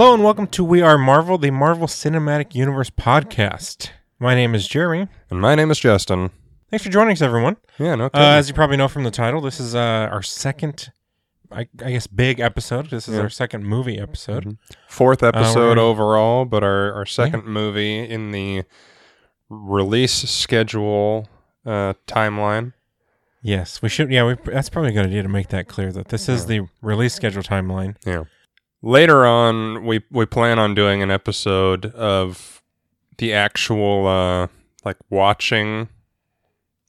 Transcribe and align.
Hello 0.00 0.14
and 0.14 0.24
welcome 0.24 0.46
to 0.46 0.64
We 0.64 0.80
Are 0.80 0.96
Marvel, 0.96 1.36
the 1.36 1.50
Marvel 1.50 1.86
Cinematic 1.86 2.54
Universe 2.54 2.88
podcast. 2.88 3.90
My 4.18 4.34
name 4.34 4.54
is 4.54 4.66
Jeremy. 4.66 5.08
And 5.28 5.42
my 5.42 5.54
name 5.54 5.70
is 5.70 5.78
Justin. 5.78 6.30
Thanks 6.70 6.86
for 6.86 6.90
joining 6.90 7.12
us, 7.12 7.20
everyone. 7.20 7.58
Yeah, 7.78 7.96
no 7.96 8.06
Uh, 8.06 8.08
kidding. 8.08 8.26
as 8.26 8.48
you 8.48 8.54
probably 8.54 8.78
know 8.78 8.88
from 8.88 9.04
the 9.04 9.10
title, 9.10 9.42
this 9.42 9.60
is 9.60 9.74
uh, 9.74 10.08
our 10.10 10.22
second, 10.22 10.90
I, 11.52 11.68
I 11.84 11.90
guess, 11.90 12.06
big 12.06 12.40
episode. 12.40 12.88
This 12.88 13.08
is 13.08 13.16
Yeah. 13.16 13.20
our 13.20 13.28
second 13.28 13.66
movie 13.66 13.98
episode. 13.98 14.46
Mhm. 14.46 14.56
Fourth 14.88 15.22
episode 15.22 15.76
we're- 15.76 15.80
overall, 15.82 16.46
but 16.46 16.64
our, 16.64 16.94
our 16.94 17.04
second 17.04 17.44
movie 17.44 17.98
in 17.98 18.30
the 18.32 18.62
release 19.50 20.14
schedule 20.14 21.28
uh, 21.66 21.92
timeline. 22.06 22.72
Yes, 23.42 23.82
we 23.82 23.90
should. 23.90 24.10
Yeah, 24.10 24.24
we, 24.28 24.36
that's 24.46 24.70
probably 24.70 24.92
a 24.92 24.94
good 24.94 25.04
idea 25.04 25.22
to 25.22 25.28
make 25.28 25.48
that 25.48 25.68
clear 25.68 25.92
that 25.92 26.08
this 26.08 26.26
is 26.26 26.46
the 26.46 26.68
release 26.80 27.12
schedule 27.12 27.42
timeline. 27.42 27.96
Yeah. 28.06 28.24
Later 28.82 29.26
on, 29.26 29.84
we 29.84 30.02
we 30.10 30.24
plan 30.26 30.58
on 30.58 30.74
doing 30.74 31.02
an 31.02 31.10
episode 31.10 31.86
of 31.94 32.62
the 33.18 33.32
actual 33.32 34.06
uh, 34.06 34.46
like 34.84 34.96
watching 35.10 35.88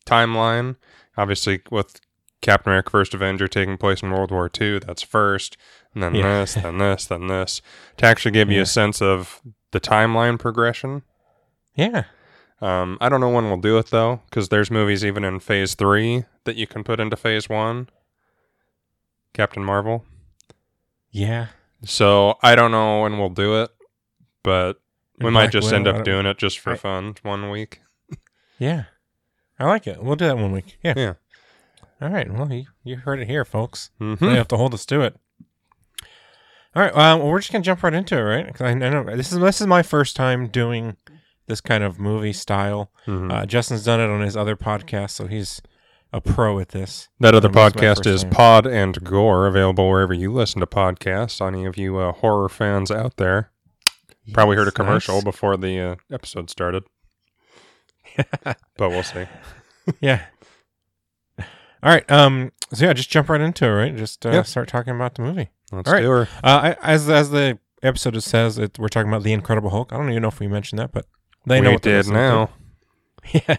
timeline. 0.06 0.78
Obviously, 1.18 1.62
with 1.70 2.00
Captain 2.42 2.72
America: 2.72 2.92
First 2.92 3.14
Avenger 3.14 3.48
taking 3.50 3.78
place 3.78 4.02
in 4.02 4.10
World 4.12 4.32
War 4.32 4.50
II, 4.60 4.80
that's 4.80 5.02
first, 5.02 5.58
and 5.94 6.02
then 6.02 6.16
Yeah. 6.16 6.40
this, 6.40 6.54
then 6.54 6.78
this, 6.78 7.06
then 7.06 7.28
this, 7.28 7.62
to 7.98 8.06
actually 8.06 8.32
give 8.32 8.50
you 8.50 8.58
Yeah. 8.58 8.64
a 8.64 8.68
sense 8.68 9.02
of 9.02 9.42
the 9.72 9.82
timeline 9.82 10.40
progression. 10.40 11.02
Yeah. 11.76 12.06
Um, 12.62 12.98
I 13.02 13.10
don't 13.10 13.20
know 13.22 13.30
when 13.30 13.46
we'll 13.46 13.58
do 13.60 13.78
it 13.80 13.88
though, 13.88 14.22
because 14.30 14.48
there's 14.48 14.72
movies 14.72 15.04
even 15.04 15.26
in 15.26 15.42
Phase 15.42 15.76
Three 15.76 16.24
that 16.46 16.56
you 16.56 16.68
can 16.68 16.86
put 16.86 17.02
into 17.02 17.18
Phase 17.18 17.50
One. 17.50 17.90
Captain 19.34 19.64
Marvel. 19.64 20.06
Yeah. 21.10 21.48
So 21.84 22.38
I 22.44 22.56
don't 22.56 22.72
know 22.72 23.02
when 23.02 23.18
we'll 23.18 23.30
do 23.30 23.62
it, 23.64 23.72
but 24.44 24.80
we 25.20 25.32
might 25.32 25.52
just 25.52 25.72
end 25.74 25.88
I 25.88 25.92
up 25.92 25.96
don't- 25.98 26.06
doing 26.06 26.26
it 26.26 26.38
just 26.38 26.60
for 26.60 26.74
I- 26.74 26.78
fun 26.78 27.16
one 27.24 27.50
week. 27.50 27.82
Yeah. 28.60 28.86
I 29.60 29.66
like 29.66 29.88
it. 29.88 30.02
We'll 30.04 30.16
do 30.16 30.26
that 30.26 30.38
one 30.38 30.52
week. 30.52 30.78
Yeah. 30.84 30.94
Yeah. 30.96 31.14
All 32.02 32.10
right. 32.10 32.32
Well, 32.32 32.52
you, 32.52 32.66
you 32.84 32.98
heard 32.98 33.20
it 33.20 33.28
here, 33.28 33.46
folks. 33.46 33.92
hmm 34.00 34.16
You 34.20 34.30
have 34.32 34.48
to 34.50 34.58
hold 34.58 34.74
us 34.74 34.86
to 34.88 35.02
it. 35.02 35.16
All 36.76 36.82
right. 36.82 36.96
Well, 36.96 37.20
we're 37.28 37.40
just 37.40 37.52
gonna 37.52 37.64
jump 37.64 37.84
right 37.84 37.94
into 37.94 38.18
it, 38.18 38.22
right? 38.22 38.48
'Cause 38.54 38.62
I, 38.62 38.70
I 38.70 38.74
know 38.74 39.04
this 39.16 39.32
is 39.32 39.40
this 39.40 39.62
is 39.62 39.68
my 39.68 39.84
first 39.84 40.16
time 40.16 40.48
doing 40.48 40.96
this 41.48 41.62
kind 41.62 41.84
of 41.84 42.00
movie 42.00 42.34
style. 42.34 42.92
hmm 43.06 43.30
Uh, 43.30 43.46
Justin's 43.46 43.84
done 43.84 44.00
it 44.00 44.10
on 44.10 44.22
his 44.22 44.38
other 44.38 44.56
podcast, 44.56 45.12
so 45.12 45.28
he's 45.28 45.62
a 46.14 46.20
pro 46.22 46.60
at 46.60 46.70
this. 46.70 47.08
that 47.20 47.34
other 47.36 47.48
this 47.48 47.56
is 47.56 47.56
my 47.56 47.70
podcast 47.70 48.06
is. 48.06 48.24
Pod 48.26 48.66
and 48.68 49.04
Gore, 49.04 49.48
available 49.48 49.90
wherever 49.90 50.14
you 50.14 50.32
listen 50.34 50.60
to 50.60 50.68
podcasts. 50.68 51.46
Any 51.46 51.66
of 51.66 51.78
you 51.78 51.98
uh, 51.98 52.12
horror 52.12 52.50
fans 52.50 52.92
out 52.92 53.18
there 53.18 53.52
probably 54.34 54.56
heard 54.58 54.68
a 54.68 54.72
commercial 54.72 55.16
nice. 55.16 55.24
before 55.24 55.58
the 55.58 55.80
uh, 55.80 55.96
episode 56.12 56.50
started, 56.50 56.84
but 58.44 58.58
we'll 58.78 59.04
see. 59.04 59.26
yeah. 60.00 60.26
All 61.40 61.46
right. 61.92 62.10
Um. 62.12 62.52
So 62.74 62.86
yeah, 62.86 62.94
just 62.94 63.10
jump 63.10 63.30
right 63.30 63.42
into 63.42 63.66
it, 63.66 63.70
right? 63.70 63.96
Just 63.96 64.26
uh, 64.26 64.32
Yeah. 64.32 64.44
start 64.44 64.68
talking 64.70 64.96
about 64.96 65.16
the 65.16 65.24
movie. 65.24 65.50
Let's 65.72 65.88
All 65.88 65.94
right. 65.94 66.02
do 66.02 66.10
her. 66.10 66.28
Uh, 66.44 66.76
as 66.82 67.10
as 67.10 67.32
the 67.32 67.58
episode 67.82 68.22
says, 68.22 68.58
it, 68.58 68.78
we're 68.78 68.88
talking 68.90 69.10
about 69.10 69.24
the 69.24 69.34
Incredible 69.34 69.70
Hulk. 69.72 69.92
I 69.92 69.98
don't 69.98 70.10
even 70.10 70.22
know 70.22 70.28
if 70.28 70.40
we 70.40 70.48
mentioned 70.48 70.80
that, 70.80 70.92
but 70.92 71.06
they 71.48 71.60
we 71.60 71.66
know 71.66 71.72
what 71.74 71.82
did 71.82 72.08
now. 72.08 72.50
Yeah. 73.34 73.58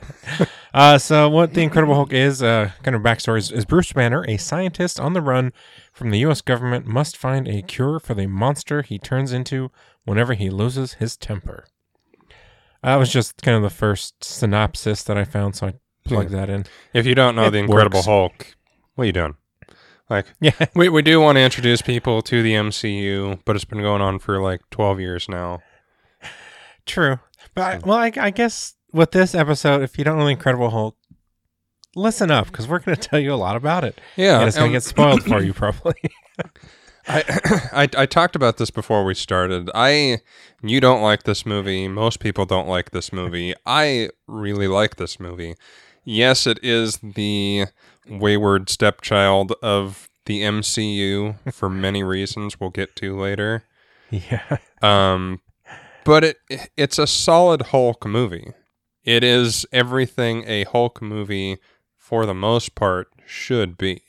Uh, 0.75 0.99
so 0.99 1.29
what 1.29 1.55
the 1.55 1.63
Incredible 1.63 1.95
Hulk 1.95 2.13
is, 2.13 2.43
uh, 2.43 2.71
kind 2.83 2.95
of 2.95 3.03
backstory 3.03 3.39
is, 3.39 3.51
is 3.53 3.65
Bruce 3.65 3.93
Banner, 3.93 4.25
a 4.29 4.37
scientist 4.37 4.99
on 4.99 5.13
the 5.13 5.21
run 5.21 5.53
from 5.93 6.11
the 6.11 6.19
U.S. 6.21 6.41
government, 6.41 6.87
must 6.87 7.17
find 7.17 7.47
a 7.49 7.63
cure 7.63 7.99
for 7.99 8.15
the 8.15 8.27
monster 8.27 8.83
he 8.83 8.99
turns 8.99 9.33
into 9.33 9.71
whenever 10.05 10.35
he 10.35 10.51
loses 10.51 10.95
his 10.95 11.17
temper. 11.17 11.67
That 12.83 12.97
was 12.97 13.13
just 13.13 13.41
kind 13.43 13.57
of 13.57 13.63
the 13.63 13.71
first 13.71 14.25
synopsis 14.25 15.03
that 15.05 15.17
I 15.17 15.25
found, 15.25 15.55
so 15.57 15.69
I 15.69 15.75
plugged 16.05 16.31
that 16.31 16.51
in. 16.51 16.65
If 16.93 17.07
you 17.07 17.15
don't 17.15 17.37
know 17.37 17.45
It 17.47 17.51
the 17.53 17.59
Incredible 17.59 17.99
works. 17.99 18.07
Hulk, 18.07 18.57
what 18.95 19.03
are 19.05 19.07
you 19.07 19.13
doing? 19.13 19.37
Like, 20.11 20.27
Yeah. 20.41 20.53
we 20.75 20.89
we 20.89 21.01
do 21.03 21.21
want 21.21 21.37
to 21.37 21.43
introduce 21.43 21.81
people 21.81 22.23
to 22.23 22.43
the 22.43 22.55
MCU, 22.55 23.39
but 23.45 23.55
it's 23.55 23.65
been 23.65 23.81
going 23.83 24.03
on 24.03 24.19
for 24.19 24.41
like 24.43 24.63
twelve 24.71 24.99
years 24.99 25.29
now. 25.29 25.61
True. 26.87 27.19
But, 27.55 27.63
I, 27.63 27.79
well, 27.87 27.99
I, 27.99 28.11
I 28.17 28.31
guess 28.31 28.75
with 28.93 29.13
this 29.13 29.35
episode, 29.35 29.83
if 29.83 29.99
you 29.99 30.05
don't 30.05 30.19
know 30.19 30.25
the 30.25 30.31
Incredible 30.31 30.71
Hulk, 30.71 30.97
listen 31.97 32.31
up, 32.31 32.47
because 32.47 32.69
we're 32.69 32.79
going 32.79 32.97
to 32.97 33.09
tell 33.09 33.19
you 33.19 33.33
a 33.33 33.37
lot 33.37 33.57
about 33.57 33.85
it. 33.85 34.01
Yeah, 34.17 34.41
and 34.41 34.49
it's 34.49 34.57
going 34.57 34.69
um, 34.69 34.73
to 34.73 34.77
get 34.77 34.83
spoiled 34.83 35.23
for 35.23 35.43
you, 35.43 35.53
probably. 35.53 35.95
I, 37.09 37.25
I 37.73 38.03
I 38.03 38.07
talked 38.07 38.37
about 38.37 38.57
this 38.59 38.71
before 38.71 39.05
we 39.05 39.15
started. 39.15 39.71
I 39.75 40.21
you 40.63 40.81
don't 40.81 41.03
like 41.03 41.25
this 41.25 41.45
movie. 41.45 41.89
Most 41.89 42.21
people 42.21 42.47
don't 42.47 42.69
like 42.69 42.91
this 42.91 43.13
movie. 43.13 43.55
I 43.67 44.11
really 44.27 44.69
like 44.69 44.97
this 44.97 45.19
movie. 45.19 45.55
Yes, 46.05 46.47
it 46.47 46.59
is 46.63 46.99
the 46.99 47.67
wayward 48.09 48.69
stepchild 48.69 49.53
of 49.63 50.09
the 50.27 50.43
MCU 50.43 51.53
for 51.53 51.69
many 51.69 52.03
reasons 52.05 52.59
we'll 52.61 52.71
get 52.71 52.97
to 52.97 53.19
later. 53.19 53.65
yeah. 54.11 54.59
Um, 54.81 55.41
but 56.05 56.25
it 56.25 56.37
it's 56.77 56.99
a 56.99 57.07
solid 57.07 57.63
Hulk 57.63 58.07
movie. 58.07 58.53
It 59.05 59.25
is 59.25 59.67
everything 59.73 60.45
a 60.47 60.65
Hulk 60.65 61.03
movie, 61.03 61.59
for 61.97 62.25
the 62.27 62.35
most 62.35 62.75
part, 62.75 63.09
should 63.27 63.77
be. 63.77 64.03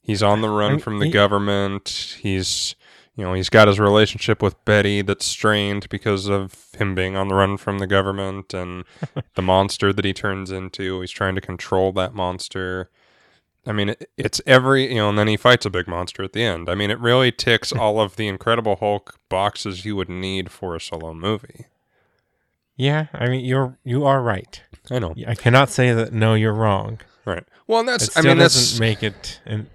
He's 0.00 0.22
on 0.22 0.42
the 0.42 0.50
run 0.50 0.78
from 0.78 0.98
the 0.98 1.06
he- 1.06 1.12
government. 1.12 2.18
He's 2.20 2.74
you 3.16 3.24
know 3.24 3.32
he's 3.32 3.48
got 3.48 3.68
his 3.68 3.78
relationship 3.80 4.42
with 4.42 4.62
Betty 4.64 5.00
that's 5.00 5.24
strained 5.24 5.88
because 5.88 6.28
of 6.28 6.66
him 6.76 6.94
being 6.94 7.16
on 7.16 7.28
the 7.28 7.34
run 7.34 7.56
from 7.56 7.78
the 7.78 7.86
government 7.86 8.52
and 8.52 8.84
the 9.34 9.42
monster 9.42 9.92
that 9.92 10.04
he 10.04 10.12
turns 10.12 10.50
into. 10.50 11.00
He's 11.00 11.10
trying 11.10 11.36
to 11.36 11.40
control 11.40 11.92
that 11.92 12.14
monster. 12.14 12.90
I 13.66 13.72
mean, 13.72 13.90
it, 13.90 14.10
it's 14.18 14.42
every 14.44 14.88
you 14.90 14.96
know, 14.96 15.08
and 15.08 15.18
then 15.18 15.28
he 15.28 15.36
fights 15.38 15.64
a 15.64 15.70
big 15.70 15.88
monster 15.88 16.22
at 16.22 16.32
the 16.34 16.42
end. 16.42 16.68
I 16.68 16.74
mean, 16.74 16.90
it 16.90 17.00
really 17.00 17.32
ticks 17.32 17.72
all 17.78 18.00
of 18.00 18.16
the 18.16 18.28
Incredible 18.28 18.76
Hulk 18.76 19.18
boxes 19.28 19.84
you 19.84 19.96
would 19.96 20.10
need 20.10 20.50
for 20.50 20.74
a 20.74 20.80
solo 20.80 21.14
movie. 21.14 21.66
Yeah, 22.76 23.06
I 23.12 23.28
mean 23.28 23.44
you're 23.44 23.78
you 23.84 24.04
are 24.04 24.20
right. 24.22 24.60
I 24.90 24.98
know, 24.98 25.14
I 25.26 25.34
cannot 25.34 25.70
say 25.70 25.92
that 25.92 26.12
no, 26.12 26.34
you're 26.34 26.52
wrong. 26.52 27.00
right? 27.24 27.44
Well, 27.66 27.80
and 27.80 27.88
It 27.88 27.92
that's 27.92 28.10
still 28.10 28.24
I 28.24 28.28
mean 28.28 28.38
that 28.38 28.44
doesn't 28.44 28.78
that's 28.78 28.80
make 28.80 29.02
it 29.02 29.40
an, 29.46 29.68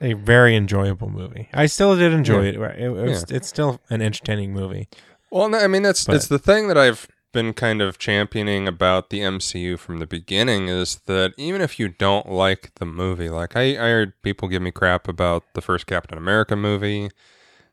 a 0.00 0.12
very 0.12 0.54
enjoyable 0.56 1.08
movie. 1.10 1.48
I 1.54 1.66
still 1.66 1.96
did 1.96 2.12
enjoy 2.12 2.46
it. 2.46 2.54
It, 2.56 2.78
it 2.80 2.88
was, 2.90 3.24
It's 3.30 3.48
still 3.48 3.80
an 3.90 4.02
entertaining 4.02 4.52
movie. 4.52 4.88
well, 5.30 5.54
I 5.54 5.66
mean 5.66 5.82
that's 5.82 6.04
But- 6.04 6.16
it's 6.16 6.28
the 6.28 6.38
thing 6.38 6.68
that 6.68 6.78
I've 6.78 7.08
been 7.32 7.52
kind 7.52 7.82
of 7.82 7.98
championing 7.98 8.68
about 8.68 9.10
the 9.10 9.18
MCU 9.18 9.76
from 9.76 9.98
the 9.98 10.06
beginning 10.06 10.68
is 10.68 11.00
that 11.06 11.32
even 11.36 11.60
if 11.60 11.80
you 11.80 11.88
don't 11.88 12.30
like 12.30 12.70
the 12.76 12.84
movie, 12.86 13.28
like 13.28 13.56
I, 13.56 13.70
I 13.72 13.88
heard 13.90 14.22
people 14.22 14.46
give 14.46 14.62
me 14.62 14.70
crap 14.70 15.08
about 15.08 15.42
the 15.54 15.60
first 15.60 15.88
Captain 15.88 16.16
America 16.16 16.54
movie, 16.54 17.10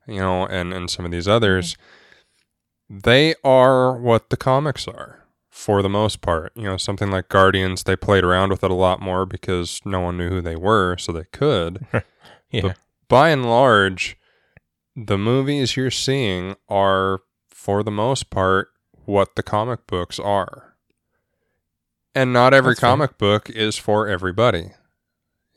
you 0.07 0.19
know, 0.19 0.47
and 0.47 0.73
and 0.73 0.89
some 0.89 1.05
of 1.05 1.11
these 1.11 1.27
others, 1.27 1.77
they 2.93 3.35
are 3.43 3.97
what 3.97 4.29
the 4.29 4.37
comics 4.37 4.85
are 4.87 5.25
for 5.49 5.81
the 5.81 5.89
most 5.89 6.19
part. 6.21 6.51
You 6.55 6.63
know, 6.63 6.77
something 6.77 7.09
like 7.09 7.29
Guardians, 7.29 7.83
they 7.83 7.95
played 7.95 8.23
around 8.25 8.49
with 8.49 8.63
it 8.63 8.71
a 8.71 8.73
lot 8.75 9.01
more 9.01 9.25
because 9.25 9.79
no 9.85 10.01
one 10.01 10.17
knew 10.17 10.27
who 10.29 10.41
they 10.41 10.55
were, 10.57 10.97
so 10.97 11.11
they 11.11 11.25
could. 11.31 11.85
Yeah, 12.53 12.61
But- 12.63 12.77
By 13.07 13.29
and 13.29 13.45
large, 13.45 14.17
the 14.93 15.17
movies 15.17 15.77
you're 15.77 15.89
seeing 15.89 16.57
are, 16.67 17.21
for 17.49 17.81
the 17.81 17.91
most 17.91 18.29
part, 18.29 18.67
what 19.05 19.37
the 19.37 19.43
comic 19.43 19.87
books 19.87 20.19
are. 20.19 20.75
And 22.13 22.33
not 22.33 22.53
every 22.53 22.71
That's 22.71 22.81
fair. 22.81 22.89
comic 22.89 23.17
book 23.17 23.49
is 23.49 23.77
for 23.77 24.05
everybody. 24.09 24.71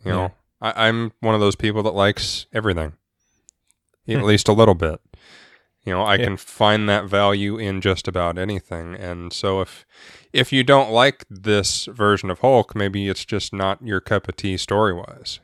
You 0.04 0.12
know, 0.12 0.34
I, 0.60 0.86
I'm 0.86 1.10
one 1.18 1.34
of 1.34 1.40
those 1.40 1.56
people 1.56 1.82
that 1.82 1.94
likes 1.94 2.46
everything, 2.52 2.92
at 4.06 4.22
least 4.22 4.46
a 4.46 4.52
little 4.52 4.74
bit. 4.76 5.00
You 5.84 5.92
know, 5.92 6.02
I 6.02 6.14
Yeah. 6.16 6.24
can 6.24 6.36
find 6.38 6.88
that 6.88 7.04
value 7.04 7.58
in 7.58 7.80
just 7.82 8.08
about 8.08 8.38
anything. 8.38 8.94
And 8.94 9.32
so 9.32 9.60
if 9.60 9.84
if 10.32 10.52
you 10.52 10.64
don't 10.64 10.90
like 10.90 11.24
this 11.30 11.84
version 11.86 12.30
of 12.30 12.40
Hulk, 12.40 12.74
maybe 12.74 13.08
it's 13.08 13.24
just 13.24 13.52
not 13.52 13.80
your 13.86 14.00
cup 14.00 14.28
of 14.28 14.36
tea 14.36 14.56
story 14.56 14.92
wise. 14.94 15.40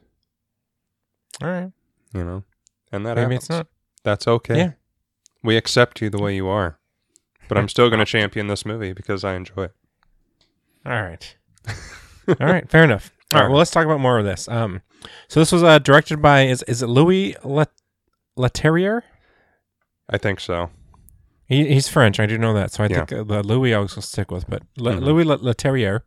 all 1.42 1.48
right. 1.48 1.72
You 2.12 2.24
know, 2.24 2.44
and 2.90 3.06
that 3.06 3.14
Maybe 3.16 3.34
happens. 3.34 3.42
it's 3.44 3.50
not. 3.50 3.66
That's 4.02 4.26
okay. 4.26 4.56
Yeah. 4.56 4.72
We 5.42 5.56
accept 5.56 6.00
you 6.00 6.10
the 6.10 6.18
way 6.20 6.34
you 6.34 6.48
are. 6.48 6.78
But 7.48 7.56
I'm 7.58 7.68
still 7.74 7.88
going 7.88 8.00
to 8.00 8.04
champion 8.06 8.48
this 8.48 8.64
movie 8.66 8.92
because 8.92 9.22
I 9.24 9.34
enjoy 9.34 9.64
it. 9.64 9.74
All 10.86 11.02
right. 11.02 11.36
all 12.28 12.34
right. 12.46 12.68
Fair 12.68 12.82
enough. 12.84 13.12
All 13.32 13.38
right. 13.40 13.44
All 13.44 13.50
Well, 13.50 13.58
let's 13.58 13.70
talk 13.70 13.84
about 13.84 14.00
more 14.00 14.18
of 14.18 14.24
this. 14.24 14.48
Um, 14.48 14.82
so 15.28 15.38
this 15.40 15.52
was 15.52 15.62
uh, 15.62 15.78
directed 15.78 16.20
by 16.20 16.46
is 16.46 16.62
is 16.64 16.82
it 16.82 16.88
Louis 16.88 17.36
Let 17.44 17.70
Leterrier? 18.36 19.02
I 20.10 20.18
think 20.18 20.40
so. 20.40 20.70
He, 21.46 21.66
he's 21.72 21.88
French. 21.88 22.18
I 22.20 22.26
do 22.26 22.36
know 22.38 22.52
that. 22.54 22.72
So 22.72 22.84
I 22.84 22.88
Yeah. 22.88 23.04
think 23.04 23.12
uh, 23.12 23.24
the 23.24 23.42
Louis 23.42 23.74
I 23.74 23.78
was 23.78 23.94
going 23.94 24.02
to 24.02 24.06
stick 24.08 24.30
with, 24.30 24.48
but 24.48 24.62
Le, 24.76 24.92
Mhm. 24.94 25.00
Louis 25.02 25.24
Le, 25.24 25.38
Leterrier. 25.38 26.00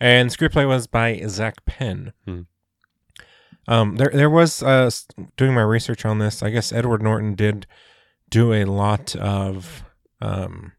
And 0.00 0.30
screenplay 0.30 0.66
was 0.66 0.86
by 0.86 1.20
Zak 1.28 1.64
Penn. 1.66 2.12
Hmm. 2.26 2.40
Um, 3.66 3.96
there 3.96 4.10
there 4.12 4.28
was 4.28 4.62
uh 4.62 4.90
doing 5.38 5.54
my 5.54 5.62
research 5.62 6.04
on 6.04 6.18
this. 6.18 6.42
I 6.42 6.50
guess 6.50 6.70
Edward 6.72 7.02
Norton 7.02 7.34
did 7.34 7.66
do 8.28 8.52
a 8.52 8.64
lot 8.64 9.16
of 9.16 9.84
um, 10.20 10.72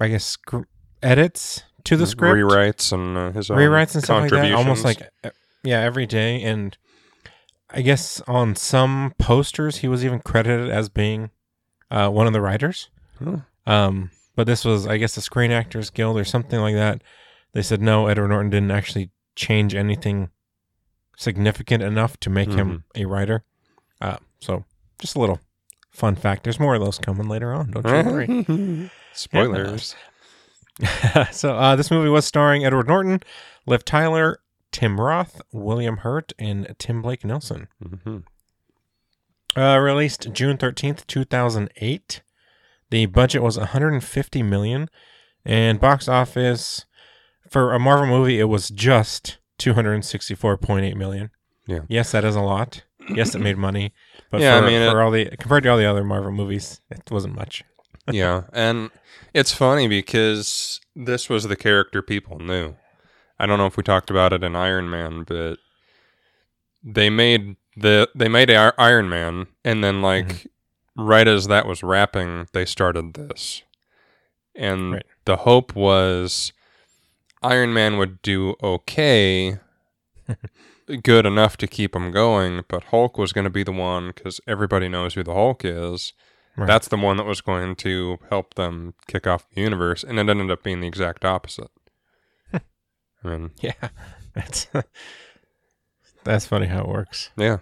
I 0.00 0.08
guess 0.08 0.24
scr- 0.24 0.62
edits 1.02 1.62
to 1.84 1.96
the 1.96 2.06
script, 2.06 2.36
rewrites 2.36 2.92
and 2.92 3.16
uh, 3.16 3.32
his 3.32 3.50
own 3.50 3.58
rewrites 3.58 3.94
and 3.94 4.04
stuff 4.04 4.22
like 4.22 4.30
that, 4.30 4.52
almost 4.52 4.84
like 4.84 5.02
yeah, 5.62 5.80
every 5.80 6.06
day. 6.06 6.42
And 6.42 6.76
I 7.76 7.82
guess 7.82 8.20
on 8.26 8.56
some 8.56 9.12
posters 9.18 9.76
he 9.78 9.88
was 9.88 10.04
even 10.04 10.20
credited 10.20 10.70
as 10.70 10.88
being 10.88 11.30
uh, 11.90 12.08
one 12.08 12.26
of 12.26 12.32
the 12.32 12.40
writers. 12.40 12.88
Oh. 13.24 13.42
Um, 13.66 14.10
but 14.34 14.46
this 14.46 14.64
was, 14.64 14.86
I 14.86 14.96
guess, 14.96 15.14
the 15.14 15.20
Screen 15.20 15.50
Actors 15.52 15.90
Guild 15.90 16.18
or 16.18 16.24
something 16.24 16.58
like 16.60 16.74
that. 16.74 17.02
They 17.52 17.62
said 17.62 17.80
no, 17.82 18.06
Edward 18.06 18.28
Norton 18.28 18.50
didn't 18.50 18.70
actually 18.70 19.10
change 19.34 19.74
anything 19.74 20.30
significant 21.16 21.82
enough 21.82 22.18
to 22.20 22.30
make 22.30 22.50
him 22.50 22.84
Mm-hmm. 22.96 23.02
a 23.02 23.04
writer. 23.06 23.44
Uh, 24.00 24.16
so 24.40 24.64
just 24.98 25.14
a 25.16 25.20
little 25.20 25.40
fun 25.90 26.16
fact. 26.16 26.44
There's 26.44 26.60
more 26.60 26.74
of 26.74 26.82
those 26.82 26.98
coming 26.98 27.28
later 27.28 27.52
on. 27.52 27.70
Don't 27.70 27.86
you 27.86 28.10
worry. 28.12 28.90
Spoilers. 29.12 29.94
so 31.32 31.54
uh, 31.56 31.76
this 31.76 31.90
movie 31.90 32.10
was 32.10 32.26
starring 32.26 32.64
Edward 32.64 32.88
Norton, 32.88 33.20
Liv 33.66 33.84
Tyler, 33.84 34.40
Tim 34.76 35.00
Roth, 35.00 35.40
William 35.52 35.96
Hurt, 35.98 36.34
and 36.38 36.74
Tim 36.78 37.00
Blake 37.00 37.24
Nelson. 37.24 37.68
Mhm. 37.82 38.24
Uh, 39.56 39.78
released 39.78 40.30
June 40.34 40.58
thirteenth, 40.58 41.06
two 41.06 41.24
thousand 41.24 41.70
eight. 41.76 42.20
The 42.90 43.06
budget 43.06 43.42
was 43.42 43.56
150 43.56 44.42
million, 44.42 44.90
and 45.46 45.80
box 45.80 46.08
office 46.08 46.84
for 47.50 47.72
a 47.72 47.78
Marvel 47.78 48.06
movie 48.06 48.38
it 48.38 48.44
was 48.44 48.68
just 48.68 49.38
264.8 49.58 50.94
million. 50.94 51.30
Yeah. 51.66 51.80
Yes, 51.88 52.12
that 52.12 52.24
is 52.24 52.36
a 52.36 52.42
lot. 52.42 52.84
Yes, 53.08 53.34
it 53.34 53.38
made 53.40 53.56
money, 53.56 53.94
but 54.30 54.40
Yeah, 54.42 54.56
I 54.56 54.60
for, 54.60 54.66
mean, 54.66 54.90
for 54.90 55.00
it- 55.00 55.04
all 55.04 55.10
the 55.10 55.24
compared 55.38 55.62
to 55.62 55.70
all 55.70 55.78
the 55.78 55.86
other 55.86 56.04
Marvel 56.04 56.32
movies, 56.32 56.80
it 56.90 57.10
wasn't 57.10 57.34
much. 57.34 57.64
yeah, 58.12 58.42
and 58.52 58.90
it's 59.32 59.52
funny 59.52 59.88
because 59.88 60.80
this 60.94 61.30
was 61.30 61.44
the 61.44 61.56
character 61.56 62.02
people 62.02 62.38
knew. 62.38 62.74
I 63.38 63.46
don't 63.46 63.58
know 63.58 63.66
if 63.66 63.76
we 63.76 63.82
talked 63.82 64.10
about 64.10 64.32
it 64.32 64.42
in 64.42 64.56
Iron 64.56 64.88
Man, 64.90 65.24
but 65.24 65.58
they 66.82 67.10
made 67.10 67.56
the 67.76 68.08
they 68.14 68.28
made 68.28 68.50
Ir- 68.50 68.74
Iron 68.78 69.08
Man, 69.08 69.46
and 69.64 69.82
then 69.84 70.00
like 70.02 70.26
Mm-hmm. 70.96 71.06
right 71.06 71.28
as 71.28 71.46
that 71.48 71.66
was 71.66 71.82
wrapping, 71.82 72.46
they 72.52 72.64
started 72.64 73.14
this, 73.14 73.62
and 74.54 74.92
Right. 74.94 75.06
the 75.26 75.36
hope 75.36 75.74
was 75.76 76.52
Iron 77.42 77.72
Man 77.74 77.98
would 77.98 78.22
do 78.22 78.54
okay. 78.62 79.58
good 81.02 81.26
enough 81.26 81.56
to 81.58 81.66
keep 81.66 81.92
them 81.92 82.10
going, 82.12 82.62
but 82.68 82.84
Hulk 82.84 83.18
was 83.18 83.32
going 83.32 83.44
to 83.44 83.50
be 83.50 83.62
the 83.64 83.72
one 83.72 84.08
because 84.14 84.40
everybody 84.46 84.88
knows 84.88 85.14
who 85.14 85.22
the 85.24 85.34
Hulk 85.34 85.64
is. 85.64 86.12
Right. 86.56 86.66
That's 86.66 86.88
the 86.88 86.96
one 86.96 87.16
that 87.18 87.26
was 87.26 87.40
going 87.40 87.74
to 87.76 88.18
help 88.30 88.54
them 88.54 88.94
kick 89.08 89.26
off 89.26 89.46
the 89.50 89.60
universe, 89.60 90.02
and 90.04 90.18
it 90.18 90.28
ended 90.28 90.50
up 90.50 90.62
being 90.62 90.80
the 90.80 90.86
exact 90.86 91.24
opposite. 91.24 91.70
Mean, 93.26 93.50
Yeah, 93.60 93.72
that's 94.34 94.68
that's 96.24 96.46
funny 96.46 96.66
how 96.66 96.80
it 96.82 96.88
works. 96.88 97.30
yeah, 97.36 97.58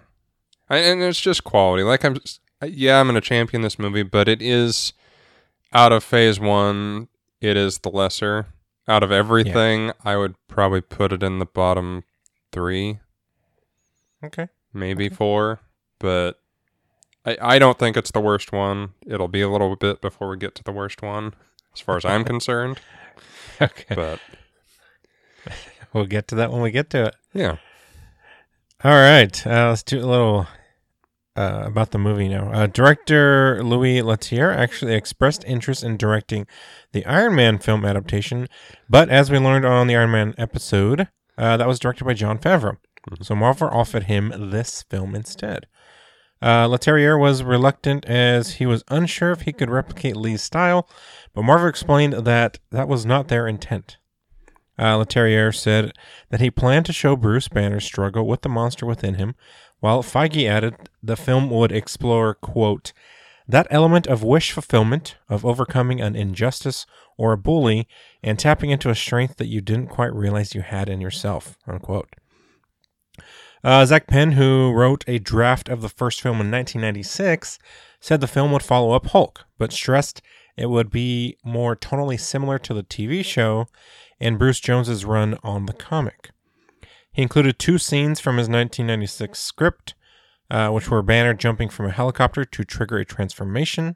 I, 0.69 0.77
and 0.77 1.01
it's 1.01 1.19
just 1.19 1.43
quality. 1.43 1.83
Like 1.83 2.03
I'm, 2.03 2.15
just, 2.15 2.39
yeah, 2.65 2.99
I'm 2.99 3.07
going 3.07 3.15
to 3.15 3.21
champion 3.21 3.61
this 3.61 3.77
movie, 3.79 4.03
but 4.03 4.27
it 4.27 4.41
is 4.41 4.93
out 5.73 5.91
of 5.91 6.03
Phase 6.03 6.39
One. 6.39 7.07
It 7.41 7.57
is 7.57 7.79
the 7.79 7.89
lesser 7.89 8.47
out 8.87 9.03
of 9.03 9.11
everything. 9.11 9.91
I 10.03 10.15
would 10.17 10.35
probably 10.47 10.81
put 10.81 11.11
it 11.11 11.21
in 11.23 11.39
the 11.39 11.45
bottom 11.45 12.03
three, 12.51 12.99
Okay. 14.23 14.47
maybe 14.73 15.09
four, 15.09 15.59
but. 15.99 16.39
I, 17.27 17.37
I 17.55 17.57
don't 17.59 17.79
think 17.79 17.97
it's 17.97 18.11
the 18.11 18.19
worst 18.21 18.51
one. 18.51 18.93
It'll 19.07 19.27
be 19.27 19.41
a 19.41 19.49
little 19.49 19.75
bit 19.75 19.99
before 19.99 20.29
we 20.29 20.37
get 20.37 20.53
to 20.55 20.63
the 20.63 20.71
worst 20.71 21.01
one, 21.01 21.33
as 21.73 21.81
far 21.81 21.97
as 21.97 22.05
I'm 22.05 22.23
concerned. 22.33 22.79
Okay. 23.59 23.95
But 23.95 24.19
We'll 25.95 26.05
get 26.05 26.27
to 26.27 26.35
that 26.35 26.51
when 26.51 26.61
we 26.61 26.71
get 26.71 26.89
to 26.89 27.05
it. 27.05 27.15
yeah, 27.33 27.55
All 28.83 28.91
right. 28.91 29.47
Uh, 29.47 29.69
let's 29.69 29.81
do 29.81 30.03
a 30.03 30.05
little 30.05 30.45
uh, 31.37 31.63
about 31.63 31.91
the 31.91 31.97
movie 31.97 32.27
now. 32.27 32.51
Uh, 32.51 32.67
director 32.67 33.63
Louis 33.63 34.01
Leterrier 34.01 34.53
actually 34.53 34.93
expressed 34.93 35.45
interest 35.45 35.85
in 35.85 35.95
directing 35.95 36.47
the 36.91 37.05
Iron 37.05 37.33
Man 37.33 37.59
film 37.59 37.85
adaptation, 37.85 38.49
but 38.89 39.07
as 39.07 39.31
we 39.31 39.39
learned 39.39 39.63
on 39.63 39.87
the 39.87 39.95
Iron 39.95 40.11
Man 40.11 40.35
episode, 40.37 41.07
uh, 41.37 41.55
that 41.55 41.65
was 41.65 41.79
directed 41.79 42.03
by 42.03 42.13
Jon 42.13 42.39
Favreau. 42.39 42.75
So 43.21 43.33
Marvel 43.33 43.69
offered 43.69 44.03
him 44.03 44.33
this 44.51 44.83
film 44.89 45.15
instead. 45.15 45.65
Uh, 46.41 46.67
Leterrier 46.67 47.17
was 47.17 47.41
reluctant 47.41 48.03
as 48.03 48.55
he 48.55 48.65
was 48.65 48.83
unsure 48.89 49.31
if 49.31 49.43
he 49.43 49.53
could 49.53 49.69
replicate 49.69 50.17
Lee's 50.17 50.43
style, 50.43 50.89
but 51.33 51.43
Marvel 51.43 51.69
explained 51.69 52.25
that 52.25 52.59
that 52.71 52.89
was 52.89 53.05
not 53.05 53.29
their 53.29 53.47
intent. 53.47 53.95
Uh, 54.77 54.97
Leterrier 54.97 55.55
said 55.55 55.93
that 56.29 56.41
he 56.41 56.51
planned 56.51 56.85
to 56.85 56.93
show 56.93 57.15
Bruce 57.15 57.47
Banner's 57.47 57.85
struggle 57.85 58.27
with 58.27 58.41
the 58.41 58.49
monster 58.49 58.85
within 58.85 59.15
him, 59.15 59.35
while 59.79 60.03
Feige 60.03 60.47
added 60.49 60.75
the 61.01 61.15
film 61.15 61.49
would 61.49 61.71
explore, 61.71 62.33
quote, 62.33 62.91
that 63.47 63.67
element 63.69 64.07
of 64.07 64.23
wish 64.23 64.51
fulfillment, 64.51 65.17
of 65.29 65.45
overcoming 65.45 66.01
an 66.01 66.15
injustice 66.15 66.85
or 67.17 67.31
a 67.31 67.37
bully, 67.37 67.87
and 68.23 68.39
tapping 68.39 68.71
into 68.71 68.89
a 68.89 68.95
strength 68.95 69.37
that 69.37 69.47
you 69.47 69.61
didn't 69.61 69.87
quite 69.87 70.13
realize 70.13 70.55
you 70.55 70.61
had 70.61 70.89
in 70.89 70.99
yourself, 70.99 71.57
unquote. 71.67 72.09
Uh, 73.63 73.85
Zak 73.85 74.07
Penn, 74.07 74.33
who 74.33 74.71
wrote 74.71 75.03
a 75.07 75.19
draft 75.19 75.69
of 75.69 75.81
the 75.81 75.89
first 75.89 76.21
film 76.21 76.35
in 76.35 76.51
1996, 76.51 77.57
said 77.99 78.19
the 78.19 78.27
film 78.27 78.51
would 78.51 78.63
follow 78.63 78.91
up 78.91 79.07
Hulk, 79.07 79.45
but 79.57 79.71
stressed 79.71 80.21
it 80.57 80.69
would 80.69 80.89
be 80.89 81.37
more 81.43 81.75
tonally 81.75 82.19
similar 82.19 82.57
to 82.59 82.73
the 82.73 82.83
TV 82.83 83.23
show 83.23 83.67
and 84.19 84.39
Bruce 84.39 84.59
Jones's 84.59 85.05
run 85.05 85.37
on 85.43 85.65
the 85.65 85.73
comic. 85.73 86.31
He 87.11 87.21
included 87.21 87.57
two 87.59 87.77
scenes 87.77 88.19
from 88.19 88.37
his 88.37 88.47
1996 88.49 89.39
script, 89.39 89.93
uh, 90.51 90.69
which 90.69 90.89
were 90.89 91.01
Banner 91.01 91.33
jumping 91.33 91.69
from 91.69 91.85
a 91.87 91.91
helicopter 91.91 92.43
to 92.45 92.63
trigger 92.63 92.97
a 92.97 93.05
transformation, 93.05 93.95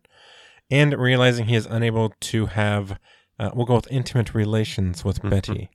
and 0.71 0.93
realizing 0.93 1.45
he 1.47 1.55
is 1.55 1.65
unable 1.65 2.13
to 2.19 2.45
have, 2.47 2.97
uh, 3.37 3.49
we'll 3.53 3.65
go 3.65 3.75
with 3.75 3.91
intimate 3.91 4.33
relations 4.33 5.03
with 5.03 5.21
Betty. 5.21 5.69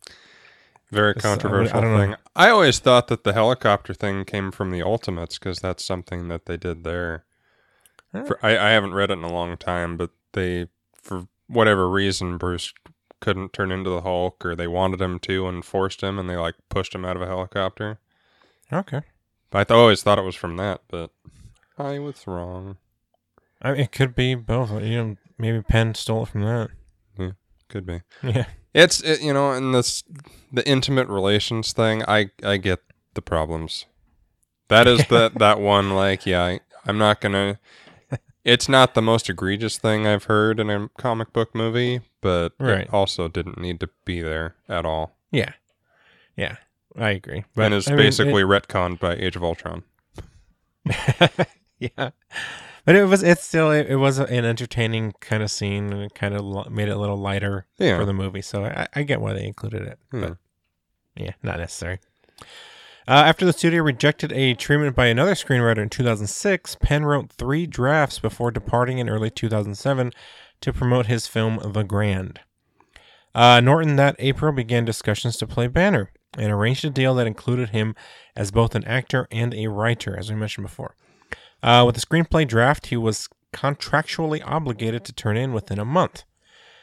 very 0.91 1.15
This- 1.15 1.23
controversial 1.23 1.77
I 1.77 1.81
don't 1.81 1.93
know. 1.93 1.99
thing. 1.99 2.17
I 2.37 2.51
always 2.51 2.79
thought 2.79 3.09
that 3.09 3.25
the 3.25 3.33
helicopter 3.33 3.93
thing 3.95 4.25
came 4.25 4.53
from 4.53 4.71
the 4.71 4.83
Ultimates 4.83 5.39
because 5.39 5.59
that's 5.59 5.85
something 5.85 6.29
that 6.29 6.47
they 6.47 6.57
did 6.57 6.85
there. 6.85 7.25
For, 8.13 8.39
I, 8.47 8.57
I 8.57 8.71
haven't 8.71 8.95
read 8.95 9.11
it 9.11 9.15
in 9.19 9.25
a 9.25 9.33
long 9.33 9.57
time, 9.57 9.97
but 9.97 10.11
they, 10.35 10.67
for 11.03 11.27
whatever 11.49 11.91
reason, 11.91 12.39
Bruce 12.39 12.73
couldn't 13.25 13.55
turn 13.55 13.73
into 13.73 13.89
the 13.89 14.03
Hulk, 14.03 14.45
or 14.45 14.55
they 14.55 14.67
wanted 14.67 15.01
him 15.01 15.19
to 15.21 15.49
and 15.49 15.65
forced 15.65 16.03
him, 16.03 16.19
and 16.19 16.29
they 16.29 16.37
like 16.37 16.57
pushed 16.69 16.95
him 16.95 17.07
out 17.07 17.17
of 17.17 17.23
a 17.23 17.27
helicopter. 17.27 17.99
Okay. 18.71 19.01
I 19.51 19.65
th- 19.65 19.71
always 19.71 20.03
thought 20.03 20.19
it 20.19 20.25
was 20.25 20.35
from 20.35 20.57
that, 20.59 20.83
but 20.89 21.11
I 21.79 21.99
was 22.01 22.27
wrong. 22.27 22.77
I 23.63 23.73
mean, 23.73 23.81
it 23.81 23.93
could 23.93 24.15
be 24.15 24.35
both. 24.35 24.71
You 24.83 24.97
know, 25.03 25.17
maybe 25.39 25.63
Penn 25.63 25.95
stole 25.95 26.25
it 26.25 26.29
from 26.29 26.43
that. 26.43 26.71
Could 27.69 27.87
be. 27.87 28.03
Yeah. 28.23 28.45
It's 28.75 29.01
it, 29.01 29.23
you 29.23 29.33
know, 29.33 29.53
and 29.53 29.75
this 29.75 30.05
the 30.53 30.69
intimate 30.69 31.09
relations 31.09 31.73
thing. 31.73 32.03
I 32.07 32.31
I 32.43 32.59
get 32.59 32.81
the 33.15 33.23
problems. 33.23 33.87
That 34.69 34.87
is 34.87 35.07
that 35.09 35.39
that 35.39 35.61
one. 35.61 35.95
Like, 35.95 36.27
yeah, 36.27 36.43
I, 36.45 36.61
I'm 36.87 36.99
not 36.99 37.21
gonna. 37.21 37.59
It's 38.45 38.69
not 38.69 38.95
the 38.95 39.01
most 39.03 39.29
egregious 39.31 39.79
thing 39.79 40.07
I've 40.07 40.25
heard 40.25 40.61
in 40.61 40.69
a 40.71 40.89
comic 40.99 41.33
book 41.33 41.55
movie, 41.55 42.03
but 42.21 42.53
Right. 42.59 42.83
it 42.83 42.93
also 42.93 43.27
didn't 43.29 43.59
need 43.59 43.81
to 43.81 43.89
be 44.05 44.21
there 44.21 44.55
at 44.69 44.85
all, 44.85 45.17
Yeah. 45.31 45.53
Yeah. 46.37 46.57
I 46.97 47.11
agree. 47.11 47.45
But 47.55 47.65
and 47.67 47.75
is 47.75 47.89
I 47.89 47.93
mean, 47.93 47.99
basically 47.99 48.43
retconned 48.43 49.01
by 49.01 49.15
Age 49.17 49.35
of 49.35 49.43
Ultron. 49.43 49.83
yeah. 51.79 52.11
But 52.85 52.95
it 52.97 53.05
was. 53.07 53.23
It's 53.23 53.43
still. 53.43 53.71
It, 53.73 53.87
it 53.89 53.97
was 53.97 54.19
an 54.19 54.45
entertaining 54.45 55.13
kind 55.21 55.43
of 55.43 55.51
scene, 55.51 55.93
and 55.93 56.03
it 56.03 56.15
kind 56.15 56.35
of 56.35 56.43
li- 56.43 56.69
made 56.71 56.89
it 56.89 56.93
a 56.93 56.99
little 56.99 57.17
lighter 57.17 57.67
Yeah, 57.79 57.99
for 57.99 58.05
the 58.05 58.13
movie. 58.13 58.43
So 58.43 58.65
I, 58.65 58.87
I 58.95 59.03
get 59.05 59.21
why 59.21 59.33
they 59.33 59.45
included 59.47 59.83
it. 59.83 59.99
Hmm. 60.11 60.21
But 60.21 60.37
yeah, 61.17 61.33
not 61.43 61.59
necessary. 61.59 61.99
Uh, 63.07 63.13
after 63.13 63.45
the 63.45 63.53
studio 63.53 63.83
rejected 63.83 64.33
a 64.33 64.55
treatment 64.55 64.97
by 64.97 65.07
another 65.07 65.35
screenwriter 65.35 65.79
in 65.79 65.91
2006, 65.91 66.77
Penn 66.81 67.05
wrote 67.05 67.31
three 67.31 67.67
drafts 67.67 68.19
before 68.19 68.51
departing 68.51 68.97
in 68.97 69.11
early 69.11 69.29
2007 69.29 70.11
to 70.63 70.73
promote 70.73 71.05
his 71.05 71.27
film 71.27 71.61
The 71.63 71.83
Grand. 71.83 72.41
Uh, 73.35 73.61
Norton 73.61 73.97
that 73.97 74.17
April 74.19 74.53
began 74.53 74.87
discussions 74.87 75.37
to 75.37 75.47
play 75.47 75.67
Banner 75.67 76.13
and 76.39 76.51
arranged 76.51 76.83
a 76.87 76.91
deal 76.91 77.15
that 77.17 77.27
included 77.27 77.71
him 77.71 77.95
as 78.35 78.51
both 78.51 78.75
an 78.75 78.85
actor 78.85 79.29
and 79.31 79.53
a 79.53 79.67
writer, 79.67 80.17
as 80.19 80.31
we 80.31 80.37
mentioned 80.37 80.67
before. 80.67 80.97
Uh, 81.63 81.83
with 81.85 81.97
the 81.97 82.01
screenplay 82.01 82.49
draft, 82.49 82.87
he 82.87 82.97
was 82.97 83.29
contractually 83.53 84.41
obligated 84.47 85.05
to 85.05 85.13
turn 85.13 85.37
in 85.37 85.53
within 85.53 85.79
a 85.79 85.85
month. 85.85 86.25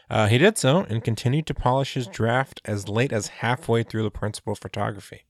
Uh, 0.08 0.28
he 0.28 0.38
did 0.38 0.58
so 0.58 0.86
and 0.88 1.04
continued 1.04 1.48
to 1.48 1.56
polish 1.56 1.96
his 1.96 2.06
draft 2.06 2.62
as 2.66 2.88
late 2.88 3.12
as 3.12 3.28
halfway 3.28 3.82
through 3.82 4.04
the 4.04 4.12
principal 4.12 4.54
photography. 4.54 5.26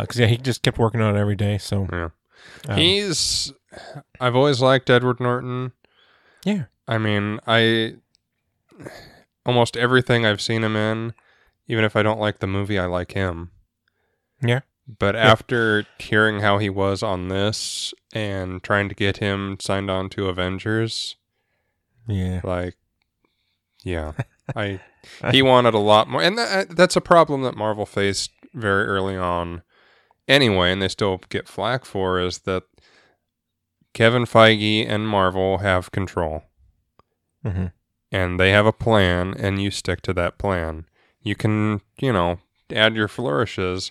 Because 0.00 0.18
yeah, 0.18 0.26
he 0.26 0.36
just 0.38 0.62
kept 0.62 0.78
working 0.78 1.00
on 1.00 1.16
it 1.16 1.18
every 1.20 1.36
day. 1.36 1.58
So 1.58 1.86
Yeah. 1.92 2.08
um, 2.68 2.78
He's. 2.78 3.52
I've 4.20 4.36
always 4.36 4.60
liked 4.60 4.90
Edward 4.90 5.20
Norton. 5.20 5.72
yeah, 6.44 6.64
I 6.88 6.98
mean, 6.98 7.40
I. 7.46 7.96
Almost 9.44 9.76
everything 9.76 10.24
I've 10.24 10.40
seen 10.40 10.62
him 10.62 10.76
in, 10.76 11.14
even 11.66 11.84
if 11.84 11.96
I 11.96 12.02
don't 12.02 12.20
like 12.20 12.38
the 12.38 12.46
movie, 12.46 12.78
I 12.78 12.86
like 12.86 13.12
him. 13.12 13.50
Yeah. 14.40 14.60
But 14.98 15.16
after 15.16 15.84
hearing 15.98 16.40
how 16.40 16.58
he 16.58 16.70
was 16.70 17.02
on 17.02 17.28
this 17.28 17.92
and 18.12 18.62
trying 18.62 18.88
to 18.88 18.94
get 18.94 19.16
him 19.18 19.56
signed 19.60 19.90
on 19.90 20.08
to 20.10 20.28
Avengers, 20.28 21.16
yeah, 22.06 22.40
like, 22.44 22.76
yeah, 23.84 24.12
I 24.56 24.80
he 25.30 25.42
wanted 25.42 25.74
a 25.74 25.78
lot 25.78 26.08
more, 26.08 26.22
and 26.22 26.36
that, 26.38 26.76
that's 26.76 26.96
a 26.96 27.00
problem 27.00 27.42
that 27.42 27.56
Marvel 27.56 27.86
faced 27.86 28.30
very 28.54 28.84
early 28.86 29.16
on. 29.16 29.62
Anyway, 30.28 30.72
and 30.72 30.80
they 30.80 30.88
still 30.88 31.20
get 31.28 31.48
flack 31.48 31.84
for 31.84 32.20
is 32.20 32.40
that 32.40 32.62
Kevin 33.94 34.24
Feige 34.24 34.88
and 34.88 35.06
Marvel 35.08 35.58
have 35.58 35.90
control, 35.92 36.44
hmm 37.44 37.66
and 38.14 38.38
they 38.38 38.50
have 38.50 38.66
a 38.66 38.72
plan, 38.74 39.32
and 39.38 39.60
you 39.62 39.70
stick 39.70 40.02
to 40.02 40.12
that 40.12 40.36
plan. 40.36 40.84
You 41.22 41.34
can, 41.34 41.80
you 41.98 42.12
know, 42.12 42.40
add 42.70 42.94
your 42.94 43.08
flourishes, 43.08 43.90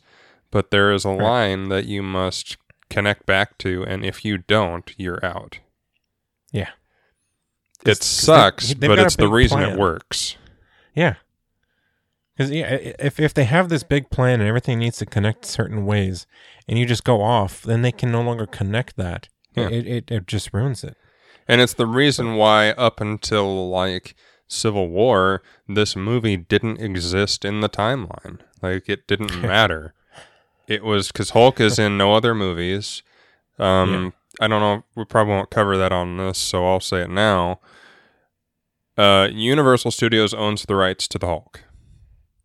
but 0.51 0.69
there 0.69 0.91
is 0.91 1.05
a 1.05 1.09
Right. 1.09 1.21
line 1.23 1.69
that 1.69 1.85
you 1.85 2.03
must 2.03 2.57
connect 2.91 3.25
back 3.25 3.57
to, 3.59 3.83
and 3.83 4.05
if 4.05 4.23
you 4.23 4.37
don't, 4.37 4.93
you're 4.95 5.23
out. 5.25 5.57
Yeah. 6.51 6.69
It 7.83 8.03
sucks, 8.03 8.75
they've 8.75 8.89
but 8.89 8.99
it's 8.99 9.15
the 9.15 9.27
reason 9.27 9.57
plan. 9.57 9.71
it 9.71 9.79
works. 9.79 10.35
yeah. 10.93 11.15
Because 12.41 12.51
yeah, 12.51 12.93
if 12.97 13.19
if 13.19 13.35
they 13.35 13.43
have 13.43 13.69
this 13.69 13.83
big 13.83 14.09
plan 14.09 14.39
and 14.39 14.47
everything 14.47 14.79
needs 14.79 14.97
to 14.97 15.05
connect 15.05 15.45
certain 15.45 15.85
ways, 15.85 16.25
and 16.67 16.79
you 16.79 16.87
just 16.87 17.03
go 17.03 17.21
off, 17.21 17.61
then 17.61 17.83
they 17.83 17.91
can 17.91 18.11
no 18.11 18.21
longer 18.21 18.47
connect 18.47 18.97
that. 18.97 19.27
Yeah. 19.55 19.69
It, 19.69 19.87
it 19.87 20.11
it 20.11 20.27
just 20.27 20.51
ruins 20.51 20.83
it. 20.83 20.97
And 21.47 21.61
it's 21.61 21.75
the 21.75 21.85
reason 21.85 22.35
why, 22.35 22.71
up 22.71 22.99
until 22.99 23.69
like 23.69 24.15
Civil 24.47 24.89
War, 24.89 25.43
this 25.67 25.95
movie 25.95 26.35
didn't 26.35 26.81
exist 26.81 27.45
in 27.45 27.61
the 27.61 27.69
timeline. 27.69 28.39
Like, 28.59 28.89
it 28.89 29.07
didn't 29.07 29.39
matter. 29.43 29.93
It 30.67 30.83
was 30.83 31.11
because 31.11 31.31
Hulk 31.31 31.59
is 31.59 31.77
in 31.77 31.97
no 31.97 32.15
other 32.15 32.33
movies. 32.33 33.03
Um, 33.59 34.13
I 34.39 34.47
don't 34.47 34.61
know. 34.61 34.83
We 34.95 35.05
probably 35.05 35.33
won't 35.33 35.51
cover 35.51 35.77
that 35.77 35.91
on 35.91 36.17
this, 36.17 36.37
so 36.37 36.65
I'll 36.65 36.79
say 36.79 37.01
it 37.01 37.09
now. 37.09 37.59
Uh, 38.97 39.27
Universal 39.31 39.91
Studios 39.91 40.33
owns 40.33 40.63
the 40.63 40.75
rights 40.75 41.07
to 41.09 41.19
the 41.19 41.27
Hulk. 41.27 41.63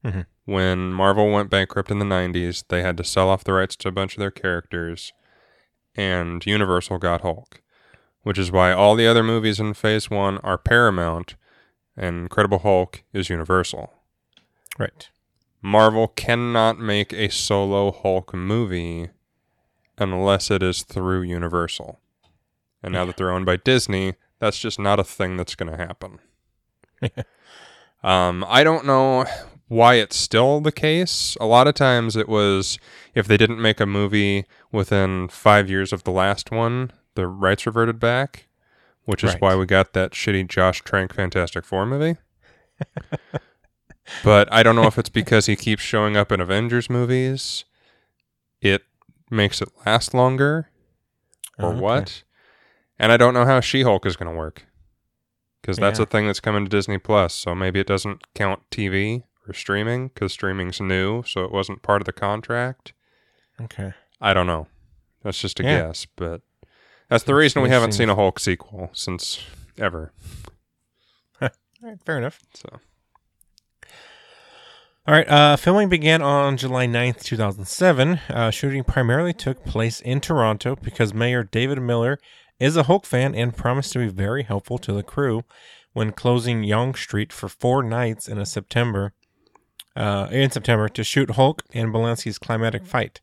Mhm. 0.06 0.26
When 0.44 0.92
Marvel 0.92 1.30
went 1.30 1.50
bankrupt 1.50 1.90
in 1.90 1.98
the 1.98 2.04
90s, 2.04 2.64
they 2.68 2.82
had 2.82 2.96
to 2.98 3.04
sell 3.04 3.28
off 3.28 3.44
the 3.44 3.52
rights 3.52 3.76
to 3.76 3.88
a 3.88 3.92
bunch 3.92 4.14
of 4.14 4.20
their 4.20 4.30
characters, 4.30 5.12
and 5.94 6.44
Universal 6.46 6.98
got 6.98 7.22
Hulk 7.22 7.60
which 8.26 8.38
is 8.40 8.50
why 8.50 8.72
all 8.72 8.96
the 8.96 9.06
other 9.06 9.22
movies 9.22 9.60
in 9.60 9.72
Phase 9.72 10.10
1 10.10 10.38
are 10.38 10.58
Paramount 10.58 11.36
and 11.96 12.22
Incredible 12.22 12.58
Hulk 12.58 13.04
is 13.12 13.30
Universal. 13.30 13.94
Right. 14.80 15.08
Marvel 15.62 16.08
cannot 16.08 16.76
make 16.76 17.12
a 17.12 17.28
solo 17.28 17.92
Hulk 17.92 18.34
movie 18.34 19.10
unless 19.96 20.50
it 20.50 20.60
is 20.60 20.82
through 20.82 21.22
Universal. 21.22 22.00
And 22.82 22.92
now 22.92 23.04
that 23.04 23.16
they're 23.16 23.30
owned 23.30 23.46
by 23.46 23.58
Disney, 23.58 24.14
that's 24.40 24.58
just 24.58 24.80
not 24.80 24.98
a 24.98 25.04
thing 25.04 25.36
that's 25.36 25.54
going 25.54 25.70
to 25.70 25.78
happen. 25.78 26.18
um, 28.02 28.44
I 28.48 28.64
don't 28.64 28.86
know 28.86 29.24
why 29.68 29.94
it's 29.94 30.16
still 30.16 30.60
the 30.60 30.72
case. 30.72 31.36
A 31.40 31.46
lot 31.46 31.66
of 31.66 31.74
times 31.74 32.16
it 32.16 32.28
was 32.28 32.78
if 33.14 33.26
they 33.26 33.36
didn't 33.36 33.60
make 33.60 33.80
a 33.80 33.86
movie 33.86 34.44
within 34.72 35.28
five 35.28 35.68
years 35.68 35.92
of 35.92 36.04
the 36.04 36.10
last 36.12 36.50
one, 36.50 36.92
the 37.14 37.26
rights 37.26 37.66
reverted 37.66 37.98
back, 37.98 38.46
which 39.04 39.24
is 39.24 39.32
Right. 39.32 39.40
why 39.42 39.56
we 39.56 39.66
got 39.66 39.92
that 39.94 40.12
shitty 40.12 40.48
Josh 40.48 40.82
Trank 40.82 41.12
Fantastic 41.14 41.64
Four 41.64 41.86
movie. 41.86 42.16
but 44.24 44.52
I 44.52 44.62
don't 44.62 44.76
know 44.76 44.86
if 44.86 44.98
it's 44.98 45.08
because 45.08 45.46
he 45.46 45.56
keeps 45.56 45.82
showing 45.82 46.16
up 46.16 46.30
in 46.30 46.40
Avengers 46.40 46.88
movies. 46.88 47.64
It 48.60 48.82
makes 49.30 49.60
it 49.60 49.68
last 49.84 50.14
longer 50.14 50.68
or 51.58 51.70
Okay. 51.70 51.80
what. 51.80 52.22
And 52.98 53.12
I 53.12 53.16
don't 53.16 53.34
know 53.34 53.44
how 53.44 53.60
She 53.60 53.82
Hulk 53.82 54.06
is 54.06 54.16
going 54.16 54.30
to 54.30 54.36
work 54.36 54.64
because 55.60 55.76
that's 55.76 55.98
Yeah. 55.98 56.04
a 56.04 56.06
thing 56.06 56.26
that's 56.26 56.40
coming 56.40 56.64
to 56.64 56.68
Disney 56.70 56.98
Plus. 56.98 57.34
So 57.34 57.54
maybe 57.54 57.80
it 57.80 57.86
doesn't 57.86 58.32
count 58.34 58.62
TV 58.70 59.24
or 59.48 59.52
streaming 59.52 60.08
because 60.08 60.32
streaming's 60.32 60.80
new, 60.80 61.22
so 61.24 61.44
it 61.44 61.52
wasn't 61.52 61.82
part 61.82 62.02
of 62.02 62.06
the 62.06 62.12
contract. 62.12 62.92
Okay. 63.60 63.92
I 64.20 64.34
don't 64.34 64.46
know. 64.46 64.66
That's 65.22 65.40
just 65.40 65.60
a 65.60 65.62
Yeah. 65.62 65.86
guess, 65.88 66.06
but 66.16 66.42
that's 67.08 67.24
the 67.24 67.34
reason 67.34 67.62
we 67.62 67.68
haven't 67.68 67.92
seen 67.92 68.08
a 68.08 68.14
Hulk 68.14 68.38
sequel 68.38 68.90
since 68.92 69.40
ever. 69.78 70.12
All 71.42 71.48
right, 71.82 71.98
fair 72.04 72.18
enough. 72.18 72.40
So 72.54 72.68
All 75.08 75.14
right, 75.14 75.28
uh, 75.28 75.56
filming 75.56 75.88
began 75.88 76.20
on 76.20 76.56
July 76.56 76.86
9th, 76.86 77.22
2007. 77.22 78.20
Uh, 78.28 78.50
shooting 78.50 78.82
primarily 78.82 79.32
took 79.32 79.64
place 79.64 80.00
in 80.00 80.20
Toronto 80.20 80.74
because 80.74 81.14
Mayor 81.14 81.44
David 81.44 81.80
Miller 81.80 82.18
is 82.58 82.76
a 82.76 82.84
Hulk 82.84 83.06
fan 83.06 83.32
and 83.34 83.56
promised 83.56 83.92
to 83.92 84.00
be 84.00 84.08
very 84.08 84.42
helpful 84.42 84.78
to 84.78 84.92
the 84.92 85.04
crew 85.04 85.44
when 85.92 86.10
closing 86.10 86.64
Yonge 86.64 87.00
Street 87.00 87.32
for 87.32 87.48
four 87.48 87.82
nights 87.84 88.26
in 88.26 88.36
a 88.38 88.46
September 88.46 89.12
uh, 89.96 90.28
in 90.30 90.50
September 90.50 90.88
to 90.90 91.02
shoot 91.02 91.30
Hulk 91.32 91.64
and 91.74 91.92
Blonsky's 91.92 92.38
climatic 92.38 92.84
fight. 92.86 93.20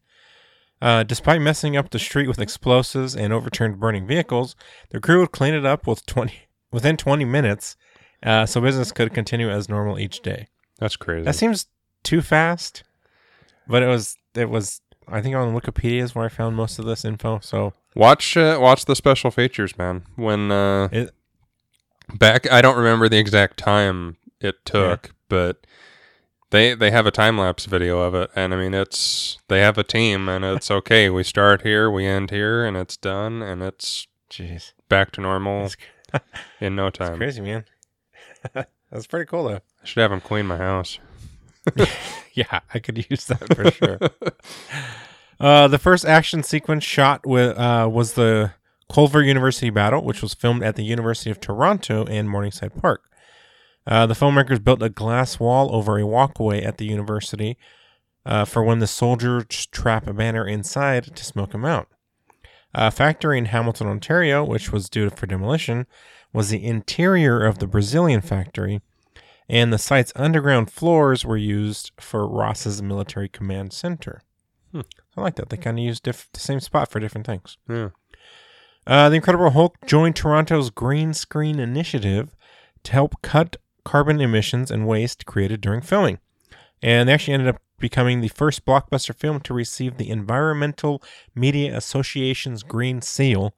Uh, 0.81 1.03
despite 1.03 1.39
messing 1.39 1.77
up 1.77 1.91
the 1.91 1.99
street 1.99 2.27
with 2.27 2.39
explosives 2.39 3.15
and 3.15 3.31
overturned 3.31 3.79
burning 3.79 4.05
vehicles, 4.05 4.55
the 4.89 4.99
crew 4.99 5.21
would 5.21 5.31
clean 5.31 5.53
it 5.53 5.65
up 5.65 5.87
with 5.87 6.05
20 6.05 6.33
within 6.71 6.97
20 6.97 7.23
minutes, 7.23 7.77
uh, 8.23 8.45
so 8.45 8.59
business 8.59 8.91
could 8.91 9.13
continue 9.13 9.49
as 9.49 9.69
normal 9.69 9.97
each 9.99 10.21
day. 10.21 10.47
that's 10.79 10.95
crazy. 10.97 11.23
That 11.23 11.35
seems 11.35 11.67
too 12.03 12.21
fast, 12.21 12.83
but 13.67 13.81
it 13.83 13.87
was 13.87 14.17
it 14.35 14.49
was 14.49 14.81
I 15.07 15.21
think 15.21 15.35
on 15.35 15.53
Wikipedia 15.53 16.01
is 16.01 16.15
where 16.15 16.25
I 16.25 16.29
found 16.29 16.55
most 16.55 16.79
of 16.79 16.85
this 16.85 17.05
info. 17.05 17.39
So 17.41 17.73
Watch 17.95 18.35
uh, 18.35 18.57
watch 18.59 18.83
the 18.85 18.95
special 18.95 19.31
features, 19.31 19.77
man. 19.77 20.03
When 20.15 20.51
uh, 20.51 20.89
It- 20.91 21.11
back, 22.13 22.51
I 22.51 22.61
don't 22.61 22.75
remember 22.77 23.07
the 23.07 23.19
exact 23.19 23.57
time 23.57 24.17
it 24.41 24.55
took, 24.65 25.13
but 25.29 25.65
they 26.53 26.75
they 26.75 26.91
have 26.91 27.07
a 27.07 27.11
time 27.11 27.37
lapse 27.37 27.65
video 27.65 27.99
of 27.99 28.13
it, 28.13 28.29
and 28.35 28.53
I 28.53 28.57
mean 28.57 28.73
it's 28.73 29.39
they 29.49 29.59
have 29.59 29.77
a 29.77 29.83
team, 29.83 30.29
and 30.29 30.45
it's 30.45 30.69
okay. 30.79 31.09
we 31.09 31.23
start 31.23 31.63
here, 31.63 31.89
we 31.89 32.05
end 32.05 32.29
here, 32.29 32.63
and 32.63 32.77
it's 32.77 32.95
done, 32.95 33.41
and 33.41 33.61
it's 33.61 34.07
jeez, 34.29 34.71
back 34.87 35.11
to 35.13 35.21
normal 35.21 35.63
that's, 36.11 36.23
in 36.61 36.75
no 36.75 36.85
that's 36.85 36.99
time. 36.99 37.17
crazy, 37.17 37.41
man. 37.41 37.65
that's 38.53 39.07
pretty 39.07 39.25
cool 39.25 39.45
though. 39.45 39.55
I 39.55 39.85
should 39.85 40.01
have 40.01 40.11
them 40.11 40.21
clean 40.21 40.45
my 40.45 40.57
house. 40.57 40.99
Yeah, 42.33 42.61
I 42.73 42.79
could 42.79 43.05
use 43.09 43.25
that 43.25 43.55
for 43.55 43.71
sure. 43.71 43.99
Uh, 45.39 45.67
the 45.67 45.77
first 45.77 46.05
action 46.05 46.41
sequence 46.41 46.83
shot 46.83 47.25
with 47.25 47.57
uh, 47.57 47.87
was 47.91 48.13
the 48.13 48.53
Culver 48.91 49.21
University 49.21 49.69
battle, 49.69 50.03
which 50.03 50.21
was 50.21 50.33
filmed 50.33 50.63
at 50.63 50.75
the 50.75 50.83
University 50.83 51.29
of 51.29 51.39
Toronto 51.39 52.05
and 52.05 52.29
Morningside 52.29 52.75
Park. 52.79 53.03
Uh, 53.85 54.05
the 54.05 54.13
filmmakers 54.13 54.63
built 54.63 54.81
a 54.81 54.89
glass 54.89 55.39
wall 55.39 55.73
over 55.75 55.97
a 55.97 56.07
walkway 56.07 56.61
at 56.63 56.77
the 56.77 56.85
university 56.85 57.57
uh, 58.25 58.45
for 58.45 58.63
when 58.63 58.79
the 58.79 58.87
soldiers 58.87 59.45
trap 59.71 60.07
a 60.07 60.13
banner 60.13 60.47
inside 60.47 61.15
to 61.15 61.25
smoke 61.25 61.53
him 61.53 61.65
out. 61.65 61.87
A 62.73 62.89
factory 62.89 63.37
in 63.37 63.45
Hamilton, 63.45 63.87
Ontario, 63.87 64.43
which 64.43 64.71
was 64.71 64.89
due 64.89 65.09
for 65.09 65.27
demolition, 65.27 65.85
was 66.31 66.49
the 66.49 66.65
interior 66.65 67.45
of 67.45 67.59
the 67.59 67.67
Brazilian 67.67 68.21
factory, 68.21 68.81
and 69.47 69.71
the 69.71 69.77
site's 69.77 70.13
underground 70.15 70.71
floors 70.71 71.23
were 71.23 71.37
used 71.37 71.91
for 71.99 72.27
Ross's 72.27 72.81
military 72.81 73.29
command 73.29 73.73
center. 73.73 74.21
Hmm. 74.71 74.81
I 75.15 75.21
like 75.21 75.35
that. 75.35 75.49
They 75.49 75.57
kind 75.57 75.77
of 75.77 75.85
used 75.85 76.03
diff- 76.03 76.29
the 76.33 76.39
same 76.39 76.59
spot 76.59 76.89
for 76.89 76.99
different 76.99 77.27
things. 77.27 77.57
Yeah. 77.69 77.89
Uh, 78.87 79.09
the 79.09 79.15
Incredible 79.15 79.51
Hulk 79.51 79.77
joined 79.85 80.15
Toronto's 80.15 80.69
Green 80.71 81.13
Screen 81.13 81.59
Initiative 81.59 82.35
to 82.83 82.91
help 82.91 83.21
cut 83.21 83.57
carbon 83.83 84.21
emissions 84.21 84.71
and 84.71 84.87
waste 84.87 85.25
created 85.25 85.61
during 85.61 85.81
filming. 85.81 86.19
And 86.81 87.07
they 87.07 87.13
actually 87.13 87.33
ended 87.33 87.49
up 87.49 87.61
becoming 87.79 88.21
the 88.21 88.29
first 88.29 88.65
blockbuster 88.65 89.15
film 89.15 89.39
to 89.41 89.53
receive 89.53 89.97
the 89.97 90.09
Environmental 90.09 91.01
Media 91.35 91.75
Association's 91.75 92.63
Green 92.63 93.01
Seal, 93.01 93.53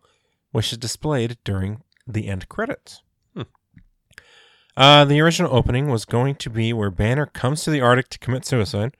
which 0.51 0.71
is 0.71 0.77
displayed 0.77 1.37
during 1.43 1.81
the 2.07 2.27
end 2.27 2.49
credits. 2.49 3.01
Hmm. 3.35 3.41
Uh, 4.77 5.05
the 5.05 5.21
original 5.21 5.55
opening 5.55 5.89
was 5.89 6.05
going 6.05 6.35
to 6.35 6.49
be 6.49 6.73
where 6.73 6.91
Banner 6.91 7.25
comes 7.25 7.63
to 7.63 7.71
the 7.71 7.81
Arctic 7.81 8.09
to 8.09 8.19
commit 8.19 8.45
suicide. 8.45 8.95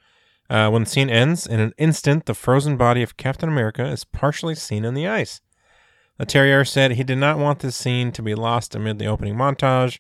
Uh, 0.50 0.70
when 0.70 0.84
the 0.84 0.90
scene 0.90 1.10
ends, 1.10 1.48
in 1.48 1.60
an 1.60 1.74
instant, 1.78 2.26
the 2.26 2.36
frozen 2.36 2.78
body 2.78 3.02
of 3.02 3.18
Captain 3.18 3.50
America 3.50 3.86
is 3.86 4.04
partially 4.04 4.54
seen 4.54 4.86
in 4.86 4.94
the 4.94 5.08
ice. 5.08 5.42
Leterrier 6.20 6.68
said 6.68 6.92
he 6.92 7.04
did 7.04 7.18
not 7.18 7.40
want 7.40 7.60
this 7.60 7.76
scene 7.76 8.12
to 8.12 8.22
be 8.22 8.36
lost 8.36 8.76
amid 8.76 9.00
the 9.00 9.08
opening 9.08 9.36
montage, 9.36 10.00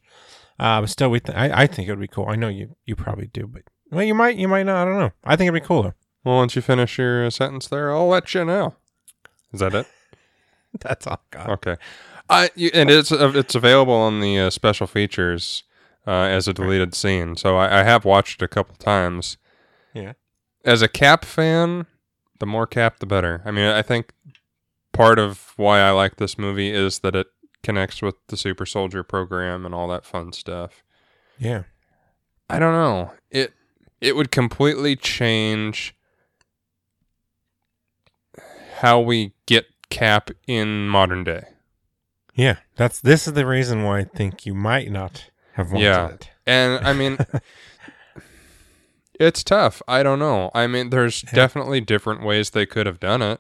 uh, 0.60 0.82
but 0.82 0.90
still, 0.90 1.10
we 1.10 1.20
th- 1.20 1.38
I, 1.38 1.64
I 1.64 1.68
think 1.68 1.88
it 1.88 1.92
would 1.92 2.00
be 2.00 2.08
cool. 2.08 2.28
I 2.28 2.36
know 2.36 2.48
you 2.48 2.76
you 2.86 2.96
probably 2.96 3.28
do, 3.28 3.48
but 3.48 3.64
well, 3.92 4.04
you 4.04 4.14
might 4.16 4.38
you 4.38 4.48
might 4.48 4.66
not. 4.66 4.88
I 4.88 4.92
don't 4.92 5.00
know. 5.00 5.12
I 5.24 5.36
think 5.36 5.50
it'd 5.50 5.62
be 5.62 5.66
cool 5.66 5.84
though. 5.84 5.94
Well, 6.24 6.38
once 6.38 6.56
you 6.56 6.62
finish 6.62 6.98
your 6.98 7.26
uh, 7.26 7.30
sentence 7.30 7.68
there, 7.68 7.94
I'll 7.94 8.08
let 8.08 8.34
you 8.34 8.46
know. 8.46 8.76
Is 9.54 9.60
that 9.60 9.76
it? 9.76 9.88
That's 10.82 11.06
all. 11.08 11.22
God. 11.32 11.50
Okay. 11.50 11.76
I 12.30 12.50
you, 12.56 12.72
and 12.74 12.90
it's 12.90 13.12
uh, 13.12 13.32
it's 13.36 13.56
available 13.56 13.94
on 13.94 14.22
the 14.22 14.40
uh, 14.40 14.50
special 14.50 14.88
features 14.88 15.64
uh, 16.08 16.12
as 16.12 16.48
a 16.48 16.54
deleted 16.54 16.94
scene. 16.96 17.36
So 17.36 17.58
I, 17.58 17.82
I 17.82 17.84
have 17.84 18.06
watched 18.06 18.42
it 18.42 18.46
a 18.46 18.50
couple 18.50 18.76
times. 18.76 19.38
Yeah. 19.94 20.14
As 20.64 20.82
a 20.82 20.88
Cap 20.88 21.24
fan, 21.26 21.86
the 22.40 22.46
more 22.46 22.66
Cap, 22.66 23.00
the 23.00 23.06
better. 23.06 23.42
I 23.46 23.52
mean, 23.52 23.66
I 23.66 23.82
think 23.82 24.12
part 24.92 25.20
of 25.20 25.54
why 25.58 25.80
I 25.80 25.92
like 25.92 26.16
this 26.16 26.38
movie 26.38 26.72
is 26.72 27.00
that 27.00 27.16
it 27.16 27.28
connects 27.66 28.02
with 28.02 28.16
the 28.28 28.38
Super 28.38 28.66
Soldier 28.66 29.04
program 29.04 29.66
and 29.66 29.76
all 29.76 29.88
that 29.90 30.06
fun 30.06 30.32
stuff. 30.32 30.84
Yeah. 31.38 31.64
I 32.50 32.60
don't 32.60 32.74
know. 32.74 33.12
It 33.32 33.54
it 34.00 34.16
would 34.16 34.32
completely 34.32 34.96
change 34.96 35.96
how 38.80 39.00
we 39.00 39.34
get 39.46 39.66
Cap 39.90 40.32
in 40.48 40.88
modern 40.88 41.24
day. 41.24 41.44
Yeah. 42.34 42.58
That's 42.76 43.00
this 43.00 43.28
is 43.28 43.34
the 43.34 43.46
reason 43.46 43.84
why 43.84 44.00
I 44.00 44.04
think 44.04 44.46
you 44.46 44.54
might 44.54 44.92
not 44.92 45.30
have 45.54 45.72
wanted 45.72 45.84
Yeah. 45.86 46.08
it. 46.10 46.30
And 46.46 46.86
I 46.86 46.92
mean, 46.94 47.18
it's 49.20 49.44
tough. 49.44 49.82
I 49.88 50.04
don't 50.04 50.20
know. 50.20 50.52
I 50.54 50.68
mean, 50.68 50.90
there's 50.90 51.24
Yeah. 51.24 51.32
definitely 51.34 51.82
different 51.82 52.24
ways 52.24 52.50
they 52.50 52.66
could 52.66 52.86
have 52.88 53.00
done 53.00 53.22
it. 53.22 53.40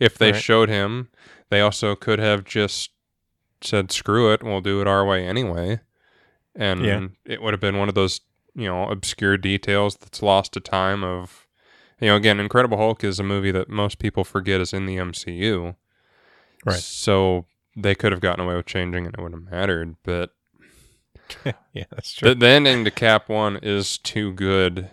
If 0.00 0.16
they 0.16 0.32
Right. 0.32 0.40
showed 0.42 0.68
him, 0.68 1.08
they 1.50 1.60
also 1.60 1.94
could 1.94 2.18
have 2.18 2.44
just 2.44 2.91
said, 3.64 3.92
screw 3.92 4.32
it, 4.32 4.42
we'll 4.42 4.60
do 4.60 4.80
it 4.80 4.86
our 4.86 5.04
way 5.04 5.26
anyway. 5.26 5.80
And 6.54 6.84
Yeah. 6.84 7.06
it 7.24 7.40
would 7.42 7.52
have 7.54 7.60
been 7.60 7.78
one 7.78 7.88
of 7.88 7.94
those, 7.94 8.20
you 8.54 8.66
know, 8.66 8.88
obscure 8.88 9.36
details 9.38 9.96
that's 9.96 10.22
lost 10.22 10.52
to 10.52 10.60
time 10.60 11.02
of, 11.02 11.46
you 12.00 12.08
know, 12.08 12.16
again, 12.16 12.40
Incredible 12.40 12.76
Hulk 12.78 13.02
is 13.04 13.18
a 13.18 13.22
movie 13.22 13.50
that 13.52 13.68
most 13.68 13.98
people 13.98 14.24
forget 14.24 14.60
is 14.60 14.72
in 14.72 14.86
the 14.86 14.96
MCU. 14.96 15.76
Right. 16.64 16.78
So 16.78 17.46
they 17.76 17.94
could 17.94 18.12
have 18.12 18.20
gotten 18.20 18.44
away 18.44 18.54
with 18.56 18.66
changing 18.66 19.06
and 19.06 19.14
it 19.14 19.20
wouldn't 19.22 19.44
have 19.44 19.52
mattered. 19.52 19.96
But 20.02 20.34
yeah, 21.72 21.84
that's 21.90 22.12
true. 22.12 22.28
the, 22.30 22.34
the 22.34 22.48
ending 22.48 22.84
to 22.84 22.90
Cap 22.90 23.28
One 23.28 23.58
is 23.62 23.96
too 23.98 24.32
good 24.32 24.90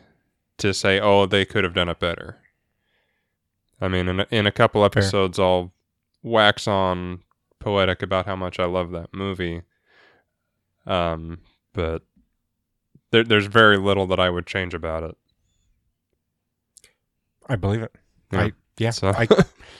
to 0.59 0.73
say, 0.73 0.99
oh, 0.99 1.25
they 1.25 1.45
could 1.45 1.63
have 1.63 1.73
done 1.73 1.89
it 1.89 1.99
better. 1.99 2.37
I 3.81 3.87
mean, 3.87 4.07
in 4.07 4.19
a, 4.21 4.27
in 4.29 4.45
a 4.47 4.51
couple 4.51 4.83
episodes, 4.83 5.39
I'll 5.39 5.73
wax 6.21 6.67
on 6.67 7.21
poetic 7.59 8.01
about 8.01 8.25
how 8.25 8.35
much 8.35 8.59
I 8.59 8.65
love 8.65 8.91
that 8.91 9.13
movie. 9.13 9.61
Um, 10.85 11.39
but 11.73 12.03
there, 13.11 13.23
there's 13.23 13.45
very 13.47 13.77
little 13.77 14.07
that 14.07 14.19
I 14.19 14.29
would 14.29 14.47
change 14.47 14.73
about 14.73 15.03
it. 15.03 15.15
I 17.47 17.55
believe 17.55 17.81
it. 17.81 17.93
Yeah. 18.31 18.41
I 18.41 18.51
yeah. 18.77 18.89
So 18.91 19.09
I 19.09 19.27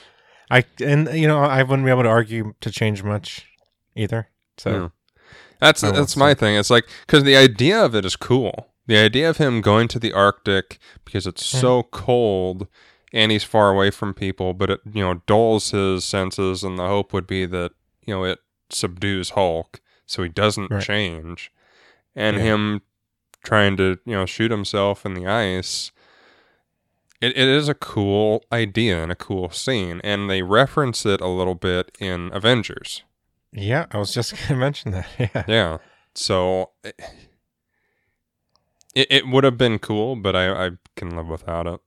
I 0.50 0.64
and 0.84 1.08
you 1.14 1.26
know 1.28 1.38
I 1.38 1.62
wouldn't 1.62 1.84
be 1.84 1.90
able 1.90 2.02
to 2.02 2.08
argue 2.08 2.54
to 2.60 2.70
change 2.70 3.02
much 3.02 3.46
either. 3.94 4.28
So 4.58 4.70
Yeah. 4.70 4.88
That's 5.60 5.84
I 5.84 5.90
that's 5.92 6.16
my 6.16 6.34
thing. 6.34 6.56
It's 6.56 6.70
like 6.70 6.88
because 7.06 7.24
the 7.24 7.36
idea 7.36 7.82
of 7.84 7.94
it 7.94 8.04
is 8.04 8.16
cool. 8.16 8.68
The 8.86 8.96
idea 8.96 9.30
of 9.30 9.36
him 9.36 9.60
going 9.60 9.88
to 9.88 9.98
the 9.98 10.12
Arctic 10.12 10.78
because 11.04 11.26
it's 11.26 11.42
Mm. 11.54 11.60
so 11.60 11.82
cold 11.84 12.66
and 13.12 13.32
he's 13.32 13.44
far 13.44 13.70
away 13.70 13.90
from 13.90 14.14
people, 14.14 14.54
but 14.54 14.70
it 14.70 14.80
you 14.92 15.02
know 15.02 15.22
dulls 15.26 15.70
his 15.70 16.04
senses, 16.04 16.62
and 16.64 16.78
the 16.78 16.86
hope 16.86 17.12
would 17.12 17.26
be 17.26 17.46
that 17.46 17.72
you 18.06 18.14
know 18.14 18.24
it 18.24 18.38
subdues 18.70 19.30
Hulk 19.30 19.80
so 20.06 20.22
he 20.22 20.28
doesn't 20.28 20.70
Right. 20.70 20.82
change, 20.82 21.52
and 22.14 22.36
Yeah. 22.36 22.42
him 22.42 22.82
trying 23.44 23.76
to 23.78 23.98
you 24.04 24.12
know 24.14 24.26
shoot 24.26 24.50
himself 24.50 25.04
in 25.06 25.14
the 25.14 25.26
ice. 25.26 25.92
It, 27.20 27.36
it 27.36 27.48
is 27.48 27.68
a 27.68 27.74
cool 27.74 28.44
idea 28.50 29.02
and 29.02 29.12
a 29.12 29.16
cool 29.16 29.50
scene, 29.50 30.00
and 30.02 30.30
they 30.30 30.40
reference 30.42 31.04
it 31.04 31.20
a 31.20 31.28
little 31.28 31.54
bit 31.54 31.94
in 32.00 32.30
Avengers. 32.32 33.02
yeah, 33.52 33.86
I 33.90 33.98
was 33.98 34.14
just 34.14 34.32
gonna 34.48 34.58
mention 34.60 34.92
that. 34.92 35.06
Yeah. 35.18 35.44
Yeah. 35.46 35.78
So 36.14 36.70
it, 36.82 36.98
it, 38.94 39.06
it 39.10 39.28
would 39.28 39.44
have 39.44 39.58
been 39.58 39.78
cool, 39.78 40.16
but 40.16 40.34
I, 40.34 40.66
I 40.66 40.70
can 40.96 41.14
live 41.16 41.28
without 41.28 41.66
it. 41.66 41.80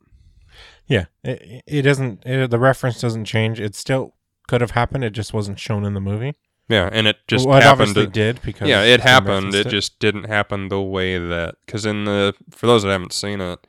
Yeah. 0.88 1.06
It, 1.24 1.64
it 1.66 1.82
doesn't 1.84 2.24
it, 2.26 2.50
the 2.52 2.60
reference 2.60 3.00
doesn't 3.02 3.26
change. 3.26 3.60
It 3.60 3.76
still 3.76 4.16
could 4.48 4.62
have 4.62 4.72
happened. 4.72 5.04
It 5.04 5.12
just 5.12 5.34
wasn't 5.34 5.60
shown 5.60 5.86
in 5.86 5.94
the 5.94 6.02
movie. 6.02 6.36
Yeah, 6.70 6.90
and 6.92 7.08
it 7.08 7.18
just 7.28 7.46
well, 7.48 7.58
it 7.58 7.64
happened. 7.64 7.90
obviously 7.90 8.06
To, 8.06 8.12
did 8.12 8.42
because 8.42 8.68
yeah, 8.70 8.84
it 8.84 9.02
happened. 9.02 9.48
referenced 9.54 9.68
It 9.68 9.70
just 9.70 10.00
didn't 10.00 10.26
happen 10.26 10.70
the 10.70 10.82
way 10.82 11.18
that 11.18 11.56
because 11.66 11.86
in 11.86 12.06
the 12.06 12.34
for 12.52 12.68
those 12.68 12.84
that 12.84 12.90
haven't 12.90 13.12
seen 13.14 13.42
it, 13.42 13.60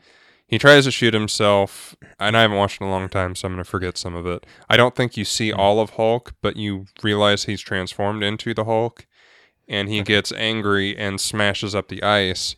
he 0.47 0.59
tries 0.59 0.85
to 0.85 0.91
shoot 0.93 1.13
himself, 1.15 1.97
and 2.21 2.37
I 2.37 2.43
haven't 2.43 2.57
watched 2.57 2.81
it 2.81 2.85
in 2.85 2.89
a 2.89 2.93
long 2.93 3.09
time, 3.09 3.35
so 3.35 3.47
I'm 3.47 3.55
gonna 3.55 3.65
forget 3.65 3.99
some 3.99 4.15
of 4.15 4.27
it. 4.27 4.47
I 4.71 4.77
don't 4.77 4.95
think 4.95 5.17
you 5.17 5.25
see 5.25 5.51
Hmm. 5.51 5.59
all 5.59 5.81
of 5.81 5.91
Hulk, 5.91 6.35
but 6.41 6.57
you 6.57 6.87
realize 7.03 7.45
he's 7.45 7.61
transformed 7.61 8.23
into 8.23 8.55
the 8.55 8.65
Hulk, 8.65 9.07
and 9.69 9.89
he 9.89 9.97
Okay. 10.01 10.15
gets 10.15 10.31
angry 10.33 10.97
and 10.97 11.21
smashes 11.21 11.75
up 11.75 11.89
the 11.89 12.03
ice. 12.03 12.55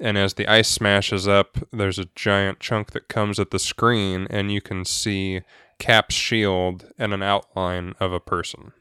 And 0.00 0.18
as 0.18 0.34
the 0.34 0.48
ice 0.48 0.68
smashes 0.68 1.28
up, 1.28 1.58
there's 1.72 1.98
a 1.98 2.08
giant 2.14 2.58
chunk 2.60 2.90
that 2.92 3.08
comes 3.08 3.38
at 3.38 3.50
the 3.50 3.58
screen, 3.58 4.26
and 4.30 4.50
you 4.50 4.60
can 4.60 4.84
see 4.84 5.42
Cap's 5.78 6.14
shield 6.14 6.86
and 6.98 7.12
an 7.14 7.22
outline 7.22 7.94
of 8.00 8.12
a 8.12 8.18
person. 8.20 8.72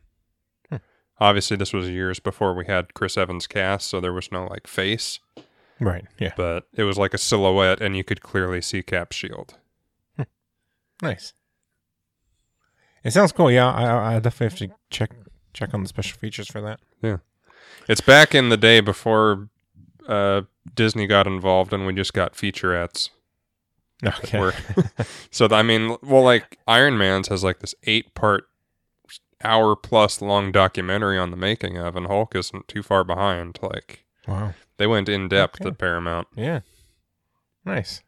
Hmm. 0.69 0.77
Obviously, 1.19 1.57
this 1.57 1.73
was 1.73 1.89
years 1.89 2.19
before 2.19 2.53
we 2.55 2.65
had 2.65 2.93
Chris 2.95 3.17
Evans 3.17 3.45
cast, 3.45 3.87
so 3.87 3.99
there 4.01 4.13
was 4.13 4.31
no 4.31 4.47
like 4.47 4.65
face, 4.67 5.19
Right. 5.79 6.05
Yeah. 6.19 6.33
but 6.37 6.67
it 6.75 6.83
was 6.83 6.97
like 6.97 7.13
a 7.13 7.17
silhouette, 7.19 7.81
and 7.81 7.95
you 7.95 8.03
could 8.03 8.21
clearly 8.21 8.61
see 8.61 8.81
Cap's 8.81 9.15
shield. 9.15 9.55
Nice. 11.01 11.33
It 13.03 13.11
sounds 13.11 13.31
cool. 13.31 13.49
Yeah, 13.51 13.71
I, 13.71 14.15
I 14.15 14.19
definitely 14.19 14.67
have 14.67 14.69
to 14.71 14.75
check 14.91 15.11
check 15.53 15.73
on 15.73 15.81
the 15.81 15.89
special 15.89 16.17
features 16.19 16.47
for 16.47 16.61
that. 16.61 16.79
Yeah, 17.01 17.17
it's 17.89 18.01
back 18.01 18.35
in 18.35 18.49
the 18.49 18.57
day 18.57 18.79
before 18.79 19.49
uh, 20.07 20.41
Disney 20.73 21.07
got 21.07 21.27
involved, 21.27 21.73
and 21.73 21.85
we 21.85 21.93
just 21.93 22.13
got 22.13 22.33
featurettes. 22.33 23.09
Okay. 24.05 24.51
So 25.31 25.47
I 25.51 25.63
mean, 25.63 25.95
well, 26.03 26.23
like 26.23 26.57
Iron 26.67 26.97
Man's 26.97 27.29
has 27.29 27.43
like 27.43 27.59
this 27.59 27.73
eight 27.83 28.13
part, 28.13 28.45
hour 29.43 29.75
plus 29.75 30.21
long 30.21 30.51
documentary 30.51 31.17
on 31.17 31.31
the 31.31 31.37
making 31.37 31.77
of, 31.77 31.95
and 31.95 32.07
Hulk 32.07 32.35
isn't 32.35 32.67
too 32.67 32.83
far 32.83 33.03
behind. 33.03 33.59
Like 33.61 34.05
wow. 34.27 34.53
they 34.77 34.87
went 34.87 35.07
in 35.07 35.29
depth 35.29 35.61
Okay. 35.61 35.69
at 35.69 35.77
Paramount. 35.77 36.27
Yeah. 36.35 36.61
Nice. 37.65 38.01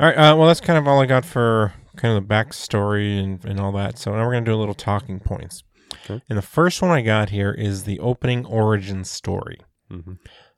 All 0.00 0.06
right. 0.08 0.16
Uh, 0.16 0.36
well, 0.36 0.48
that's 0.48 0.60
kind 0.60 0.78
of 0.78 0.88
all 0.88 1.00
I 1.00 1.06
got 1.06 1.24
for 1.24 1.74
kind 1.96 2.16
of 2.16 2.26
the 2.26 2.34
backstory 2.34 3.22
and, 3.22 3.44
and 3.44 3.60
all 3.60 3.72
that. 3.72 3.98
So 3.98 4.12
now 4.12 4.24
we're 4.24 4.32
going 4.32 4.44
to 4.44 4.50
do 4.50 4.54
a 4.54 4.58
little 4.58 4.74
talking 4.74 5.20
points. 5.20 5.62
Okay. 6.04 6.22
And 6.28 6.38
the 6.38 6.42
first 6.42 6.80
one 6.80 6.90
I 6.90 7.02
got 7.02 7.30
here 7.30 7.52
is 7.52 7.84
the 7.84 7.98
opening 8.00 8.46
origin 8.46 9.04
story. 9.04 9.60
Hmm 9.90 10.12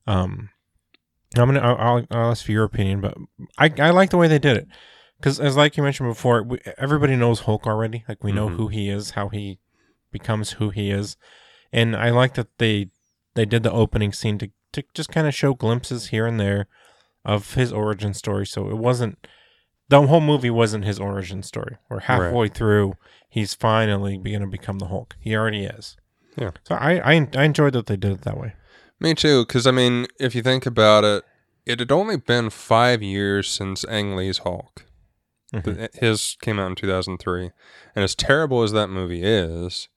Um, 0.06 0.50
I'm 1.36 1.46
gonna 1.46 1.60
I'll, 1.60 1.76
I'll, 1.76 2.06
I'll 2.10 2.30
ask 2.32 2.44
for 2.44 2.52
your 2.52 2.64
opinion, 2.64 3.00
but 3.00 3.16
I 3.58 3.72
I 3.78 3.90
like 3.90 4.10
the 4.10 4.16
way 4.18 4.26
they 4.28 4.38
did 4.38 4.56
it 4.56 4.66
because 5.18 5.38
as 5.38 5.56
like 5.56 5.76
you 5.76 5.82
mentioned 5.82 6.08
before, 6.10 6.42
we, 6.42 6.58
everybody 6.78 7.14
knows 7.16 7.40
Hulk 7.40 7.66
already. 7.66 8.04
Like 8.08 8.24
we 8.24 8.32
know 8.32 8.48
Mhm. 8.48 8.56
who 8.56 8.68
he 8.68 8.88
is, 8.88 9.10
how 9.10 9.28
he 9.28 9.58
becomes 10.10 10.52
who 10.52 10.70
he 10.70 10.90
is, 10.90 11.16
and 11.72 11.94
I 11.94 12.10
like 12.10 12.34
that 12.34 12.48
they 12.58 12.90
they 13.34 13.44
did 13.44 13.62
the 13.62 13.70
opening 13.72 14.12
scene 14.12 14.38
to 14.38 14.50
to 14.72 14.82
just 14.94 15.10
kind 15.10 15.26
of 15.28 15.34
show 15.34 15.54
glimpses 15.54 16.08
here 16.08 16.26
and 16.26 16.38
there 16.40 16.66
of 17.24 17.54
his 17.54 17.72
origin 17.72 18.12
story. 18.14 18.46
So 18.46 18.68
it 18.68 18.76
wasn't 18.78 19.24
the 19.88 20.06
whole 20.06 20.20
movie 20.20 20.50
wasn't 20.50 20.84
his 20.84 20.98
origin 20.98 21.42
story. 21.42 21.76
We're 21.88 22.00
halfway 22.00 22.48
through. 22.48 22.94
He's 23.28 23.54
finally 23.54 24.16
going 24.18 24.40
to 24.40 24.46
become 24.46 24.78
the 24.78 24.86
Hulk. 24.86 25.14
He 25.20 25.36
already 25.36 25.64
is. 25.64 25.96
Yeah. 26.36 26.50
So 26.64 26.74
I, 26.76 26.98
I 27.14 27.28
I 27.36 27.44
enjoyed 27.44 27.72
that 27.74 27.86
they 27.86 27.96
did 27.96 28.12
it 28.12 28.22
that 28.22 28.36
way. 28.38 28.54
Me 29.00 29.14
too, 29.14 29.44
because 29.46 29.66
I 29.66 29.70
mean, 29.70 30.06
if 30.18 30.34
you 30.34 30.42
think 30.42 30.66
about 30.66 31.04
it, 31.04 31.24
it 31.66 31.78
had 31.78 31.90
only 31.92 32.16
been 32.16 32.50
five 32.50 33.02
years 33.02 33.48
since 33.48 33.84
Ang 33.86 34.14
Lee's 34.16 34.38
Hulk. 34.38 34.84
Mhm. 35.52 35.94
His 35.96 36.36
came 36.42 36.58
out 36.58 36.68
in 36.68 36.74
2003. 36.76 37.50
And 37.94 38.04
as 38.04 38.14
terrible 38.14 38.62
as 38.62 38.72
that 38.72 38.88
movie 38.88 39.22
is, 39.24 39.88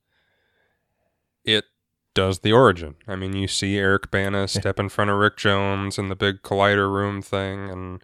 it 1.43 1.65
does 2.15 2.39
the 2.39 2.51
origin. 2.53 2.95
I 3.07 3.15
mean, 3.15 3.35
you 3.35 3.47
see 3.47 3.77
Eric 3.77 4.09
Bana 4.11 4.41
Yeah. 4.41 4.45
step 4.47 4.79
in 4.79 4.89
front 4.89 5.11
of 5.11 5.17
Rick 5.17 5.37
Jones 5.37 5.97
in 5.97 6.09
the 6.09 6.15
big 6.15 6.41
collider 6.41 6.91
room 6.91 7.21
thing 7.21 7.69
and 7.69 8.03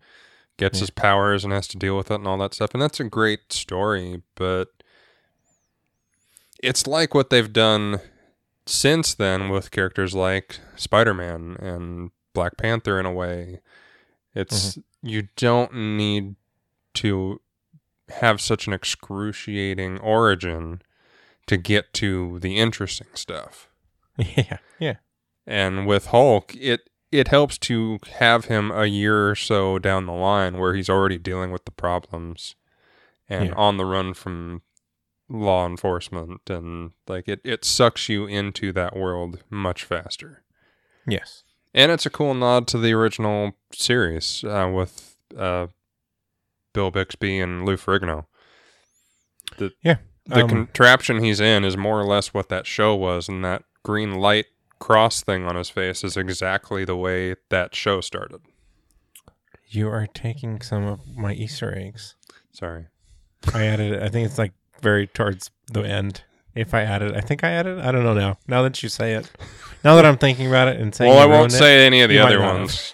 gets 0.57 0.77
Yeah. 0.79 0.81
his 0.81 0.89
powers 0.89 1.43
and 1.43 1.53
has 1.53 1.67
to 1.69 1.77
deal 1.77 1.95
with 1.97 2.11
it 2.11 2.15
and 2.15 2.27
all 2.27 2.37
that 2.39 2.53
stuff. 2.53 2.71
And 2.73 2.81
that's 2.81 2.99
a 2.99 3.03
great 3.05 3.51
story, 3.53 4.21
but 4.35 4.69
it's 6.61 6.85
like 6.85 7.13
what 7.15 7.29
they've 7.29 7.51
done 7.53 7.99
since 8.69 9.13
then 9.15 9.49
with 9.49 9.71
characters 9.71 10.13
like 10.13 10.59
Spider-Man 10.75 11.57
and 11.59 12.11
Black 12.33 12.55
Panther 12.57 12.99
in 12.99 13.05
a 13.05 13.11
way. 13.11 13.61
It's 14.35 14.77
mm-hmm. 14.77 15.07
you 15.07 15.27
don't 15.35 15.73
need 15.73 16.35
to 16.95 17.41
have 18.09 18.39
such 18.41 18.67
an 18.67 18.73
excruciating 18.73 19.99
origin 19.99 20.81
to 21.47 21.57
get 21.57 21.93
to 21.93 22.39
the 22.39 22.57
interesting 22.57 23.07
stuff. 23.13 23.67
Yeah. 24.35 24.57
Yeah. 24.79 24.95
And 25.47 25.87
with 25.87 26.07
Hulk, 26.07 26.53
it 26.53 26.89
it 27.09 27.29
helps 27.29 27.57
to 27.59 27.99
have 28.19 28.45
him 28.45 28.69
a 28.69 28.85
year 28.85 29.29
or 29.29 29.35
so 29.35 29.79
down 29.79 30.05
the 30.05 30.11
line 30.11 30.57
where 30.57 30.75
he's 30.75 30.89
already 30.89 31.17
dealing 31.17 31.51
with 31.51 31.63
the 31.63 31.71
problems 31.71 32.55
and 33.29 33.47
Yeah. 33.49 33.55
on 33.55 33.77
the 33.77 33.85
run 33.85 34.13
from 34.13 34.61
law 35.29 35.65
enforcement 35.65 36.41
and 36.49 36.91
like 37.07 37.27
it, 37.27 37.39
it 37.43 37.63
sucks 37.63 38.09
you 38.09 38.25
into 38.25 38.71
that 38.73 38.95
world 38.95 39.43
much 39.49 39.83
faster. 39.83 40.43
Yes. 41.07 41.43
And 41.73 41.91
it's 41.91 42.05
a 42.05 42.09
cool 42.09 42.33
nod 42.33 42.67
to 42.69 42.77
the 42.77 42.93
original 42.93 43.53
series 43.71 44.43
uh, 44.43 44.71
with 44.73 45.15
uh, 45.37 45.67
Bill 46.73 46.91
Bixby 46.91 47.39
and 47.39 47.65
Lou 47.65 47.77
Ferrigno. 47.77 48.25
The, 49.57 49.71
Yeah, 49.83 49.97
The 50.25 50.43
um, 50.43 50.49
contraption 50.49 51.23
he's 51.23 51.39
in 51.39 51.63
is 51.63 51.77
more 51.77 51.99
or 51.99 52.05
less 52.05 52.33
what 52.33 52.49
that 52.49 52.65
show 52.65 52.95
was, 52.95 53.27
and 53.29 53.43
that 53.45 53.63
green 53.83 54.15
light 54.15 54.47
cross 54.79 55.21
thing 55.21 55.45
on 55.45 55.55
his 55.55 55.69
face 55.69 56.03
is 56.03 56.17
exactly 56.17 56.85
the 56.85 56.95
way 56.95 57.35
that 57.49 57.75
show 57.75 58.01
started. 58.01 58.41
You 59.67 59.89
are 59.89 60.07
taking 60.07 60.61
some 60.61 60.85
of 60.85 60.99
my 61.15 61.33
Easter 61.33 61.77
eggs. 61.77 62.15
Sorry. 62.51 62.87
I 63.53 63.65
added. 63.65 64.01
I 64.01 64.09
think 64.09 64.25
it's 64.25 64.37
like 64.37 64.53
very 64.79 65.07
towards 65.07 65.51
the 65.67 65.81
end. 65.81 66.23
If 66.55 66.73
I 66.73 66.81
added, 66.81 67.15
I 67.15 67.21
think 67.21 67.43
I 67.43 67.51
added. 67.51 67.79
I 67.79 67.91
don't 67.91 68.03
know 68.03 68.13
now. 68.15 68.37
Now 68.47 68.63
that 68.63 68.81
you 68.83 68.89
say 68.89 69.13
it, 69.13 69.29
now 69.83 69.95
that 69.95 70.05
I'm 70.05 70.17
thinking 70.17 70.47
about 70.47 70.67
it 70.67 70.79
and 70.81 70.93
saying, 70.93 71.09
well, 71.11 71.19
I 71.19 71.25
won't 71.25 71.51
say 71.51 71.85
any 71.85 72.01
of 72.01 72.09
the 72.09 72.19
other 72.19 72.41
ones. 72.41 72.93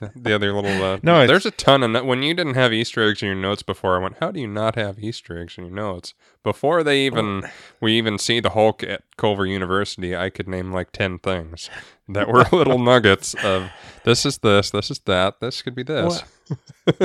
the, 0.00 0.10
the 0.16 0.34
other 0.34 0.52
little. 0.52 0.82
Uh, 0.82 0.98
No, 1.02 1.24
there's 1.26 1.46
a 1.46 1.52
ton 1.52 1.84
of. 1.84 1.90
no- 1.92 2.04
When 2.04 2.22
you 2.24 2.34
didn't 2.34 2.54
have 2.54 2.72
Easter 2.72 3.08
eggs 3.08 3.22
in 3.22 3.26
your 3.26 3.36
notes 3.36 3.62
before, 3.62 3.96
I 3.96 4.02
went, 4.02 4.16
"How 4.20 4.32
do 4.32 4.40
you 4.40 4.48
not 4.48 4.74
have 4.74 4.98
Easter 4.98 5.40
eggs 5.40 5.56
in 5.56 5.64
your 5.66 5.72
notes?" 5.74 6.12
Before 6.42 6.82
they 6.82 7.00
even 7.06 7.44
we 7.80 7.96
even 7.96 8.18
see 8.18 8.40
the 8.40 8.50
Hulk 8.50 8.82
at 8.82 9.02
Culver 9.16 9.46
University, 9.46 10.16
I 10.16 10.28
could 10.30 10.48
name 10.48 10.72
like 10.72 10.90
ten 10.92 11.18
things 11.20 11.70
that 12.08 12.28
were 12.28 12.44
little 12.52 12.78
nuggets 12.80 13.34
of 13.44 13.70
this 14.04 14.26
is 14.26 14.38
this, 14.38 14.70
this 14.70 14.90
is 14.90 14.98
that, 15.00 15.40
this 15.40 15.62
could 15.62 15.76
be 15.76 15.84
this. 15.84 16.24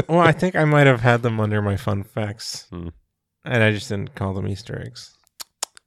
well, 0.09 0.19
I 0.21 0.31
think 0.31 0.55
I 0.55 0.65
might 0.65 0.88
have 0.88 1.01
had 1.01 1.21
them 1.21 1.39
under 1.39 1.62
my 1.62 1.77
fun 1.77 2.03
facts, 2.03 2.65
Hmm. 2.71 2.88
And 3.45 3.63
I 3.63 3.71
just 3.71 3.89
didn't 3.89 4.15
call 4.15 4.34
them 4.34 4.47
Easter 4.47 4.82
eggs. 4.86 5.17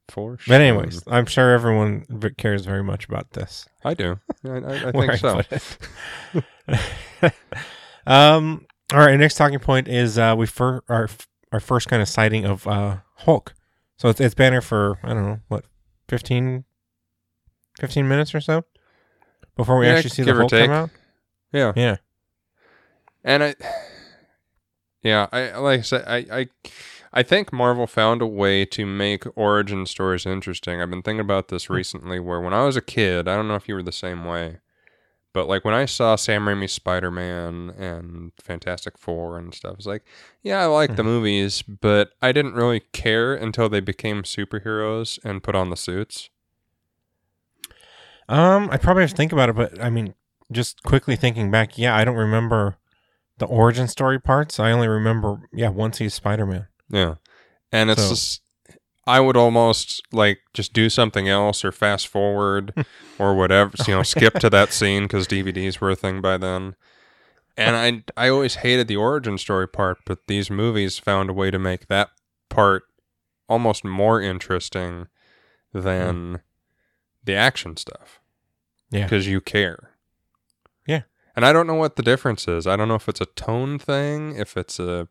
For 0.08 0.38
But 0.46 0.60
anyways, 0.60 1.02
I'm 1.08 1.26
sure 1.26 1.52
everyone 1.52 2.06
v- 2.08 2.30
cares 2.38 2.64
very 2.64 2.82
much 2.84 3.06
about 3.08 3.32
this. 3.32 3.66
I 3.84 3.94
do. 3.94 4.20
I, 4.44 4.48
I, 4.48 4.54
I 4.54 4.90
where 4.92 5.08
think 5.08 5.20
so. 5.20 5.42
put 5.42 5.52
it. 7.22 7.32
um. 8.06 8.66
All 8.92 9.00
right. 9.00 9.18
Next 9.18 9.34
talking 9.34 9.58
point 9.58 9.88
is 9.88 10.16
uh, 10.16 10.34
we 10.38 10.46
fir- 10.46 10.82
our 10.88 11.08
our 11.50 11.58
first 11.58 11.88
kind 11.88 12.00
of 12.00 12.08
sighting 12.08 12.44
of 12.44 12.66
uh, 12.68 12.98
Hulk. 13.16 13.54
So 13.96 14.08
it's 14.08 14.20
it's 14.20 14.34
Banner 14.34 14.60
for 14.60 14.98
I 15.02 15.08
don't 15.08 15.24
know 15.24 15.40
what 15.48 15.64
15, 16.08 16.64
15 17.80 18.08
minutes 18.08 18.32
or 18.34 18.40
so 18.40 18.64
before 19.56 19.78
we 19.78 19.86
Yeah, 19.86 19.94
actually 19.94 20.10
see 20.10 20.22
the 20.22 20.34
Hulk 20.34 20.50
come 20.50 20.70
out. 20.70 20.90
Yeah. 21.52 21.72
Yeah. 21.74 21.96
And 23.24 23.42
I, 23.42 23.54
yeah, 25.02 25.26
I 25.32 25.56
like 25.58 25.80
I 25.80 25.82
said, 25.82 26.04
I, 26.06 26.16
I, 26.30 26.46
I 27.12 27.22
think 27.22 27.52
Marvel 27.52 27.86
found 27.86 28.22
a 28.22 28.26
way 28.26 28.64
to 28.66 28.86
make 28.86 29.24
origin 29.36 29.86
stories 29.86 30.26
interesting. 30.26 30.80
I've 30.80 30.90
been 30.90 31.02
thinking 31.02 31.20
about 31.20 31.48
this 31.48 31.70
recently. 31.70 32.20
Where 32.20 32.40
when 32.40 32.54
I 32.54 32.64
was 32.64 32.76
a 32.76 32.82
kid, 32.82 33.28
I 33.28 33.36
don't 33.36 33.48
know 33.48 33.54
if 33.54 33.68
you 33.68 33.74
were 33.74 33.82
the 33.82 33.92
same 33.92 34.24
way, 34.24 34.58
but 35.32 35.48
like 35.48 35.64
when 35.64 35.74
I 35.74 35.84
saw 35.84 36.16
Sam 36.16 36.46
Raimi's 36.46 36.72
Spider 36.72 37.10
Man 37.10 37.70
and 37.78 38.32
Fantastic 38.42 38.98
Four 38.98 39.38
and 39.38 39.54
stuff, 39.54 39.74
it's 39.76 39.86
like, 39.86 40.02
yeah, 40.42 40.62
I 40.62 40.66
like 40.66 40.96
the 40.96 41.04
movies, 41.04 41.62
but 41.62 42.12
I 42.22 42.32
didn't 42.32 42.54
really 42.54 42.80
care 42.92 43.34
until 43.34 43.68
they 43.68 43.80
became 43.80 44.22
superheroes 44.22 45.18
and 45.24 45.42
put 45.42 45.54
on 45.54 45.70
the 45.70 45.76
suits. 45.76 46.30
Um, 48.28 48.68
I 48.72 48.76
probably 48.76 49.02
have 49.02 49.10
to 49.10 49.16
think 49.16 49.32
about 49.32 49.48
it, 49.48 49.56
but 49.56 49.80
I 49.80 49.90
mean, 49.90 50.14
just 50.50 50.82
quickly 50.82 51.16
thinking 51.16 51.50
back, 51.50 51.78
yeah, 51.78 51.94
I 51.94 52.04
don't 52.04 52.16
remember 52.16 52.78
the 53.38 53.46
origin 53.46 53.88
story 53.88 54.20
parts. 54.20 54.58
I 54.58 54.72
only 54.72 54.88
remember, 54.88 55.48
yeah, 55.52 55.68
once 55.68 55.98
he's 55.98 56.14
Spider 56.14 56.46
Man. 56.46 56.66
Yeah. 56.88 57.14
And 57.72 57.90
it's 57.90 58.02
So- 58.02 58.10
just 58.10 58.42
I 59.08 59.20
would 59.20 59.36
almost 59.36 60.02
like 60.12 60.40
just 60.52 60.72
do 60.72 60.90
something 60.90 61.28
else 61.28 61.64
or 61.64 61.70
fast 61.70 62.08
forward 62.08 62.74
or 63.18 63.36
whatever, 63.36 63.72
you 63.86 63.94
know, 63.94 64.02
skip 64.02 64.34
to 64.34 64.50
that 64.50 64.72
scene 64.72 65.06
cuz 65.08 65.28
DVDs 65.28 65.80
were 65.80 65.90
a 65.90 65.96
thing 65.96 66.20
by 66.20 66.36
then. 66.36 66.74
And 67.56 68.04
I 68.16 68.26
I 68.26 68.28
always 68.28 68.56
hated 68.56 68.88
the 68.88 68.96
origin 68.96 69.38
story 69.38 69.68
part, 69.68 69.98
but 70.04 70.26
these 70.26 70.50
movies 70.50 70.98
found 70.98 71.30
a 71.30 71.32
way 71.32 71.50
to 71.50 71.58
make 71.58 71.86
that 71.86 72.10
part 72.48 72.84
almost 73.48 73.84
more 73.84 74.20
interesting 74.20 75.06
hmm. 75.72 75.80
than 75.80 76.40
the 77.24 77.34
action 77.34 77.76
stuff. 77.76 78.20
Yeah. 78.90 79.04
Because 79.04 79.26
you 79.26 79.40
care. 79.40 79.90
Yeah. 80.86 81.02
And 81.34 81.44
I 81.44 81.52
don't 81.52 81.66
know 81.66 81.74
what 81.74 81.96
the 81.96 82.02
difference 82.02 82.48
is. 82.48 82.66
I 82.66 82.76
don't 82.76 82.88
know 82.88 82.94
if 82.94 83.08
it's 83.08 83.20
a 83.20 83.26
tone 83.26 83.78
thing, 83.78 84.36
if 84.36 84.56
it's 84.56 84.78
a 84.78 85.08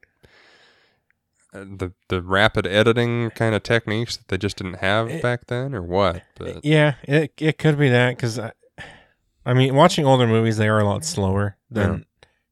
the 1.64 1.94
the 2.10 2.22
rapid 2.22 2.68
editing 2.68 3.30
kind 3.32 3.56
of 3.56 3.64
techniques 3.64 4.18
that 4.18 4.28
they 4.28 4.38
just 4.38 4.58
didn't 4.58 4.76
have 4.80 5.10
It- 5.10 5.22
back 5.22 5.48
then, 5.48 5.74
or 5.74 5.82
what? 5.82 6.24
But 6.38 6.64
Yeah, 6.66 6.96
it 7.04 7.34
it 7.38 7.58
could 7.58 7.78
be 7.78 7.90
that 7.90 8.16
because 8.16 8.38
I, 8.40 8.52
I 9.46 9.54
mean, 9.54 9.76
watching 9.76 10.06
older 10.06 10.28
movies, 10.28 10.58
they 10.58 10.68
are 10.68 10.80
a 10.80 10.86
lot 10.86 11.06
slower 11.06 11.58
than 11.70 12.06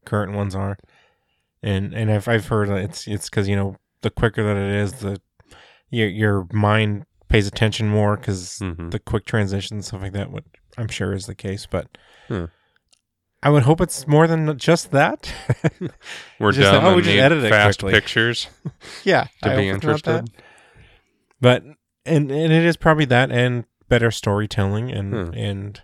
current 0.05 0.33
ones 0.33 0.55
are, 0.55 0.77
and 1.61 1.93
and 1.93 2.11
I've 2.11 2.27
I've 2.27 2.47
heard 2.47 2.69
it's 2.69 3.07
it's 3.07 3.29
because 3.29 3.47
you 3.47 3.55
know 3.55 3.77
the 4.01 4.09
quicker 4.09 4.43
that 4.43 4.57
it 4.57 4.75
is, 4.75 4.93
the 4.93 5.19
your 5.89 6.07
your 6.09 6.47
mind 6.51 7.05
pays 7.29 7.47
attention 7.47 7.87
more 7.89 8.15
because 8.17 8.59
Mhm. 8.61 8.91
the 8.91 8.99
quick 8.99 9.25
transitions 9.25 9.87
stuff 9.87 10.01
like 10.01 10.13
that. 10.13 10.29
What 10.31 10.43
I'm 10.77 10.87
sure 10.87 11.13
is 11.13 11.25
the 11.25 11.35
case, 11.35 11.65
but. 11.69 11.87
Hmm. 12.27 12.45
I 13.43 13.49
would 13.49 13.63
hope 13.63 13.81
it's 13.81 14.07
more 14.07 14.25
than 14.27 14.57
just 14.57 14.91
that. 14.91 15.31
we're 16.39 16.51
just 16.51 16.71
dumb 16.71 16.83
like, 16.83 16.93
oh, 16.93 16.95
we 16.95 17.01
just 17.01 17.13
need 17.13 17.19
edited 17.21 17.45
it 17.45 17.49
fast 17.49 17.79
quickly. 17.79 17.99
pictures 17.99 18.47
yeah, 19.03 19.27
to 19.43 19.51
I 19.51 19.55
be 19.57 19.67
hope 19.69 19.75
it's 19.77 19.85
not 19.85 20.03
that. 20.03 20.09
interested. 20.19 20.43
But 21.41 21.63
and 22.05 22.31
and 22.31 22.53
it 22.53 22.65
is 22.65 22.77
probably 22.77 23.05
that 23.05 23.31
and 23.31 23.65
better 23.89 24.11
storytelling 24.11 24.91
and 24.91 25.13
Hmm. 25.13 25.33
and 25.37 25.81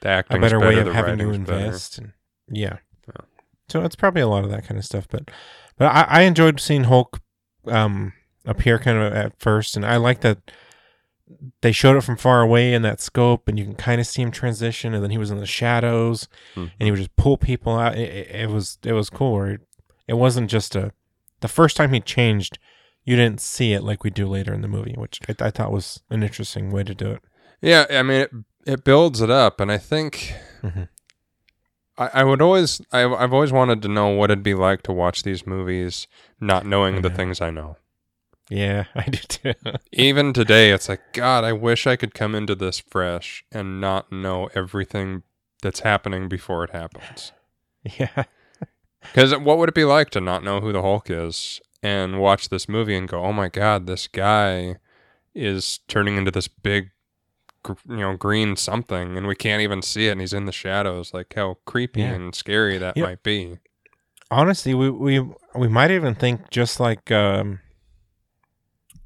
The 0.00 0.08
a 0.08 0.12
acting's 0.12 0.40
better 0.40 0.58
way 0.60 0.76
better, 0.76 0.88
of 0.90 0.94
having 0.96 1.18
to 1.18 1.30
invest. 1.30 1.98
And, 1.98 2.12
yeah. 2.48 2.78
Yeah. 3.06 3.24
So 3.68 3.82
it's 3.84 3.96
probably 3.96 4.22
a 4.22 4.28
lot 4.28 4.44
of 4.44 4.50
that 4.50 4.66
kind 4.66 4.78
of 4.78 4.84
stuff. 4.84 5.06
But 5.08 5.30
but 5.76 5.86
I, 5.86 6.02
I 6.08 6.20
enjoyed 6.22 6.60
seeing 6.60 6.84
Hulk 6.84 7.20
um, 7.66 8.12
appear 8.44 8.78
kind 8.78 8.98
of 8.98 9.12
at 9.12 9.38
first, 9.38 9.76
and 9.76 9.84
I 9.86 9.96
like 9.96 10.20
that 10.22 10.38
they 11.60 11.72
showed 11.72 11.96
it 11.96 12.02
from 12.02 12.16
far 12.16 12.40
away 12.40 12.72
in 12.74 12.82
that 12.82 13.00
scope, 13.00 13.48
and 13.48 13.58
you 13.58 13.64
can 13.64 13.74
kind 13.74 14.00
of 14.00 14.06
see 14.06 14.22
him 14.22 14.30
transition, 14.30 14.94
and 14.94 15.02
then 15.02 15.10
he 15.10 15.18
was 15.18 15.30
in 15.30 15.38
the 15.38 15.46
shadows, 15.46 16.28
Mhm. 16.54 16.70
and 16.78 16.86
he 16.86 16.90
would 16.90 16.98
just 16.98 17.16
pull 17.16 17.36
people 17.36 17.76
out. 17.78 17.96
It, 17.96 18.08
it, 18.10 18.34
it 18.42 18.50
was 18.50 18.78
it 18.84 18.92
was 18.92 19.10
cool. 19.10 19.42
It, 19.44 19.60
it 20.08 20.14
wasn't 20.14 20.50
just 20.50 20.74
a 20.76 20.92
the 21.40 21.48
first 21.48 21.76
time 21.76 21.92
he 21.92 22.00
changed. 22.00 22.58
You 23.04 23.16
didn't 23.16 23.40
see 23.40 23.72
it 23.72 23.82
like 23.82 24.04
we 24.04 24.10
do 24.10 24.28
later 24.28 24.52
in 24.54 24.60
the 24.62 24.68
movie, 24.68 24.94
which 24.96 25.18
I, 25.28 25.46
I 25.46 25.50
thought 25.50 25.72
was 25.72 26.02
an 26.10 26.22
interesting 26.22 26.70
way 26.70 26.84
to 26.84 26.94
do 26.94 27.10
it. 27.10 27.22
Yeah, 27.60 27.86
I 27.90 28.02
mean, 28.02 28.20
it 28.22 28.30
it 28.64 28.84
builds 28.84 29.20
it 29.20 29.30
up, 29.30 29.60
and 29.60 29.70
I 29.72 29.78
think 29.78 30.34
Mhm. 30.62 30.88
I, 31.98 32.10
I 32.14 32.24
would 32.24 32.40
always 32.40 32.80
I, 32.92 33.04
I've 33.04 33.32
always 33.32 33.52
wanted 33.52 33.82
to 33.82 33.88
know 33.88 34.08
what 34.08 34.30
it'd 34.30 34.42
be 34.42 34.54
like 34.54 34.82
to 34.84 34.92
watch 34.92 35.22
these 35.24 35.46
movies, 35.46 36.06
not 36.40 36.64
knowing 36.64 37.02
the 37.02 37.10
things 37.10 37.40
I 37.40 37.50
know. 37.50 37.76
Yeah, 38.50 38.84
I 38.94 39.04
do 39.04 39.18
too. 39.18 39.54
Even 39.92 40.32
today, 40.32 40.70
it's 40.70 40.88
like 40.88 41.00
God. 41.12 41.44
I 41.44 41.52
wish 41.52 41.86
I 41.86 41.96
could 41.96 42.14
come 42.14 42.34
into 42.34 42.54
this 42.54 42.78
fresh 42.80 43.44
and 43.52 43.80
not 43.80 44.10
know 44.12 44.48
everything 44.54 45.22
that's 45.62 45.80
happening 45.80 46.28
before 46.28 46.64
it 46.64 46.70
happens. 46.70 47.32
yeah. 47.98 48.24
Because 49.00 49.36
what 49.36 49.58
would 49.58 49.68
it 49.68 49.74
be 49.74 49.84
like 49.84 50.10
to 50.10 50.20
not 50.20 50.44
know 50.44 50.60
who 50.60 50.72
the 50.72 50.82
Hulk 50.82 51.08
is 51.10 51.60
and 51.82 52.20
watch 52.20 52.48
this 52.48 52.68
movie 52.68 52.96
and 52.96 53.08
go, 53.08 53.22
"Oh 53.24 53.32
my 53.32 53.48
God, 53.48 53.86
this 53.86 54.06
guy 54.06 54.76
is 55.34 55.80
turning 55.88 56.16
into 56.16 56.30
this 56.30 56.46
big, 56.46 56.90
gr- 57.62 57.72
you 57.88 57.96
know, 57.96 58.16
green 58.16 58.54
something, 58.56 59.16
and 59.16 59.26
we 59.26 59.34
can't 59.34 59.62
even 59.62 59.82
see 59.82 60.06
it, 60.08 60.12
and 60.12 60.20
he's 60.20 60.32
in 60.32 60.46
the 60.46 60.52
shadows." 60.52 61.12
Like 61.14 61.32
how 61.34 61.58
creepy 61.64 62.00
Yeah. 62.02 62.12
and 62.12 62.34
scary 62.34 62.78
that 62.78 62.96
Yeah. 62.96 63.04
might 63.04 63.22
be. 63.22 63.58
honestly 64.30 64.72
we 64.74 64.88
we 64.90 65.20
we 65.54 65.68
might 65.68 65.90
even 65.90 66.14
think 66.14 66.48
just 66.50 66.78
like 66.80 67.10
um 67.10 67.60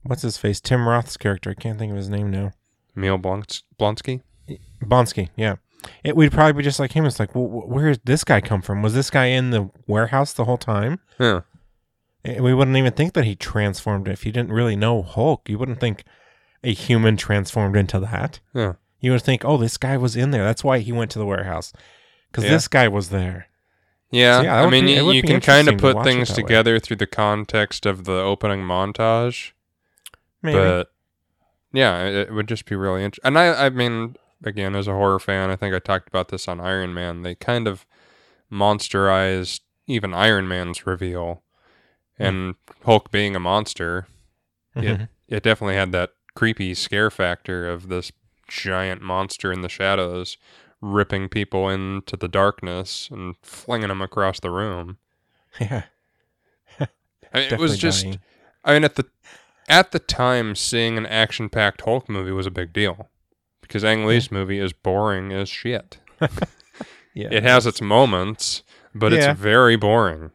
what's 0.08 0.22
his 0.22 0.38
face? 0.38 0.60
Tim 0.60 0.88
roth's 0.88 1.16
character. 1.16 1.50
I 1.50 1.54
can't 1.54 1.78
think 1.78 1.90
of 1.90 1.96
his 1.96 2.08
name 2.08 2.30
now. 2.30 2.52
Emil 2.96 3.18
Blons- 3.18 3.62
Blonsky. 3.78 4.22
bonsky 4.82 5.28
yeah. 5.36 5.56
It 6.02 6.16
we'd 6.16 6.32
probably 6.32 6.54
be 6.54 6.62
just 6.62 6.80
like 6.80 6.92
him. 6.92 7.04
It's 7.06 7.20
like 7.20 7.34
well, 7.34 7.44
where 7.46 7.90
did 7.90 8.00
this 8.04 8.24
guy 8.24 8.40
come 8.40 8.62
from? 8.62 8.82
Was 8.82 8.94
this 8.94 9.10
guy 9.10 9.26
in 9.26 9.50
the 9.50 9.70
warehouse 9.86 10.32
the 10.32 10.44
whole 10.44 10.56
time? 10.58 11.00
Yeah, 11.20 11.40
Eh, 12.24 12.40
we 12.40 12.52
wouldn't 12.54 12.76
even 12.76 12.92
think 12.92 13.12
that 13.14 13.24
he 13.24 13.36
transformed 13.36 14.08
if 14.08 14.26
you 14.26 14.32
didn't 14.32 14.52
really 14.52 14.74
know 14.76 15.02
hulk. 15.02 15.48
You 15.48 15.58
wouldn't 15.58 15.78
think 15.80 16.04
a 16.64 16.72
human 16.72 17.16
transformed 17.16 17.76
into 17.76 18.00
that. 18.00 18.40
Yeah. 18.54 18.74
you 18.98 19.12
would 19.12 19.22
think 19.22 19.44
oh 19.44 19.56
this 19.58 19.76
guy 19.76 19.96
was 19.96 20.16
in 20.16 20.30
there. 20.30 20.42
That's 20.44 20.64
why 20.64 20.78
he 20.80 20.90
went 20.92 21.10
to 21.12 21.18
the 21.18 21.26
warehouse. 21.26 21.72
Because 22.32 22.44
Yeah. 22.44 22.50
this 22.50 22.66
guy 22.68 22.88
was 22.88 23.10
there. 23.10 23.46
Yeah, 24.10 24.38
So, 24.38 24.42
yeah, 24.44 24.62
I 24.62 24.70
mean, 24.70 24.86
be- 24.86 24.94
you, 24.94 25.12
you 25.12 25.22
can 25.22 25.40
kind 25.40 25.68
of 25.68 25.78
put 25.78 26.02
things 26.04 26.28
that 26.28 26.36
way. 26.38 26.42
together 26.42 26.78
through 26.78 26.96
the 26.96 27.06
context 27.06 27.84
of 27.86 28.04
the 28.04 28.12
opening 28.14 28.60
montage, 28.60 29.52
maybe 30.46 30.58
but 30.58 30.90
yeah, 31.72 32.04
it, 32.04 32.14
it 32.28 32.32
would 32.32 32.48
just 32.48 32.64
be 32.64 32.74
really 32.74 33.04
interesting. 33.04 33.28
And 33.28 33.38
I, 33.38 33.66
I 33.66 33.70
mean, 33.70 34.16
again, 34.42 34.74
as 34.74 34.88
a 34.88 34.92
horror 34.92 35.18
fan, 35.18 35.50
I 35.50 35.56
think 35.56 35.74
I 35.74 35.78
talked 35.78 36.08
about 36.08 36.28
this 36.28 36.48
on 36.48 36.60
Iron 36.60 36.94
Man. 36.94 37.22
They 37.22 37.34
kind 37.34 37.68
of 37.68 37.84
monsterized 38.50 39.60
even 39.86 40.14
Iron 40.14 40.48
Man's 40.48 40.86
reveal, 40.86 41.42
hmm. 42.16 42.22
and 42.22 42.54
Hulk 42.84 43.10
being 43.10 43.36
a 43.36 43.40
monster, 43.40 44.06
it 44.74 44.80
mm-hmm. 44.80 45.04
it 45.28 45.42
definitely 45.42 45.76
had 45.76 45.92
that 45.92 46.10
creepy 46.34 46.74
scare 46.74 47.10
factor 47.10 47.68
of 47.68 47.88
this 47.88 48.12
giant 48.48 49.02
monster 49.02 49.52
in 49.52 49.62
the 49.62 49.68
shadows 49.68 50.36
ripping 50.80 51.28
people 51.28 51.68
into 51.68 52.16
the 52.16 52.28
darkness 52.28 53.08
and 53.10 53.34
flinging 53.42 53.88
them 53.88 54.02
across 54.02 54.38
the 54.40 54.50
room. 54.50 54.98
yeah. 55.60 55.84
I 56.78 57.40
mean, 57.40 57.52
it 57.52 57.58
was 57.58 57.78
just 57.78 58.04
dying. 58.04 58.20
I 58.64 58.72
mean, 58.74 58.84
at 58.84 58.94
the 58.94 59.06
at 59.68 59.92
the 59.92 59.98
time, 59.98 60.54
seeing 60.54 60.96
an 60.98 61.06
action-packed 61.06 61.82
Hulk 61.82 62.08
movie 62.08 62.30
was 62.32 62.46
a 62.46 62.50
big 62.50 62.72
deal 62.72 63.08
because 63.60 63.84
Ang 63.84 64.04
Lee's 64.06 64.30
movie 64.30 64.58
is 64.58 64.72
boring 64.72 65.32
as 65.32 65.48
shit. 65.48 65.98
yeah. 67.14 67.28
It 67.30 67.42
has 67.42 67.66
its 67.66 67.80
moments, 67.80 68.62
but 68.94 69.12
Yeah. 69.12 69.30
it's 69.32 69.40
very 69.40 69.76
boring. 69.76 70.30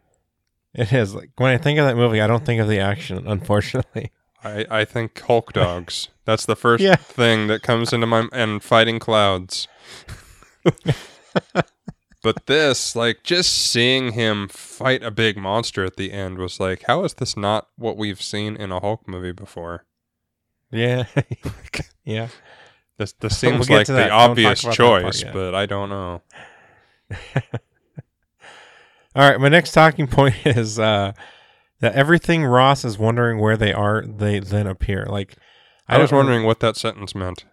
It 0.73 0.93
is 0.93 1.13
like 1.15 1.31
when 1.37 1.51
I 1.51 1.57
think 1.57 1.79
of 1.79 1.85
that 1.85 1.97
movie, 1.97 2.21
I 2.21 2.27
don't 2.27 2.45
think 2.45 2.61
of 2.61 2.67
the 2.69 2.79
action. 2.79 3.23
Unfortunately, 3.27 4.11
I, 4.43 4.65
I 4.69 4.85
think 4.85 5.19
Hulk 5.19 5.51
dogs. 5.53 6.07
That's 6.25 6.45
the 6.45 6.55
first 6.55 6.81
Yeah. 6.83 6.95
thing 6.95 7.47
that 7.47 7.61
comes 7.61 7.91
into 7.93 8.07
my 8.07 8.27
and 8.31 8.63
fighting 8.63 8.99
clouds. 8.99 9.67
but 12.23 12.45
this, 12.45 12.95
like, 12.95 13.23
just 13.23 13.51
seeing 13.51 14.11
him 14.13 14.47
fight 14.49 15.03
a 15.03 15.11
big 15.11 15.37
monster 15.37 15.83
at 15.83 15.95
the 15.95 16.11
end 16.11 16.37
was 16.37 16.59
like, 16.59 16.83
how 16.87 17.03
is 17.03 17.15
this 17.15 17.35
not 17.35 17.67
what 17.77 17.97
we've 17.97 18.21
seen 18.21 18.55
in 18.55 18.71
a 18.71 18.79
Hulk 18.79 19.07
movie 19.07 19.31
before? 19.31 19.85
yeah, 20.71 21.05
yeah. 22.05 22.27
This 22.97 23.13
this 23.13 23.41
We'll 23.43 23.51
seems 23.53 23.69
like 23.69 23.87
the 23.87 23.93
that. 23.93 24.09
Don't 24.09 24.19
talk 24.19 24.29
obvious 24.29 24.63
about 24.63 24.77
that 24.77 24.77
part 24.77 25.13
choice, 25.13 25.23
but 25.23 25.55
I 25.55 25.65
don't 25.65 25.89
know. 25.89 26.21
All 29.13 29.29
right, 29.29 29.41
my 29.41 29.49
next 29.49 29.73
talking 29.73 30.07
point 30.07 30.35
is 30.45 30.79
uh, 30.79 31.11
that 31.81 31.93
everything 31.93 32.45
Ross 32.45 32.85
is 32.85 32.97
wondering 32.97 33.39
where 33.39 33.57
they 33.57 33.73
are, 33.73 34.05
they 34.07 34.39
then 34.39 34.67
appear. 34.67 35.05
Like 35.05 35.35
I, 35.87 35.97
was 35.97 36.11
wondering 36.11 36.45
what 36.45 36.61
that 36.61 36.77
sentence 36.77 37.13
meant. 37.13 37.43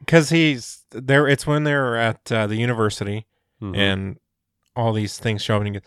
because 0.00 0.28
he's 0.28 0.84
there. 0.90 1.26
It's 1.26 1.46
when 1.46 1.64
they're 1.64 1.96
at 1.96 2.30
uh, 2.30 2.46
the 2.46 2.56
university 2.56 3.26
Mhm. 3.62 3.76
and 3.76 4.16
all 4.76 4.92
these 4.92 5.18
things 5.18 5.42
show 5.42 5.56
up. 5.56 5.64
And 5.64 5.80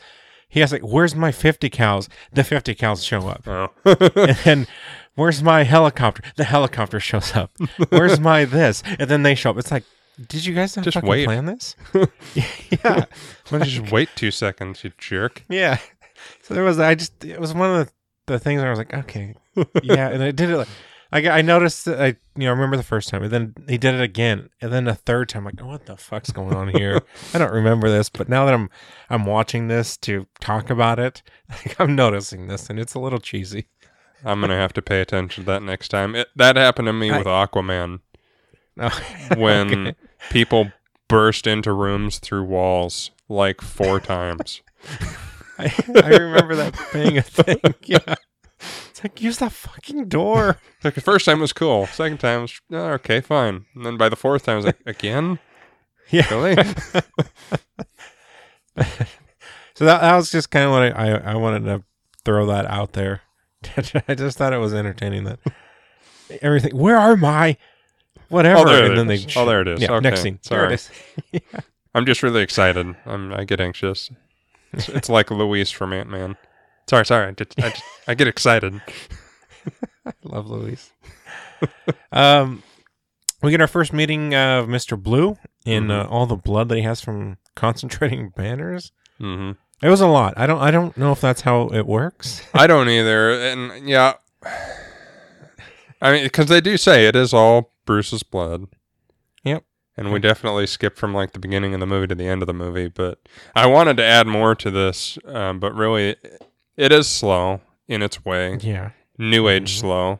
he, 0.49 0.59
has 0.61 0.71
like, 0.71 0.81
"Where's 0.81 1.15
my 1.15 1.31
fifty 1.31 1.69
cows?" 1.69 2.07
The 2.31 2.43
fifty 2.43 2.73
cows 2.75 3.03
show 3.03 3.27
up, 3.27 3.47
oh. 3.47 3.69
and 3.85 4.37
then 4.43 4.67
where's 5.15 5.43
my 5.43 5.63
helicopter? 5.63 6.23
The 6.35 6.45
helicopter 6.45 6.99
shows 6.99 7.35
up. 7.35 7.51
Where's 7.89 8.19
my 8.19 8.45
this? 8.45 8.83
And 8.99 9.09
then 9.09 9.23
they 9.23 9.35
show 9.35 9.49
up. 9.49 9.57
It's 9.57 9.71
like, 9.71 9.83
did 10.27 10.45
you 10.45 10.53
guys 10.53 10.75
not 10.77 10.83
Just 10.83 10.95
fucking 10.95 11.09
wait. 11.09 11.25
plan 11.25 11.45
this? 11.45 11.75
yeah, 12.33 13.05
you 13.51 13.59
just 13.59 13.91
wait 13.91 14.09
two 14.15 14.31
seconds, 14.31 14.83
you 14.83 14.91
jerk? 14.97 15.43
yeah. 15.49 15.77
So 16.43 16.53
there 16.53 16.63
was. 16.63 16.79
I 16.79 16.95
just. 16.95 17.23
It 17.25 17.39
was 17.39 17.53
one 17.53 17.69
of 17.79 17.87
the, 17.87 17.93
the 18.33 18.39
things 18.39 18.59
where 18.61 18.67
I 18.67 18.71
was 18.71 18.79
like, 18.79 18.93
okay, 18.93 19.35
yeah, 19.83 20.09
and 20.09 20.23
I 20.23 20.31
did 20.31 20.49
it. 20.49 20.57
Like, 20.57 20.67
I 21.11 21.27
I 21.29 21.41
noticed. 21.41 21.85
That 21.85 22.01
I 22.01 22.05
you 22.07 22.43
know 22.45 22.47
I 22.47 22.51
remember 22.51 22.77
the 22.77 22.83
first 22.83 23.09
time, 23.09 23.23
and 23.23 23.31
then 23.31 23.53
he 23.67 23.77
did 23.77 23.95
it 23.95 24.01
again, 24.01 24.49
and 24.61 24.71
then 24.73 24.85
the 24.85 24.95
third 24.95 25.29
time, 25.29 25.45
like, 25.45 25.61
what 25.63 25.85
the 25.85 25.97
fuck's 25.97 26.31
going 26.31 26.53
on 26.53 26.69
here? 26.69 27.01
I 27.33 27.37
don't 27.37 27.53
remember 27.53 27.89
this, 27.89 28.09
but 28.09 28.27
now 28.29 28.45
that 28.45 28.53
I'm 28.53 28.69
I'm 29.09 29.25
watching 29.25 29.67
this 29.67 29.97
to 29.97 30.27
talk 30.39 30.69
about 30.69 30.99
it, 30.99 31.21
like, 31.49 31.79
I'm 31.79 31.95
noticing 31.95 32.47
this, 32.47 32.69
and 32.69 32.79
it's 32.79 32.93
a 32.93 32.99
little 32.99 33.19
cheesy. 33.19 33.67
I'm 34.25 34.41
gonna 34.41 34.55
have 34.57 34.73
to 34.73 34.81
pay 34.81 34.99
attention 35.01 35.43
to 35.45 35.51
that 35.51 35.63
next 35.63 35.89
time. 35.89 36.15
It, 36.15 36.27
that 36.35 36.55
happened 36.55 36.87
to 36.87 36.93
me 36.93 37.11
I- 37.11 37.17
with 37.19 37.27
Aquaman 37.27 37.99
oh, 38.79 39.01
No. 39.31 39.39
when 39.41 39.87
Okay. 39.87 39.95
people 40.29 40.71
burst 41.07 41.47
into 41.47 41.71
rooms 41.71 42.19
through 42.19 42.43
walls 42.43 43.11
like 43.29 43.61
four 43.61 43.99
times. 43.99 44.61
I, 45.59 45.73
I 46.03 46.09
remember 46.09 46.55
that 46.55 46.77
being 46.93 47.17
a 47.17 47.21
thing. 47.21 47.59
Yeah, 47.83 48.15
it's 48.97 49.03
like 49.03 49.21
use 49.21 49.37
that 49.37 49.51
fucking 49.51 50.07
door. 50.09 50.57
Like 50.83 50.93
the 50.95 51.01
first 51.01 51.25
time 51.25 51.39
was 51.39 51.53
cool. 51.53 51.85
Second 51.87 52.19
time 52.19 52.41
was 52.41 52.61
oh, 52.71 52.91
okay, 52.93 53.19
fine. 53.19 53.65
And 53.75 53.85
then 53.85 53.97
by 53.97 54.09
the 54.09 54.15
fourth 54.15 54.45
time, 54.45 54.53
I 54.53 54.55
was 54.57 54.65
like, 54.65 54.79
again, 54.85 55.39
Yeah. 56.09 56.27
really? 56.33 56.55
So 59.75 59.85
that, 59.85 60.01
that 60.01 60.15
was 60.15 60.31
just 60.31 60.49
kind 60.49 60.65
of 60.65 60.71
what 60.71 60.81
I, 60.81 60.89
I, 60.89 61.33
I 61.33 61.35
wanted 61.35 61.65
to 61.65 61.83
throw 62.25 62.47
that 62.47 62.65
out 62.65 62.93
there. 62.93 63.21
I 64.07 64.15
just 64.15 64.35
thought 64.37 64.51
it 64.51 64.57
was 64.57 64.73
entertaining 64.73 65.25
that 65.25 65.39
everything. 66.41 66.75
Where 66.75 66.97
are 66.97 67.15
my 67.15 67.57
whatever? 68.29 68.61
Oh, 68.61 68.65
there 68.65 68.85
and 68.85 68.93
it 68.93 68.95
then 68.95 69.11
is. 69.11 69.25
they 69.25 69.39
Oh, 69.39 69.45
there 69.45 69.61
it 69.61 69.67
is. 69.67 69.81
Yeah, 69.81 69.99
next 69.99 70.21
Okay, 70.21 70.29
scene. 70.31 70.39
There 70.49 70.65
it 70.65 70.71
is. 70.73 70.89
I'm 71.93 72.07
just 72.07 72.23
really 72.23 72.41
excited. 72.41 72.95
I'm, 73.05 73.31
I 73.33 73.43
get 73.43 73.59
anxious. 73.61 74.09
It's, 74.73 74.89
it's 74.89 75.09
like 75.09 75.29
Luis 75.29 75.69
from 75.69 75.93
Ant 75.93 76.09
Man. 76.09 76.37
Sorry, 76.89 77.05
sorry. 77.05 77.27
I, 77.27 77.31
just, 77.31 77.53
I, 77.59 77.69
just, 77.69 77.83
I 78.07 78.13
get 78.13 78.27
excited. 78.27 78.81
I 80.05 80.13
love 80.23 80.49
Luis. 80.49 80.91
um, 82.11 82.63
we 83.41 83.51
get 83.51 83.61
our 83.61 83.67
first 83.67 83.91
meeting 83.93 84.33
of 84.33 84.67
Mr. 84.67 85.01
Blue 85.01 85.37
in 85.65 85.91
uh, 85.91 86.05
Mhm. 86.05 86.11
all 86.11 86.25
the 86.25 86.35
blood 86.37 86.69
that 86.69 86.75
he 86.77 86.83
has 86.83 87.01
from 87.01 87.37
concentrating 87.55 88.29
banners. 88.35 88.91
hmm 89.19 89.51
It 89.83 89.89
was 89.89 90.01
a 90.01 90.07
lot. 90.07 90.33
I 90.37 90.47
don't. 90.47 90.59
I 90.61 90.71
don't 90.71 90.95
know 90.97 91.11
if 91.11 91.19
that's 91.21 91.41
how 91.41 91.67
it 91.69 91.85
works. 91.85 92.41
I 92.53 92.67
don't 92.67 92.87
either. 92.89 93.31
And 93.31 93.87
yeah, 93.87 94.13
I 96.01 96.11
mean, 96.11 96.23
because 96.23 96.47
they 96.47 96.61
do 96.61 96.77
say 96.77 97.05
it 97.07 97.15
is 97.15 97.33
all 97.33 97.73
Bruce's 97.85 98.23
blood. 98.23 98.67
Yep. 99.43 99.63
And 99.97 100.11
we 100.13 100.19
definitely 100.19 100.67
skip 100.67 100.95
from 100.95 101.13
like 101.13 101.33
the 101.33 101.39
beginning 101.39 101.73
of 101.73 101.79
the 101.79 101.87
movie 101.87 102.05
to 102.07 102.15
the 102.15 102.27
end 102.27 102.43
of 102.43 102.47
the 102.47 102.53
movie. 102.53 102.87
But 102.87 103.19
I 103.55 103.65
wanted 103.65 103.97
to 103.97 104.03
add 104.03 104.27
more 104.27 104.53
to 104.55 104.69
this, 104.71 105.17
um, 105.25 105.59
but 105.59 105.73
really, 105.73 106.15
it 106.77 106.91
is 106.91 107.07
slow 107.07 107.61
in 107.87 108.01
its 108.01 108.23
way. 108.23 108.57
Yeah. 108.61 108.91
New 109.17 109.47
age 109.49 109.75
Mhm. 109.75 109.79
slow, 109.79 110.19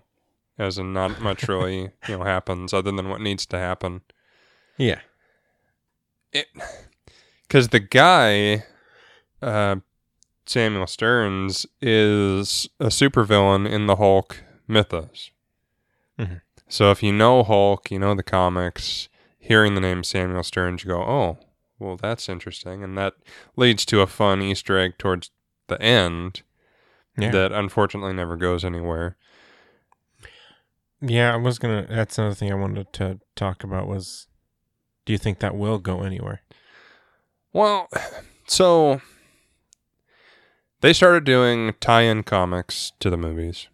as 0.58 0.78
in 0.78 0.92
not 0.94 1.22
much 1.22 1.48
really 1.48 1.92
you 2.08 2.18
know 2.18 2.24
happens 2.24 2.74
other 2.74 2.92
than 2.92 3.10
what 3.10 3.22
needs 3.22 3.46
to 3.48 3.58
happen. 3.58 4.02
Yeah. 4.78 5.00
It 6.34 6.48
because 7.44 7.70
the 7.70 7.80
guy, 7.80 8.66
uh, 9.42 9.78
Samuel 10.46 10.88
Sterns, 10.88 11.66
is 11.82 12.68
a 12.80 12.88
supervillain 12.88 13.70
in 13.70 13.88
the 13.88 13.96
Hulk 13.98 14.44
mythos. 14.68 15.32
Mhm. 16.20 16.42
So 16.68 16.92
if 16.92 17.02
you 17.02 17.14
know 17.14 17.44
Hulk, 17.44 17.90
you 17.92 18.00
know 18.00 18.14
the 18.16 18.24
comics, 18.24 19.08
hearing 19.40 19.76
the 19.76 19.82
name 19.82 20.04
Samuel 20.04 20.44
Sterns, 20.44 20.84
you 20.84 20.90
go, 20.90 21.02
oh, 21.02 21.38
well, 21.80 21.96
that's 21.96 22.28
interesting. 22.28 22.84
And 22.84 22.98
that 22.98 23.14
leads 23.56 23.86
to 23.86 24.02
a 24.02 24.08
fun 24.08 24.42
Easter 24.42 24.78
egg 24.78 24.98
towards 24.98 25.32
the 25.68 25.82
end 25.82 26.42
Yeah. 27.18 27.32
that 27.32 27.52
unfortunately 27.52 28.14
never 28.14 28.38
goes 28.38 28.64
anywhere. 28.64 29.18
yeah. 31.02 31.34
I 31.34 31.38
was 31.38 31.58
gonna. 31.60 31.86
That's 31.90 32.18
another 32.18 32.36
thing 32.36 32.52
I 32.52 32.56
wanted 32.56 32.92
to 32.94 33.20
talk 33.36 33.64
about 33.64 33.88
was. 33.88 34.28
Do 35.06 35.14
you 35.14 35.18
think 35.20 35.40
that 35.40 35.56
will 35.56 35.78
go 35.80 36.04
anywhere? 36.04 36.42
Well, 37.54 37.88
so 38.46 39.00
they 40.82 40.92
started 40.94 41.24
doing 41.24 41.74
tie-in 41.80 42.24
comics 42.24 42.92
to 43.00 43.10
the 43.10 43.16
movies. 43.18 43.68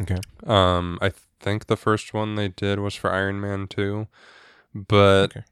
Okay. 0.00 0.18
Um, 0.46 0.98
I 1.02 1.12
think 1.40 1.66
the 1.66 1.76
first 1.76 2.14
one 2.14 2.36
they 2.36 2.48
did 2.48 2.78
was 2.78 2.94
for 2.94 3.12
Iron 3.12 3.40
Man 3.40 3.66
2, 3.66 4.06
but 4.72 5.24
Okay. 5.36 5.42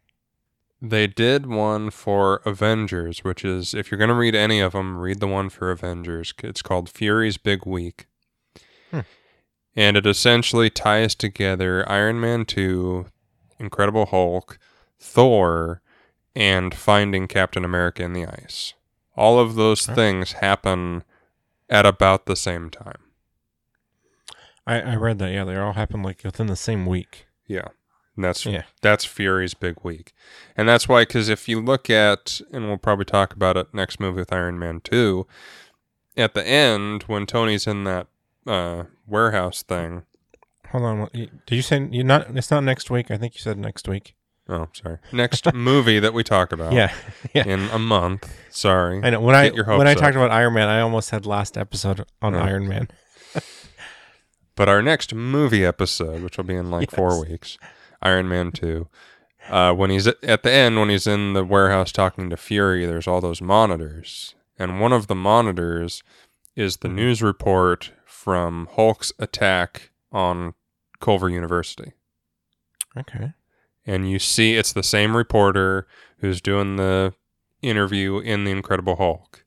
They 0.83 1.07
did 1.07 1.47
one 1.47 1.91
for 1.91 2.37
Avengers, 2.47 3.23
which 3.23 3.45
is 3.45 3.75
if 3.75 3.91
you're 3.91 3.99
going 3.99 4.09
to 4.09 4.15
read 4.15 4.35
any 4.35 4.61
of 4.61 4.73
them, 4.73 4.99
read 4.99 5.21
the 5.21 5.27
one 5.27 5.51
for 5.51 5.71
Avengers. 5.71 6.33
It's 6.43 6.63
called 6.63 6.89
Fury's 6.89 7.37
Big 7.37 7.67
Week. 7.67 8.07
Hmm. 8.91 9.01
And 9.77 9.97
it 9.97 10.07
essentially 10.07 10.71
ties 10.71 11.15
together 11.15 11.89
Iron 11.89 12.21
Man 12.21 12.45
2, 12.45 13.07
Incredible 13.59 14.07
Hulk, 14.07 14.59
Thor, 14.99 15.83
and 16.35 16.75
finding 16.75 17.29
Captain 17.29 17.65
America 17.65 18.03
in 18.03 18.13
the 18.13 18.27
ice. 18.27 18.75
All 19.17 19.39
of 19.39 19.55
those 19.55 19.85
Huh. 19.87 19.95
things 19.95 20.33
happen 20.33 21.05
at 21.69 21.85
about 21.87 22.27
the 22.27 22.37
same 22.37 22.71
time. 22.71 23.03
I 24.67 24.81
I 24.81 24.95
read 24.97 25.19
that. 25.19 25.33
Yeah, 25.33 25.45
they 25.45 25.57
all 25.57 25.73
happen 25.75 26.03
like 26.03 26.23
within 26.25 26.47
the 26.47 26.57
same 26.57 26.87
week. 26.87 27.27
Yeah. 27.47 27.69
And 28.21 28.25
that's 28.27 28.45
Yeah. 28.45 28.65
that's 28.83 29.07
Fury's 29.07 29.55
big 29.55 29.77
week. 29.83 30.13
And 30.55 30.69
that's 30.69 30.87
why 30.87 31.07
cuz 31.07 31.31
if 31.31 31.49
you 31.49 31.59
look 31.59 31.89
at 31.89 32.43
and 32.53 32.69
we'll 32.69 32.77
probably 32.77 33.07
talk 33.07 33.33
about 33.33 33.57
it 33.57 33.73
next 33.73 33.99
movie 33.99 34.19
with 34.21 34.31
Iron 34.31 34.59
Man 34.59 34.83
2, 34.85 35.27
at 36.19 36.35
the 36.35 36.47
end 36.47 37.05
when 37.05 37.25
Tony's 37.25 37.67
in 37.67 37.85
that 37.85 38.09
uh 38.47 38.85
warehouse 39.07 39.63
thing. 39.63 40.03
Hold 40.71 40.85
on. 40.85 41.09
Did 41.15 41.31
you 41.57 41.63
say 41.63 41.89
you 41.91 42.05
not? 42.05 42.27
It's 42.37 42.51
not 42.51 42.63
next 42.63 42.91
week. 42.91 43.11
I 43.11 43.17
think 43.17 43.35
you 43.37 43.41
said 43.41 43.57
next 43.57 43.89
week. 43.89 44.15
Oh, 44.51 44.69
sorry. 44.75 44.99
Next 45.13 45.51
movie 45.55 45.99
that 45.99 46.13
we 46.13 46.23
talk 46.23 46.53
about 46.53 46.75
Yeah. 46.75 46.93
Yeah. 47.33 47.47
in 47.47 47.71
a 47.71 47.79
month. 47.79 48.31
Sorry. 48.51 49.01
I 49.03 49.09
know. 49.09 49.21
When 49.21 49.35
I 49.35 49.45
Get 49.49 49.55
your 49.57 49.65
when 49.65 49.89
I 49.89 49.93
up. 49.93 49.99
talked 49.99 50.15
about 50.17 50.31
Iron 50.31 50.53
Man, 50.53 50.69
I 50.69 50.81
almost 50.83 51.09
said 51.09 51.25
last 51.25 51.57
episode 51.57 52.05
on. 52.21 52.35
Iron 52.35 52.69
Man. 52.69 52.89
But 54.57 54.69
our 54.69 54.83
next 54.83 55.15
movie 55.15 55.65
episode, 55.65 56.23
which 56.23 56.37
will 56.37 56.45
be 56.45 56.55
in 56.55 56.71
like 56.71 56.91
4 56.91 57.25
weeks, 57.25 57.57
Iron 58.03 58.29
Man 58.29 58.53
2, 58.53 58.89
uh, 59.49 59.73
when 59.75 59.91
he's 59.91 60.07
at, 60.07 60.43
the 60.43 60.51
end, 60.53 60.79
when 60.79 60.89
he's 60.89 61.07
in 61.07 61.33
the 61.33 61.45
warehouse 61.45 61.93
talking 61.93 62.31
to 62.31 62.37
Fury, 62.37 62.87
there's 62.87 63.07
all 63.09 63.21
those 63.21 63.41
monitors, 63.43 64.35
and 64.59 64.81
one 64.81 64.93
of 64.93 65.07
the 65.07 65.15
monitors 65.15 66.03
is 66.57 66.79
the 66.79 66.89
news 66.89 67.23
report 67.23 67.93
from 68.05 68.69
Hulk's 68.73 69.13
attack 69.19 69.91
on 70.13 70.55
Culver 71.01 71.29
University. 71.31 71.93
Okay. 72.97 73.33
and 73.87 74.11
you 74.11 74.19
see 74.19 74.57
it's 74.57 74.73
the 74.73 74.83
same 74.83 75.17
reporter 75.17 75.87
who's 76.19 76.41
doing 76.41 76.77
the 76.77 77.15
interview 77.63 78.19
in 78.19 78.45
the 78.45 78.51
Incredible 78.51 78.97
Hulk. 78.97 79.45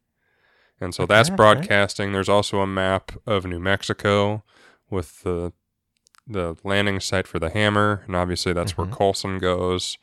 And 0.79 0.93
so 0.95 1.05
that's 1.05 1.29
Okay, 1.29 1.33
okay. 1.33 1.35
broadcasting. 1.35 2.11
There's 2.13 2.29
also 2.29 2.59
a 2.59 2.67
map 2.67 3.11
of 3.27 3.45
New 3.45 3.59
Mexico 3.59 4.43
with 4.89 5.23
the 5.23 5.51
the 6.27 6.55
landing 6.63 6.99
site 6.99 7.27
for 7.27 7.39
the 7.39 7.49
hammer, 7.49 8.03
and 8.07 8.15
obviously 8.15 8.53
that's 8.53 8.77
where 8.77 8.87
Mhm. 8.87 8.97
Coulson 8.97 9.39
goes. 9.39 9.97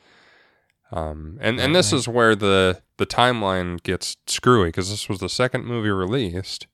Um, 0.92 1.38
and 1.40 1.61
and 1.61 1.74
this 1.74 1.92
is 1.92 2.09
where 2.09 2.35
the 2.35 2.83
the 2.96 3.06
timeline 3.06 3.83
gets 3.83 4.16
screwy 4.26 4.68
because 4.68 4.90
this 4.90 5.09
was 5.09 5.20
the 5.20 5.28
second 5.28 5.64
movie 5.64 5.90
released, 5.90 6.66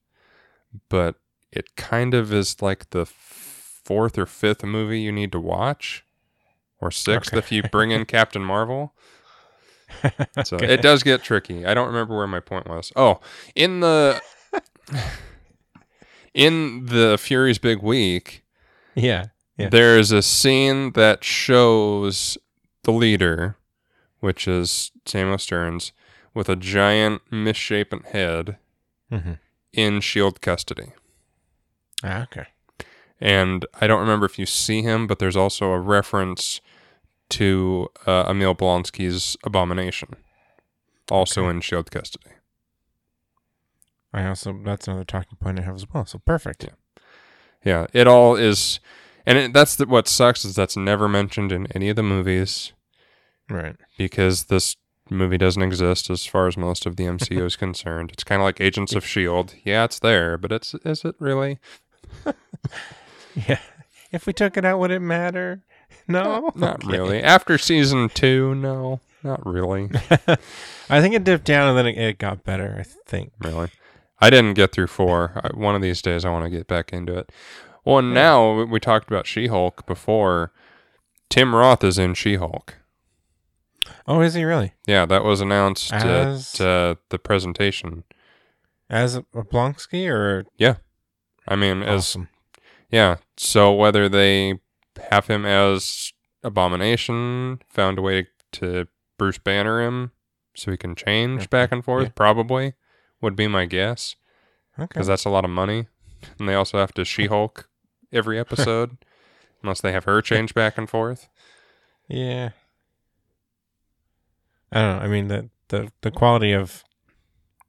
but 0.89 1.17
it 1.53 1.77
kind 1.77 2.15
of 2.15 2.33
is 2.33 2.61
like 2.63 2.91
the 2.91 3.05
fourth 3.07 4.19
or 4.19 4.27
fifth 4.27 4.65
movie 4.65 5.01
you 5.01 5.13
need 5.13 5.31
to 5.33 5.39
watch, 5.41 6.05
or 6.81 6.91
sixth 6.91 7.33
Okay. 7.33 7.39
if 7.39 7.53
you 7.53 7.63
bring 7.63 7.91
in 7.93 8.05
Captain 8.17 8.43
Marvel. 8.43 8.95
So 10.45 10.57
Okay. 10.57 10.73
it 10.75 10.83
does 10.83 11.03
get 11.05 11.23
tricky. 11.23 11.65
I 11.65 11.73
don't 11.75 11.87
remember 11.87 12.17
where 12.17 12.27
my 12.27 12.41
point 12.41 12.67
was. 12.69 12.93
Oh, 12.97 13.21
in 13.55 13.81
the 13.81 14.21
in 16.35 16.87
the 16.87 17.17
Fury's 17.19 17.59
Big 17.59 17.83
Week, 17.83 18.43
Yeah. 18.95 19.27
Yeah. 19.57 19.69
there 19.71 19.99
is 19.99 20.13
a 20.13 20.21
scene 20.23 20.93
that 20.93 21.25
shows 21.25 22.37
the 22.83 22.93
leader, 22.93 23.57
which 24.21 24.47
is 24.47 24.93
Samuel 25.07 25.39
Sterns, 25.39 25.93
with 26.35 26.49
a 26.49 26.57
giant 26.57 27.23
misshapen 27.31 28.01
head 28.13 28.59
Mm-hmm. 29.11 29.33
in 29.73 30.01
Shield 30.01 30.41
custody. 30.41 30.93
Ah, 32.03 32.25
okay. 32.25 32.47
And 33.21 33.65
I 33.81 33.87
don't 33.87 34.01
remember 34.01 34.27
if 34.27 34.37
you 34.39 34.45
see 34.47 34.83
him, 34.83 35.07
but 35.07 35.21
there's 35.21 35.37
also 35.37 35.71
a 35.71 35.79
reference 35.81 36.61
to 37.31 37.89
uh, 38.07 38.25
Emil 38.29 38.55
Blonsky's 38.55 39.37
Abomination, 39.45 40.17
also 41.11 41.43
Okay. 41.43 41.51
in 41.51 41.61
Shield 41.61 41.91
custody. 41.91 42.31
I 44.13 44.27
also 44.27 44.59
that's 44.65 44.89
another 44.89 45.05
talking 45.05 45.37
point 45.41 45.59
I 45.61 45.63
have 45.63 45.77
as 45.77 45.87
well. 45.93 46.05
So 46.07 46.19
perfect. 46.19 46.65
Yeah. 46.65 46.71
Yeah, 47.65 47.87
it 47.93 48.07
all 48.07 48.37
is, 48.37 48.81
and 49.27 49.39
it, 49.39 49.53
that's 49.53 49.77
the, 49.77 49.87
what 49.87 50.09
sucks 50.09 50.45
is 50.45 50.55
that's 50.55 50.77
never 50.77 51.09
mentioned 51.09 51.53
in 51.53 51.67
any 51.75 51.89
of 51.89 51.97
the 51.97 52.03
movies 52.03 52.73
Right. 53.51 53.77
because 53.99 54.45
this 54.45 54.77
movie 55.11 55.39
doesn't 55.39 55.63
exist 55.63 56.11
as 56.11 56.27
far 56.27 56.49
as 56.49 56.57
most 56.57 56.85
of 56.87 56.97
the 56.97 57.05
MCU 57.05 57.45
is 57.45 57.57
concerned. 57.67 58.11
It's 58.13 58.25
kind 58.25 58.41
of 58.41 58.45
like 58.45 58.61
Agents 58.61 58.95
of 58.95 59.07
Shield. 59.07 59.55
Yeah, 59.65 59.85
it's 59.85 59.99
there, 60.01 60.37
but 60.39 60.51
it's 60.53 60.75
is 60.85 61.05
it 61.05 61.15
really? 61.19 61.59
Yeah. 63.35 63.59
If 64.13 64.27
we 64.27 64.33
took 64.33 64.57
it 64.57 64.65
out, 64.65 64.79
would 64.79 64.91
it 64.91 65.01
matter? 65.01 65.61
No. 66.09 66.51
Not 66.55 66.85
Okay. 66.85 66.97
really. 66.97 67.23
After 67.23 67.59
season 67.59 68.09
two, 68.09 68.55
no, 68.55 69.01
not 69.23 69.45
really. 69.45 69.91
I 70.89 71.01
think 71.01 71.15
it 71.15 71.25
dipped 71.25 71.45
down 71.45 71.69
and 71.69 71.77
then 71.79 71.87
it, 71.87 71.99
it 71.99 72.19
got 72.19 72.45
better. 72.45 72.77
I 72.79 72.83
think. 72.83 73.33
Really, 73.41 73.69
I 74.21 74.31
didn't 74.31 74.55
get 74.55 74.73
through 74.73 74.87
four. 74.87 75.33
I, 75.45 75.55
one 75.57 75.75
of 75.75 75.83
these 75.83 76.01
days, 76.01 76.25
I 76.25 76.31
want 76.31 76.45
to 76.45 76.51
get 76.51 76.67
back 76.67 76.93
into 76.93 77.17
it. 77.19 77.31
Well, 77.87 77.99
and 77.99 78.13
now 78.13 78.65
we- 78.65 78.81
talked 78.81 79.09
about 79.11 79.27
She-Hulk 79.27 79.87
before. 79.87 80.53
Tim 81.31 81.55
Roth 81.55 81.83
is 81.85 81.99
in 81.99 82.15
She-Hulk. 82.15 82.75
Oh, 84.09 84.21
is 84.21 84.35
he 84.35 84.45
really? 84.45 84.75
Yeah, 84.87 85.07
that 85.07 85.25
was 85.25 85.41
announced 85.41 85.93
As- 85.93 86.61
at 86.61 86.67
uh, 86.67 86.95
the 87.11 87.19
presentation. 87.19 88.05
As 88.91 89.19
Blonsky 89.35 90.09
or 90.09 90.45
yeah, 90.59 90.77
I 91.49 91.57
mean, 91.57 91.83
as 91.83 92.01
awesome? 92.03 92.29
yeah. 92.91 93.17
So 93.37 93.73
whether 93.73 94.09
they 94.09 94.61
have 95.11 95.27
him 95.27 95.45
as 95.45 96.13
Abomination, 96.45 97.61
found 97.69 97.99
a 97.99 98.03
way 98.03 98.29
to 98.53 98.87
Bruce 99.19 99.39
Banner 99.39 99.81
him 99.83 100.13
so 100.55 100.71
he 100.71 100.77
can 100.77 100.95
change 100.95 101.41
Okay, 101.43 101.49
back 101.51 101.73
and 101.73 101.85
forth, 101.85 102.05
yeah. 102.05 102.13
probably 102.15 102.75
would 103.21 103.35
be 103.35 103.49
my 103.49 103.67
guess 103.67 104.15
Okay. 104.79 104.87
because 104.87 105.09
that's 105.09 105.25
a 105.25 105.31
lot 105.31 105.45
of 105.45 105.51
money, 105.51 105.89
and 106.39 106.49
they 106.49 106.55
also 106.55 106.79
have 106.79 106.93
to 106.95 107.05
She-Hulk 107.13 107.69
every 108.17 108.39
episode 108.39 108.97
unless 109.63 109.81
they 109.81 109.93
have 109.93 110.05
her 110.05 110.21
change 110.23 110.55
back 110.55 110.77
and 110.79 110.89
forth. 110.91 111.29
Yeah. 112.09 112.51
I 114.73 114.81
don't 114.81 114.97
know. 114.99 115.03
I 115.05 115.09
mean 115.09 115.29
the 115.29 115.49
the 115.69 115.93
the 116.03 116.11
quality 116.11 116.53
of 116.53 116.85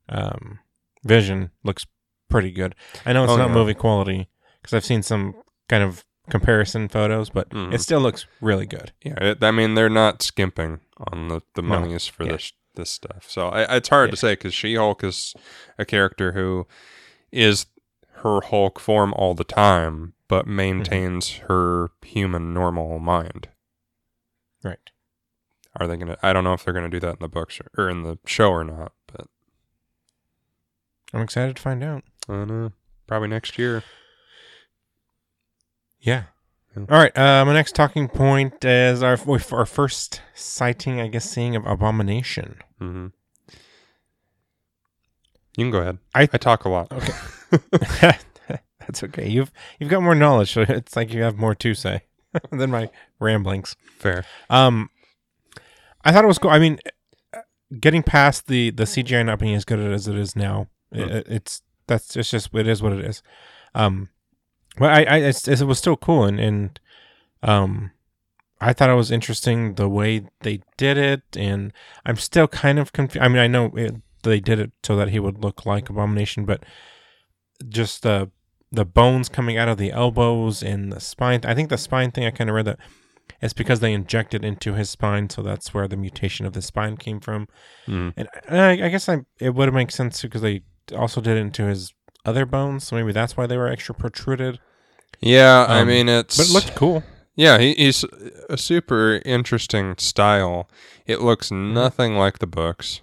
um 0.09 0.59
Vision 1.03 1.51
looks 1.63 1.85
pretty 2.29 2.51
good. 2.51 2.75
I 3.05 3.13
know 3.13 3.23
it's 3.23 3.31
Oh, 3.33 3.37
not 3.37 3.49
yeah. 3.49 3.53
movie 3.53 3.73
quality 3.73 4.27
because 4.61 4.73
I've 4.73 4.85
seen 4.85 5.03
some 5.03 5.35
kind 5.69 5.83
of 5.83 6.03
comparison 6.29 6.87
photos, 6.89 7.29
but 7.29 7.49
Mhm. 7.49 7.73
it 7.73 7.79
still 7.81 8.01
looks 8.01 8.25
really 8.41 8.65
good. 8.65 8.91
Yeah, 9.01 9.15
it, 9.23 9.43
I 9.43 9.51
mean 9.51 9.75
they're 9.75 9.89
not 9.89 10.21
skimping 10.21 10.79
on 11.11 11.27
the 11.29 11.41
the 11.53 11.61
No, 11.61 11.79
monies 11.79 12.07
for 12.07 12.23
yeah. 12.25 12.33
this 12.33 12.53
this 12.75 12.89
stuff. 12.91 13.25
So 13.27 13.49
I, 13.49 13.77
it's 13.77 13.89
hard 13.89 14.09
Yeah. 14.09 14.11
to 14.11 14.17
say 14.17 14.31
because 14.33 14.53
She 14.53 14.75
Hulk 14.75 15.03
is 15.03 15.33
a 15.79 15.85
character 15.85 16.33
who 16.33 16.67
is 17.31 17.65
her 18.23 18.41
Hulk 18.41 18.79
form 18.79 19.13
all 19.13 19.33
the 19.35 19.43
time, 19.43 20.13
but 20.27 20.45
Mm-hmm. 20.45 20.55
maintains 20.55 21.29
her 21.47 21.89
human 22.03 22.53
normal 22.53 22.99
mind. 22.99 23.49
Right. 24.63 24.79
Are 25.79 25.87
they 25.87 25.95
gonna? 25.97 26.17
I 26.23 26.33
don't 26.33 26.43
know 26.43 26.53
if 26.53 26.63
they're 26.65 26.73
gonna 26.73 26.89
do 26.89 26.99
that 27.01 27.13
in 27.13 27.19
the 27.21 27.27
books 27.29 27.59
or, 27.59 27.83
or 27.85 27.89
in 27.89 28.03
the 28.03 28.17
show 28.25 28.49
or 28.49 28.63
not, 28.63 28.93
but 29.11 29.27
I'm 31.13 31.21
excited 31.21 31.55
to 31.55 31.61
find 31.61 31.83
out. 31.83 32.03
I 32.27 32.33
don't 32.33 32.47
know. 32.47 32.71
Probably 33.07 33.27
next 33.29 33.57
year. 33.57 33.83
Yeah. 35.99 36.23
Yeah. 36.75 36.85
All 36.89 36.97
right. 36.99 37.17
Uh, 37.17 37.45
my 37.45 37.53
next 37.53 37.75
talking 37.75 38.07
point 38.07 38.63
is 38.65 39.01
our 39.03 39.17
our 39.51 39.65
first 39.65 40.21
sighting, 40.33 40.99
I 40.99 41.07
guess, 41.07 41.29
seeing 41.29 41.55
of 41.55 41.65
Abomination. 41.65 42.57
hmm 42.79 43.07
You 45.55 45.65
can 45.65 45.71
go 45.71 45.79
ahead. 45.79 45.97
I- 46.13 46.23
I 46.23 46.37
talk 46.37 46.65
a 46.65 46.69
lot. 46.69 46.91
Okay. 46.91 48.17
That's 48.87 49.03
okay. 49.03 49.27
You've 49.27 49.51
you've 49.79 49.89
got 49.89 50.01
more 50.01 50.15
knowledge, 50.15 50.53
so 50.53 50.61
it's 50.67 50.95
like 50.95 51.13
you 51.13 51.21
have 51.21 51.37
more 51.37 51.53
to 51.55 51.73
say 51.73 52.03
than 52.51 52.71
my 52.71 52.89
ramblings. 53.19 53.75
Fair. 53.99 54.25
Um, 54.49 54.89
I 56.03 56.11
thought 56.11 56.23
it 56.23 56.27
was 56.27 56.37
cool. 56.39 56.51
I 56.51 56.59
mean, 56.59 56.79
uh, 57.33 57.41
getting 57.79 58.03
past 58.03 58.47
the 58.47 58.69
the 58.71 58.83
CGI 58.85 59.25
not 59.25 59.39
being 59.39 59.55
as 59.55 59.65
good 59.65 59.79
as 59.79 60.07
it 60.07 60.15
is 60.15 60.35
now, 60.35 60.67
Mm. 60.93 61.09
it, 61.11 61.27
it's 61.27 61.61
that's 61.87 62.15
it's 62.15 62.31
just 62.31 62.53
it 62.55 62.65
is 62.67 62.81
what 62.81 62.93
it 62.93 63.03
is. 63.03 63.21
Um, 63.75 64.07
but 64.77 64.89
I, 64.89 65.03
I 65.03 65.17
it's, 65.17 65.47
it 65.47 65.61
was 65.63 65.77
still 65.77 65.97
cool 65.97 66.23
and 66.23 66.39
and 66.39 66.79
um, 67.43 67.91
I 68.61 68.71
thought 68.73 68.89
it 68.89 68.93
was 68.95 69.11
interesting 69.11 69.75
the 69.75 69.89
way 69.89 70.27
they 70.41 70.61
did 70.77 70.97
it, 70.97 71.23
and 71.35 71.73
I'm 72.05 72.15
still 72.15 72.47
kind 72.47 72.79
of 72.79 72.93
confused. 72.93 73.23
I 73.23 73.27
mean, 73.27 73.37
I 73.39 73.47
know 73.47 73.65
it, 73.75 73.95
they 74.23 74.39
did 74.39 74.59
it 74.59 74.71
so 74.81 74.95
that 74.95 75.09
he 75.09 75.19
would 75.19 75.43
look 75.43 75.65
like 75.65 75.89
Abomination, 75.89 76.45
but 76.45 76.63
just 77.67 78.03
the 78.03 78.31
the 78.71 78.85
bones 78.85 79.29
coming 79.29 79.57
out 79.57 79.67
of 79.69 79.77
the 79.77 79.91
elbows 79.91 80.61
and 80.63 80.91
the 80.91 80.99
spine. 80.99 81.41
I 81.45 81.53
think 81.55 81.69
the 81.69 81.77
spine 81.77 82.11
thing 82.11 82.25
I 82.25 82.31
kind 82.31 82.49
of 82.49 82.55
read 82.55 82.65
that 82.65 82.79
it's 83.41 83.53
because 83.53 83.79
they 83.81 83.93
injected 83.93 84.43
into 84.43 84.73
his 84.73 84.89
spine, 84.89 85.29
so 85.29 85.41
that's 85.43 85.73
where 85.73 85.87
the 85.87 85.97
mutation 85.97 86.45
of 86.45 86.53
the 86.53 86.61
spine 86.61 86.97
came 86.97 87.19
from. 87.19 87.47
Mhm. 87.87 88.13
And 88.17 88.27
I, 88.49 88.85
I 88.85 88.89
guess 88.89 89.07
I 89.07 89.19
it 89.39 89.53
would 89.53 89.73
make 89.73 89.91
sense 89.91 90.21
because 90.21 90.41
they 90.41 90.63
also 90.95 91.21
did 91.21 91.37
it 91.37 91.41
into 91.41 91.63
his 91.65 91.93
other 92.25 92.45
bones, 92.45 92.85
so 92.85 92.95
maybe 92.95 93.11
that's 93.11 93.37
why 93.37 93.45
they 93.45 93.57
were 93.57 93.67
extra 93.67 93.93
protruded. 93.95 94.59
Yeah, 95.19 95.65
I 95.67 95.81
Um, 95.81 95.87
mean 95.87 96.09
it's. 96.09 96.37
But 96.37 96.47
it 96.47 96.53
looked 96.53 96.75
cool. 96.75 97.03
Yeah, 97.35 97.59
he, 97.59 97.73
he's 97.75 98.03
a 98.49 98.57
super 98.57 99.21
interesting 99.23 99.95
style. 99.97 100.69
It 101.05 101.21
looks 101.21 101.49
Mm-hmm. 101.49 101.73
nothing 101.73 102.15
like 102.15 102.39
the 102.39 102.47
books. 102.47 103.01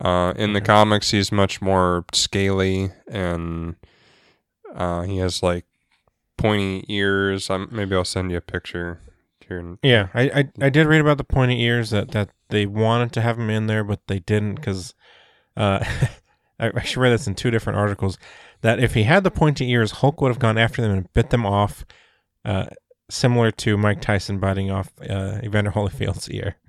Uh, 0.00 0.32
in 0.36 0.52
the 0.52 0.60
comics, 0.60 1.10
he's 1.10 1.32
much 1.32 1.60
more 1.60 2.04
scaly, 2.12 2.90
and 3.08 3.74
uh, 4.74 5.02
he 5.02 5.18
has 5.18 5.42
like 5.42 5.64
pointy 6.36 6.84
ears. 6.88 7.50
I'm, 7.50 7.68
maybe 7.72 7.96
I'll 7.96 8.04
send 8.04 8.30
you 8.30 8.36
a 8.36 8.40
picture 8.40 9.00
here. 9.46 9.76
Yeah, 9.82 10.08
I, 10.14 10.22
I 10.22 10.66
I 10.66 10.68
did 10.70 10.86
read 10.86 11.00
about 11.00 11.18
the 11.18 11.24
pointy 11.24 11.60
ears 11.62 11.90
that 11.90 12.12
that 12.12 12.30
they 12.50 12.64
wanted 12.66 13.12
to 13.14 13.20
have 13.22 13.38
him 13.38 13.50
in 13.50 13.66
there, 13.66 13.82
but 13.82 14.06
they 14.06 14.20
didn't 14.20 14.54
because 14.56 14.94
uh, 15.56 15.82
I 16.60 16.66
actually 16.68 17.02
read 17.02 17.10
this 17.10 17.26
in 17.26 17.34
two 17.34 17.50
different 17.50 17.78
articles 17.78 18.18
that 18.60 18.78
if 18.78 18.94
he 18.94 19.02
had 19.04 19.24
the 19.24 19.30
pointy 19.32 19.68
ears, 19.70 19.90
Hulk 19.92 20.20
would 20.20 20.28
have 20.28 20.38
gone 20.38 20.58
after 20.58 20.80
them 20.82 20.92
and 20.92 21.12
bit 21.12 21.30
them 21.30 21.44
off, 21.46 21.84
uh, 22.44 22.66
similar 23.10 23.50
to 23.52 23.76
Mike 23.76 24.00
Tyson 24.00 24.38
biting 24.38 24.70
off 24.70 24.92
uh, 25.08 25.40
Evander 25.42 25.72
Holyfield's 25.72 26.30
ear. 26.30 26.56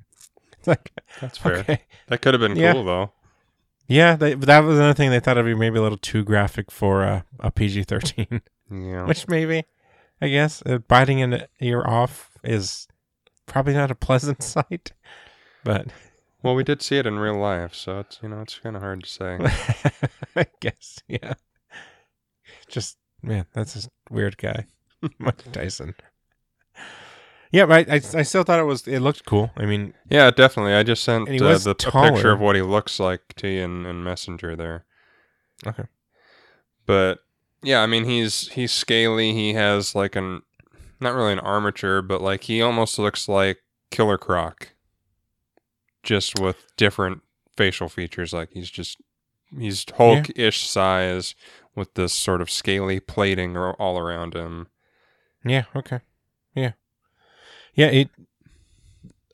It's 0.60 0.68
like 0.68 0.92
That's 1.22 1.38
fair. 1.38 1.54
okay, 1.60 1.80
That 2.08 2.22
could 2.22 2.34
have 2.34 2.42
been 2.42 2.58
Yeah. 2.58 2.74
cool 2.74 2.84
though. 2.84 3.12
Yeah, 3.90 4.16
they, 4.16 4.36
that 4.36 4.60
was 4.60 4.78
another 4.78 4.94
thing 4.94 5.10
they 5.10 5.20
thought 5.20 5.38
it'd 5.38 5.46
be 5.46 5.60
maybe 5.60 5.78
a 5.80 5.82
little 5.82 5.98
too 5.98 6.24
graphic 6.24 6.72
for 6.72 7.04
uh, 7.04 7.22
a 7.42 7.52
PG 7.52 7.84
thirteen, 7.84 8.42
Yeah. 8.72 9.06
which 9.08 9.28
maybe 9.28 9.66
I 10.22 10.30
guess 10.30 10.64
uh, 10.66 10.78
biting 10.78 11.22
an 11.22 11.44
ear 11.60 11.84
off 11.86 12.32
is 12.44 12.88
probably 13.46 13.74
not 13.74 13.92
a 13.92 13.96
pleasant 13.96 14.42
sight, 14.56 14.94
but 15.66 15.88
Well, 16.44 16.56
we 16.56 16.64
did 16.64 16.82
see 16.82 16.98
it 16.98 17.06
in 17.06 17.20
real 17.20 17.38
life, 17.38 17.74
so 17.76 18.00
it's 18.00 18.20
you 18.24 18.30
know 18.30 18.42
it's 18.42 18.60
kind 18.60 18.76
of 18.78 18.82
hard 18.82 19.04
to 19.04 19.10
say. 19.10 19.40
I 20.36 20.46
guess 20.62 21.00
yeah. 21.08 21.34
Just 22.70 22.98
man, 23.22 23.46
that's 23.54 23.76
a 23.86 23.90
weird 24.10 24.38
guy, 24.38 24.66
Mike 25.18 25.52
Tyson. 25.52 25.96
Yeah, 27.52 27.66
but 27.66 27.89
I, 27.89 27.95
I 27.95 28.22
still 28.24 28.43
thought 28.43 28.60
it 28.60 28.64
was 28.64 28.88
it 28.88 29.00
looked 29.00 29.26
cool. 29.26 29.50
I 29.58 29.66
mean, 29.66 29.93
yeah, 30.10 30.30
definitely. 30.32 30.74
I 30.74 30.84
just 30.84 31.04
sent 31.04 31.28
And 31.28 31.39
he 31.39 31.43
uh, 31.43 31.50
was 31.50 31.64
the 31.64 31.72
a 31.72 31.76
taller. 31.76 32.12
picture 32.12 32.32
of 32.32 32.39
what 32.39 32.56
he 32.56 32.62
looks 32.62 33.00
like 33.00 33.22
to 33.38 33.47
you 33.47 33.62
in, 33.64 33.86
in 33.86 34.04
Messenger 34.04 34.56
there. 34.56 34.86
Okay. 35.66 35.86
But 36.86 37.20
yeah, 37.64 37.82
I 37.82 37.88
mean 37.88 38.06
he's 38.06 38.50
he's 38.50 38.72
scaly. 38.72 39.34
He 39.34 39.54
has 39.54 39.95
like 39.95 40.16
an 40.16 40.43
not 41.00 41.16
really 41.16 41.34
an 41.34 41.39
armature, 41.39 42.02
but 42.02 42.22
like 42.22 42.43
he 42.43 42.62
almost 42.62 43.00
looks 43.00 43.28
like 43.28 43.58
Killer 43.89 44.18
Croc, 44.18 44.70
just 46.04 46.39
with 46.39 46.66
different 46.78 47.22
facial 47.58 47.89
features. 47.89 48.32
Like 48.34 48.50
he's 48.54 48.70
just 48.70 48.97
he's 49.58 49.86
Hulk-ish 49.97 50.68
size 50.68 51.36
with 51.76 51.93
this 51.95 52.14
sort 52.14 52.41
of 52.41 52.50
scaly 52.50 53.00
plating 53.00 53.58
ar- 53.58 53.74
all 53.74 53.97
around 53.97 54.36
him. 54.36 54.68
yeah, 55.43 55.64
okay, 55.76 56.00
yeah. 57.74 57.88
It 57.88 58.09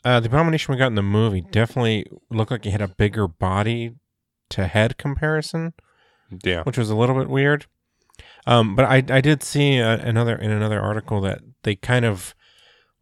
uh, 0.04 0.20
the 0.20 0.28
abomination 0.28 0.72
we 0.72 0.78
got 0.78 0.88
in 0.88 0.96
the 0.96 1.02
movie 1.02 1.42
definitely 1.42 2.06
looked 2.30 2.52
like 2.52 2.64
he 2.64 2.72
had 2.72 2.82
a 2.82 2.88
bigger 2.88 3.28
body 3.28 3.96
to 4.50 4.68
head 4.68 4.98
comparison. 4.98 5.74
Yeah, 6.44 6.64
which 6.64 6.78
was 6.78 6.90
a 6.90 6.96
little 6.96 7.16
bit 7.16 7.30
weird. 7.30 7.66
Um, 8.48 8.76
but 8.76 8.86
I 8.86 8.98
I 9.10 9.22
did 9.22 9.44
see 9.44 9.80
uh, 9.80 9.98
another 9.98 10.36
in 10.36 10.52
another 10.52 10.80
article 10.80 11.22
that 11.22 11.42
they 11.64 11.76
kind 11.76 12.06
of 12.06 12.36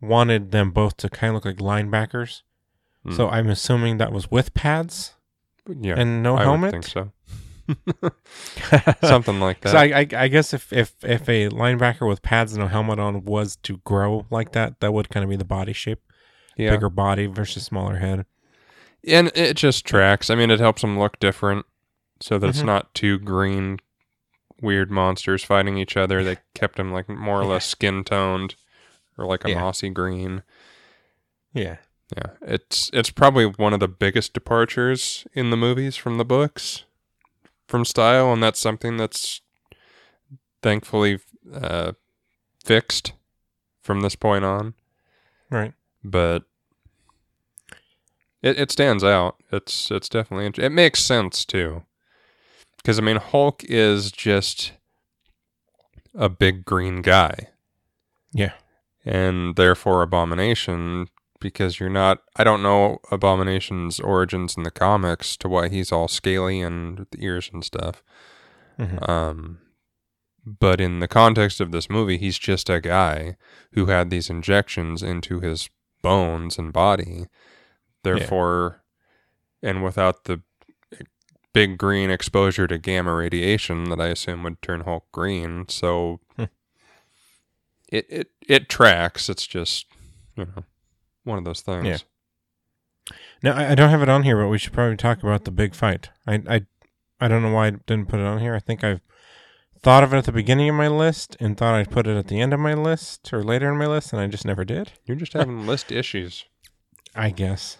wanted 0.01 0.51
them 0.51 0.71
both 0.71 0.97
to 0.97 1.09
kind 1.09 1.29
of 1.29 1.35
look 1.35 1.45
like 1.45 1.57
linebackers. 1.57 2.41
Hmm. 3.03 3.11
So 3.13 3.29
I'm 3.29 3.49
assuming 3.49 3.97
that 3.97 4.11
was 4.11 4.29
with 4.29 4.53
pads 4.53 5.13
yeah. 5.67 5.95
and 5.97 6.23
no 6.23 6.37
I 6.37 6.43
helmet. 6.43 6.71
think 6.71 6.85
so. 6.85 7.11
Something 9.03 9.39
like 9.39 9.61
that. 9.61 9.71
So 9.71 9.77
I, 9.77 9.99
I 10.01 10.07
I 10.23 10.27
guess 10.27 10.53
if 10.53 10.71
if 10.73 10.93
if 11.03 11.27
a 11.29 11.49
linebacker 11.49 12.07
with 12.07 12.21
pads 12.21 12.53
and 12.53 12.63
a 12.63 12.67
helmet 12.67 12.99
on 12.99 13.23
was 13.25 13.55
to 13.63 13.77
grow 13.85 14.25
like 14.29 14.51
that, 14.53 14.79
that 14.79 14.93
would 14.93 15.09
kind 15.09 15.23
of 15.23 15.29
be 15.29 15.35
the 15.35 15.45
body 15.45 15.73
shape, 15.73 16.01
yeah. 16.57 16.71
bigger 16.71 16.89
body 16.89 17.25
versus 17.27 17.63
smaller 17.63 17.97
head. 17.97 18.25
and 19.07 19.31
it 19.35 19.55
just 19.55 19.85
tracks. 19.85 20.29
I 20.29 20.35
mean, 20.35 20.51
it 20.51 20.59
helps 20.59 20.81
them 20.81 20.97
look 20.99 21.19
different, 21.19 21.65
so 22.19 22.37
that 22.39 22.47
it's 22.47 22.61
Mhm. 22.61 22.65
not 22.65 22.93
two 22.93 23.19
green, 23.19 23.79
weird 24.61 24.89
monsters 24.91 25.43
fighting 25.43 25.77
each 25.77 25.97
other. 25.97 26.23
They 26.23 26.37
kept 26.55 26.77
them 26.77 26.91
like 26.91 27.07
more 27.09 27.39
or 27.41 27.45
less 27.45 27.65
skin 27.65 28.03
toned, 28.03 28.55
or 29.17 29.25
like 29.25 29.45
a 29.45 29.49
Yeah. 29.49 29.59
mossy 29.61 29.89
green. 29.89 30.43
Yeah, 31.53 31.77
Yeah, 32.17 32.31
it's 32.41 32.89
it's 32.93 33.09
probably 33.11 33.45
one 33.45 33.73
of 33.73 33.79
the 33.79 33.87
biggest 33.87 34.33
departures 34.33 35.27
in 35.33 35.49
the 35.51 35.57
movies 35.57 35.95
from 35.95 36.17
the 36.17 36.25
books, 36.25 36.83
from 37.73 37.85
style, 37.85 38.31
and 38.31 38.43
that's 38.43 38.59
something 38.59 38.97
that's 38.97 39.41
thankfully 40.61 41.17
uh, 41.51 41.93
fixed 42.63 43.13
from 43.81 44.01
this 44.01 44.15
point 44.15 44.45
on. 44.45 44.75
right. 45.49 45.73
but 46.03 46.43
it, 48.43 48.59
it 48.59 48.69
stands 48.71 49.03
out. 49.03 49.37
It's 49.51 49.89
it's 49.89 50.07
definitely 50.07 50.45
int- 50.45 50.59
it 50.59 50.69
makes 50.69 50.99
sense 51.03 51.45
too, 51.45 51.81
because 52.77 52.99
I 52.99 53.01
mean 53.01 53.15
Hulk 53.17 53.63
is 53.63 54.11
just 54.11 54.73
a 56.13 56.29
big 56.29 56.65
green 56.65 57.01
guy, 57.01 57.49
Yeah, 58.31 58.53
and 59.03 59.55
therefore 59.55 60.03
Abomination. 60.03 61.07
Because 61.43 61.79
you're 61.79 61.89
not, 61.89 62.19
I 62.37 62.43
don't 62.45 62.63
know 62.63 62.99
Abomination's 63.11 63.99
origins 63.99 64.55
in 64.57 64.63
the 64.63 64.71
comics 64.71 65.35
to 65.37 65.49
why 65.49 65.67
he's 65.67 65.91
all 65.91 66.07
scaly 66.07 66.61
and 66.61 66.97
with 66.97 67.11
the 67.11 67.23
ears 67.23 67.49
and 67.53 67.63
stuff. 67.63 68.01
Mhm. 68.79 69.07
Um, 69.09 69.59
but 70.45 70.79
in 70.81 70.99
the 70.99 71.07
context 71.07 71.59
of 71.59 71.71
this 71.73 71.89
movie, 71.89 72.17
he's 72.17 72.39
just 72.39 72.69
a 72.69 72.79
guy 72.81 73.35
who 73.73 73.87
had 73.87 74.09
these 74.09 74.29
injections 74.29 75.03
into 75.03 75.41
his 75.41 75.69
bones 76.01 76.57
and 76.57 76.71
body. 76.73 77.25
Therefore, 78.03 78.81
and 79.61 79.83
without 79.83 80.23
the 80.23 80.41
big 81.53 81.77
green 81.77 82.09
exposure 82.09 82.67
to 82.67 82.77
gamma 82.77 83.13
radiation 83.13 83.85
that 83.89 84.01
I 84.01 84.07
assume 84.07 84.43
would 84.43 84.61
turn 84.61 84.81
Hulk 84.81 85.05
green, 85.11 85.67
so 85.69 86.19
Hmm. 86.37 86.45
it, 87.89 88.05
it 88.09 88.27
it 88.47 88.69
tracks. 88.69 89.29
It's 89.29 89.45
just 89.47 89.85
you 90.35 90.45
know 90.45 90.63
one 91.23 91.37
of 91.37 91.43
those 91.45 91.61
things. 91.61 91.85
Yeah. 91.85 91.97
Now 93.41 93.55
I, 93.55 93.71
I 93.71 93.75
don't 93.75 93.89
have 93.89 94.01
it 94.01 94.09
on 94.09 94.23
here, 94.23 94.37
but 94.41 94.47
we 94.49 94.57
should 94.57 94.73
probably 94.73 94.97
talk 94.97 95.21
about 95.23 95.43
the 95.45 95.51
big 95.51 95.75
fight. 95.75 96.09
I 96.27 96.41
I 96.47 96.61
I 97.19 97.27
don't 97.27 97.41
know 97.41 97.51
why 97.51 97.67
I 97.67 97.69
didn't 97.71 98.07
put 98.07 98.19
it 98.19 98.25
on 98.25 98.39
here. 98.39 98.55
I 98.55 98.59
think 98.59 98.83
I've 98.83 99.01
thought 99.81 100.03
of 100.03 100.13
it 100.13 100.17
at 100.17 100.25
the 100.25 100.31
beginning 100.31 100.69
of 100.69 100.75
my 100.75 100.87
list 100.87 101.35
and 101.39 101.57
thought 101.57 101.75
I'd 101.75 101.91
put 101.91 102.07
it 102.07 102.15
at 102.17 102.27
the 102.27 102.39
end 102.39 102.53
of 102.53 102.59
my 102.59 102.73
list 102.73 103.33
or 103.33 103.43
later 103.43 103.69
in 103.71 103.77
my 103.77 103.85
list, 103.87 104.13
and 104.13 104.21
I 104.21 104.27
just 104.27 104.45
never 104.45 104.63
did. 104.63 104.93
You're 105.05 105.17
just 105.17 105.33
having 105.33 105.67
list 105.67 105.91
issues. 105.91 106.45
I 107.15 107.29
guess. 107.31 107.77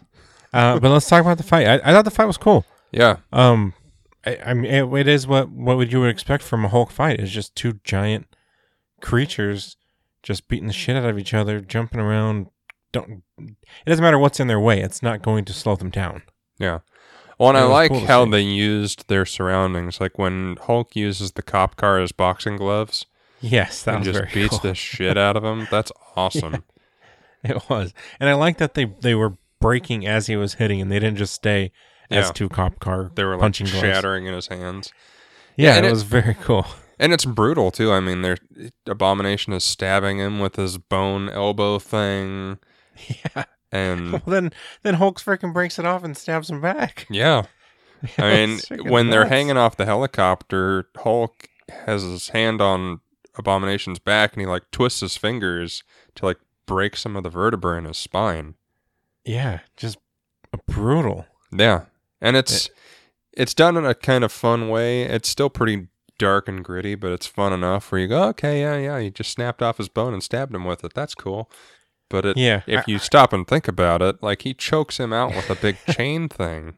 Uh, 0.51 0.79
but 0.79 0.91
let's 0.91 1.07
talk 1.07 1.21
about 1.21 1.37
the 1.37 1.43
fight. 1.43 1.65
I, 1.65 1.75
I 1.75 1.93
thought 1.93 2.05
the 2.05 2.11
fight 2.11 2.25
was 2.25 2.37
cool. 2.37 2.65
Yeah, 2.91 3.17
Um, 3.31 3.73
I, 4.23 4.37
I 4.45 4.53
mean, 4.53 4.71
it, 4.71 4.93
it 4.93 5.07
is 5.07 5.25
what 5.25 5.49
what 5.49 5.77
would 5.77 5.91
you 5.91 6.01
would 6.01 6.11
expect 6.11 6.43
from 6.43 6.63
a 6.63 6.67
Hulk 6.69 6.91
fight? 6.91 7.19
It's 7.19 7.31
just 7.31 7.55
two 7.55 7.79
giant 7.83 8.27
creatures 9.01 9.77
just 10.21 10.47
beating 10.47 10.67
the 10.67 10.73
shit 10.73 10.95
out 10.95 11.09
of 11.09 11.17
each 11.17 11.33
other, 11.33 11.59
jumping 11.59 11.99
around. 11.99 12.47
Don't. 12.93 13.23
It 13.37 13.55
doesn't 13.85 14.01
matter 14.03 14.17
what's 14.19 14.39
in 14.39 14.47
their 14.47 14.59
way. 14.61 14.79
It's 14.81 15.03
not 15.03 15.21
going 15.21 15.43
to 15.45 15.53
slow 15.53 15.75
them 15.75 15.89
down. 15.89 16.21
Yeah. 16.57 16.79
Well, 17.37 17.49
and 17.49 17.57
I 17.57 17.63
like 17.65 17.91
cool 17.91 18.05
how 18.05 18.23
see. 18.25 18.31
they 18.31 18.41
used 18.41 19.09
their 19.09 19.25
surroundings. 19.25 19.99
Like 19.99 20.17
when 20.17 20.55
Hulk 20.61 20.95
uses 20.95 21.31
the 21.33 21.41
cop 21.41 21.75
car 21.75 21.99
as 21.99 22.11
boxing 22.13 22.55
gloves 22.55 23.05
Yes, 23.41 23.83
that 23.83 23.99
was. 23.99 24.07
and 24.07 24.15
just 24.15 24.33
beats 24.33 24.49
cool. 24.51 24.59
the 24.59 24.75
shit 24.75 25.17
out 25.17 25.35
of 25.35 25.43
him. 25.43 25.67
That's 25.69 25.91
awesome. 26.15 26.63
It 27.45 27.61
was, 27.69 27.93
and 28.21 28.29
I 28.29 28.35
like 28.35 28.57
that 28.59 28.73
they 28.73 28.85
they 28.85 29.15
were 29.15 29.35
breaking 29.59 30.07
as 30.07 30.27
he 30.27 30.37
was 30.37 30.53
hitting, 30.53 30.79
and 30.79 30.89
they 30.89 30.97
didn't 30.99 31.17
just 31.17 31.33
stay 31.33 31.73
as 32.09 32.27
Yeah. 32.27 32.31
two 32.31 32.47
cop 32.47 32.79
car 32.79 33.11
They 33.15 33.25
were 33.25 33.31
like 33.33 33.41
punching 33.41 33.67
gloves. 33.67 33.81
shattering 33.81 34.27
in 34.27 34.33
his 34.33 34.47
hands. 34.47 34.93
Yeah, 35.57 35.75
and 35.75 35.85
it, 35.85 35.89
it- 35.89 35.91
was 35.91 36.03
very 36.03 36.35
cool. 36.35 36.65
And 36.99 37.11
it's 37.11 37.25
brutal 37.25 37.69
too. 37.69 37.91
I 37.91 37.99
mean, 37.99 38.21
their 38.21 38.37
Abomination 38.87 39.51
is 39.51 39.65
stabbing 39.65 40.19
him 40.19 40.39
with 40.39 40.55
his 40.55 40.77
bone 40.77 41.27
elbow 41.27 41.79
thing. 41.79 42.59
Yeah. 43.35 43.45
And 43.71 44.11
Well, 44.11 44.21
then 44.27 44.51
then 44.83 44.93
Hulk 44.95 45.19
freaking 45.19 45.51
breaks 45.51 45.79
it 45.79 45.85
off 45.85 46.03
and 46.03 46.15
stabs 46.15 46.49
him 46.49 46.61
back. 46.61 47.07
yeah. 47.09 47.43
I 48.17 48.33
mean, 48.33 48.59
when 48.83 49.09
they're 49.09 49.21
nuts. 49.21 49.31
hanging 49.31 49.57
off 49.57 49.77
the 49.77 49.85
helicopter, 49.85 50.89
Hulk 50.97 51.47
has 51.69 52.03
his 52.03 52.29
hand 52.29 52.61
on 52.61 52.99
Abomination's 53.37 53.97
back 53.99 54.33
and 54.33 54.41
he 54.41 54.45
like 54.47 54.69
twists 54.71 54.99
his 54.99 55.17
fingers 55.17 55.83
to 56.15 56.25
like 56.25 56.37
break 56.65 56.95
some 56.95 57.15
of 57.15 57.23
the 57.23 57.29
vertebra 57.29 57.77
in 57.77 57.85
his 57.85 57.97
spine. 57.97 58.55
Yeah, 59.25 59.59
just 59.77 59.97
brutal. 60.67 61.25
Yeah. 61.51 61.85
And 62.21 62.37
it's 62.37 62.69
it's 63.31 63.53
done 63.53 63.75
in 63.77 63.85
a 63.85 63.95
kind 63.95 64.23
of 64.23 64.31
fun 64.31 64.69
way. 64.69 65.03
It's 65.03 65.29
still 65.29 65.49
pretty 65.49 65.87
dark 66.19 66.47
and 66.47 66.63
gritty, 66.63 66.95
but 66.95 67.11
it's 67.11 67.25
fun 67.25 67.53
enough 67.53 67.91
where 67.91 68.01
you 68.01 68.07
go, 68.07 68.23
okay, 68.29 68.61
yeah, 68.61 68.77
yeah, 68.77 68.99
he 68.99 69.09
just 69.09 69.31
snapped 69.31 69.61
off 69.61 69.77
his 69.77 69.89
bone 69.89 70.13
and 70.13 70.21
stabbed 70.23 70.53
him 70.53 70.65
with 70.65 70.83
it. 70.83 70.93
That's 70.93 71.15
cool. 71.15 71.49
But 72.14 72.26
it, 72.28 72.38
Yeah, 72.38 72.61
if 72.68 72.88
you 72.88 72.99
stop 72.99 73.34
and 73.34 73.47
think 73.47 73.68
about 73.68 74.03
it, 74.03 74.22
like 74.22 74.43
he 74.43 74.53
chokes 74.53 74.99
him 74.99 75.11
out 75.11 75.32
with 75.36 75.49
a 75.49 75.55
big 75.55 75.78
chain 75.89 76.30
thing, 76.30 76.76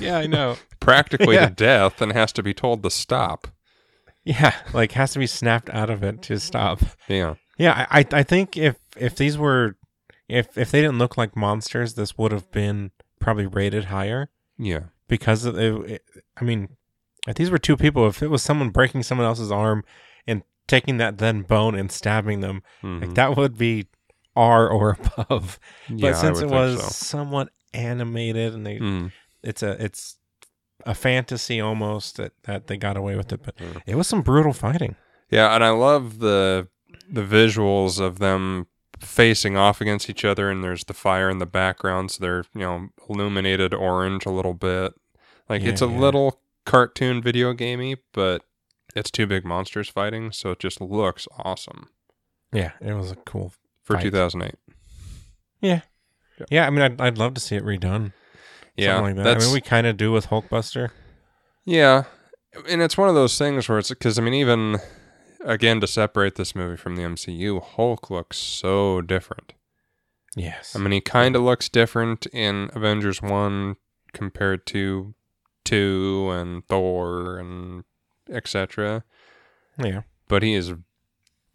yeah, 0.00 0.16
I 0.16 0.26
know. 0.26 0.56
practically 0.80 1.34
Yeah. 1.34 1.48
to 1.50 1.54
death, 1.54 2.00
and 2.00 2.12
has 2.12 2.32
to 2.32 2.42
be 2.42 2.54
told 2.54 2.82
to 2.82 2.90
stop. 2.90 3.48
Yeah, 4.24 4.54
like 4.72 4.92
has 4.92 5.12
to 5.12 5.18
be 5.18 5.26
snapped 5.26 5.68
out 5.68 5.90
of 5.90 6.02
it 6.02 6.22
to 6.22 6.40
stop. 6.40 6.80
Yeah. 7.08 7.34
Yeah, 7.58 7.86
I 7.90 8.06
I 8.10 8.22
think 8.22 8.56
if 8.56 8.76
if 8.96 9.16
these 9.16 9.36
were 9.36 9.76
if 10.30 10.56
if 10.56 10.70
they 10.70 10.80
didn't 10.80 10.98
look 10.98 11.18
like 11.18 11.36
monsters, 11.36 11.92
this 11.92 12.16
would 12.16 12.32
have 12.32 12.50
been 12.50 12.90
probably 13.20 13.46
rated 13.46 13.84
higher 13.86 14.30
Yeah. 14.58 14.84
because 15.08 15.44
it, 15.44 15.54
it- 15.56 16.02
I 16.40 16.44
mean, 16.44 16.68
if 17.28 17.34
these 17.36 17.50
were 17.50 17.58
two 17.58 17.76
people, 17.76 18.06
if 18.08 18.22
it 18.22 18.30
was 18.30 18.42
someone 18.42 18.70
breaking 18.70 19.02
someone 19.02 19.26
else's 19.26 19.52
arm 19.52 19.84
and 20.26 20.42
taking 20.66 20.96
that 20.96 21.18
then 21.18 21.42
bone 21.42 21.74
and 21.74 21.92
stabbing 21.92 22.40
them, 22.40 22.62
Mhm. 22.82 23.00
like 23.02 23.14
that 23.14 23.36
would 23.36 23.58
be 23.58 23.88
R 24.36 24.68
or 24.68 24.98
above. 25.00 25.58
yeah, 25.88 26.10
but 26.10 26.16
since 26.16 26.40
I 26.40 26.44
it 26.44 26.50
was 26.50 26.80
so. 26.80 26.88
somewhat 26.88 27.48
animated 27.72 28.54
and 28.54 28.64
they 28.66 28.78
Mm. 28.78 29.12
it's 29.42 29.62
a 29.62 29.82
it's 29.84 30.16
a 30.86 30.94
fantasy 30.94 31.60
almost 31.60 32.16
that, 32.18 32.32
that 32.44 32.66
they 32.66 32.76
got 32.76 32.96
away 32.96 33.16
with 33.16 33.32
it 33.32 33.42
but 33.42 33.56
Mm. 33.56 33.82
it 33.86 33.94
was 33.96 34.06
some 34.06 34.22
brutal 34.22 34.52
fighting 34.52 34.96
Yeah, 35.30 35.54
and 35.54 35.64
I 35.64 35.70
love 35.70 36.18
the 36.20 36.68
the 37.10 37.22
visuals 37.22 38.00
of 38.00 38.18
them 38.18 38.66
facing 39.00 39.56
off 39.56 39.80
against 39.80 40.08
each 40.08 40.24
other 40.24 40.50
and 40.50 40.62
there's 40.62 40.84
the 40.84 40.94
fire 40.94 41.28
in 41.28 41.38
the 41.38 41.46
background 41.46 42.10
so 42.12 42.22
they're, 42.22 42.44
you 42.54 42.60
know, 42.60 42.88
illuminated 43.08 43.74
orange 43.74 44.24
a 44.24 44.30
little 44.30 44.54
bit. 44.54 44.94
Like 45.48 45.62
it's 45.62 45.82
a 45.82 45.86
Yeah, 45.86 45.92
yeah. 45.92 45.98
little 46.00 46.40
cartoon 46.64 47.20
video 47.20 47.52
gamey, 47.52 47.96
but 48.12 48.42
it's 48.94 49.10
two 49.10 49.26
big 49.26 49.44
monsters 49.44 49.88
fighting, 49.88 50.30
so 50.32 50.52
it 50.52 50.60
just 50.60 50.80
looks 50.80 51.26
awesome 51.38 51.88
yeah 52.52 52.70
it 52.80 52.94
was 52.94 53.10
a 53.10 53.16
cool 53.16 53.52
for 53.84 53.94
Fight. 53.94 54.02
2008. 54.02 54.54
Yeah. 55.60 55.80
Yeah, 56.50 56.66
I 56.66 56.70
mean, 56.70 56.82
I'd, 56.82 57.00
I'd 57.00 57.18
love 57.18 57.34
to 57.34 57.40
see 57.40 57.54
it 57.54 57.62
redone. 57.64 58.12
Yeah, 58.76 58.96
Something 58.96 59.16
like 59.16 59.24
that. 59.24 59.36
I 59.36 59.38
mean, 59.40 59.52
we 59.52 59.60
kind 59.60 59.86
of 59.86 59.96
do 59.96 60.10
with 60.10 60.26
Hulkbuster. 60.26 60.90
yeah, 61.64 62.04
and 62.68 62.82
it's 62.82 62.98
one 62.98 63.08
of 63.08 63.14
those 63.14 63.38
things 63.38 63.68
where 63.68 63.78
it's 63.78 63.88
because 63.90 64.18
I 64.18 64.22
mean, 64.22 64.34
even 64.34 64.78
again 65.44 65.80
to 65.80 65.86
separate 65.86 66.34
this 66.34 66.54
movie 66.56 66.76
from 66.76 66.96
the 66.96 67.02
MCU, 67.02 67.62
Hulk 67.62 68.10
looks 68.10 68.36
so 68.36 69.00
different. 69.00 69.52
Yes. 70.36 70.74
I 70.74 70.80
mean, 70.80 70.90
he 70.90 71.00
kind 71.00 71.36
of 71.36 71.42
looks 71.42 71.68
different 71.68 72.26
in 72.32 72.68
Avengers 72.74 73.22
1 73.22 73.76
compared 74.12 74.66
to 74.66 75.14
2 75.64 76.30
and 76.32 76.66
Thor 76.66 77.38
and 77.38 77.84
etc. 78.28 79.04
yeah. 79.78 80.02
But 80.26 80.42
he 80.42 80.54
is 80.54 80.72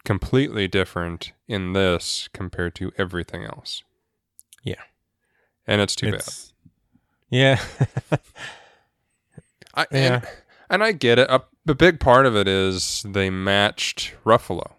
completely 0.04 0.66
different 0.68 1.32
in 1.48 1.72
this 1.72 2.28
compared 2.32 2.74
to 2.76 2.92
everything 2.98 3.44
else. 3.44 3.82
Yeah. 4.62 4.82
And 5.66 5.80
it's 5.80 5.94
too 5.96 6.08
It's, 6.14 6.52
yeah. 7.28 7.60
bad. 8.10 8.20
I, 9.74 9.86
Yeah. 9.92 10.14
and, 10.14 10.28
and 10.70 10.84
I 10.84 10.92
get 10.92 11.18
it. 11.18 11.28
A, 11.30 11.42
a 11.68 11.74
big 11.74 12.00
part 12.00 12.26
of 12.26 12.34
it 12.36 12.48
is 12.48 13.04
they 13.08 13.30
matched 13.30 14.14
Ruffalo. 14.24 14.72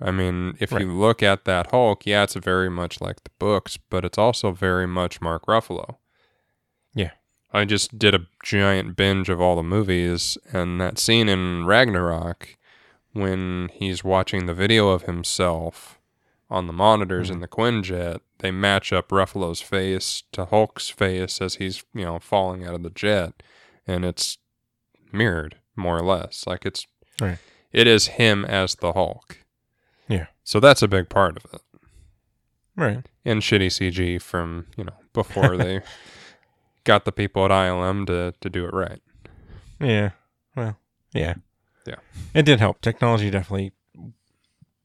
I 0.00 0.10
mean, 0.10 0.56
if 0.60 0.72
Right. 0.72 0.82
you 0.82 0.92
look 0.92 1.22
at 1.22 1.44
that 1.44 1.70
Hulk, 1.70 2.06
yeah, 2.06 2.22
it's 2.22 2.34
very 2.34 2.70
much 2.70 3.00
like 3.00 3.22
the 3.22 3.30
books, 3.38 3.76
but 3.76 4.04
it's 4.04 4.18
also 4.18 4.50
very 4.50 4.86
much 4.86 5.20
Mark 5.20 5.46
Ruffalo. 5.46 5.96
Yeah. 6.94 7.10
I 7.52 7.64
just 7.64 7.98
did 7.98 8.14
a 8.14 8.26
giant 8.44 8.96
binge 8.96 9.28
of 9.28 9.40
all 9.40 9.56
the 9.56 9.62
movies, 9.62 10.38
and 10.52 10.80
that 10.80 10.98
scene 10.98 11.28
in 11.28 11.66
Ragnarok 11.66 12.56
when 13.12 13.70
he's 13.72 14.04
watching 14.04 14.46
the 14.46 14.54
video 14.54 14.88
of 14.88 15.02
himself 15.02 15.98
on 16.48 16.66
the 16.66 16.72
monitors 16.72 17.30
in 17.30 17.36
mm-hmm. 17.36 17.42
the 17.42 17.48
Quinjet, 17.48 18.20
they 18.38 18.50
match 18.50 18.92
up 18.92 19.08
Ruffalo's 19.08 19.60
face 19.60 20.24
to 20.32 20.46
Hulk's 20.46 20.88
face 20.88 21.40
as 21.40 21.56
he's, 21.56 21.84
you 21.94 22.04
know, 22.04 22.18
falling 22.18 22.64
out 22.64 22.74
of 22.74 22.82
the 22.82 22.90
jet, 22.90 23.42
and 23.86 24.04
it's 24.04 24.38
mirrored 25.12 25.56
more 25.76 25.98
or 25.98 26.02
less. 26.02 26.46
Like 26.46 26.66
it's 26.66 26.86
Right. 27.20 27.38
it 27.72 27.86
is 27.86 28.06
him 28.08 28.44
as 28.44 28.76
the 28.76 28.92
Hulk. 28.92 29.44
Yeah. 30.08 30.26
So 30.42 30.58
that's 30.58 30.82
a 30.82 30.88
big 30.88 31.08
part 31.08 31.36
of 31.36 31.46
it. 31.52 31.60
right. 32.76 33.06
And 33.24 33.42
shitty 33.42 33.66
CG 33.66 34.20
from, 34.22 34.66
you 34.76 34.84
know, 34.84 34.94
before 35.12 35.56
they 35.56 35.82
got 36.84 37.04
the 37.04 37.12
people 37.12 37.44
at 37.44 37.50
ILM 37.50 38.06
to, 38.06 38.32
to 38.40 38.50
do 38.50 38.64
it 38.64 38.72
right. 38.72 39.00
Yeah. 39.78 40.10
Well, 40.56 40.78
yeah. 41.12 41.34
Yeah. 41.90 41.96
It 42.34 42.44
did 42.44 42.60
help. 42.60 42.80
Technology 42.80 43.30
definitely 43.30 43.72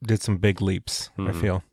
did 0.04 0.20
some 0.22 0.36
big 0.38 0.60
leaps, 0.60 1.10
I 1.18 1.22
Mhm. 1.22 1.40
feel. 1.40 1.64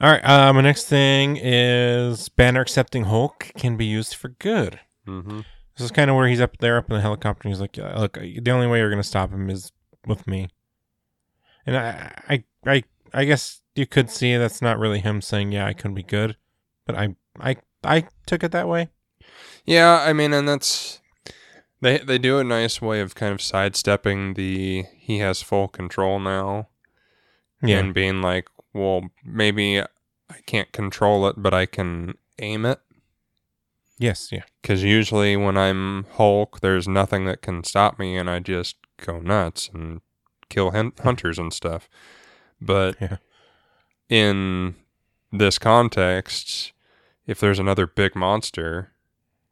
All 0.00 0.10
right. 0.10 0.24
Uh, 0.24 0.52
my 0.52 0.62
next 0.62 0.86
thing 0.86 1.38
is 1.40 2.28
Banner 2.30 2.60
accepting 2.62 3.04
Hulk 3.04 3.50
can 3.56 3.76
be 3.76 3.84
used 3.84 4.14
for 4.14 4.28
good. 4.28 4.80
Mm-hmm. 5.06 5.40
This 5.76 5.84
is 5.84 5.90
kind 5.90 6.10
of 6.10 6.16
where 6.16 6.26
he's 6.28 6.40
up 6.40 6.56
there, 6.58 6.76
up 6.76 6.90
in 6.90 6.96
the 6.96 7.00
helicopter. 7.02 7.46
And 7.48 7.54
he's 7.54 7.60
like, 7.60 7.76
"Look, 7.76 8.14
the 8.14 8.50
only 8.50 8.66
way 8.66 8.78
you're 8.78 8.90
going 8.90 9.02
to 9.02 9.08
stop 9.08 9.30
him 9.30 9.48
is 9.48 9.70
with 10.06 10.26
me." 10.26 10.48
And 11.66 11.76
I, 11.76 12.12
I, 12.28 12.44
I, 12.66 12.82
I 13.14 13.24
guess 13.24 13.60
you 13.76 13.86
could 13.86 14.10
see 14.10 14.36
that's 14.36 14.60
not 14.60 14.78
really 14.78 14.98
him 15.00 15.20
saying, 15.20 15.52
"Yeah, 15.52 15.66
I 15.66 15.72
can 15.72 15.94
be 15.94 16.02
good," 16.02 16.36
but 16.86 16.96
I, 16.96 17.14
I, 17.38 17.56
I 17.84 18.08
took 18.26 18.42
it 18.42 18.50
that 18.52 18.68
way. 18.68 18.88
Yeah, 19.64 20.00
I 20.04 20.12
mean, 20.12 20.32
and 20.32 20.48
that's 20.48 21.00
they 21.82 21.98
they 21.98 22.16
do 22.18 22.38
a 22.38 22.44
nice 22.44 22.80
way 22.80 23.00
of 23.00 23.14
kind 23.14 23.32
of 23.34 23.42
sidestepping 23.42 24.34
the 24.34 24.84
he 24.96 25.18
has 25.18 25.42
full 25.42 25.68
control 25.68 26.18
now 26.18 26.68
Yeah, 27.62 27.80
and 27.80 27.92
being 27.92 28.22
like, 28.22 28.48
well, 28.72 29.10
maybe 29.24 29.80
I 29.80 29.86
can't 30.46 30.72
control 30.72 31.26
it, 31.28 31.34
but 31.36 31.52
I 31.52 31.66
can 31.66 32.14
aim 32.38 32.64
it. 32.64 32.80
yes, 33.98 34.30
yeah, 34.32 34.44
Because 34.62 34.82
usually 34.82 35.36
when 35.36 35.56
I'm 35.58 36.06
Hulk, 36.12 36.60
there's 36.60 36.88
nothing 36.88 37.26
that 37.26 37.42
can 37.42 37.62
stop 37.64 37.98
me, 37.98 38.16
and 38.16 38.30
I 38.30 38.38
just 38.40 38.76
go 38.96 39.20
nuts 39.20 39.68
and 39.74 40.00
kill 40.48 40.70
hun- 40.70 40.92
hunters 41.02 41.38
and 41.38 41.52
stuff. 41.52 41.88
But 42.60 42.96
Yeah. 43.00 43.16
in 44.08 44.74
this 45.30 45.58
context, 45.58 46.72
if 47.26 47.38
there's 47.40 47.58
another 47.58 47.86
big 47.86 48.14
monster, 48.16 48.91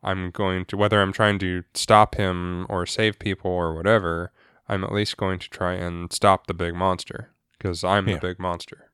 I'm 0.03 0.31
going 0.31 0.65
to, 0.67 0.77
whether 0.77 1.01
I'm 1.03 1.13
trying 1.13 1.39
to 1.41 1.65
stop 1.75 2.15
him 2.15 2.67
or 2.69 2.87
save 2.87 3.19
people 3.19 3.51
or 3.51 3.75
whatever, 3.75 4.33
I'm 4.69 4.85
at 4.85 4.93
least 4.93 5.17
going 5.17 5.39
to 5.41 5.49
try 5.51 5.75
and 5.75 6.13
stop 6.13 6.47
the 6.47 6.55
big 6.55 6.75
monster 6.75 7.31
because 7.59 7.85
I'm 7.85 8.09
Yeah. 8.09 8.15
the 8.15 8.21
big 8.21 8.39
monster. 8.39 8.91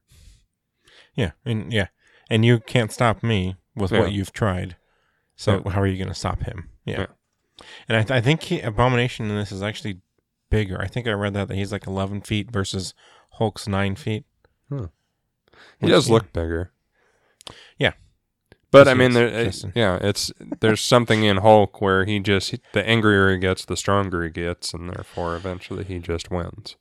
yeah, 1.14 1.32
and 1.44 1.72
yeah, 1.72 1.88
and 2.28 2.44
you 2.44 2.58
can't 2.60 2.92
stop 2.92 3.22
me 3.22 3.56
with 3.74 3.92
Yeah. 3.92 4.00
what 4.00 4.12
you've 4.12 4.32
tried. 4.32 4.76
So 5.36 5.62
Yeah. 5.64 5.72
how 5.72 5.80
are 5.82 5.86
you 5.86 5.96
going 5.98 6.08
to 6.08 6.14
stop 6.14 6.42
him? 6.42 6.70
Yeah, 6.84 7.06
and 7.88 7.96
I, 7.96 8.02
th- 8.02 8.10
I 8.10 8.20
think 8.20 8.42
he, 8.42 8.60
Abomination 8.60 9.30
in 9.30 9.36
this 9.36 9.52
is 9.52 9.62
actually 9.62 10.00
bigger. 10.50 10.80
I 10.80 10.86
think 10.88 11.06
I 11.06 11.12
read 11.12 11.34
that 11.34 11.48
that 11.48 11.54
he's 11.56 11.72
like 11.72 11.86
11 11.86 12.22
feet 12.22 12.50
versus 12.50 12.94
Hulk's 13.32 13.66
nine 13.68 13.96
feet. 13.96 14.24
Hmm. 14.68 14.86
He 15.80 15.86
Which, 15.86 15.90
does 15.92 16.10
look 16.10 16.32
bigger. 16.32 16.72
Yeah. 17.78 17.92
But 18.84 18.88
I 18.88 18.94
mean, 18.94 19.12
there, 19.12 19.44
Justin. 19.44 19.72
yeah, 19.74 19.98
it's 20.00 20.32
there's 20.60 20.80
something 20.80 21.24
in 21.24 21.38
Hulk 21.38 21.80
where 21.80 22.04
he 22.04 22.18
just 22.20 22.54
the 22.72 22.86
angrier 22.88 23.30
he 23.32 23.38
gets, 23.38 23.64
the 23.64 23.76
stronger 23.76 24.22
he 24.24 24.30
gets, 24.30 24.72
and 24.74 24.88
therefore 24.90 25.36
eventually 25.36 25.84
he 25.84 25.98
just 25.98 26.30
wins. 26.30 26.76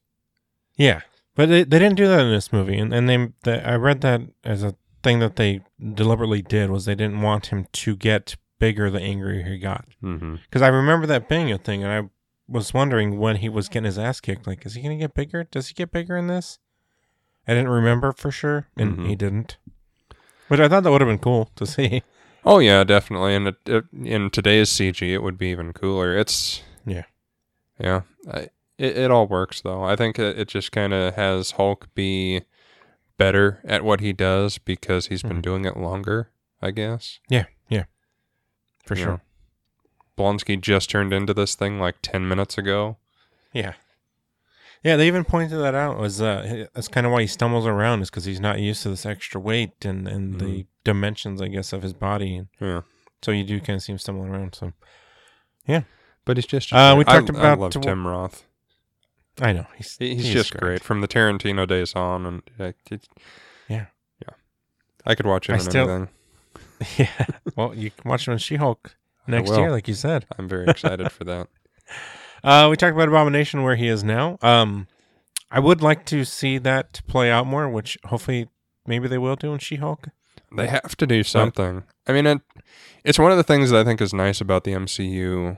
Yeah, 0.78 1.02
but 1.36 1.50
they, 1.50 1.64
they 1.64 1.80
didn't 1.80 1.96
do 1.98 2.08
that 2.08 2.20
in 2.22 2.32
this 2.32 2.52
movie, 2.54 2.78
and 2.78 2.94
and 2.94 3.08
they, 3.10 3.30
they 3.44 3.62
I 3.62 3.76
read 3.76 4.02
that 4.02 4.22
as 4.44 4.64
a 4.64 4.76
thing 5.04 5.20
that 5.20 5.36
they 5.36 5.62
deliberately 5.94 6.42
did 6.42 6.70
was 6.70 6.86
they 6.86 6.96
didn't 6.96 7.22
want 7.22 7.48
him 7.48 7.68
to 7.72 7.96
get 7.96 8.36
bigger 8.60 8.90
the 8.90 9.00
angrier 9.02 9.44
he 9.44 9.58
got. 9.60 9.86
Mm-hmm. 10.04 10.36
Because 10.46 10.62
I 10.62 10.68
remember 10.70 11.06
that 11.08 11.30
being 11.30 11.52
a 11.52 11.58
thing, 11.58 11.84
and 11.84 11.92
I 11.92 12.10
was 12.48 12.74
wondering 12.74 13.20
when 13.20 13.38
he 13.38 13.50
was 13.50 13.70
getting 13.70 13.86
his 13.86 13.98
ass 14.00 14.20
kicked, 14.20 14.48
like, 14.48 14.66
is 14.66 14.74
he 14.76 14.82
gonna 14.82 14.98
get 14.98 15.14
bigger? 15.14 15.44
Does 15.44 15.68
he 15.70 15.74
get 15.74 15.92
bigger 15.92 16.16
in 16.18 16.28
this? 16.28 16.60
I 17.48 17.54
didn't 17.54 17.70
remember 17.70 18.12
for 18.12 18.32
sure, 18.32 18.68
and 18.76 18.98
Mhm. 18.98 19.08
he 19.08 19.16
didn't. 19.16 19.58
Which 20.48 20.60
I 20.60 20.68
thought 20.68 20.84
that 20.84 20.92
would 20.92 21.02
have 21.02 21.08
been 21.10 21.20
cool 21.20 21.50
to 21.56 21.66
see. 21.66 22.04
Oh 22.46 22.60
yeah, 22.60 22.84
definitely. 22.84 23.36
And 23.36 23.48
it, 23.50 23.56
it, 23.66 23.86
in 24.04 24.30
today's 24.30 24.70
CG, 24.70 25.02
it 25.12 25.20
would 25.24 25.38
be 25.38 25.48
even 25.48 25.74
cooler. 25.74 26.16
It's 26.18 26.62
Yeah. 26.86 27.04
yeah. 27.80 28.02
I, 28.32 28.50
it 28.78 28.98
it 28.98 29.12
all 29.12 29.26
works 29.28 29.62
though. 29.62 29.84
I 29.84 29.96
think 29.96 30.20
it, 30.20 30.38
it 30.38 30.48
just 30.48 30.72
kind 30.72 30.94
of 30.94 31.16
has 31.16 31.52
Hulk 31.52 31.88
be 31.96 32.42
better 33.18 33.62
at 33.64 33.84
what 33.84 34.02
he 34.02 34.12
does 34.14 34.58
because 34.58 35.08
he's 35.08 35.24
been 35.24 35.38
Mhm. 35.38 35.42
doing 35.44 35.66
it 35.66 35.78
longer. 35.78 36.30
I 36.62 36.72
guess 36.72 37.20
Yeah, 37.30 37.46
yeah, 37.70 37.84
For 38.86 38.96
You 38.96 39.04
sure. 39.04 39.12
know, 39.12 39.22
Blonsky 40.18 40.60
just 40.60 40.90
turned 40.90 41.14
into 41.14 41.34
this 41.34 41.56
thing 41.56 41.80
like 41.80 41.96
ten 42.02 42.28
minutes 42.28 42.58
ago. 42.58 42.98
Yeah. 43.54 43.74
Yeah, 44.86 44.98
they 44.98 45.08
even 45.08 45.24
pointed 45.26 45.58
that 45.60 45.74
out. 45.74 45.98
Was 45.98 46.22
uh, 46.22 46.68
that's 46.76 46.88
kind 46.88 47.08
of 47.08 47.12
why 47.12 47.22
he 47.22 47.28
stumbles 47.28 47.66
around 47.66 48.04
is 48.04 48.10
because 48.12 48.26
he's 48.26 48.40
not 48.40 48.60
used 48.60 48.84
to 48.84 48.90
this 48.90 49.04
extra 49.06 49.42
weight 49.42 49.84
and 49.84 50.08
and 50.08 50.40
the 50.40 50.46
Mhm. 50.46 50.68
dimensions, 50.84 51.42
I 51.42 51.48
guess, 51.48 51.74
of 51.74 51.82
his 51.82 51.94
body, 51.94 52.46
Yeah. 52.62 52.82
so 53.24 53.32
you 53.32 53.44
do 53.44 53.60
kind 53.60 53.78
of 53.78 53.82
see 53.84 53.92
him 53.94 53.98
stumbling 53.98 54.30
around. 54.30 54.54
So 54.54 54.74
yeah. 55.68 55.82
But 56.24 56.38
he's 56.38 56.46
just. 56.46 56.72
Uh, 56.72 56.94
we 56.98 57.04
talked 57.04 57.30
I, 57.32 57.34
about 57.40 57.60
love 57.60 57.72
to- 57.74 57.80
Tim 57.80 58.06
Roth. 58.06 58.46
I 59.42 59.54
know 59.54 59.66
he's 59.76 59.98
He- 59.98 60.16
He's, 60.16 60.32
just 60.32 60.56
great. 60.56 60.84
from 60.84 61.02
the 61.02 61.08
Tarantino 61.08 61.68
days 61.68 61.94
on, 61.96 62.26
and 62.28 62.42
uh, 62.60 62.72
Yeah. 63.68 63.88
yeah, 64.22 64.34
I 65.06 65.16
could 65.16 65.26
watch 65.26 65.50
him 65.50 65.56
I 65.56 65.58
in 65.58 65.64
still- 65.64 65.90
anything. 65.90 66.10
yeah. 66.98 67.26
Well, 67.56 67.74
you 67.74 67.90
can 67.90 68.08
watch 68.10 68.28
him 68.28 68.34
in 68.34 68.38
She-Hulk 68.38 68.96
next 69.28 69.50
year, 69.58 69.72
like 69.72 69.88
you 69.88 69.94
said. 69.96 70.26
I'm 70.38 70.48
very 70.48 70.68
excited 70.68 71.12
for 71.12 71.24
that. 71.26 71.48
Uh, 72.44 72.68
we 72.70 72.76
talked 72.76 72.96
about 72.96 73.08
Abomination 73.08 73.64
where 73.64 73.76
he 73.76 73.88
is 73.88 74.04
now. 74.04 74.38
Um, 74.42 74.88
I 75.52 75.60
would 75.60 75.82
like 75.82 76.06
to 76.08 76.26
see 76.26 76.58
that 76.60 77.02
play 77.08 77.32
out 77.32 77.48
more, 77.48 77.70
which 77.70 77.98
hopefully 78.06 78.50
maybe 78.86 79.08
they 79.08 79.18
will 79.18 79.36
do 79.36 79.54
in 79.54 79.60
She-Hulk. 79.60 80.10
They 80.56 80.68
have 80.68 80.96
to 80.98 81.08
do 81.08 81.24
something. 81.24 81.84
I 82.08 82.14
mean, 82.14 82.26
it, 82.26 82.42
it's 83.04 83.20
one 83.20 83.32
of 83.32 83.38
the 83.38 83.44
things 83.44 83.70
that 83.72 83.80
I 83.80 83.84
think 83.84 84.00
is 84.02 84.14
nice 84.14 84.40
about 84.42 84.64
the 84.64 84.72
MCU 84.74 85.58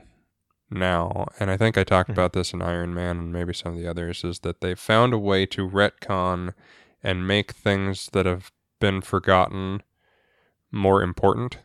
now, 0.70 1.28
and 1.38 1.50
I 1.50 1.56
think 1.56 1.78
I 1.78 1.84
talked 1.84 2.10
Mhm. 2.10 2.14
about 2.14 2.32
this 2.32 2.52
in 2.52 2.62
Iron 2.62 2.94
Man 2.94 3.16
and 3.18 3.32
maybe 3.32 3.52
some 3.54 3.74
of 3.74 3.78
the 3.78 3.88
others, 3.88 4.24
is 4.24 4.40
that 4.40 4.60
they 4.60 4.74
found 4.74 5.12
a 5.12 5.18
way 5.18 5.46
to 5.46 5.68
retcon 5.68 6.54
and 7.02 7.26
make 7.28 7.52
things 7.52 8.08
that 8.12 8.26
have 8.26 8.50
been 8.80 9.00
forgotten 9.00 9.82
more 10.72 11.02
important. 11.02 11.58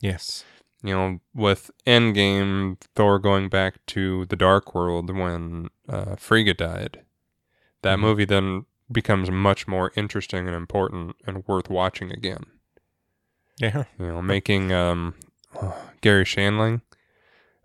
Yes. 0.00 0.44
You 0.82 0.94
know, 0.94 1.20
with 1.34 1.70
Endgame, 1.86 2.78
Thor 2.94 3.18
going 3.18 3.48
back 3.48 3.84
to 3.86 4.26
the 4.26 4.36
Dark 4.36 4.74
World 4.74 5.10
when 5.14 5.70
uh, 5.88 6.14
Frigga 6.16 6.54
died, 6.54 7.00
that 7.82 7.98
Mhm. 7.98 8.00
movie 8.02 8.24
then 8.24 8.66
becomes 8.90 9.30
much 9.30 9.66
more 9.66 9.90
interesting 9.96 10.46
and 10.46 10.54
important 10.56 11.16
and 11.26 11.46
worth 11.48 11.68
watching 11.68 12.12
again. 12.12 12.44
Yeah. 13.58 13.84
You 13.98 14.06
know, 14.06 14.22
making 14.22 14.72
um, 14.72 15.14
Garry 16.00 16.24
Shandling 16.24 16.82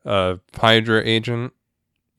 a 0.05 0.39
Hydra 0.55 1.01
agent 1.05 1.53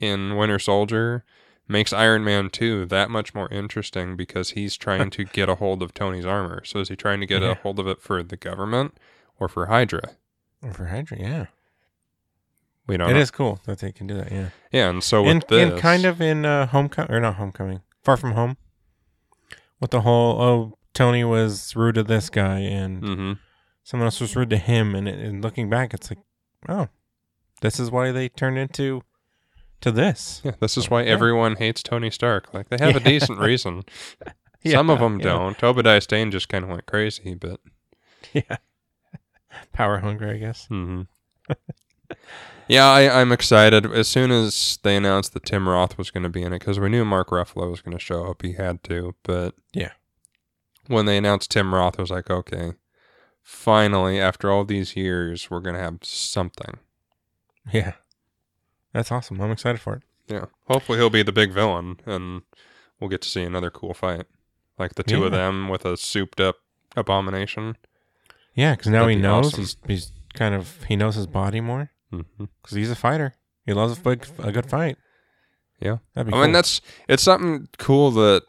in 0.01 0.37
Winter 0.37 0.59
Soldier 0.59 1.25
makes 1.67 1.93
Iron 1.93 2.23
Man 2.25 2.51
2 2.51 2.87
that 2.87 3.11
much 3.11 3.35
more 3.35 3.49
interesting 3.51 4.17
because 4.17 4.51
he's 4.51 4.77
trying 4.77 5.11
to 5.11 5.25
get 5.25 5.49
a 5.49 5.57
hold 5.57 5.83
of 5.83 5.93
Tony's 5.93 6.25
armor. 6.27 6.63
So 6.65 6.79
is 6.79 6.89
he 6.89 6.97
trying 6.97 7.21
to 7.21 7.27
get 7.27 7.43
Yeah. 7.43 7.51
a 7.51 7.55
hold 7.57 7.79
of 7.81 7.87
it 7.89 8.01
for 8.01 8.23
the 8.23 8.37
government 8.37 8.97
or 9.41 9.49
for 9.49 9.67
Hydra? 9.67 10.13
For 10.73 10.87
Hydra, 10.87 11.19
yeah. 11.19 11.47
We 12.87 12.97
don't 12.97 13.11
It 13.11 13.15
know. 13.15 13.21
is 13.21 13.31
cool 13.31 13.61
that 13.65 13.79
they 13.79 13.93
can 13.93 14.07
do 14.07 14.15
that, 14.17 14.31
yeah. 14.31 14.49
Yeah, 14.71 14.91
and 14.91 15.03
so 15.03 15.23
with 15.23 15.31
and, 15.31 15.45
this 15.49 15.73
and 15.73 15.81
kind 15.81 16.05
of 16.05 16.21
in 16.21 16.45
uh, 16.45 16.67
homecoming 16.67 17.11
or 17.13 17.21
not 17.21 17.37
homecoming, 17.37 17.81
far 18.03 18.17
from 18.17 18.33
home, 18.33 18.57
with 19.81 19.91
the 19.91 20.03
whole 20.03 20.41
oh 20.41 20.79
Tony 20.93 21.25
was 21.25 21.75
rude 21.75 21.95
to 21.97 22.03
this 22.03 22.29
guy 22.31 22.59
and 22.59 23.03
Mhm. 23.03 23.39
someone 23.83 24.07
else 24.07 24.21
was 24.21 24.37
rude 24.37 24.51
to 24.51 24.59
him, 24.59 24.95
and, 24.95 25.09
and 25.09 25.43
looking 25.43 25.69
back, 25.71 25.95
it's 25.95 26.11
like 26.11 26.19
oh, 26.69 26.89
this 27.63 27.81
is 27.81 27.91
why 27.91 28.13
they 28.13 28.29
turned 28.29 28.59
into 28.59 29.03
to 29.81 29.91
this. 29.91 30.41
Yeah, 30.45 30.53
this 30.61 30.77
is 30.77 30.91
why 30.91 31.03
Yeah. 31.03 31.11
everyone 31.13 31.57
hates 31.57 31.83
Tony 31.83 32.11
Stark. 32.11 32.53
Like 32.53 32.69
they 32.69 32.77
have 32.79 32.97
a 32.97 33.01
decent 33.13 33.39
reason. 33.39 33.83
Some 34.67 34.89
of 34.91 34.99
them 34.99 35.19
yeah. 35.21 35.25
don't. 35.27 35.63
Obadiah 35.65 36.01
Stane 36.01 36.31
just 36.31 36.49
kind 36.49 36.65
of 36.65 36.71
went 36.71 36.87
crazy, 36.87 37.35
but 37.35 37.61
Yeah, 38.33 38.57
power 39.73 39.99
hungry, 39.99 40.31
I 40.31 40.39
guess. 40.39 40.67
hmm 40.67 41.03
yeah, 42.69 42.87
I, 42.87 43.21
I'm 43.21 43.33
excited. 43.33 43.87
As 43.87 44.09
soon 44.09 44.31
as 44.31 44.79
they 44.83 44.97
announced 44.97 45.35
that 45.35 45.45
Tim 45.45 45.69
Roth 45.69 45.99
was 45.99 46.11
going 46.11 46.23
to 46.23 46.29
be 46.29 46.43
in 46.43 46.53
it, 46.53 46.61
because 46.61 46.81
we 46.81 46.89
knew 46.89 47.05
Mark 47.05 47.29
Ruffalo 47.31 47.71
was 47.71 47.81
going 47.83 47.97
to 47.97 48.03
show 48.03 48.25
up, 48.27 48.43
he 48.43 48.53
had 48.55 48.83
to. 48.85 49.15
But 49.23 49.55
Yeah. 49.73 49.93
when 50.87 51.07
they 51.07 51.17
announced 51.17 51.51
Tim 51.51 51.75
Roth, 51.75 51.99
I 51.99 52.03
was 52.03 52.11
like, 52.11 52.31
okay, 52.31 52.73
finally, 53.43 54.19
after 54.21 54.51
all 54.51 54.65
these 54.65 54.97
years, 54.97 55.51
we're 55.51 55.61
going 55.61 55.77
to 55.77 55.83
have 55.83 55.99
something. 56.03 56.79
Yeah, 57.73 57.93
that's 58.93 59.11
awesome. 59.13 59.41
I'm 59.41 59.51
excited 59.51 59.81
for 59.81 59.95
it. 59.97 60.03
Yeah, 60.27 60.47
hopefully 60.67 60.99
he'll 60.99 61.11
be 61.11 61.23
the 61.23 61.33
big 61.33 61.53
villain, 61.53 61.99
and 62.07 62.43
we'll 62.99 63.11
get 63.11 63.21
to 63.23 63.29
see 63.29 63.43
another 63.43 63.71
cool 63.71 63.93
fight, 63.93 64.25
like 64.79 64.95
the 64.95 65.03
two 65.03 65.25
of 65.27 65.33
them 65.33 65.69
with 65.69 65.85
a 65.85 65.97
souped-up 65.99 66.57
abomination. 66.97 67.77
Yeah, 68.55 68.73
because 68.75 68.91
now 68.91 69.01
That'd 69.01 69.11
he 69.11 69.17
be 69.17 69.23
knows 69.23 69.47
awesome. 69.49 69.61
he's 69.61 69.77
he's 69.87 70.13
kind 70.35 70.55
of 70.55 70.83
he 70.85 70.97
knows 70.97 71.15
his 71.17 71.27
body 71.27 71.61
more 71.61 71.91
because 72.11 72.77
he's 72.77 72.91
a 72.91 72.97
fighter. 72.97 73.35
He 73.67 73.73
loves 73.73 73.99
a, 73.99 74.01
big, 74.01 74.27
a 74.39 74.53
good 74.53 74.67
fight. 74.67 74.97
Yeah. 75.81 75.99
that'd 76.15 76.27
be 76.29 76.33
I 76.33 76.37
cool. 76.37 76.43
mean, 76.43 76.53
that's 76.53 76.81
it's 77.09 77.23
something 77.23 77.69
cool 77.79 78.11
that 78.13 78.43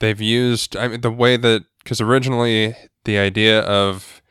they've 0.00 0.20
used. 0.20 0.76
I 0.76 0.88
mean, 0.88 1.00
the 1.00 1.10
way 1.10 1.36
that 1.36 1.64
because 1.82 2.00
originally 2.00 2.74
the 3.04 3.18
idea 3.18 3.60
of 3.62 4.22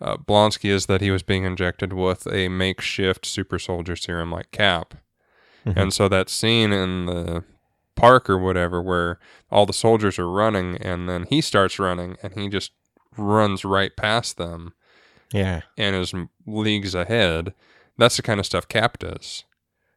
uh, 0.00 0.16
Blonsky 0.16 0.70
is 0.70 0.86
that 0.86 1.00
he 1.00 1.10
was 1.10 1.22
being 1.22 1.44
injected 1.44 1.92
with 1.92 2.26
a 2.26 2.48
makeshift 2.48 3.24
super 3.26 3.58
soldier 3.58 3.96
serum 3.96 4.30
like 4.30 4.50
Cap, 4.50 4.94
Mhm. 5.66 5.76
and 5.76 5.94
so 5.94 6.08
that 6.08 6.28
scene 6.28 6.72
in 6.72 7.06
the 7.06 7.44
park 7.96 8.28
or 8.28 8.36
whatever 8.38 8.82
where 8.82 9.18
all 9.50 9.66
the 9.66 9.72
soldiers 9.72 10.18
are 10.18 10.28
running 10.28 10.76
and 10.78 11.08
then 11.08 11.24
he 11.30 11.40
starts 11.40 11.78
running 11.78 12.16
and 12.24 12.34
he 12.34 12.48
just 12.48 12.72
runs 13.16 13.64
right 13.64 13.94
past 13.96 14.36
them 14.36 14.72
yeah, 15.32 15.62
and 15.76 15.96
is 15.96 16.14
leagues 16.46 16.94
ahead. 16.94 17.54
That's 17.98 18.16
the 18.16 18.22
kind 18.22 18.38
of 18.40 18.46
stuff 18.46 18.68
Cap 18.68 18.98
does. 18.98 19.44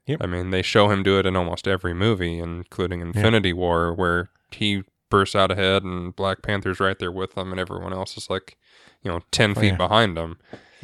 Yep. 0.05 0.19
I 0.21 0.25
mean, 0.25 0.51
they 0.51 0.61
show 0.61 0.89
him 0.89 1.03
do 1.03 1.19
it 1.19 1.25
in 1.25 1.35
almost 1.35 1.67
every 1.67 1.93
movie, 1.93 2.39
including 2.39 3.01
Infinity 3.01 3.51
War, 3.53 3.93
where 3.93 4.29
he 4.51 4.83
bursts 5.09 5.35
out 5.35 5.51
ahead 5.51 5.83
and 5.83 6.15
Black 6.15 6.41
Panther's 6.41 6.79
right 6.79 6.97
there 6.97 7.11
with 7.11 7.37
him, 7.37 7.51
and 7.51 7.59
everyone 7.59 7.91
else 7.93 8.17
is 8.17 8.29
like, 8.29 8.57
you 9.03 9.11
know, 9.11 9.19
10 9.31 9.51
Oh, 9.51 9.59
feet 9.59 9.67
yeah. 9.67 9.75
behind 9.75 10.17
him. 10.17 10.37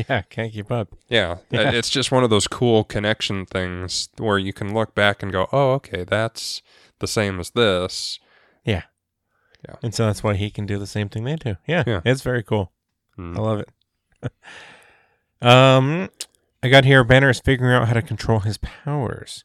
yeah, 0.09 0.21
can't 0.23 0.51
keep 0.51 0.71
up. 0.71 0.89
Yeah. 1.07 1.37
Yeah. 1.51 1.71
It's 1.71 1.89
just 1.89 2.11
one 2.11 2.23
of 2.23 2.29
those 2.29 2.47
cool 2.47 2.83
connection 2.83 3.45
things 3.45 4.09
where 4.17 4.37
you 4.37 4.51
can 4.53 4.73
look 4.73 4.93
back 4.93 5.23
and 5.23 5.31
go, 5.31 5.47
oh, 5.53 5.71
okay, 5.73 6.03
that's 6.03 6.61
the 6.99 7.07
same 7.07 7.39
as 7.39 7.51
this. 7.51 8.19
And 9.81 9.93
so 9.95 10.05
that's 10.05 10.23
why 10.23 10.33
he 10.35 10.49
can 10.49 10.65
do 10.65 10.77
the 10.77 10.87
same 10.87 11.09
thing 11.09 11.23
they 11.23 11.35
do. 11.35 11.55
Yeah, 11.67 11.83
Yeah. 11.87 12.01
it's 12.05 12.21
very 12.21 12.43
cool. 12.43 12.71
Mm. 13.17 13.37
I 13.37 13.41
love 13.41 13.59
it. 13.59 13.69
um, 15.41 16.09
I 16.61 16.69
got 16.69 16.85
here. 16.85 17.03
Banner 17.03 17.29
is 17.29 17.39
figuring 17.39 17.73
out 17.73 17.87
how 17.87 17.93
to 17.93 18.01
control 18.01 18.39
his 18.39 18.57
powers. 18.57 19.43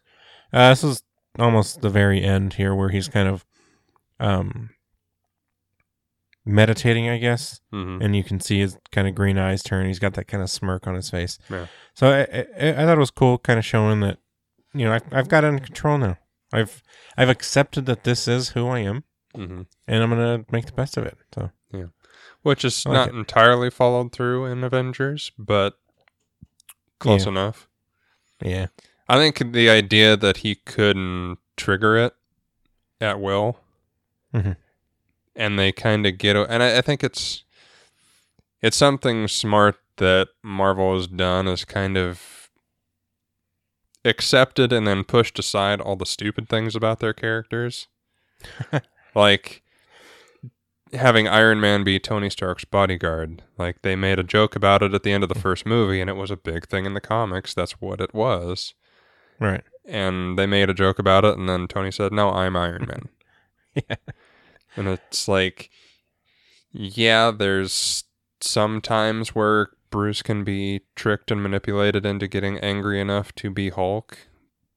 Uh, 0.53 0.71
this 0.71 0.85
is 0.85 1.03
almost 1.39 1.81
the 1.83 1.91
very 1.91 2.23
end 2.23 2.55
here, 2.55 2.75
where 2.75 2.89
he's 2.89 3.09
kind 3.09 3.29
of 3.29 3.45
um 4.21 4.71
meditating, 6.45 7.09
I 7.09 7.19
guess, 7.19 7.61
Mhm. 7.73 8.03
and 8.03 8.17
you 8.17 8.25
can 8.25 8.41
see 8.41 8.61
his 8.61 8.79
kind 8.91 9.07
of 9.07 9.15
green 9.15 9.37
eyes 9.39 9.63
turn. 9.63 9.87
He's 9.87 9.99
got 9.99 10.15
that 10.15 10.25
kind 10.29 10.43
of 10.43 10.51
smirk 10.51 10.87
on 10.87 10.95
his 10.95 11.11
face. 11.11 11.39
Yeah. 11.51 11.67
So 11.95 12.09
I, 12.09 12.21
I, 12.59 12.71
I 12.71 12.85
thought 12.87 12.97
it 12.97 13.01
was 13.01 13.11
cool, 13.11 13.39
kind 13.39 13.59
of 13.59 13.65
showing 13.67 14.01
that 14.01 14.19
you 14.73 14.85
know 14.87 14.93
I've, 14.95 15.05
I've 15.13 15.29
got 15.29 15.45
it 15.45 15.49
under 15.49 15.63
control 15.65 15.99
now. 15.99 16.17
I've 16.53 16.83
I've 17.17 17.29
accepted 17.29 17.87
that 17.87 18.05
this 18.05 18.27
is 18.27 18.51
who 18.51 18.67
I 18.69 18.79
am, 18.81 19.05
Mhm. 19.37 19.67
and 19.87 20.03
I'm 20.03 20.11
gonna 20.11 20.45
make 20.51 20.67
the 20.67 20.73
best 20.73 20.97
of 20.97 21.05
it. 21.07 21.19
So 21.35 21.51
yeah, 21.73 21.87
Which 22.43 22.65
is 22.65 22.85
like 22.87 22.93
not 22.95 23.09
it. 23.09 23.15
entirely 23.15 23.71
followed 23.71 24.13
through 24.13 24.47
in 24.47 24.65
Avengers, 24.65 25.33
but 25.39 25.79
close 26.99 27.25
Yeah. 27.25 27.31
enough. 27.31 27.69
yeah, 28.43 28.67
I 29.09 29.17
think 29.17 29.53
the 29.53 29.69
idea 29.71 30.17
that 30.17 30.39
he 30.39 30.55
couldn't 30.55 31.39
trigger 31.57 31.97
it 31.97 32.15
at 33.01 33.21
will, 33.21 33.61
Mhm. 34.35 34.57
and 35.37 35.59
they 35.59 35.73
kind 35.73 36.07
of 36.07 36.19
get, 36.19 36.37
and 36.37 36.63
I, 36.63 36.79
I 36.79 36.81
think 36.81 37.03
it's 37.05 37.45
it's 38.61 38.77
something 38.77 39.29
smart 39.29 39.77
that 39.99 40.29
Marvel 40.43 40.95
has 40.97 41.07
done 41.07 41.47
is 41.47 41.65
kind 41.65 41.97
of 41.97 42.51
accepted 44.05 44.73
and 44.73 44.87
then 44.87 45.05
pushed 45.05 45.39
aside 45.39 45.81
all 45.81 45.97
the 45.97 46.07
stupid 46.07 46.49
things 46.49 46.75
about 46.75 46.99
their 47.01 47.13
characters, 47.13 47.89
like 49.19 49.63
having 50.93 51.29
Iron 51.29 51.61
Man 51.61 51.85
be 51.85 51.99
Tony 51.99 52.31
Stark's 52.31 52.65
bodyguard. 52.65 53.43
Like 53.59 53.83
they 53.83 53.95
made 53.97 54.19
a 54.19 54.23
joke 54.25 54.57
about 54.57 54.83
it 54.83 54.95
at 54.95 55.03
the 55.03 55.13
end 55.13 55.23
of 55.23 55.29
the 55.29 55.39
first 55.39 55.67
movie, 55.67 56.01
and 56.01 56.09
it 56.09 56.17
was 56.17 56.31
a 56.31 56.37
big 56.37 56.67
thing 56.69 56.87
in 56.87 56.95
the 56.95 57.01
comics. 57.01 57.53
That's 57.55 57.73
what 57.81 58.01
it 58.01 58.15
was 58.15 58.75
right. 59.39 59.63
and 59.87 60.39
they 60.39 60.47
made 60.47 60.69
a 60.71 60.75
joke 60.75 60.99
about 60.99 61.25
it 61.25 61.37
and 61.39 61.49
then 61.49 61.69
Tony 61.69 61.91
said, 61.91 62.13
"No, 62.13 62.31
I'm 62.31 62.57
Iron 62.57 62.87
Man." 62.89 63.09
Yeah. 63.89 63.97
And 64.77 64.89
it's 64.89 65.29
like 65.29 65.71
yeah, 66.73 67.31
there's 67.31 68.05
some 68.41 68.81
times 68.81 69.35
where 69.35 69.69
Bruce 69.91 70.21
can 70.23 70.43
be 70.45 70.81
tricked 70.97 71.31
and 71.31 71.43
manipulated 71.43 72.05
into 72.05 72.27
getting 72.29 72.59
angry 72.59 73.01
enough 73.01 73.35
to 73.37 73.51
be 73.51 73.71
Hulk, 73.71 74.19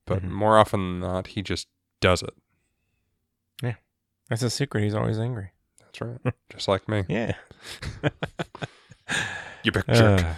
but 0.06 0.24
Mhm. 0.24 0.30
more 0.32 0.58
often 0.58 0.80
than 0.80 1.00
not, 1.00 1.28
he 1.28 1.42
just 1.42 1.68
does 2.00 2.22
it. 2.22 2.34
That's 4.32 4.42
a 4.44 4.50
secret. 4.50 4.84
He's 4.84 4.96
always 4.96 5.20
angry. 5.20 5.52
That's 5.80 6.02
right. 6.02 6.34
just 6.50 6.68
like 6.68 6.88
me. 6.90 7.04
Yeah. 7.08 7.34
You 9.64 9.72
big 9.72 9.84
jerk. 9.94 10.24
Uh, 10.24 10.34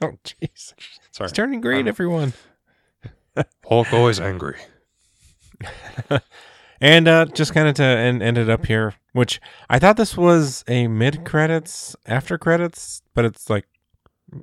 oh, 0.02 0.12
jeez. 0.24 0.72
Sorry. 1.10 1.26
It's 1.26 1.32
turning 1.32 1.60
green, 1.60 1.80
Um, 1.82 1.88
everyone. 1.88 2.32
Hulk 3.68 3.92
always 3.92 4.18
angry. 4.20 4.56
And 6.80 7.08
uh, 7.08 7.24
just 7.26 7.52
kind 7.52 7.66
of 7.68 7.74
to 7.74 7.82
end, 7.82 8.22
end 8.22 8.38
it 8.38 8.48
up 8.48 8.64
here, 8.66 8.94
which 9.12 9.40
I 9.68 9.80
thought 9.80 9.96
this 9.96 10.16
was 10.16 10.62
a 10.68 10.86
mid 10.86 11.24
credits, 11.24 11.96
after 12.06 12.38
credits, 12.38 13.02
but 13.14 13.24
it's 13.24 13.50
like, 13.50 13.66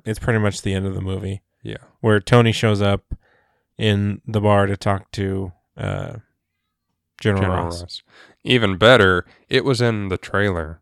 it's 0.04 0.18
pretty 0.18 0.38
much 0.38 0.60
the 0.60 0.74
end 0.74 0.86
of 0.86 0.94
the 0.94 1.00
movie 1.00 1.40
Yeah. 1.62 1.78
where 2.00 2.20
Tony 2.20 2.52
shows 2.52 2.82
up 2.82 3.14
in 3.78 4.20
the 4.26 4.40
bar 4.42 4.66
to 4.66 4.76
talk 4.76 5.10
to 5.12 5.52
uh, 5.78 6.16
General, 7.20 7.42
General 7.42 7.64
Ross. 7.64 7.80
Ross. 7.82 8.02
Even 8.44 8.76
better, 8.76 9.24
it 9.48 9.64
was 9.64 9.80
in 9.80 10.08
the 10.08 10.18
trailer. 10.18 10.80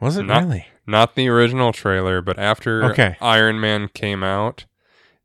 Was 0.00 0.16
it 0.16 0.24
Not- 0.24 0.44
really? 0.44 0.66
Not 0.86 1.14
the 1.14 1.28
original 1.28 1.72
trailer, 1.72 2.20
but 2.20 2.38
after 2.38 2.84
Okay. 2.86 3.16
Iron 3.20 3.60
Man 3.60 3.86
came 3.88 4.24
out, 4.24 4.64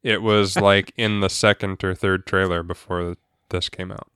it 0.04 0.22
was 0.22 0.56
like 0.58 0.94
in 0.96 1.20
the 1.20 1.30
second 1.30 1.84
or 1.84 1.96
third 1.96 2.28
trailer 2.28 2.62
before 2.62 3.16
this 3.50 3.70
came 3.70 3.92
out. 3.92 4.08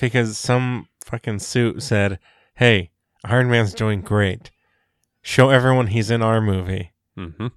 Because 0.00 0.38
some 0.38 0.88
fucking 1.04 1.40
suit 1.40 1.82
said, 1.82 2.18
hey, 2.54 2.90
Iron 3.24 3.50
Man's 3.50 3.74
doing 3.74 4.00
great. 4.02 4.50
Show 5.20 5.50
everyone 5.50 5.88
he's 5.88 6.10
in 6.10 6.22
our 6.22 6.40
movie. 6.40 6.92
hmm 7.16 7.48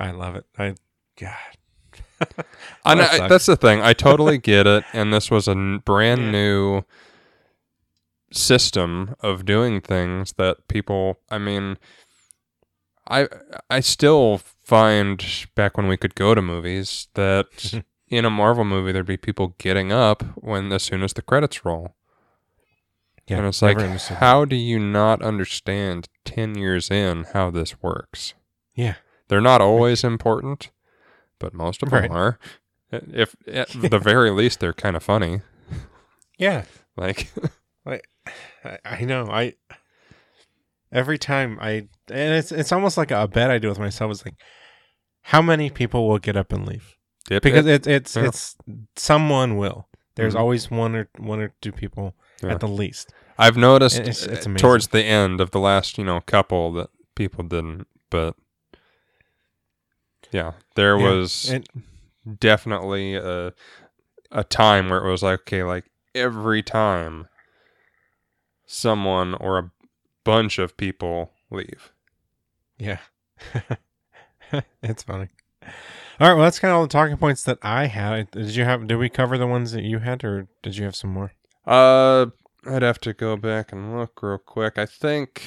I 0.00 0.10
love 0.12 0.36
it. 0.36 0.44
I, 0.56 0.74
God. 1.18 1.34
And 2.84 3.00
That 3.00 3.20
I, 3.20 3.28
that's 3.28 3.46
the 3.46 3.56
thing. 3.56 3.80
I 3.82 3.92
totally 3.92 4.38
get 4.52 4.66
it. 4.66 4.84
And 4.92 5.12
this 5.12 5.30
was 5.30 5.46
a 5.48 5.52
n- 5.52 5.78
brand 5.84 6.32
new 6.32 6.82
system 8.32 9.14
of 9.20 9.44
doing 9.44 9.80
things 9.80 10.34
that 10.34 10.68
people. 10.68 11.18
I 11.30 11.38
mean, 11.38 11.76
I 13.08 13.28
I 13.70 13.80
still 13.80 14.38
find 14.64 15.24
back 15.54 15.76
when 15.76 15.88
we 15.88 15.96
could 15.96 16.14
go 16.14 16.34
to 16.34 16.42
movies 16.42 17.08
that 17.14 17.82
in 18.08 18.24
a 18.24 18.30
Marvel 18.30 18.64
movie 18.64 18.92
there'd 18.92 19.06
be 19.06 19.16
people 19.16 19.54
getting 19.58 19.92
up 19.92 20.22
when 20.36 20.72
as 20.72 20.82
soon 20.82 21.02
as 21.02 21.12
the 21.12 21.22
credits 21.22 21.64
roll. 21.64 21.94
Yeah, 23.26 23.38
and 23.38 23.46
it's 23.46 23.60
like, 23.60 23.76
never 23.76 23.88
understood 23.90 24.16
that. 24.16 24.20
how 24.20 24.44
do 24.46 24.56
you 24.56 24.78
not 24.78 25.20
understand 25.20 26.08
10 26.24 26.56
years 26.56 26.90
in 26.90 27.24
how 27.34 27.50
this 27.50 27.82
works? 27.82 28.32
Yeah. 28.74 28.94
They're 29.28 29.42
not 29.42 29.60
always 29.60 30.02
important, 30.02 30.70
but 31.38 31.54
most 31.54 31.82
of 31.82 31.90
them 31.90 32.00
Right. 32.02 32.10
are. 32.10 32.38
If 32.90 33.36
at 33.46 33.68
the 33.68 33.98
very 34.02 34.30
least 34.30 34.60
they're 34.60 34.72
kind 34.72 34.96
of 34.96 35.02
funny. 35.02 35.40
Yeah, 36.38 36.64
Like 36.96 37.30
I, 37.86 38.00
I 38.84 39.00
know. 39.02 39.26
I 39.30 39.54
every 40.92 41.18
time 41.18 41.58
I 41.60 41.88
and 42.10 42.34
it's 42.34 42.52
it's 42.52 42.72
almost 42.72 42.96
like 42.96 43.10
a 43.10 43.28
bet 43.28 43.50
I 43.50 43.58
do 43.58 43.68
with 43.68 43.78
myself. 43.78 44.10
Is 44.12 44.24
like, 44.24 44.34
how 45.22 45.42
many 45.42 45.70
people 45.70 46.08
will 46.08 46.18
get 46.18 46.36
up 46.36 46.52
and 46.52 46.66
leave? 46.66 46.96
it- 47.30 47.42
Because 47.42 47.66
it- 47.66 47.86
it's 47.86 47.86
it's 47.86 48.16
yeah. 48.16 48.24
it's 48.26 48.56
someone 48.96 49.56
will. 49.56 49.88
There's 50.16 50.34
Mhm. 50.34 50.40
always 50.40 50.70
one 50.70 50.96
or 50.96 51.08
one 51.18 51.40
or 51.40 51.52
two 51.60 51.72
people 51.72 52.14
Yeah. 52.42 52.52
at 52.52 52.60
the 52.60 52.68
least. 52.68 53.12
I've 53.38 53.56
noticed 53.56 53.98
It's- 54.00 54.24
it's 54.26 54.46
uh, 54.46 54.54
towards 54.54 54.88
the 54.88 55.04
end 55.04 55.40
of 55.40 55.50
the 55.52 55.60
last, 55.60 55.96
you 55.98 56.04
know, 56.04 56.20
couple 56.20 56.72
that 56.72 56.88
people 57.14 57.44
didn't, 57.44 57.86
but 58.10 58.34
yeah, 60.32 60.52
there 60.74 60.98
Yeah, 60.98 61.10
was 61.10 61.50
and- 61.50 61.68
definitely 62.40 63.14
a 63.14 63.52
a 64.30 64.44
time 64.44 64.90
where 64.90 65.04
it 65.04 65.10
was 65.10 65.22
like, 65.22 65.40
okay, 65.40 65.62
like 65.64 65.84
every 66.14 66.62
time 66.62 67.28
someone 68.66 69.34
or 69.34 69.58
a 69.58 69.70
bunch 70.24 70.58
of 70.58 70.76
people 70.76 71.32
leave. 71.50 71.92
Yeah. 72.78 72.98
it's 74.82 75.02
funny. 75.02 75.28
All 76.20 76.28
right, 76.28 76.34
well, 76.34 76.42
that's 76.42 76.58
kind 76.58 76.70
of 76.72 76.76
all 76.76 76.82
the 76.82 76.88
talking 76.88 77.16
points 77.16 77.42
that 77.44 77.58
I 77.62 77.86
had. 77.86 78.30
Did 78.32 78.54
you 78.56 78.64
have? 78.64 78.86
Did 78.86 78.96
we 78.96 79.08
cover 79.08 79.38
the 79.38 79.46
ones 79.46 79.72
that 79.72 79.84
you 79.84 80.00
had, 80.00 80.24
or 80.24 80.48
did 80.62 80.76
you 80.76 80.84
have 80.84 80.96
some 80.96 81.10
more? 81.10 81.32
Uh, 81.66 82.26
I'd 82.66 82.82
have 82.82 82.98
to 83.00 83.12
go 83.12 83.36
back 83.36 83.70
and 83.72 83.96
look 83.96 84.22
real 84.22 84.38
quick. 84.38 84.78
I 84.78 84.86
think 84.86 85.42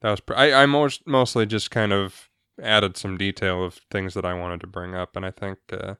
that 0.00 0.10
was. 0.10 0.20
Pr- 0.20 0.34
I 0.36 0.52
I 0.62 0.66
most 0.66 1.06
mostly 1.08 1.44
just 1.44 1.70
kind 1.72 1.92
of 1.92 2.29
added 2.62 2.96
some 2.96 3.16
detail 3.16 3.64
of 3.64 3.74
things 3.90 4.14
that 4.14 4.24
I 4.24 4.34
wanted 4.34 4.60
to 4.62 4.66
bring 4.66 4.94
up, 4.94 5.16
and 5.16 5.24
I 5.26 5.30
think 5.30 5.58
uh, 5.72 5.94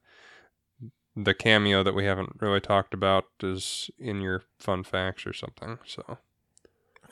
the 1.17 1.35
cameo 1.35 1.83
that 1.83 1.95
we 1.95 2.05
haven't 2.05 2.37
really 2.41 2.61
talked 2.61 2.95
about 2.95 3.25
is 3.43 3.91
in 3.99 4.21
your 4.21 4.43
fun 4.59 4.85
facts 4.85 5.27
or 5.27 5.33
something. 5.33 5.79
So, 5.87 6.19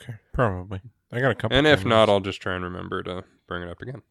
Okay, 0.01 0.15
probably. 0.33 0.81
I 1.11 1.19
got 1.19 1.31
a 1.31 1.35
couple. 1.35 1.57
and 1.57 1.67
if 1.67 1.79
cameos. 1.79 1.89
not, 1.89 2.09
I'll 2.09 2.19
just 2.21 2.41
try 2.41 2.55
and 2.55 2.63
remember 2.63 3.03
to 3.03 3.23
bring 3.47 3.63
it 3.63 3.69
up 3.69 3.81
again 3.81 4.01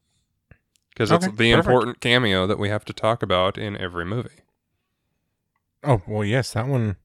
because 0.90 1.10
Okay, 1.12 1.26
it's 1.28 1.36
the 1.38 1.52
perfect. 1.52 1.66
important 1.68 2.00
cameo 2.00 2.46
that 2.46 2.58
we 2.58 2.68
have 2.68 2.84
to 2.86 2.92
talk 2.92 3.22
about 3.22 3.56
in 3.56 3.76
every 3.78 4.04
movie. 4.04 4.42
oh 5.84 6.02
well, 6.06 6.24
yes, 6.24 6.52
that 6.52 6.66
one. 6.66 6.96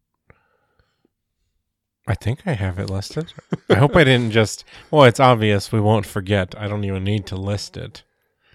I 2.05 2.15
think 2.15 2.41
I 2.45 2.51
have 2.53 2.79
it 2.79 2.89
listed. 2.89 3.31
I 3.69 3.75
hope 3.75 3.95
I 3.95 4.03
didn't 4.03 4.31
just. 4.31 4.65
Well, 4.91 5.05
it's 5.05 5.21
obvious 5.21 5.71
we 5.71 5.79
won't 5.79 6.05
forget. 6.05 6.53
I 6.57 6.67
don't 6.67 6.83
even 6.83 7.03
need 7.05 7.25
to 7.27 7.37
list 7.37 7.77
it. 7.77 8.03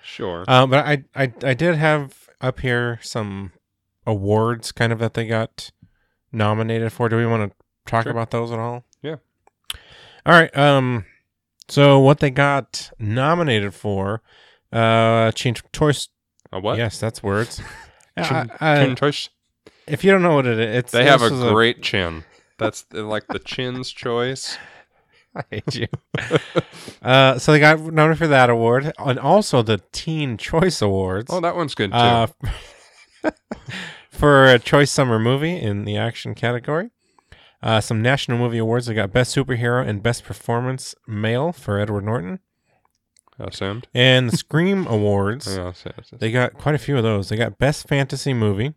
Sure. 0.09 0.45
Uh, 0.49 0.67
but 0.67 0.85
I, 0.87 1.05
I, 1.15 1.33
I 1.45 1.55
did 1.55 1.75
have 1.77 2.29
up 2.41 2.61
here 2.61 2.99
some 3.03 3.53
awards, 4.07 4.73
kind 4.73 4.93
of 4.93 4.99
that 5.01 5.15
they 5.15 5.27
got 5.27 5.71
nominated 6.33 6.93
for. 6.93 7.09
Do 7.09 7.17
we 7.17 7.27
want 7.27 7.51
to 7.51 7.57
talk 7.91 8.05
Sure. 8.05 8.13
about 8.13 8.31
those 8.31 8.51
at 8.51 8.59
all? 8.59 8.85
Yeah. 9.03 9.17
All 10.25 10.33
right. 10.33 10.57
Um. 10.57 11.05
So 11.69 11.99
what 11.99 12.21
they 12.21 12.31
got 12.31 12.91
nominated 12.99 13.75
for? 13.75 14.23
Uh, 14.73 15.31
Chin 15.33 15.55
Choice. 15.73 16.09
a 16.53 16.59
what? 16.61 16.79
Yes, 16.79 16.99
that's 16.99 17.23
words. 17.23 17.61
Chin- 18.25 18.51
chin 18.59 18.97
choice? 18.97 19.29
if 19.87 20.03
you 20.03 20.11
don't 20.11 20.23
know 20.23 20.35
what 20.35 20.47
it 20.47 20.59
is, 20.59 20.77
it's 20.77 20.93
They 20.93 21.05
have 21.05 21.23
a 21.23 21.31
great 21.31 21.83
chin. 21.83 22.25
That's 22.59 22.85
like 22.93 23.27
the 23.29 23.39
chin's 23.39 23.91
choice. 23.91 24.59
I 25.37 25.43
hate 25.51 25.75
you. 25.75 25.87
uh, 27.03 27.39
so 27.39 27.53
they 27.53 27.61
got 27.61 27.79
nominated 27.81 28.19
for 28.19 28.27
that 28.29 28.51
award, 28.51 28.93
and 28.99 29.19
also 29.19 29.63
the 29.63 29.81
Teen 29.93 30.37
Choice 30.37 30.83
Awards. 30.83 31.31
Oh, 31.33 31.41
that 31.41 31.55
one's 31.57 31.75
good 31.75 31.91
too. 31.93 31.97
uh, 31.97 32.27
for 34.11 34.47
a 34.47 34.59
choice 34.59 34.91
summer 34.91 35.19
movie 35.19 35.57
in 35.61 35.85
the 35.85 35.97
action 35.97 36.35
category. 36.35 36.91
Uh, 37.63 37.81
some 37.81 38.01
national 38.01 38.39
movie 38.39 38.59
awards. 38.59 38.87
They 38.87 38.95
got 38.95 39.13
best 39.13 39.35
superhero 39.35 39.87
and 39.87 40.03
best 40.03 40.25
performance 40.25 40.95
male 41.07 41.53
for 41.53 41.79
Edward 41.79 42.05
Norton, 42.05 42.39
Assumed. 43.39 43.89
and 43.95 44.31
the 44.31 44.37
Scream 44.37 44.87
Awards. 44.87 45.47
Yeah, 45.49 45.73
so 45.73 45.91
it's- 45.91 46.13
it's- 46.13 46.21
They 46.21 46.31
got 46.31 46.55
quite 46.55 46.75
a 46.75 46.79
few 46.79 46.97
of 46.97 47.03
those. 47.03 47.29
They 47.29 47.37
got 47.37 47.59
best 47.59 47.89
fantasy 47.89 48.33
movie, 48.33 48.75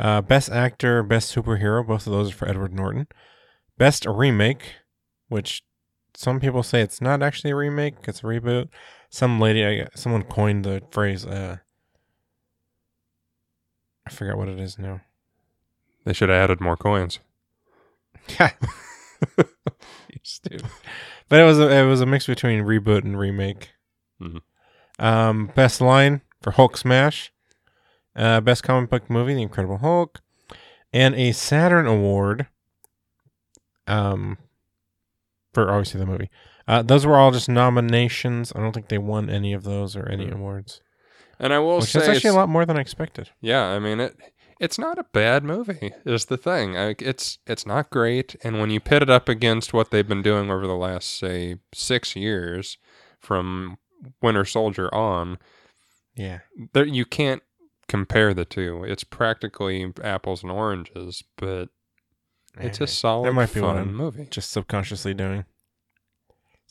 uh, 0.00 0.22
best 0.22 0.50
actor, 0.50 1.02
best 1.02 1.34
superhero. 1.34 1.86
Both 1.86 2.06
of 2.06 2.12
those 2.12 2.30
are 2.32 2.34
for 2.34 2.48
Edward 2.48 2.72
Norton. 2.74 3.08
Best 3.76 4.06
remake, 4.06 4.62
which 5.28 5.62
some 6.18 6.40
people 6.40 6.64
say 6.64 6.80
it's 6.80 7.00
not 7.00 7.22
actually 7.22 7.52
a 7.52 7.54
remake; 7.56 7.94
it's 8.08 8.20
a 8.20 8.24
reboot. 8.24 8.70
Some 9.08 9.38
lady, 9.38 9.64
I, 9.64 9.86
someone 9.94 10.24
coined 10.24 10.64
the 10.64 10.82
phrase. 10.90 11.24
Uh, 11.24 11.58
I 14.04 14.10
forgot 14.10 14.36
what 14.36 14.48
it 14.48 14.58
is 14.58 14.80
now. 14.80 15.00
They 16.04 16.12
should 16.12 16.28
have 16.28 16.42
added 16.50 16.60
more 16.60 16.76
coins. 16.76 17.20
Yeah, 18.38 18.50
you 19.38 20.18
stupid. 20.22 20.66
But 21.28 21.40
it 21.40 21.44
was 21.44 21.58
a, 21.60 21.70
it 21.70 21.86
was 21.86 22.00
a 22.00 22.06
mix 22.06 22.26
between 22.26 22.64
reboot 22.64 23.04
and 23.04 23.18
remake. 23.18 23.70
Mhm. 24.20 24.40
Um, 24.98 25.52
best 25.54 25.80
line 25.80 26.20
for 26.42 26.50
Hulk 26.50 26.76
Smash, 26.76 27.32
uh, 28.16 28.40
best 28.40 28.64
comic 28.64 28.90
book 28.90 29.08
movie, 29.08 29.34
The 29.34 29.42
Incredible 29.42 29.78
Hulk, 29.78 30.20
and 30.92 31.14
a 31.14 31.30
Saturn 31.32 31.86
Award. 31.86 32.48
Um, 33.86 34.36
for 35.64 35.70
obviously 35.72 35.98
the 36.00 36.06
movie. 36.06 36.30
Uh, 36.66 36.82
those 36.82 37.06
were 37.06 37.16
all 37.16 37.30
just 37.30 37.48
nominations. 37.48 38.52
I 38.54 38.60
don't 38.60 38.72
think 38.72 38.88
they 38.88 38.98
won 38.98 39.28
any 39.30 39.52
of 39.52 39.64
those 39.64 39.96
or 39.96 40.08
any 40.08 40.26
Mm. 40.26 40.34
awards, 40.34 40.80
And 41.40 41.52
I 41.52 41.58
will 41.58 41.76
which 41.78 41.90
say, 41.92 42.00
is 42.00 42.08
actually 42.08 42.30
a 42.30 42.34
lot 42.34 42.48
more 42.48 42.64
than 42.66 42.76
I 42.76 42.80
expected. 42.80 43.30
yeah, 43.40 43.62
I 43.64 43.78
mean 43.78 44.00
it. 44.00 44.16
It's 44.60 44.78
not 44.78 44.98
a 44.98 45.04
bad 45.12 45.44
movie. 45.44 45.92
Is 46.04 46.24
the 46.26 46.36
thing. 46.36 46.76
I, 46.76 46.94
it's 46.98 47.38
it's 47.46 47.64
not 47.64 47.90
great. 47.90 48.34
And 48.42 48.58
when 48.60 48.70
you 48.70 48.80
pit 48.80 49.02
it 49.02 49.10
up 49.10 49.28
against 49.28 49.72
what 49.72 49.90
they've 49.90 50.06
been 50.08 50.22
doing 50.22 50.50
over 50.50 50.66
the 50.66 50.74
last 50.76 51.16
say 51.18 51.56
six 51.72 52.14
years, 52.16 52.76
from 53.20 53.78
Winter 54.20 54.44
Soldier 54.44 54.92
on, 54.94 55.38
Yeah, 56.14 56.40
there 56.72 56.84
you 56.84 57.04
can't 57.04 57.42
compare 57.88 58.34
the 58.34 58.44
two. 58.44 58.84
It's 58.84 59.04
practically 59.04 59.92
apples 60.02 60.42
and 60.42 60.50
oranges, 60.52 61.22
but 61.36 61.68
it's 62.60 62.80
a 62.80 62.86
solid, 62.86 63.32
might 63.32 63.52
be 63.52 63.60
what 63.60 63.68
fun 63.68 63.76
I'm- 63.78 63.94
movie. 63.94 64.26
just 64.30 64.50
subconsciously 64.50 65.14
doing. 65.14 65.44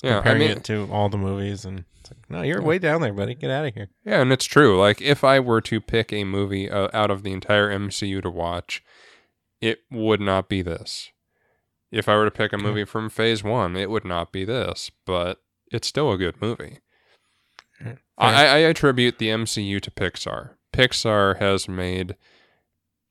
Yeah, 0.04 0.12
I 0.12 0.22
comparing 0.22 0.40
mean, 0.40 0.52
it 0.52 0.64
to 0.66 0.88
all 0.92 1.10
the 1.10 1.18
movies, 1.18 1.66
and 1.66 1.86
it's 2.00 2.12
like, 2.12 2.30
no, 2.30 2.42
you're 2.44 2.60
Yeah. 2.62 2.68
way 2.68 2.78
down 2.80 3.02
there, 3.02 3.14
buddy. 3.14 3.34
Get 3.34 3.50
out 3.50 3.66
of 3.66 3.74
here. 3.74 3.90
Yeah, 4.06 4.22
and 4.22 4.32
it's 4.32 4.46
true. 4.46 4.80
Like 4.80 5.02
if 5.02 5.24
I 5.24 5.40
were 5.40 5.62
to 5.62 5.82
pick 5.82 6.14
a 6.14 6.24
movie 6.24 6.70
uh, 6.70 6.90
out 6.94 7.10
of 7.10 7.24
the 7.24 7.32
entire 7.32 7.70
MCU 7.70 8.22
to 8.22 8.30
watch, 8.30 8.84
it 9.60 9.80
would 9.92 10.22
not 10.22 10.50
be 10.50 10.62
this. 10.62 11.10
If 11.92 12.08
I 12.08 12.16
were 12.16 12.26
to 12.26 12.32
pick 12.32 12.54
a 12.54 12.58
movie 12.58 12.86
from 12.86 13.10
Phase 13.10 13.44
One, 13.44 13.76
it 13.76 13.90
would 13.90 14.06
not 14.06 14.32
be 14.32 14.46
this. 14.46 14.92
But 15.06 15.42
it's 15.72 15.88
still 15.88 16.12
a 16.12 16.18
good 16.18 16.40
movie. 16.42 16.80
I, 18.18 18.46
I 18.46 18.58
attribute 18.60 19.18
the 19.20 19.30
MCU 19.30 19.80
to 19.82 19.92
Pixar. 19.92 20.52
Pixar 20.74 21.38
has 21.40 21.68
made 21.68 22.16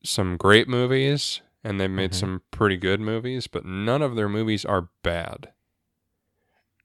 some 0.04 0.36
great 0.36 0.68
movies, 0.68 1.40
and 1.66 1.80
they've 1.80 1.90
made 1.90 2.12
Mhm. 2.12 2.20
some 2.20 2.42
pretty 2.50 2.76
good 2.76 3.00
movies, 3.00 3.46
but 3.46 3.64
none 3.64 4.02
of 4.02 4.14
their 4.16 4.28
movies 4.28 4.64
are 4.64 4.88
bad. 5.02 5.52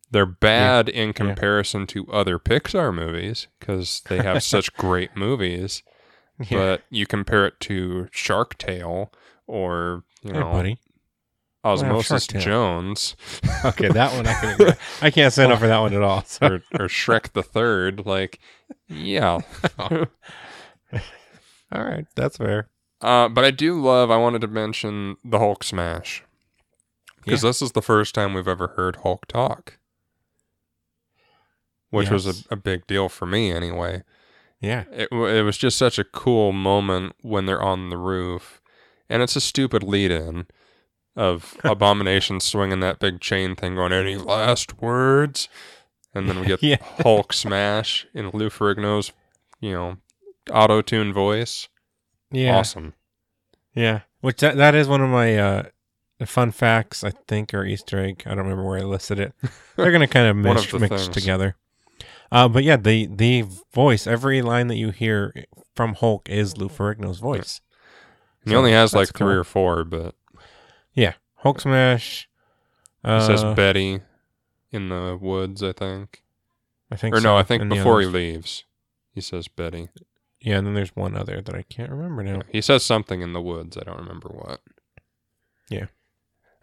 They're 0.09 0.25
bad 0.25 0.89
in 0.89 1.13
comparison 1.13 1.88
to 1.88 2.05
other 2.11 2.38
Pixar 2.38 2.93
movies 2.93 3.47
because 3.59 4.01
they 4.09 4.17
have 4.17 4.43
such 4.43 4.73
great 4.73 5.15
movies. 5.15 5.84
Yeah. 6.39 6.57
But 6.57 6.82
you 6.89 7.05
compare 7.05 7.45
it 7.45 7.59
to 7.61 8.09
Shark 8.11 8.57
Tale 8.57 9.11
or 9.47 10.03
you 10.23 10.34
Hey, 10.34 10.39
know 10.39 10.51
buddy. 10.51 10.79
Osmosis 11.63 12.25
Tale. 12.25 12.41
Jones 12.41 13.15
Okay, 13.65 13.88
that 13.89 14.13
one 14.13 14.25
I 14.25 14.34
can. 14.34 14.77
I 15.03 15.11
can't 15.11 15.32
stand 15.32 15.51
up 15.51 15.59
for 15.59 15.67
that 15.67 15.79
one 15.79 15.93
at 15.93 16.01
all. 16.01 16.23
So. 16.25 16.45
or, 16.47 16.53
or 16.73 16.88
Shrek 16.88 17.34
the 17.34 17.43
Third, 17.43 18.05
like 18.05 18.39
yeah. 18.89 19.39
all 19.79 20.07
right, 21.71 22.05
that's 22.15 22.38
fair. 22.38 22.67
Uh, 23.02 23.28
but 23.30 23.43
I 23.43 23.52
do 23.52 23.82
love. 23.82 24.12
I 24.12 24.18
wanted 24.18 24.41
to 24.41 24.47
mention 24.47 25.18
the 25.24 25.39
Hulk 25.39 25.64
smash 25.64 26.24
because 27.24 27.41
this 27.41 27.62
is 27.62 27.72
the 27.72 27.82
first 27.82 28.14
time 28.16 28.34
we've 28.34 28.47
ever 28.47 28.70
heard 28.70 28.97
Hulk 28.97 29.26
talk, 29.28 29.78
which 31.89 32.10
was 32.10 32.26
a, 32.28 32.54
a 32.54 32.56
big 32.56 32.86
deal 32.88 33.10
for 33.10 33.26
me 33.26 33.52
anyway. 33.52 34.04
Yeah, 34.60 34.84
It 34.91 35.10
it 35.12 35.41
was 35.43 35.58
just 35.58 35.78
such 35.78 35.97
a 35.97 36.04
cool 36.04 36.52
moment 36.52 37.16
when 37.22 37.47
they're 37.47 37.62
on 37.62 37.89
the 37.89 37.97
roof, 37.97 38.62
and 39.10 39.24
it's 39.24 39.36
a 39.36 39.41
stupid 39.41 39.82
lead-in 39.82 40.45
of 41.16 41.58
Abomination 41.64 42.39
swinging 42.39 42.80
that 42.82 42.99
big 42.99 43.20
chain 43.20 43.56
thing, 43.56 43.76
going 43.76 43.91
any 43.91 44.18
last 44.18 44.80
words, 44.80 45.49
and 46.14 46.30
then 46.30 46.39
we 46.39 46.45
get 46.45 46.62
Yeah. 46.64 46.78
Hulk 47.02 47.34
smash 47.34 48.06
in 48.14 48.30
Lou 48.30 48.49
Ferrigno's, 48.49 49.12
you 49.60 49.72
know, 49.72 49.97
auto-tune 50.52 51.12
voice. 51.12 51.68
Yeah, 52.32 52.57
Awesome. 52.57 52.93
yeah. 53.73 54.01
Which 54.21 54.38
that, 54.41 54.57
that 54.57 54.75
is 54.75 54.88
one 54.88 55.01
of 55.01 55.09
my 55.09 55.38
uh, 55.38 55.63
fun 56.25 56.51
facts, 56.51 57.03
I 57.03 57.11
think, 57.27 57.53
or 57.53 57.65
Easter 57.65 57.99
egg. 57.99 58.23
I 58.25 58.29
don't 58.29 58.39
remember 58.39 58.63
where 58.67 58.77
I 58.79 58.84
listed 58.84 59.19
it. 59.19 59.34
They're 59.75 59.91
gonna 59.91 60.07
kind 60.07 60.27
of 60.27 60.36
mix, 60.36 60.71
of 60.73 60.82
mix 60.82 61.03
things. 61.03 61.07
together. 61.09 61.55
Uh, 62.32 62.47
but 62.47 62.63
yeah, 62.63 62.77
the 62.77 63.07
the 63.07 63.45
voice, 63.73 64.05
every 64.07 64.41
line 64.41 64.67
that 64.67 64.75
you 64.77 64.91
hear 64.91 65.34
from 65.75 65.95
Hulk 65.95 66.29
is 66.29 66.57
Lou 66.57 66.69
Ferrigno's 66.69 67.19
voice. 67.19 67.61
He 68.45 68.51
So 68.51 68.57
only 68.57 68.71
has 68.71 68.93
like 68.93 69.09
three 69.09 69.17
cool. 69.27 69.39
or 69.39 69.43
four, 69.43 69.84
but 69.84 70.15
Yeah, 70.93 71.13
Hulk 71.38 71.59
smash. 71.61 72.29
he 73.03 73.09
Uh, 73.09 73.25
says 73.27 73.43
Betty 73.55 74.01
in 74.71 74.89
the 74.89 75.17
woods, 75.19 75.61
I 75.63 75.73
think. 75.73 76.23
I 76.91 76.95
think 76.95 77.15
Or 77.15 77.19
so. 77.19 77.23
no, 77.23 77.38
I 77.38 77.43
think 77.43 77.67
before 77.69 77.99
he 78.01 78.07
leaves, 78.07 78.63
he 79.13 79.21
says 79.21 79.47
Betty. 79.47 79.89
Yeah, 80.42 80.58
and 80.58 80.66
then 80.68 80.74
there's 80.74 80.96
one 80.96 81.16
other 81.16 81.42
that 81.42 81.54
I 81.56 81.62
can't 81.64 81.92
remember 81.92 82.24
now. 82.24 82.38
Yeah, 82.38 82.42
He 82.52 82.62
says 82.62 82.84
something 82.84 83.22
in 83.22 83.34
the 83.34 83.42
woods. 83.42 83.78
I 83.78 83.84
don't 83.84 84.00
remember 84.00 84.30
what. 84.30 84.60
Yeah. 85.70 85.86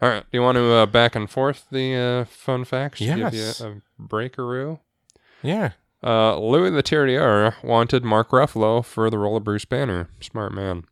All 0.01 0.09
right. 0.09 0.23
Do 0.23 0.37
you 0.37 0.41
want 0.41 0.57
to 0.57 0.71
uh, 0.73 0.85
back 0.85 1.15
and 1.15 1.29
forth 1.29 1.65
the 1.71 1.95
uh, 1.95 2.25
fun 2.25 2.65
facts? 2.65 2.99
to 2.99 3.05
Give 3.05 3.17
Yes. 3.17 3.59
you 3.61 3.81
a 3.99 4.01
breakaroo. 4.01 4.79
Yeah, 5.41 5.71
Uh, 6.03 6.37
Louis 6.37 6.71
Leterrier 6.71 7.55
wanted 7.63 8.03
Mark 8.03 8.29
Ruffalo 8.31 8.83
for 8.83 9.09
the 9.09 9.17
role 9.17 9.37
of 9.37 9.43
Bruce 9.45 9.65
Banner. 9.65 10.09
Smart 10.19 10.53
man. 10.53 10.83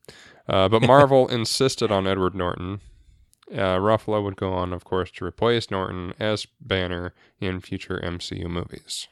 Uh, 0.48 0.70
but 0.70 0.82
Marvel 0.88 1.28
insisted 1.28 1.92
on 1.92 2.08
Edward 2.08 2.36
Norton. 2.36 2.80
Uh, 3.52 3.78
Ruffalo 3.78 4.22
would 4.24 4.36
go 4.38 4.54
on, 4.54 4.72
of 4.74 4.84
course, 4.86 5.12
to 5.12 5.26
replace 5.26 5.70
Norton 5.72 6.14
as 6.20 6.46
Banner 6.62 7.14
in 7.40 7.60
future 7.62 8.00
MCU 8.04 8.48
movies. 8.50 9.08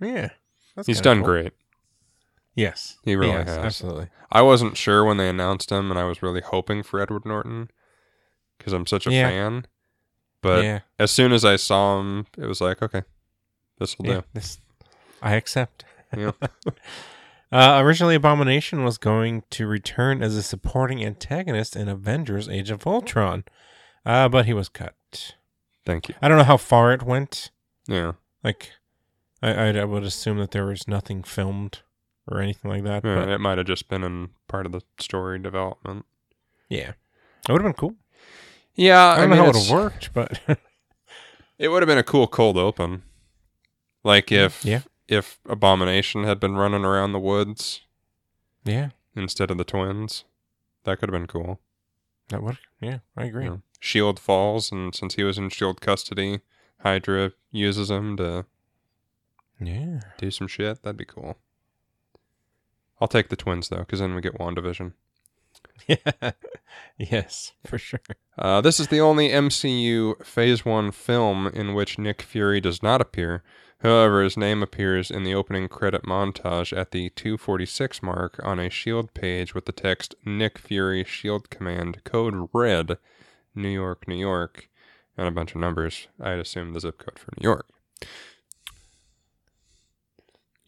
yeah. 0.00 0.30
That's 0.76 0.86
He's 0.86 1.00
done 1.00 1.18
cool. 1.18 1.26
great. 1.26 1.52
Yes, 2.54 2.98
He 3.04 3.14
really 3.16 3.32
Yes, 3.32 3.48
has. 3.48 3.58
Absolutely. 3.58 4.08
I 4.30 4.42
wasn't 4.42 4.76
sure 4.76 5.04
when 5.04 5.16
they 5.16 5.28
announced 5.28 5.70
him, 5.70 5.90
and 5.90 5.98
I 5.98 6.04
was 6.04 6.22
really 6.22 6.40
hoping 6.40 6.82
for 6.82 7.00
Edward 7.00 7.24
Norton 7.24 7.70
because 8.58 8.72
I'm 8.72 8.86
such 8.86 9.06
a 9.06 9.12
Yeah. 9.12 9.28
fan. 9.28 9.66
But 10.42 10.64
yeah, 10.64 10.80
as 10.98 11.10
soon 11.10 11.32
as 11.32 11.44
I 11.44 11.56
saw 11.56 12.00
him, 12.00 12.26
it 12.38 12.46
was 12.46 12.60
like, 12.60 12.82
okay, 12.82 13.02
this 13.78 13.98
will 13.98 14.06
yeah. 14.06 14.14
do. 14.14 14.24
This, 14.34 14.58
I 15.22 15.34
accept. 15.34 15.84
Yeah. 16.16 16.32
uh, 17.52 17.80
originally, 17.82 18.14
Abomination 18.14 18.82
was 18.84 18.98
going 18.98 19.42
to 19.50 19.66
return 19.66 20.22
as 20.22 20.36
a 20.36 20.42
supporting 20.42 21.04
antagonist 21.04 21.76
in 21.76 21.88
Avengers: 21.88 22.48
Age 22.48 22.70
of 22.70 22.86
Ultron, 22.86 23.44
uh, 24.06 24.28
but 24.28 24.46
he 24.46 24.54
was 24.54 24.68
cut. 24.68 25.34
Thank 25.84 26.08
you. 26.08 26.14
I 26.22 26.28
don't 26.28 26.38
know 26.38 26.44
how 26.44 26.56
far 26.56 26.92
it 26.92 27.02
went. 27.02 27.50
Yeah. 27.86 28.12
Like, 28.42 28.72
I, 29.42 29.52
I, 29.52 29.68
I 29.78 29.84
would 29.84 30.04
assume 30.04 30.38
that 30.38 30.52
there 30.52 30.66
was 30.66 30.88
nothing 30.88 31.22
filmed 31.22 31.80
or 32.30 32.40
anything 32.40 32.70
like 32.70 32.84
that. 32.84 33.04
yeah 33.04 33.14
but 33.16 33.28
it 33.28 33.38
might 33.40 33.58
have 33.58 33.66
just 33.66 33.88
been 33.88 34.02
in 34.04 34.30
part 34.48 34.66
of 34.66 34.72
the 34.72 34.82
story 34.98 35.38
development. 35.38 36.04
yeah, 36.68 36.92
it 37.48 37.52
would 37.52 37.62
have 37.62 37.68
been 37.74 37.78
cool. 37.80 37.94
Yeah, 38.74 39.04
I 39.08 39.20
don't 39.20 39.30
mean, 39.30 39.38
know 39.38 39.44
how 39.44 39.50
it 39.50 39.54
would 39.54 39.62
have 39.62 39.70
worked, 39.70 40.14
but 40.14 40.40
It 41.58 41.68
would 41.68 41.82
have 41.82 41.88
been 41.88 41.98
a 41.98 42.02
cool 42.02 42.26
cold 42.26 42.56
open. 42.56 43.02
Like 44.02 44.28
mm, 44.28 44.44
if 44.46 44.64
yeah, 44.64 44.80
if 45.08 45.38
Abomination 45.46 46.24
had 46.24 46.40
been 46.40 46.56
running 46.56 46.84
around 46.86 47.12
the 47.12 47.18
woods 47.18 47.82
yeah, 48.64 48.90
instead 49.14 49.50
of 49.50 49.58
the 49.58 49.64
twins, 49.64 50.24
that 50.84 50.98
could 50.98 51.10
have 51.10 51.20
been 51.20 51.26
cool. 51.26 51.60
that 52.28 52.42
would. 52.42 52.56
Yeah, 52.80 52.98
I 53.16 53.24
agree. 53.24 53.44
know. 53.44 53.60
Shield 53.78 54.18
falls, 54.18 54.70
and 54.72 54.94
since 54.94 55.14
he 55.16 55.22
was 55.24 55.36
in 55.36 55.50
Shield 55.50 55.80
custody, 55.82 56.40
Hydra 56.80 57.32
uses 57.50 57.90
him 57.90 58.16
to 58.18 58.46
Yeah. 59.60 60.00
do 60.16 60.30
some 60.30 60.46
shit. 60.48 60.82
That'd 60.82 60.96
be 60.96 61.04
cool. 61.04 61.36
I'll 63.00 63.08
take 63.08 63.28
the 63.28 63.36
twins 63.36 63.68
though, 63.68 63.78
because 63.78 64.00
then 64.00 64.14
we 64.14 64.20
get 64.20 64.38
WandaVision. 64.38 64.92
Yeah. 65.86 66.32
yes, 66.98 67.52
for 67.64 67.78
sure. 67.78 68.00
Uh, 68.38 68.60
this 68.60 68.78
is 68.78 68.88
the 68.88 69.00
only 69.00 69.30
MCU 69.30 70.24
Phase 70.24 70.64
1 70.64 70.92
film 70.92 71.46
in 71.48 71.74
which 71.74 71.98
Nick 71.98 72.22
Fury 72.22 72.60
does 72.60 72.82
not 72.82 73.00
appear. 73.00 73.42
However, 73.82 74.22
his 74.22 74.36
name 74.36 74.62
appears 74.62 75.10
in 75.10 75.24
the 75.24 75.34
opening 75.34 75.66
credit 75.68 76.02
montage 76.02 76.76
at 76.76 76.90
the 76.90 77.08
246 77.10 78.02
mark 78.02 78.38
on 78.44 78.58
a 78.58 78.68
SHIELD 78.68 79.14
page 79.14 79.54
with 79.54 79.64
the 79.64 79.72
text 79.72 80.14
Nick 80.24 80.58
Fury 80.58 81.02
SHIELD 81.02 81.48
Command 81.48 82.04
Code 82.04 82.50
Red, 82.52 82.98
New 83.54 83.70
York, 83.70 84.06
New 84.06 84.16
York, 84.16 84.68
and 85.16 85.26
a 85.26 85.30
bunch 85.30 85.54
of 85.54 85.60
numbers. 85.62 86.08
I'd 86.20 86.38
assume 86.38 86.74
the 86.74 86.80
zip 86.80 86.98
code 86.98 87.18
for 87.18 87.32
New 87.38 87.48
York. 87.48 87.66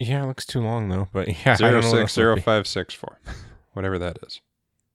Yeah, 0.03 0.25
it 0.25 0.27
looks 0.27 0.45
too 0.47 0.61
long 0.61 0.89
though. 0.89 1.09
But 1.13 1.29
yeah, 1.47 1.55
Zero 1.57 1.71
don't 1.73 1.83
know 1.83 1.91
what 1.91 1.99
six 2.01 2.15
zero 2.15 2.41
five 2.41 2.67
six 2.67 2.93
four, 2.95 3.19
whatever 3.73 3.99
that 3.99 4.19
is. 4.27 4.41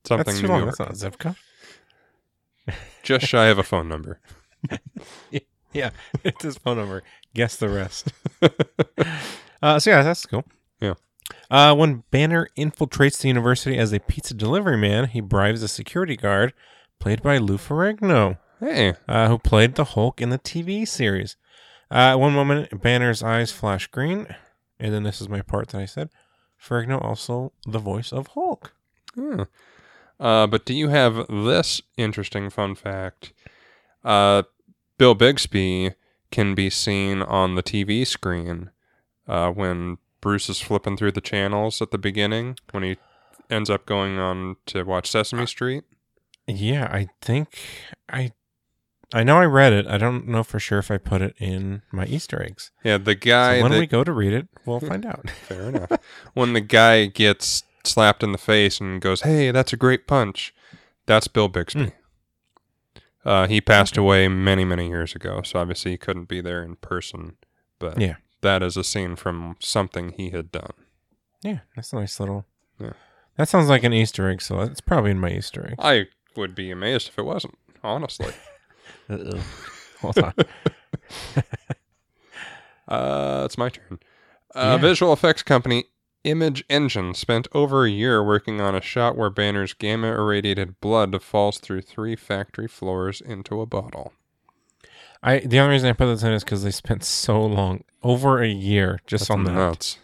Something 0.05 0.25
That's 0.25 0.39
too 0.39 0.47
New 0.47 0.53
long. 0.53 0.61
York. 0.63 0.77
That's 0.77 0.79
not 0.79 0.91
a 0.91 0.95
zip 0.95 1.17
code. 1.17 1.35
Just 3.03 3.25
shy 3.25 3.45
of 3.47 3.57
a 3.57 3.63
phone 3.63 3.87
number. 3.89 4.19
Yeah, 5.73 5.91
it's 6.23 6.43
his 6.43 6.57
phone 6.57 6.77
number. 6.77 7.03
Guess 7.35 7.57
the 7.57 7.69
rest. 7.69 8.11
uh, 9.61 9.79
so 9.79 9.89
yeah, 9.91 10.01
that's 10.01 10.25
cool. 10.25 10.43
Yeah. 10.79 10.93
Uh, 11.51 11.75
when 11.75 12.03
Banner 12.09 12.47
infiltrates 12.57 13.19
the 13.21 13.27
university 13.27 13.77
as 13.77 13.93
a 13.93 13.99
pizza 13.99 14.33
delivery 14.33 14.77
man, 14.77 15.07
he 15.09 15.19
bribes 15.19 15.61
a 15.61 15.67
security 15.67 16.15
guard, 16.15 16.53
played 16.99 17.21
by 17.21 17.37
Lou 17.37 17.57
Ferrigno, 17.57 18.39
Hey, 18.59 18.95
uh, 19.07 19.27
who 19.27 19.37
played 19.37 19.75
the 19.75 19.83
Hulk 19.83 20.19
in 20.19 20.29
the 20.29 20.39
TV 20.39 20.87
series. 20.87 21.35
Uh, 21.91 21.95
at 21.95 22.15
one 22.15 22.33
moment, 22.33 22.81
Banner's 22.81 23.21
eyes 23.21 23.51
flash 23.51 23.85
green, 23.87 24.25
and 24.79 24.93
then 24.93 25.03
this 25.03 25.21
is 25.21 25.29
my 25.29 25.41
part 25.41 25.69
that 25.69 25.81
I 25.81 25.85
said. 25.85 26.09
Ferrigno 26.61 27.01
also 27.03 27.53
the 27.65 27.79
voice 27.79 28.11
of 28.11 28.27
Hulk. 28.27 28.73
Hmm. 29.15 29.43
Uh, 30.19 30.47
but 30.47 30.65
do 30.65 30.73
you 30.73 30.89
have 30.89 31.25
this 31.27 31.81
interesting 31.97 32.49
fun 32.49 32.75
fact? 32.75 33.33
Uh, 34.03 34.43
Bill 34.97 35.13
Bixby 35.13 35.93
can 36.31 36.55
be 36.55 36.69
seen 36.69 37.21
on 37.21 37.55
the 37.55 37.63
TV 37.63 38.05
screen 38.05 38.71
uh, 39.27 39.51
when 39.51 39.97
Bruce 40.21 40.49
is 40.49 40.59
flipping 40.59 40.97
through 40.97 41.11
the 41.11 41.21
channels 41.21 41.81
at 41.81 41.91
the 41.91 41.97
beginning 41.97 42.57
when 42.71 42.83
he 42.83 42.97
ends 43.49 43.69
up 43.69 43.85
going 43.85 44.17
on 44.17 44.57
to 44.65 44.83
watch 44.83 45.09
Sesame 45.09 45.45
Street. 45.45 45.83
Yeah, 46.47 46.85
I 46.91 47.09
think 47.21 47.59
I 48.09 48.31
I 49.13 49.23
know 49.23 49.37
I 49.37 49.45
read 49.45 49.71
it. 49.73 49.87
I 49.87 49.97
don't 49.97 50.27
know 50.27 50.43
for 50.43 50.59
sure 50.59 50.79
if 50.79 50.91
I 50.91 50.97
put 50.97 51.21
it 51.21 51.33
in 51.39 51.81
my 51.91 52.05
Easter 52.05 52.41
eggs. 52.43 52.71
Yeah, 52.83 52.97
the 52.97 53.15
guy 53.15 53.57
So 53.57 53.63
when 53.63 53.71
that 53.71 53.79
we 53.79 53.87
go 53.87 54.03
to 54.03 54.11
read 54.11 54.33
it, 54.33 54.47
we'll 54.65 54.79
find 54.81 55.05
out. 55.05 55.29
Fair 55.47 55.69
enough. 55.69 55.91
when 56.33 56.53
the 56.53 56.61
guy 56.61 57.05
gets 57.05 57.63
slapped 57.83 58.21
in 58.21 58.33
the 58.33 58.37
face 58.37 58.81
and 58.81 58.99
goes, 59.01 59.21
"Hey, 59.21 59.51
that's 59.51 59.71
a 59.71 59.77
great 59.77 60.07
punch," 60.07 60.53
that's 61.05 61.27
Bill 61.29 61.47
Bixby. 61.47 61.93
Uh, 63.25 63.47
he 63.47 63.59
passed 63.61 63.97
away 63.97 64.27
many, 64.27 64.63
many 64.63 64.87
years 64.87 65.13
ago, 65.15 65.41
so 65.43 65.59
obviously 65.59 65.91
he 65.91 65.97
couldn't 65.97 66.27
be 66.29 66.39
there 66.41 66.63
in 66.63 66.75
person. 66.77 67.35
But 67.79 67.99
Yeah. 67.99 68.15
that 68.41 68.63
is 68.63 68.77
a 68.77 68.83
scene 68.83 69.15
from 69.15 69.55
something 69.59 70.11
he 70.13 70.29
had 70.29 70.51
done. 70.51 70.71
Yeah, 71.41 71.59
that's 71.75 71.91
a 71.93 71.97
nice 71.97 72.19
little. 72.19 72.45
Yeah. 72.79 72.93
That 73.37 73.49
sounds 73.49 73.69
like 73.69 73.83
an 73.83 73.93
Easter 73.93 74.29
egg, 74.29 74.41
so 74.41 74.61
it's 74.61 74.81
probably 74.81 75.11
in 75.11 75.19
my 75.19 75.29
Easter 75.31 75.65
egg. 75.67 75.75
I 75.79 76.05
would 76.35 76.55
be 76.55 76.71
amazed 76.71 77.09
if 77.09 77.19
it 77.19 77.23
wasn't, 77.25 77.57
honestly. 77.83 78.33
Uh-oh. 79.09 79.39
Hold 80.01 80.17
on. 80.19 80.33
Uh, 82.87 83.41
it's 83.45 83.57
my 83.57 83.69
turn. 83.69 83.99
Uh, 84.55 84.59
Yeah. 84.75 84.77
Visual 84.77 85.11
effects 85.13 85.43
company 85.43 85.85
Image 86.23 86.63
Engine 86.69 87.13
spent 87.13 87.47
over 87.53 87.85
a 87.85 87.89
year 87.89 88.23
working 88.23 88.59
on 88.61 88.75
a 88.75 88.81
shot 88.81 89.17
where 89.17 89.29
Banner's 89.29 89.73
gamma 89.73 90.07
irradiated 90.07 90.79
blood 90.81 91.21
falls 91.21 91.57
through 91.59 91.81
three 91.81 92.15
factory 92.15 92.67
floors 92.67 93.21
into 93.21 93.61
a 93.61 93.65
bottle. 93.65 94.13
I 95.23 95.39
the 95.39 95.59
only 95.59 95.73
reason 95.73 95.89
I 95.89 95.93
put 95.93 96.05
this 96.07 96.23
in 96.23 96.31
is 96.31 96.43
because 96.43 96.63
they 96.63 96.71
spent 96.71 97.03
so 97.03 97.43
long, 97.43 97.83
over 98.03 98.41
a 98.41 98.47
year, 98.47 98.99
just 99.07 99.23
That's 99.23 99.31
on 99.31 99.43
that. 99.45 99.51
nuts. 99.53 99.99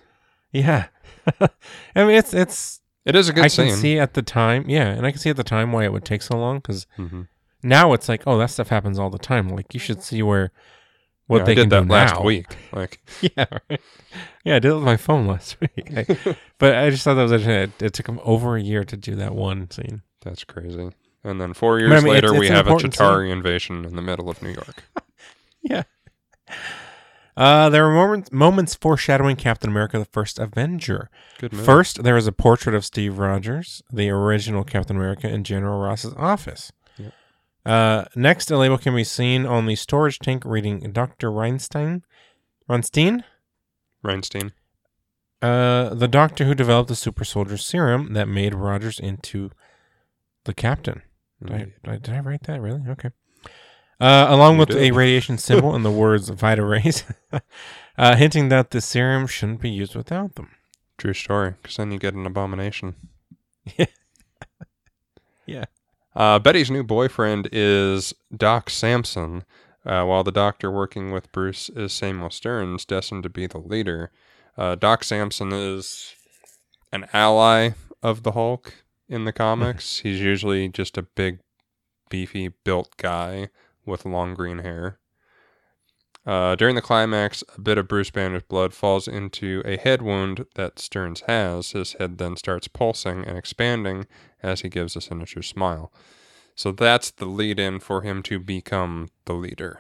Yeah, 0.52 0.88
I 1.40 1.50
mean 2.04 2.12
it's 2.16 2.34
it's. 2.34 2.82
It 3.06 3.16
is 3.16 3.28
a 3.30 3.34
good 3.34 3.44
I 3.46 3.48
scene. 3.48 3.68
can 3.68 3.78
see 3.78 4.00
at 4.00 4.14
the 4.14 4.22
time, 4.22 4.70
yeah, 4.70 4.88
and 4.88 5.06
I 5.06 5.12
can 5.12 5.20
see 5.20 5.30
at 5.30 5.36
the 5.38 5.44
time 5.44 5.72
why 5.72 5.84
it 5.84 5.92
would 5.92 6.06
take 6.06 6.22
so 6.22 6.38
long 6.38 6.58
because 6.58 6.86
hmm 6.96 7.24
now 7.64 7.94
it's 7.94 8.08
like, 8.10 8.24
oh, 8.28 8.38
that 8.38 8.50
stuff 8.52 8.70
happens 8.70 9.00
all 9.00 9.10
the 9.10 9.18
time. 9.18 9.50
Like 9.50 9.74
you 9.74 9.80
should 9.80 10.04
see 10.04 10.22
where 10.24 10.52
what 11.28 11.40
Yeah, 11.40 11.44
they 11.46 11.52
I 11.54 11.56
did 11.56 11.62
can 11.62 11.70
that 11.70 11.88
do 11.88 11.94
last 11.94 12.16
now. 12.16 12.24
week. 12.24 12.56
Like, 12.72 13.00
Yeah, 13.22 13.46
right. 13.70 13.82
yeah, 14.44 14.56
I 14.58 14.60
did 14.60 14.72
it 14.72 14.76
with 14.76 14.84
my 14.84 14.98
phone 14.98 15.26
last 15.28 15.58
week. 15.62 15.90
I- 15.96 16.36
but 16.60 16.76
I 16.76 16.90
just 16.90 17.04
thought 17.04 17.14
that 17.16 17.24
was 17.24 17.32
interesting. 17.32 17.74
It, 17.80 17.82
it 17.88 17.94
took 17.94 18.06
them 18.06 18.20
over 18.24 18.58
a 18.58 18.62
year 18.62 18.84
to 18.84 18.98
do 18.98 19.16
that 19.16 19.34
one 19.34 19.70
scene. 19.72 20.02
that's 20.22 20.44
crazy. 20.44 20.92
And 21.24 21.40
then 21.40 21.54
four 21.54 21.80
years 21.80 21.92
I 21.94 22.02
mean, 22.02 22.14
later, 22.14 22.28
it's- 22.28 22.40
we 22.40 22.46
it's 22.48 22.50
an 22.52 22.56
have 22.58 22.68
a 22.68 22.72
important 22.72 22.96
scene. 22.96 23.08
Chitauri 23.08 23.32
invasion 23.32 23.86
in 23.86 23.96
the 23.96 24.02
middle 24.02 24.30
of 24.30 24.42
New 24.42 24.50
York. 24.52 24.84
Yeah. 25.62 25.84
Uh, 27.36 27.68
there 27.70 27.84
were 27.86 27.92
moments, 27.94 28.32
moments 28.32 28.76
foreshadowing 28.76 29.36
Captain 29.36 29.70
America: 29.70 29.98
The 29.98 30.06
First 30.06 30.38
Avenger. 30.38 31.10
Good 31.40 31.52
move. 31.54 31.66
First, 31.66 32.04
there 32.04 32.16
is 32.16 32.28
a 32.28 32.32
portrait 32.32 32.76
of 32.76 32.86
Steve 32.86 33.18
Rogers, 33.18 33.82
the 33.92 34.10
original 34.12 34.64
Captain 34.64 34.96
America, 34.98 35.28
in 35.28 35.44
General 35.44 35.80
Ross's 35.80 36.14
office. 36.16 36.72
Uh, 37.66 38.06
next, 38.16 38.52
a 38.52 38.58
label 38.58 38.78
can 38.78 38.96
be 38.96 39.04
seen 39.04 39.46
on 39.46 39.66
the 39.66 39.76
storage 39.76 40.20
tank 40.20 40.44
reading 40.46 40.80
Dr. 40.92 41.30
Reinstein. 41.30 42.02
Reinstein? 42.70 43.24
Reinstein. 44.04 44.52
Uh, 45.42 45.94
the 45.94 46.08
doctor 46.08 46.46
who 46.46 46.56
developed 46.56 46.90
the 46.90 46.96
super 46.96 47.24
soldier 47.26 47.58
serum 47.58 48.14
that 48.14 48.28
made 48.28 48.54
Rogers 48.54 49.00
into 49.00 49.52
the 50.46 50.54
captain. 50.54 51.02
Did 51.42 51.52
I, 51.54 51.58
did 51.58 51.72
I, 51.86 51.98
did 51.98 52.10
I 52.16 52.20
write 52.20 52.44
that? 52.44 52.62
Really? 52.62 52.82
Okay. 52.90 53.10
Uh, 54.00 54.28
along 54.30 54.54
You 54.54 54.60
with 54.60 54.70
did. 54.70 54.82
a 54.82 54.92
radiation 54.92 55.38
symbol 55.40 55.76
and 55.76 55.84
the 55.86 55.92
words 55.92 56.30
Vita 56.30 56.64
Rays, 56.64 57.04
uh, 57.98 58.16
hinting 58.16 58.50
that 58.50 58.72
the 58.72 58.82
serum 58.82 59.28
shouldn't 59.28 59.62
be 59.62 59.70
used 59.70 59.96
without 59.96 60.36
them. 60.36 60.50
True 60.98 61.14
story. 61.14 61.56
Because 61.62 61.78
then 61.78 61.92
you 61.92 62.00
get 62.00 62.14
an 62.14 62.26
abomination. 62.26 62.96
Yeah. 65.46 65.66
Uh, 66.16 66.40
Betty's 66.40 66.70
new 66.70 66.84
boyfriend 66.84 67.50
is 67.52 68.14
Doc 68.36 68.70
Samson, 68.70 69.44
uh, 69.86 70.06
while 70.06 70.24
the 70.24 70.32
doctor 70.32 70.70
working 70.70 71.12
with 71.12 71.32
Bruce 71.32 71.70
is 71.70 71.92
Samuel 71.92 72.30
Sterns, 72.30 72.86
destined 72.86 73.24
to 73.24 73.30
be 73.30 73.48
the 73.48 73.58
leader. 73.58 74.12
Uh, 74.58 74.76
Doc 74.76 75.04
Samson 75.04 75.52
is 75.52 76.14
an 76.92 77.08
ally 77.14 77.72
of 78.04 78.24
the 78.24 78.34
Hulk 78.34 78.84
in 79.10 79.26
the 79.26 79.34
comics. 79.34 80.00
He's 80.04 80.22
usually 80.22 80.70
just 80.70 80.98
a 80.98 81.04
big, 81.04 81.40
beefy, 82.10 82.50
built 82.64 82.96
guy 82.98 83.50
with 83.86 84.06
long 84.06 84.36
green 84.36 84.60
hair. 84.60 85.00
Uh, 86.26 86.56
during 86.56 86.76
the 86.76 86.82
climax, 86.82 87.44
a 87.58 87.60
bit 87.60 87.78
of 87.78 87.88
Bruce 87.88 88.10
Banner's 88.10 88.44
blood 88.44 88.74
falls 88.74 89.10
into 89.10 89.62
a 89.66 89.76
head 89.76 90.02
wound 90.02 90.46
that 90.56 90.80
Sterns 90.80 91.22
has. 91.28 91.72
His 91.72 91.94
head 91.94 92.18
then 92.18 92.38
starts 92.38 92.70
pulsing 92.70 93.26
and 93.26 93.38
expanding 93.38 94.06
as 94.44 94.62
he 94.62 94.70
gives 94.70 94.96
a 94.96 95.02
sinister 95.02 95.42
smile. 95.42 95.92
So 96.56 96.72
that's 96.72 97.10
the 97.10 97.26
lead 97.26 97.60
in 97.60 97.80
for 97.80 98.02
him 98.02 98.22
to 98.24 98.40
become 98.40 99.10
the 99.26 99.34
leader, 99.34 99.80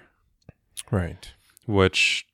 Right. 0.89 1.31
which 1.67 2.25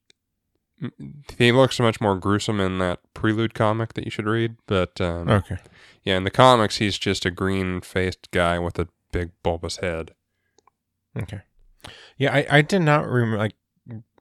he 1.37 1.51
looks 1.51 1.79
much 1.79 1.99
more 1.99 2.15
gruesome 2.15 2.59
in 2.61 2.77
that 2.77 2.99
prelude 3.13 3.53
comic 3.53 3.93
that 3.93 4.05
you 4.05 4.11
should 4.11 4.27
read. 4.27 4.55
But 4.65 5.01
um, 5.01 5.27
Okay. 5.29 5.57
yeah, 6.03 6.15
in 6.15 6.23
the 6.23 6.31
comics, 6.31 6.77
he's 6.77 6.97
just 6.97 7.25
a 7.25 7.31
green 7.31 7.81
faced 7.81 8.31
guy 8.31 8.57
with 8.59 8.79
a 8.79 8.87
big 9.11 9.31
bulbous 9.43 9.77
head. 9.77 10.11
Okay. 11.17 11.41
Yeah, 12.17 12.33
I, 12.33 12.45
I 12.49 12.61
did 12.61 12.81
not 12.81 13.05
remember, 13.07 13.37
like, 13.37 13.55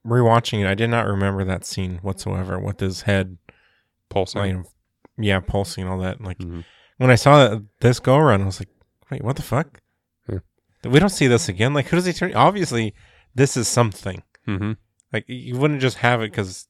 rewatching 0.05 0.61
it, 0.61 0.67
I 0.67 0.75
did 0.75 0.89
not 0.89 1.05
remember 1.07 1.43
that 1.45 1.65
scene 1.65 1.99
whatsoever 2.01 2.59
with 2.59 2.79
his 2.79 3.03
head, 3.03 3.37
Pulsing. 4.09 4.57
like, 4.57 4.65
yeah, 5.17 5.39
pulsing 5.39 5.87
all 5.87 5.99
that. 5.99 6.19
Like, 6.21 6.39
Mhm. 6.39 6.65
When 6.99 7.09
I 7.09 7.15
saw 7.15 7.59
this 7.79 7.99
go 7.99 8.17
around, 8.17 8.43
I 8.43 8.45
was 8.45 8.59
like, 8.59 8.69
wait, 9.09 9.23
what 9.23 9.35
the 9.37 9.41
fuck? 9.41 9.81
Yeah. 10.29 10.39
We 10.83 10.99
don't 10.99 11.09
see 11.09 11.27
this 11.27 11.49
again. 11.49 11.73
Like, 11.73 11.87
who 11.87 11.95
does 11.97 12.05
he 12.05 12.13
turn? 12.13 12.35
Obviously, 12.35 12.93
this 13.33 13.57
is 13.57 13.67
something. 13.67 14.21
hmm 14.45 14.73
Like, 15.11 15.25
you 15.27 15.57
wouldn't 15.57 15.81
just 15.81 15.97
have 15.97 16.21
it 16.21 16.31
because 16.31 16.67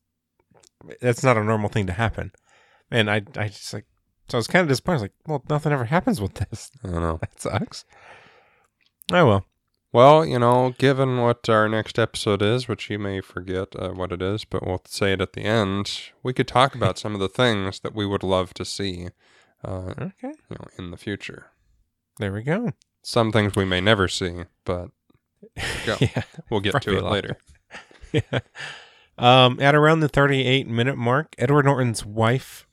that's 1.01 1.23
not 1.23 1.38
a 1.38 1.43
normal 1.43 1.69
thing 1.69 1.88
to 1.88 1.93
happen. 1.93 2.32
And 2.91 3.09
I, 3.09 3.21
I 3.36 3.47
just 3.49 3.73
like, 3.73 3.86
so 4.30 4.38
I 4.38 4.39
was 4.39 4.47
kind 4.47 4.61
of 4.63 4.69
disappointed. 4.69 4.93
I 4.93 5.01
was 5.01 5.01
like, 5.01 5.13
well, 5.27 5.43
nothing 5.49 5.71
ever 5.71 5.86
happens 5.86 6.21
with 6.21 6.36
this. 6.36 6.71
I 6.84 6.89
don't 6.89 7.01
know. 7.01 7.17
That 7.21 7.41
sucks. 7.41 7.86
Oh 9.11 9.25
well. 9.25 9.45
Well, 9.91 10.23
you 10.23 10.38
know, 10.38 10.75
given 10.77 11.17
what 11.17 11.49
our 11.49 11.67
next 11.67 11.97
episode 11.97 12.43
is, 12.43 12.67
which 12.67 12.91
you 12.91 12.99
may 12.99 13.21
forget 13.21 13.69
uh, 13.75 13.89
what 13.89 14.11
it 14.11 14.21
is, 14.21 14.45
but 14.45 14.63
we'll 14.65 14.84
say 14.86 15.13
it 15.13 15.21
at 15.21 15.34
the 15.34 15.41
end, 15.41 16.11
we 16.21 16.32
could 16.32 16.47
talk 16.47 16.75
about 16.75 16.99
some 16.99 17.15
of 17.15 17.19
the 17.19 17.30
things 17.30 17.80
that 17.80 17.95
we 17.95 18.05
would 18.05 18.21
love 18.21 18.53
to 18.53 18.65
see, 18.65 19.07
uh, 19.64 19.93
Okay. 19.99 20.34
you 20.49 20.55
know, 20.57 20.66
in 20.78 20.91
the 20.91 20.97
future. 20.97 21.47
There 22.18 22.32
we 22.34 22.43
go. 22.43 22.72
Some 23.01 23.32
things 23.32 23.55
we 23.55 23.66
may 23.66 23.80
never 23.82 24.07
see, 24.07 24.43
but 24.66 24.89
Go. 25.86 25.95
yeah. 26.01 26.24
we'll 26.49 26.60
get 26.60 26.82
to 26.82 26.97
it 26.97 27.03
later. 27.03 27.38
yeah. 28.12 28.39
Um, 29.18 29.60
at 29.62 29.76
around 29.76 29.99
the 30.01 30.10
38 30.10 30.68
minute 30.68 30.97
mark, 30.97 31.36
Edward 31.38 31.66
Norton's 31.66 32.05
wife. 32.05 32.66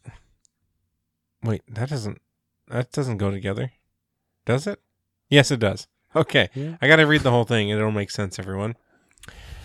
Wait, 1.42 1.62
that 1.68 1.88
doesn't 1.88 2.20
that 2.68 2.90
doesn't 2.92 3.18
go 3.18 3.30
together, 3.30 3.72
does 4.44 4.66
it? 4.66 4.80
Yes, 5.28 5.50
it 5.50 5.60
does. 5.60 5.86
Okay, 6.14 6.48
Yeah. 6.54 6.76
I 6.80 6.88
got 6.88 6.96
to 6.96 7.04
read 7.04 7.20
the 7.22 7.30
whole 7.30 7.44
thing, 7.44 7.70
and 7.70 7.78
it'll 7.78 7.92
make 7.92 8.10
sense, 8.10 8.38
everyone. 8.38 8.74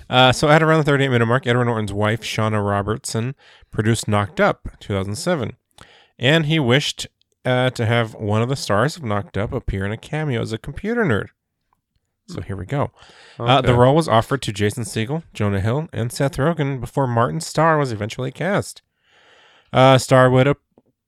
Uh, 0.10 0.32
so 0.32 0.50
at 0.50 0.62
around 0.62 0.80
the 0.80 0.84
38 0.84 1.08
minute 1.10 1.26
mark, 1.26 1.48
Edward 1.48 1.66
Norton's 1.66 1.94
wife, 1.94 2.22
Shauna 2.22 2.64
Robertson, 2.68 3.34
produced 3.72 4.08
Knocked 4.08 4.40
Up, 4.42 4.68
2007, 4.80 5.56
and 6.22 6.46
he 6.46 6.60
wished 6.60 7.08
uh, 7.44 7.72
to 7.72 7.86
have 7.86 8.14
one 8.14 8.42
of 8.42 8.48
the 8.50 8.56
stars 8.56 8.96
of 8.96 9.04
Knocked 9.04 9.38
Up 9.38 9.52
appear 9.52 9.86
in 9.86 9.92
a 9.92 9.98
cameo 9.98 10.42
as 10.42 10.54
a 10.54 10.58
computer 10.58 11.04
nerd. 11.04 11.28
So 12.28 12.40
here 12.42 12.56
we 12.56 12.66
go. 12.66 12.92
Uh, 13.38 13.60
the 13.62 13.74
role 13.74 13.96
was 13.96 14.08
offered 14.08 14.42
to 14.44 14.54
Jason 14.54 14.84
Segel, 14.84 15.24
Jonah 15.34 15.60
Hill, 15.60 15.90
and 15.92 16.14
Seth 16.14 16.38
Rogen 16.38 16.80
before 16.80 17.08
Martin 17.08 17.42
Starr 17.42 17.78
was 17.78 17.92
eventually 17.92 18.32
cast. 18.32 18.82
Uh, 19.74 19.98
Starr 19.98 20.30
would 20.30 20.48
ap- 20.48 20.58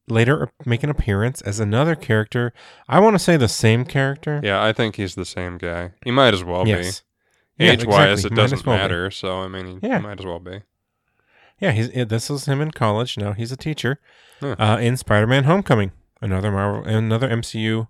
later 0.09 0.49
make 0.65 0.83
an 0.83 0.89
appearance 0.89 1.39
as 1.41 1.61
another 1.61 1.95
character. 1.95 2.51
I 2.89 2.99
want 2.99 3.13
to 3.15 3.19
say 3.19 3.37
the 3.37 3.47
same 3.47 3.85
character. 3.85 4.41
Yeah, 4.43 4.61
I 4.61 4.73
think 4.73 4.97
he's 4.97 5.15
the 5.15 5.23
same 5.23 5.57
guy. 5.57 5.91
He 6.03 6.11
might 6.11 6.33
as 6.33 6.43
well 6.43 6.67
yes. 6.67 7.03
be. 7.57 7.65
Yeah, 7.65 7.71
Age 7.73 7.85
wise, 7.85 8.11
exactly. 8.25 8.35
it 8.35 8.41
doesn't 8.41 8.65
well 8.65 8.75
be. 8.75 8.81
matter. 8.81 9.11
So, 9.11 9.41
I 9.41 9.47
mean, 9.47 9.79
he 9.79 9.87
Yeah. 9.87 9.99
might 9.99 10.19
as 10.19 10.25
well 10.25 10.39
be. 10.39 10.63
Yeah, 11.59 11.71
he's 11.71 11.89
yeah, 11.93 12.03
this 12.03 12.29
is 12.29 12.45
him 12.45 12.59
in 12.59 12.71
college 12.71 13.17
now. 13.17 13.31
He's 13.33 13.51
a 13.51 13.57
teacher 13.57 13.99
Uh, 14.51 14.77
in 14.79 14.97
Spider-Man: 14.97 15.45
Homecoming, 15.45 15.91
another 16.21 16.51
Marvel, 16.51 16.83
another 16.83 17.29
MCU 17.29 17.87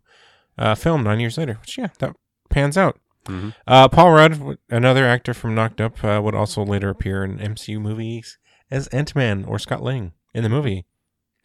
uh, 0.57 0.75
film 0.75 1.03
nine 1.03 1.19
years 1.19 1.37
later. 1.37 1.57
Which 1.61 1.77
yeah, 1.77 1.87
that 1.99 2.15
pans 2.49 2.77
out. 2.77 2.99
hmm 3.27 3.49
Uh, 3.67 3.87
Paul 3.89 4.11
Rudd, 4.11 4.57
another 4.69 5.05
actor 5.05 5.33
from 5.33 5.55
Knocked 5.55 5.81
Up, 5.81 6.03
uh, 6.03 6.21
would 6.23 6.35
also 6.35 6.63
later 6.63 6.89
appear 6.89 7.23
in 7.23 7.37
MCU 7.39 7.79
movies 7.81 8.37
as 8.71 8.87
Ant 8.87 9.15
Man 9.15 9.45
or 9.45 9.57
Scott 9.59 9.81
Lang 9.83 10.13
in 10.33 10.43
the 10.43 10.49
movie 10.49 10.85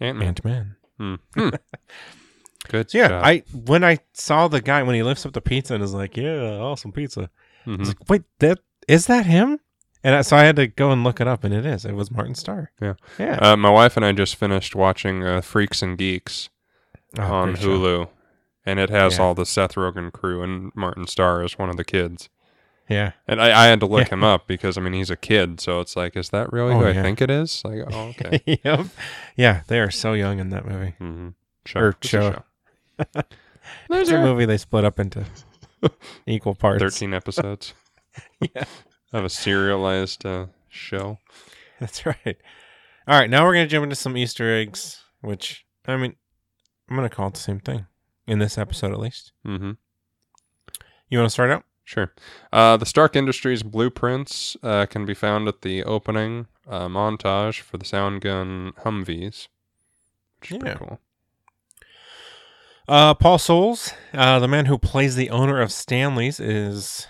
Ant-Man. 0.00 0.28
Ant 0.28 0.44
Man. 0.44 0.76
Hmm. 0.98 1.14
Hmm. 1.34 1.48
Good 2.68 2.90
So 2.90 2.98
yeah, 2.98 3.09
job. 3.09 3.22
I 3.24 3.42
when 3.52 3.84
I 3.84 3.98
saw 4.12 4.48
the 4.48 4.61
guy 4.61 4.82
when 4.82 4.94
he 4.94 5.02
lifts 5.02 5.24
up 5.24 5.32
the 5.32 5.40
pizza 5.40 5.74
and 5.74 5.82
is 5.82 5.94
like, 5.94 6.16
"Yeah, 6.16 6.59
awesome 6.59 6.92
pizza," 6.92 7.30
Mhm. 7.66 7.78
was 7.78 7.88
like, 7.88 8.09
"Wait, 8.11 8.22
that 8.40 8.59
is 8.88 9.06
that 9.06 9.24
him?" 9.26 9.61
And 10.05 10.24
so 10.24 10.36
I 10.36 10.44
had 10.44 10.57
to 10.57 10.66
go 10.68 10.90
and 10.92 11.03
look 11.03 11.20
it 11.20 11.26
up, 11.26 11.42
and 11.44 11.53
it 11.53 11.66
is. 11.66 11.84
It 11.84 11.92
was 11.94 12.11
Martin 12.11 12.34
Starr. 12.34 12.70
Yeah. 12.80 12.94
yeah. 13.18 13.38
Uh, 13.40 13.57
my 13.57 13.70
wife 13.70 13.96
and 13.96 14.07
I 14.07 14.12
just 14.12 14.36
finished 14.36 14.74
watching 14.76 15.24
uh, 15.24 15.40
Freaks 15.40 15.82
and 15.82 15.99
Geeks 15.99 16.49
Oh, 17.18 17.22
on 17.22 17.57
show. 17.57 17.66
Hulu, 17.78 18.09
and 18.66 18.78
it 18.78 18.90
has 18.90 19.16
Yeah. 19.16 19.24
all 19.24 19.34
the 19.34 19.46
Seth 19.46 19.74
Rogen 19.74 20.12
crew 20.12 20.42
and 20.42 20.70
Martin 20.74 21.07
Starr 21.07 21.42
as 21.42 21.59
one 21.59 21.68
of 21.70 21.76
the 21.76 21.84
kids. 21.84 22.28
Yeah, 22.88 23.12
And 23.26 23.38
I, 23.42 23.64
I 23.64 23.66
had 23.66 23.80
to 23.80 23.86
look 23.86 24.09
Yeah. 24.09 24.14
him 24.14 24.24
up 24.24 24.46
because 24.46 24.78
I 24.78 24.80
mean 24.80 24.94
he's 24.94 25.11
a 25.11 25.16
kid, 25.16 25.61
so 25.61 25.80
it's 25.80 25.94
like, 25.96 26.16
is 26.16 26.30
that 26.30 26.51
really 26.53 26.72
Oh, 26.74 26.78
who 26.80 26.86
I 26.86 26.94
think 26.94 27.20
it 27.20 27.28
is? 27.30 27.62
Like, 27.64 27.80
oh, 27.92 28.14
okay. 28.20 28.40
yep. 28.64 28.86
Yeah, 29.36 29.61
they 29.68 29.78
are 29.80 29.90
so 29.90 30.14
young 30.14 30.38
in 30.38 30.49
that 30.51 30.64
movie. 30.66 30.94
mm-hmm. 31.01 31.28
Show. 31.66 31.80
Or 31.80 31.88
It's 31.90 32.07
a 32.07 32.09
show. 32.09 32.42
There's 33.90 34.09
a 34.11 34.20
movie 34.22 34.46
they 34.46 34.57
split 34.57 34.84
up 34.86 34.99
into 34.99 35.24
equal 36.26 36.55
parts. 36.55 36.80
thirteen 36.82 37.12
episodes 37.12 37.74
Yeah, 38.40 38.64
of 39.12 39.24
a 39.24 39.28
serialized 39.30 40.24
uh, 40.26 40.46
show. 40.68 41.18
that's 41.80 42.04
right. 42.06 42.36
All 43.06 43.18
right, 43.18 43.30
now 43.30 43.44
we're 43.44 43.54
gonna 43.54 43.66
jump 43.66 43.84
into 43.84 43.96
some 43.96 44.16
Easter 44.16 44.54
eggs, 44.54 45.02
which 45.20 45.64
I 45.86 45.96
mean, 45.96 46.16
I'm 46.88 46.96
gonna 46.96 47.09
call 47.09 47.28
it 47.28 47.34
the 47.34 47.40
same 47.40 47.61
thing 47.61 47.86
in 48.26 48.38
this 48.38 48.59
episode 48.59 48.92
at 48.92 49.00
least. 49.00 49.32
Mm-hmm. 49.46 49.72
You 51.09 51.18
want 51.18 51.26
to 51.26 51.32
start 51.32 51.50
out? 51.50 51.64
Sure. 51.84 52.12
Uh, 52.52 52.76
the 52.76 52.84
Stark 52.84 53.16
Industries 53.16 53.62
blueprints 53.62 54.59
uh, 54.62 54.84
can 54.84 55.06
be 55.06 55.14
found 55.14 55.48
at 55.48 55.62
the 55.62 55.82
opening 55.84 56.46
uh, 56.68 56.86
montage 56.86 57.61
for 57.61 57.78
the 57.78 57.86
sound 57.86 58.20
gun 58.20 58.72
Humvees, 58.84 59.48
which 60.40 60.50
is 60.50 60.56
Yeah. 60.56 60.59
pretty 60.59 60.76
cool. 60.78 61.00
Uh, 62.86 63.14
Paul 63.14 63.38
Soles, 63.38 63.92
uh, 64.12 64.38
the 64.38 64.48
man 64.48 64.66
who 64.66 64.76
plays 64.78 65.14
the 65.16 65.30
owner 65.30 65.61
of 65.62 65.72
Stanley's, 65.72 66.38
is 66.40 67.06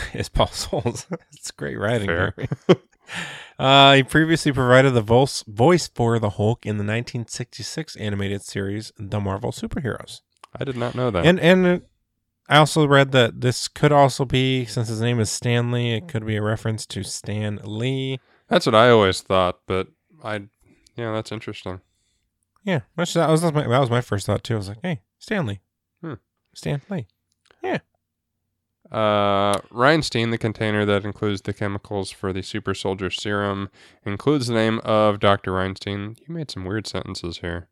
is 0.14 0.28
Paul 0.28 0.48
Soles. 0.48 1.06
it's 1.32 1.50
great 1.50 1.78
writing. 1.78 2.10
Uh, 3.58 3.94
he 3.94 4.02
previously 4.02 4.50
provided 4.52 4.92
the 4.92 5.02
voice 5.02 5.42
voice 5.46 5.86
for 5.86 6.18
the 6.18 6.30
Hulk 6.30 6.64
in 6.64 6.78
the 6.78 6.84
1966 6.84 7.94
animated 7.96 8.42
series 8.42 8.90
The 8.98 9.20
Marvel 9.20 9.52
Superheroes. 9.52 10.22
I 10.58 10.64
did 10.64 10.76
not 10.76 10.94
know 10.94 11.10
that. 11.10 11.26
And 11.26 11.38
and 11.38 11.82
I 12.48 12.56
also 12.56 12.86
read 12.86 13.12
that 13.12 13.40
this 13.42 13.68
could 13.68 13.92
also 13.92 14.24
be, 14.24 14.64
since 14.64 14.88
his 14.88 15.00
name 15.00 15.20
is 15.20 15.30
Stanley, 15.30 15.92
it 15.94 16.08
could 16.08 16.24
be 16.26 16.36
a 16.36 16.42
reference 16.42 16.86
to 16.86 17.02
Stan 17.02 17.60
Lee. 17.62 18.18
that's 18.48 18.66
what 18.66 18.74
I 18.74 18.88
always 18.90 19.20
thought, 19.20 19.60
but 19.66 19.88
I, 20.24 20.44
yeah, 20.96 21.12
that's 21.12 21.30
interesting. 21.32 21.80
Yeah, 22.64 22.80
that 22.96 23.02
was 23.02 23.14
that 23.14 23.28
was 23.28 23.42
my, 23.42 23.66
that 23.68 23.78
was 23.78 23.90
my 23.90 24.00
first 24.00 24.26
thought 24.26 24.42
too. 24.42 24.54
I 24.54 24.58
was 24.58 24.68
like, 24.68 24.78
hey, 24.82 25.02
Stanley, 25.18 25.60
Hmm. 26.00 26.14
Stan 26.54 26.80
Lee. 26.88 27.06
Uh, 28.90 29.54
Reinstein, 29.70 30.30
the 30.30 30.38
container 30.38 30.84
that 30.84 31.04
includes 31.04 31.42
the 31.42 31.52
chemicals 31.54 32.10
for 32.10 32.32
the 32.32 32.42
super 32.42 32.74
soldier 32.74 33.10
serum, 33.10 33.70
includes 34.04 34.48
the 34.48 34.54
name 34.54 34.80
of 34.80 35.18
Dr. 35.20 35.52
Reinstein. 35.52 36.18
You 36.26 36.34
made 36.34 36.50
some 36.50 36.64
weird 36.64 36.86
sentences 36.86 37.38
here. 37.38 37.68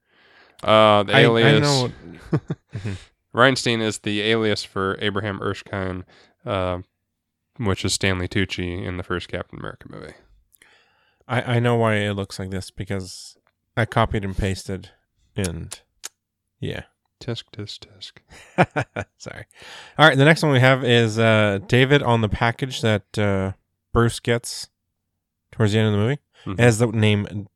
Uh, 0.63 1.03
the 1.03 1.13
I- 1.15 1.19
I 1.19 1.23
alias 1.23 1.61
know- 1.63 1.93
Reinstein 3.35 3.81
is 3.81 3.99
the 3.99 4.23
alias 4.23 4.65
for 4.65 4.97
Abraham 5.01 5.41
Erskine, 5.43 6.05
uh, 6.45 6.79
which 7.59 7.85
is 7.85 7.93
Stanley 7.95 8.27
Tucci 8.29 8.85
in 8.85 8.97
the 8.97 9.03
first 9.03 9.29
Captain 9.29 9.59
America 9.59 9.87
movie. 9.91 10.15
I, 11.29 11.57
I 11.57 11.59
know 11.61 11.77
why 11.77 11.95
it 11.97 12.15
looks 12.15 12.39
like 12.39 12.51
this 12.51 12.71
because 12.71 13.37
I 13.77 13.85
copied 13.85 14.25
and 14.25 14.37
pasted, 14.37 14.91
and 15.37 15.79
yeah, 16.59 16.85
Tisk, 17.21 17.45
tisk, 17.53 17.87
tisk. 17.87 19.05
Sorry. 19.19 19.45
All 19.99 20.09
right. 20.09 20.17
The 20.17 20.25
next 20.25 20.43
one 20.43 20.53
we 20.53 20.61
have 20.61 20.83
is 20.85 21.19
uh, 21.19 21.59
David 21.67 22.03
on 22.03 22.21
the 22.23 22.29
package 22.29 22.81
that 22.81 23.19
uh, 23.19 23.53
Bruce 23.93 24.21
gets 24.21 24.69
towards 25.53 25.73
the 25.73 25.79
end 25.79 25.89
of 25.89 25.93
the 25.93 25.99
movie. 25.99 26.19
Mhm. 26.47 26.53
It 26.55 26.61
has 26.63 26.79
the 26.79 26.87
name 26.87 27.49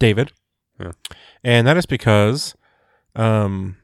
David. 0.00 0.32
Yeah. 0.80 0.92
And 1.44 1.66
that 1.66 1.76
is 1.76 1.86
because 1.86 2.56
um, 3.14 3.76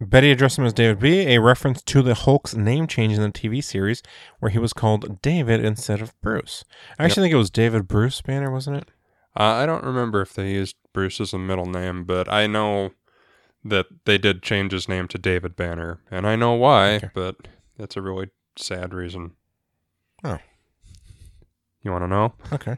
Betty 0.00 0.30
addressed 0.30 0.56
him 0.58 0.64
as 0.64 0.72
David 0.72 1.00
B., 1.00 1.20
a 1.26 1.38
reference 1.38 1.82
to 1.82 2.00
the 2.00 2.14
Hulk's 2.14 2.54
name 2.54 2.86
change 2.86 3.12
in 3.14 3.20
the 3.20 3.28
TV 3.30 3.62
series 3.62 4.02
where 4.38 4.50
he 4.50 4.58
was 4.58 4.72
called 4.72 5.20
David 5.20 5.62
instead 5.62 6.00
of 6.00 6.18
Bruce. 6.22 6.64
I 6.98 7.04
actually 7.04 7.24
think 7.24 7.34
it 7.34 7.38
was 7.38 7.50
David 7.50 7.86
Bruce 7.86 8.22
Banner, 8.22 8.50
wasn't 8.50 8.78
it? 8.78 8.88
Uh, 9.38 9.42
I 9.44 9.66
don't 9.66 9.84
remember 9.84 10.22
if 10.22 10.32
they 10.32 10.50
used 10.52 10.76
Bruce 10.92 11.20
as 11.20 11.32
a 11.32 11.38
middle 11.38 11.66
name, 11.66 12.04
but 12.04 12.28
I 12.32 12.46
know 12.46 12.92
that 13.64 13.86
they 14.04 14.18
did 14.18 14.42
change 14.42 14.72
his 14.72 14.88
name 14.88 15.06
to 15.08 15.18
David 15.18 15.56
Banner, 15.56 16.00
and 16.10 16.26
I 16.26 16.36
know 16.36 16.52
why, 16.54 16.94
Okay. 16.96 17.10
but 17.14 17.36
that's 17.78 17.96
a 17.96 18.02
really 18.02 18.30
sad 18.56 18.92
reason. 18.94 19.32
Oh. 20.24 20.38
You 21.82 21.90
want 21.92 22.04
to 22.04 22.08
know? 22.08 22.34
Okay. 22.52 22.76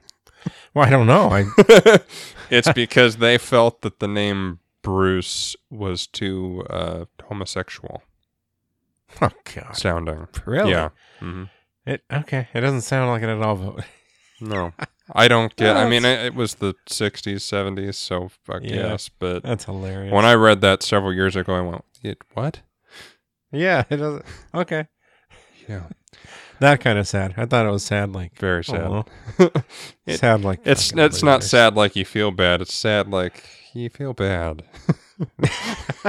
Well, 0.75 0.85
I 0.87 0.91
don't 0.91 1.07
know. 1.07 1.31
I 1.31 1.45
it's 2.51 2.73
because 2.73 3.17
they 3.17 3.39
felt 3.39 3.83
that 3.83 4.01
the 4.01 4.09
name 4.09 4.59
Bruce 4.83 5.55
was 5.71 6.07
too 6.09 6.65
uh, 6.69 7.05
homosexual 7.25 8.03
oh 9.21 9.31
god, 9.55 9.77
sounding. 9.77 10.27
really? 10.47 10.71
Yeah. 10.73 10.89
hmm 11.21 11.45
It 11.87 12.03
okay. 12.13 12.49
It 12.55 12.61
doesn't 12.63 12.81
sound 12.83 13.11
like 13.11 13.23
it 13.23 13.29
at 13.29 13.41
all. 13.43 13.57
But 13.57 13.85
No. 14.41 14.73
I 15.15 15.29
don't 15.29 15.55
get. 15.57 15.77
I 15.77 15.89
mean, 15.89 16.05
it, 16.05 16.27
it 16.27 16.35
was 16.35 16.55
the 16.57 16.75
'60s, 16.89 17.37
'70s, 17.37 17.95
so 17.95 18.31
fuck 18.45 18.63
Yeah. 18.63 18.75
yes. 18.93 19.09
But 19.09 19.43
that's 19.43 19.65
hilarious. 19.67 20.13
when 20.13 20.25
I 20.25 20.35
read 20.35 20.61
that 20.63 20.83
several 20.83 21.13
years 21.13 21.37
ago, 21.37 21.55
I 21.55 21.61
went, 21.61 21.85
"It 22.03 22.19
what?" 22.35 22.61
yeah, 23.53 23.85
it 23.91 23.97
doesn't. 23.99 24.25
Okay, 24.55 24.87
Yeah, 25.69 25.83
that 26.61 26.81
kind 26.81 26.99
of 26.99 27.07
sad. 27.07 27.35
I 27.37 27.45
thought 27.47 27.67
it 27.67 27.71
was 27.71 27.85
sad. 27.85 28.13
Like 28.13 28.37
very 28.39 28.61
oh, 28.61 28.63
sad. 28.63 28.87
aw. 28.87 29.03
It- 30.07 30.19
sad. 30.19 30.43
Like 30.43 30.61
It's 30.65 30.91
fucking 30.91 31.05
it's 31.05 31.23
not 31.23 31.37
losers. 31.41 31.51
sad 31.51 31.75
like 31.77 31.95
you 31.97 32.05
feel 32.05 32.31
bad. 32.31 32.63
It's 32.63 32.75
sad 32.75 33.09
like 33.09 33.45
you 33.75 33.91
feel 33.91 34.15
bad. 34.15 34.65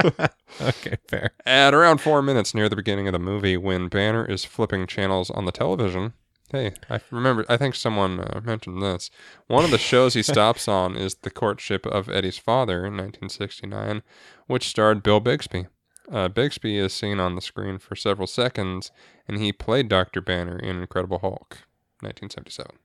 okay, 0.60 0.96
fair. 1.08 1.30
At 1.46 1.74
around 1.74 1.98
four 2.00 2.22
minutes 2.22 2.54
near 2.54 2.68
the 2.68 2.76
beginning 2.76 3.06
of 3.08 3.12
the 3.12 3.18
movie, 3.18 3.56
when 3.56 3.88
Banner 3.88 4.24
is 4.24 4.44
flipping 4.44 4.86
channels 4.86 5.30
on 5.30 5.44
the 5.44 5.52
television, 5.52 6.14
hey, 6.50 6.74
I 6.90 7.00
remember. 7.10 7.44
I 7.48 7.56
think 7.56 7.74
someone 7.74 8.20
uh, 8.20 8.40
mentioned 8.44 8.82
this. 8.82 9.10
One 9.46 9.64
of 9.64 9.70
the 9.70 9.78
shows 9.78 10.14
he 10.14 10.22
stops 10.34 10.68
on 10.68 10.96
is 10.96 11.16
The 11.16 11.30
Courtship 11.30 11.86
of 11.86 12.08
Eddie's 12.08 12.38
Father 12.38 12.78
in 12.86 12.96
1969, 12.96 14.02
which 14.46 14.68
starred 14.68 15.02
Bill 15.02 15.20
Bixby. 15.20 15.66
Uh, 16.12 16.28
Bixby 16.28 16.76
is 16.78 16.92
seen 16.92 17.18
on 17.18 17.34
the 17.34 17.40
screen 17.40 17.78
for 17.78 17.96
several 17.96 18.26
seconds, 18.26 18.90
and 19.26 19.38
he 19.38 19.52
played 19.52 19.88
Dr. 19.88 20.20
Banner 20.20 20.58
in 20.58 20.76
Incredible 20.80 21.18
Hulk, 21.20 21.58
1977. 22.00 22.76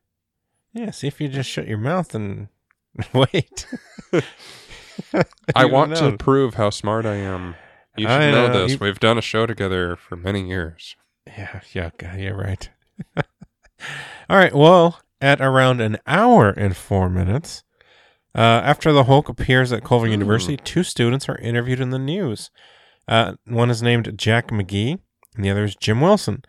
Yeah. 0.74 0.92
See 0.92 1.08
if 1.08 1.20
you 1.20 1.28
just 1.28 1.50
shut 1.50 1.68
your 1.68 1.78
mouth 1.80 2.16
and 2.16 2.48
wait. 3.14 3.66
I 5.56 5.66
want 5.66 5.92
know. 5.92 6.12
to 6.12 6.18
prove 6.18 6.54
how 6.54 6.70
smart 6.70 7.06
I 7.06 7.16
am. 7.16 7.56
You 7.98 8.08
should 8.08 8.20
know, 8.32 8.48
know, 8.48 8.62
this. 8.62 8.72
you- 8.74 8.78
We've 8.80 9.00
done 9.00 9.18
a 9.18 9.22
show 9.22 9.46
together 9.46 9.96
for 9.98 10.16
many 10.16 10.48
years. 10.48 10.96
Yeah. 11.28 11.60
Yeah. 11.74 11.90
Yeah. 12.02 12.30
Right. 12.30 12.70
All 14.30 14.38
right. 14.38 14.54
Well, 14.54 15.00
at 15.22 15.42
around 15.42 15.82
an 15.82 15.98
hour 16.08 16.50
and 16.50 16.76
four 16.76 17.10
minutes. 17.10 17.64
Uh, 18.36 18.62
after 18.64 18.92
the 18.92 19.06
Hulk 19.06 19.28
appears 19.28 19.72
at 19.72 19.84
Culver 19.84 20.06
Hmm. 20.06 20.14
University, 20.14 20.58
two 20.58 20.84
students 20.84 21.28
are 21.28 21.38
interviewed 21.38 21.80
in 21.80 21.90
the 21.90 22.00
news. 22.00 22.52
Uh, 23.08 23.34
one 23.46 23.70
is 23.70 23.82
named 23.82 24.18
Jack 24.18 24.50
McGee, 24.50 25.00
and 25.36 25.44
the 25.44 25.50
other 25.50 25.64
is 25.64 25.76
Jim 25.76 26.00
Wilson. 26.00 26.44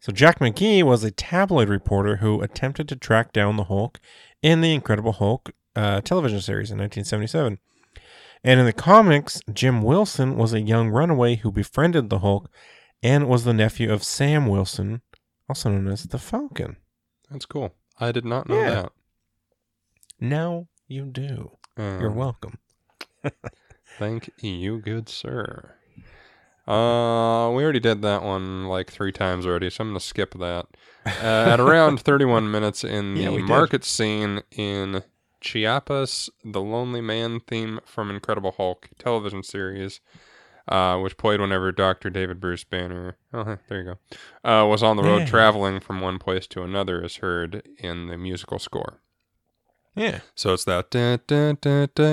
So 0.00 0.12
Jack 0.12 0.38
McGee 0.40 0.82
was 0.82 1.04
a 1.04 1.10
tabloid 1.10 1.68
reporter 1.68 2.16
who 2.16 2.40
attempted 2.40 2.88
to 2.88 2.96
track 2.96 3.32
down 3.32 3.56
the 3.56 3.64
Hulk 3.64 4.00
in 4.42 4.60
the 4.60 4.74
Incredible 4.74 5.12
Hulk 5.12 5.52
uh, 5.76 6.00
television 6.00 6.40
series 6.40 6.70
in 6.70 6.78
1977. 6.78 7.58
And 8.42 8.60
in 8.60 8.66
the 8.66 8.72
comics, 8.72 9.40
Jim 9.52 9.82
Wilson 9.82 10.36
was 10.36 10.52
a 10.52 10.60
young 10.60 10.88
runaway 10.88 11.36
who 11.36 11.52
befriended 11.52 12.08
the 12.08 12.20
Hulk 12.20 12.50
and 13.02 13.28
was 13.28 13.44
the 13.44 13.52
nephew 13.52 13.92
of 13.92 14.02
Sam 14.02 14.46
Wilson, 14.46 15.02
also 15.50 15.68
known 15.68 15.88
as 15.88 16.04
the 16.04 16.18
Falcon. 16.18 16.76
That's 17.28 17.44
cool. 17.44 17.74
I 17.98 18.12
did 18.12 18.24
not 18.24 18.48
know 18.48 18.60
Yeah. 18.60 18.70
that. 18.82 18.92
Now 20.20 20.68
you 20.86 21.06
do. 21.06 21.50
Um, 21.76 22.00
You're 22.00 22.12
welcome. 22.12 22.58
Thank 23.98 24.30
you, 24.40 24.78
good 24.78 25.08
sir. 25.08 25.74
Uh, 26.68 27.50
we 27.50 27.64
already 27.64 27.80
did 27.80 28.00
that 28.02 28.22
one 28.22 28.66
like 28.66 28.92
three 28.92 29.10
times 29.10 29.44
already, 29.44 29.70
so 29.70 29.82
I'm 29.82 29.88
gonna 29.90 29.98
skip 30.00 30.34
that. 30.34 30.66
Uh, 31.04 31.10
at 31.52 31.58
around 31.60 32.00
31 32.04 32.48
minutes 32.48 32.84
in 32.84 33.16
Yeah, 33.16 33.30
the 33.30 33.36
did. 33.38 33.46
market 33.46 33.84
scene 33.84 34.42
in 34.52 35.02
Chiapas, 35.40 36.30
the 36.44 36.60
Lonely 36.60 37.00
Man 37.00 37.40
theme 37.40 37.80
from 37.84 38.08
Incredible 38.08 38.52
Hulk 38.56 38.88
television 39.00 39.42
series, 39.42 40.00
uh, 40.70 40.96
which 40.98 41.16
played 41.18 41.40
whenever 41.40 41.72
Dr. 41.72 42.08
David 42.10 42.40
Bruce 42.40 42.64
Banner, 42.64 43.16
oh, 43.34 43.58
there 43.68 43.78
you 43.82 43.84
go, 44.44 44.48
uh, 44.50 44.66
was 44.66 44.82
on 44.82 44.96
the 44.96 45.02
road 45.02 45.18
Yeah. 45.20 45.26
traveling 45.26 45.80
from 45.80 46.00
one 46.00 46.18
place 46.18 46.46
to 46.48 46.62
another, 46.62 47.04
is 47.04 47.16
heard 47.16 47.62
in 47.78 48.06
the 48.08 48.16
musical 48.16 48.58
score. 48.58 49.00
Yeah. 49.94 50.20
So 50.34 50.52
it's 50.54 50.64
that. 50.64 50.90
Da, 50.90 51.18
da, 51.26 51.52
da, 51.60 51.86
da. 51.94 52.04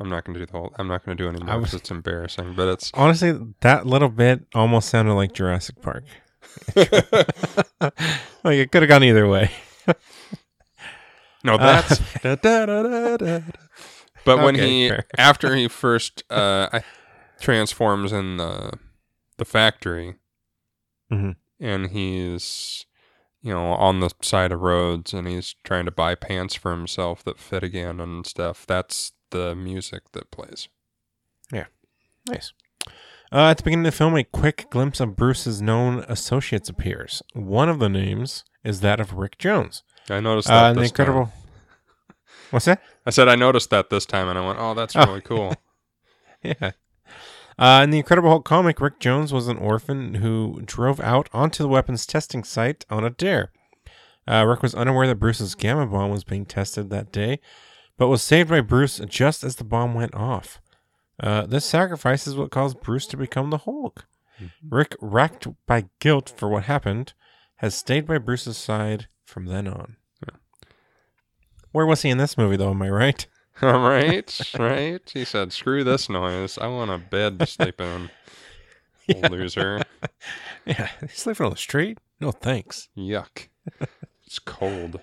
I'm 0.00 0.08
not 0.08 0.24
going 0.24 0.34
to 0.34 0.40
do 0.40 0.46
the 0.46 0.52
whole. 0.52 0.72
I'm 0.76 0.88
not 0.88 1.04
going 1.04 1.16
to 1.16 1.22
do 1.22 1.28
any 1.28 1.38
more 1.44 1.58
because 1.58 1.74
it's 1.74 1.90
embarrassing. 1.90 2.54
But 2.56 2.68
it's. 2.68 2.90
Honestly, 2.94 3.38
that 3.60 3.86
little 3.86 4.08
bit 4.08 4.44
almost 4.54 4.88
sounded 4.88 5.14
like 5.14 5.32
Jurassic 5.34 5.80
Park. 5.82 6.04
like 6.76 7.92
it 8.44 8.72
could 8.72 8.82
have 8.82 8.88
gone 8.88 9.04
either 9.04 9.28
way. 9.28 9.50
no, 11.44 11.54
Uh, 11.54 11.58
that's. 11.58 11.98
da, 12.22 12.34
da, 12.34 12.66
da, 12.66 13.16
da. 13.18 13.40
But 14.24 14.38
when 14.38 14.54
Okay, 14.56 14.68
he 14.68 14.88
fair. 14.88 15.06
after 15.18 15.54
he 15.54 15.68
first 15.68 16.22
uh, 16.30 16.68
I- 16.72 16.84
transforms 17.40 18.12
in 18.12 18.36
the 18.38 18.78
the 19.36 19.44
factory, 19.44 20.14
Mhm. 21.12 21.36
and 21.60 21.90
he's 21.90 22.86
you 23.42 23.52
know 23.52 23.72
on 23.72 24.00
the 24.00 24.10
side 24.22 24.52
of 24.52 24.60
roads, 24.60 25.12
and 25.12 25.26
he's 25.28 25.54
trying 25.64 25.84
to 25.84 25.90
buy 25.90 26.14
pants 26.14 26.54
for 26.54 26.70
himself 26.70 27.22
that 27.24 27.38
fit 27.38 27.62
again 27.62 28.00
and 28.00 28.26
stuff. 28.26 28.64
That's 28.66 29.12
the 29.30 29.54
music 29.54 30.12
that 30.12 30.30
plays. 30.30 30.68
Yeah. 31.52 31.66
Nice. 32.28 32.52
Uh, 33.32 33.50
at 33.50 33.56
the 33.58 33.62
beginning 33.64 33.84
of 33.86 33.92
the 33.92 33.96
film, 33.96 34.14
a 34.16 34.22
quick 34.24 34.66
glimpse 34.70 35.00
of 35.00 35.16
Bruce's 35.16 35.60
known 35.60 36.04
associates 36.08 36.68
appears. 36.68 37.20
One 37.32 37.68
of 37.68 37.80
the 37.80 37.88
names 37.88 38.44
is 38.62 38.80
that 38.80 39.00
of 39.00 39.14
Rick 39.14 39.38
Jones. 39.38 39.82
I 40.08 40.20
noticed 40.20 40.48
Uh, 40.48 40.68
that. 40.68 40.74
the 40.74 40.80
this 40.82 40.92
time. 40.92 41.02
incredible. 41.06 41.32
What's 42.50 42.66
that? 42.66 42.82
I 43.06 43.10
said 43.10 43.28
I 43.28 43.34
noticed 43.34 43.70
that 43.70 43.90
this 43.90 44.06
time, 44.06 44.28
and 44.28 44.38
I 44.38 44.46
went, 44.46 44.58
"Oh, 44.58 44.74
that's 44.74 44.94
Oh. 44.96 45.04
really 45.06 45.20
cool." 45.20 45.54
Yeah. 46.42 46.72
Uh, 47.58 47.80
in 47.84 47.88
the 47.90 47.96
Incredible 47.96 48.28
Hulk 48.28 48.44
comic, 48.44 48.78
Rick 48.78 48.98
Jones 49.00 49.32
was 49.32 49.48
an 49.48 49.56
orphan 49.56 50.14
who 50.16 50.60
drove 50.66 51.00
out 51.00 51.30
onto 51.32 51.62
the 51.62 51.68
weapons 51.70 52.04
testing 52.04 52.44
site 52.44 52.84
on 52.90 53.02
a 53.02 53.08
dare. 53.08 53.50
Uh, 54.28 54.44
Rick 54.46 54.60
was 54.62 54.74
unaware 54.74 55.06
that 55.06 55.14
Bruce's 55.14 55.54
gamma 55.54 55.86
bomb 55.86 56.10
was 56.10 56.22
being 56.22 56.44
tested 56.44 56.90
that 56.90 57.10
day, 57.12 57.40
but 57.96 58.08
was 58.08 58.22
saved 58.22 58.50
by 58.50 58.60
Bruce 58.60 59.00
just 59.08 59.42
as 59.42 59.56
the 59.56 59.64
bomb 59.64 59.94
went 59.94 60.14
off. 60.14 60.60
Uh, 61.18 61.46
this 61.46 61.64
sacrifice 61.64 62.26
is 62.26 62.34
what 62.36 62.50
caused 62.50 62.80
Bruce 62.82 63.06
to 63.06 63.16
become 63.16 63.48
the 63.48 63.58
Hulk. 63.58 64.06
Rick, 64.68 64.96
racked 65.00 65.46
by 65.66 65.86
guilt 66.00 66.30
for 66.36 66.48
what 66.50 66.64
happened, 66.64 67.14
has 67.56 67.74
stayed 67.74 68.04
by 68.06 68.18
Bruce's 68.18 68.58
side 68.58 69.06
from 69.24 69.46
then 69.46 69.66
on. 69.66 69.96
Where 71.74 71.86
was 71.86 72.02
he 72.02 72.10
in 72.10 72.18
this 72.18 72.38
movie, 72.38 72.54
though? 72.56 72.70
Am 72.70 72.80
I 72.82 72.88
right? 72.88 73.26
All 73.60 73.80
right, 73.88 74.40
right. 74.56 75.10
He 75.12 75.24
said, 75.24 75.52
"Screw 75.52 75.82
this 75.82 76.08
noise. 76.08 76.56
I 76.56 76.68
want 76.68 76.92
a 76.92 76.98
bed 76.98 77.40
to 77.40 77.46
sleep 77.46 77.80
in." 77.80 78.10
Yeah. 79.06 79.28
Loser. 79.28 79.82
Yeah, 80.64 80.88
he's 81.02 81.12
sleeping 81.18 81.44
on 81.44 81.50
the 81.52 81.58
street. 81.58 81.98
No 82.20 82.30
thanks. 82.30 82.88
Yuck. 82.96 83.48
It's 84.24 84.38
cold. 84.38 84.98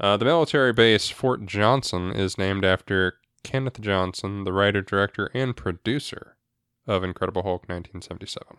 Uh, 0.00 0.16
the 0.16 0.24
military 0.24 0.72
base 0.72 1.10
Fort 1.10 1.46
Johnson 1.46 2.10
is 2.10 2.38
named 2.38 2.64
after 2.64 3.18
Kenneth 3.44 3.80
Johnson, 3.80 4.42
the 4.42 4.52
writer, 4.52 4.82
director, 4.82 5.30
and 5.32 5.56
producer 5.56 6.34
of 6.88 7.04
Incredible 7.04 7.42
Hulk 7.44 7.68
1977. 7.68 8.56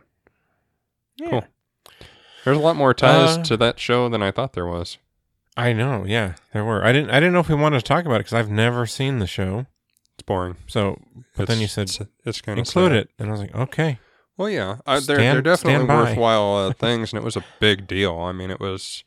Yeah. 1.17 1.29
Cool. 1.31 1.43
There's 2.45 2.57
a 2.57 2.61
lot 2.61 2.77
more 2.77 2.93
ties 2.93 3.39
Uh, 3.39 3.43
to 3.43 3.57
that 3.57 3.81
show 3.81 4.07
than 4.07 4.23
I 4.23 4.31
thought 4.31 4.53
there 4.53 4.65
was. 4.67 4.99
I 5.57 5.73
know, 5.73 6.05
yeah, 6.05 6.35
there 6.53 6.63
were. 6.63 6.83
I 6.85 6.93
didn't. 6.93 7.09
I 7.09 7.19
didn't 7.19 7.33
know 7.33 7.39
if 7.39 7.49
we 7.49 7.55
wanted 7.55 7.79
to 7.79 7.85
talk 7.85 8.05
about 8.05 8.15
it 8.15 8.19
because 8.25 8.33
I've 8.33 8.49
never 8.51 8.85
seen 8.85 9.17
the 9.19 9.27
show. 9.27 9.65
It's 10.13 10.23
boring. 10.23 10.55
So, 10.67 11.01
but 11.35 11.47
then 11.47 11.59
you 11.59 11.67
said 11.67 11.83
it's, 11.89 11.99
it's 12.25 12.41
kind 12.41 12.59
of 12.59 12.65
include 12.67 12.91
it, 12.91 13.09
and 13.19 13.27
I 13.29 13.31
was 13.31 13.41
like, 13.41 13.55
okay, 13.55 13.99
Well, 14.37 14.49
yeah, 14.49 14.77
uh, 14.85 14.99
they're, 14.99 15.17
Stand- 15.17 15.35
they're 15.35 15.41
definitely 15.41 15.87
by. 15.87 15.95
worthwhile 15.95 16.55
uh, 16.67 16.71
things, 16.77 17.11
and 17.11 17.19
it 17.19 17.25
was 17.25 17.35
a 17.35 17.43
big 17.59 17.87
deal. 17.87 18.17
I 18.19 18.31
mean, 18.33 18.51
it 18.51 18.59
was 18.59 19.03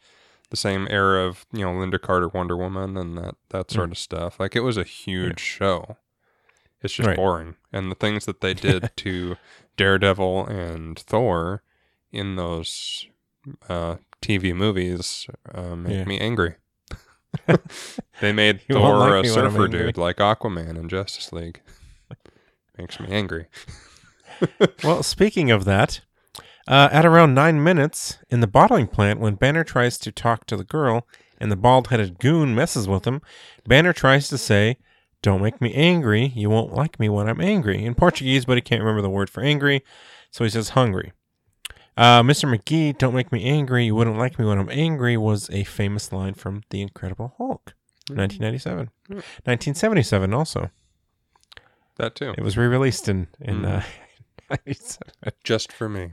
the 0.50 0.56
same 0.56 0.88
era 0.90 1.24
of 1.24 1.46
you 1.52 1.60
know 1.64 1.70
Lynda 1.72 2.00
Carter, 2.00 2.28
Wonder 2.28 2.56
Woman, 2.56 2.96
and 2.96 3.16
that 3.16 3.36
that 3.50 3.68
Mm. 3.68 3.74
sort 3.74 3.90
of 3.92 3.98
stuff. 3.98 4.40
Like 4.40 4.56
it 4.56 4.60
was 4.60 4.76
a 4.76 4.82
huge 4.84 5.38
show, 5.40 5.96
It's 6.82 6.94
just 6.94 7.06
Right. 7.06 7.16
boring. 7.16 7.54
And 7.72 7.90
the 7.90 7.94
things 7.96 8.24
that 8.26 8.40
they 8.40 8.54
did 8.54 8.90
to 8.96 9.36
Daredevil 9.76 10.46
and 10.46 10.98
Thor 10.98 11.62
in 12.10 12.34
those 12.36 13.06
uh, 13.68 13.96
TV 14.22 14.54
movies 14.54 15.26
uh, 15.54 15.74
make 15.76 15.92
Yeah. 15.98 16.04
me 16.04 16.18
angry. 16.18 16.56
they 18.20 18.32
made 18.32 18.60
You 18.68 18.76
won't 18.76 18.98
Thor 18.98 19.10
like 19.10 19.20
a 19.20 19.22
me 19.22 19.30
when 19.34 19.44
I'm 19.46 19.52
surfer 19.52 19.68
dude 19.68 19.96
like 19.96 20.16
Aquaman 20.16 20.76
in 20.76 20.88
Justice 20.88 21.32
League. 21.32 21.60
Makes 22.78 22.98
me 23.00 23.08
angry. 23.10 23.46
Well, 24.82 25.02
speaking 25.02 25.50
of 25.50 25.66
that, 25.66 26.00
uh, 26.66 26.88
at 26.90 27.04
around 27.04 27.34
nine 27.34 27.62
minutes 27.62 28.16
in 28.30 28.40
the 28.40 28.46
bottling 28.46 28.86
plant, 28.86 29.20
when 29.20 29.34
Banner 29.34 29.64
tries 29.64 29.98
to 29.98 30.10
talk 30.10 30.46
to 30.46 30.56
the 30.56 30.64
girl 30.64 31.06
and 31.38 31.52
the 31.52 31.56
bald 31.56 31.88
headed 31.88 32.18
goon 32.18 32.54
messes 32.54 32.88
with 32.88 33.04
him, 33.06 33.20
Banner 33.66 33.92
tries 33.92 34.28
to 34.28 34.38
say, 34.38 34.78
Don't 35.20 35.42
make 35.42 35.60
me 35.60 35.74
angry. 35.74 36.32
You 36.34 36.48
won't 36.48 36.72
like 36.72 36.98
me 36.98 37.10
when 37.10 37.28
I'm 37.28 37.40
angry. 37.42 37.84
In 37.84 37.94
Portuguese, 37.94 38.46
but 38.46 38.56
he 38.56 38.62
can't 38.62 38.80
remember 38.80 39.02
the 39.02 39.10
word 39.10 39.28
for 39.28 39.42
angry, 39.42 39.84
so 40.30 40.44
he 40.44 40.48
says 40.50 40.70
hungry. 40.70 41.12
Uh, 41.96 42.22
Mr. 42.22 42.48
McGee, 42.52 42.96
Don't 42.96 43.14
make 43.14 43.30
me 43.32 43.44
angry. 43.44 43.84
You 43.86 43.94
wouldn't 43.94 44.16
like 44.18 44.38
me 44.38 44.44
when 44.46 44.58
I'm 44.58 44.70
angry 44.70 45.16
was 45.16 45.50
a 45.50 45.64
famous 45.64 46.12
line 46.12 46.34
from 46.34 46.62
The 46.70 46.80
Incredible 46.82 47.34
Hulk, 47.36 47.74
1997. 48.08 48.90
1977 49.08 50.32
also. 50.34 50.70
That 51.96 52.14
too. 52.14 52.34
It 52.36 52.42
was 52.42 52.56
re 52.56 52.66
released 52.66 53.08
in, 53.08 53.26
in 53.40 53.64
uh, 53.64 53.82
97. 54.50 54.98
Just 55.44 55.72
for 55.72 55.88
me. 55.88 56.10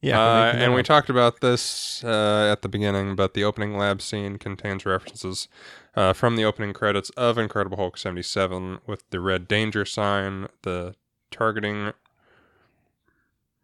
Yeah, 0.00 0.20
Uh, 0.20 0.52
and 0.52 0.60
that 0.72 0.76
we 0.76 0.82
talked 0.82 1.08
about 1.08 1.40
this 1.40 2.02
uh, 2.04 2.48
at 2.52 2.62
the 2.62 2.68
beginning, 2.68 3.14
but 3.16 3.32
the 3.34 3.44
opening 3.44 3.76
lab 3.78 4.02
scene 4.02 4.36
contains 4.36 4.84
references 4.84 5.48
uh, 5.94 6.12
from 6.12 6.36
the 6.36 6.44
opening 6.44 6.72
credits 6.74 7.08
of 7.10 7.38
Incredible 7.38 7.76
Hulk 7.78 7.96
77 7.96 8.80
with 8.86 9.08
the 9.10 9.20
red 9.20 9.46
danger 9.48 9.84
sign, 9.84 10.48
the 10.62 10.94
targeting 11.30 11.92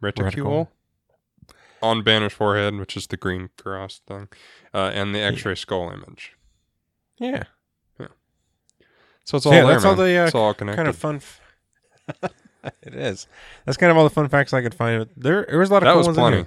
reticule, 0.01 0.31
Reticle. 0.31 0.69
On 1.83 2.03
Banner's 2.03 2.33
forehead, 2.33 2.77
which 2.77 2.97
is 2.97 3.07
the 3.07 3.17
green 3.17 3.51
cross 3.59 4.01
thing, 4.07 4.29
uh, 4.75 4.91
and 4.95 5.15
the 5.15 5.21
x 5.21 5.45
ray 5.45 5.55
skull 5.55 5.91
image. 5.91 6.33
Yeah, 7.19 7.45
yeah. 7.99 8.07
So 9.25 9.37
it's 9.37 9.47
all 9.47 9.53
yeah, 9.53 9.61
there, 9.63 9.73
that's 9.73 9.85
all 9.85 9.95
the, 9.95 10.17
uh, 10.17 10.27
it's 10.27 10.35
all 10.35 10.55
connected. 10.55 10.77
kind 10.77 10.89
of 10.89 10.97
fun. 10.97 11.17
F- 11.17 11.41
it 12.83 12.95
is. 12.95 13.27
That's 13.65 13.77
kind 13.77 13.91
of 13.91 13.97
all 13.97 14.05
the 14.05 14.11
fun 14.11 14.29
facts 14.29 14.53
I 14.53 14.63
could 14.63 14.75
find. 14.75 15.09
There, 15.17 15.47
there 15.49 15.59
was 15.59 15.71
a 15.71 15.73
lot 15.73 15.83
of 15.83 15.87
that 15.87 15.93
cool 15.93 15.99
was 15.99 16.07
ones 16.09 16.19
in 16.19 16.23
plenty. 16.23 16.43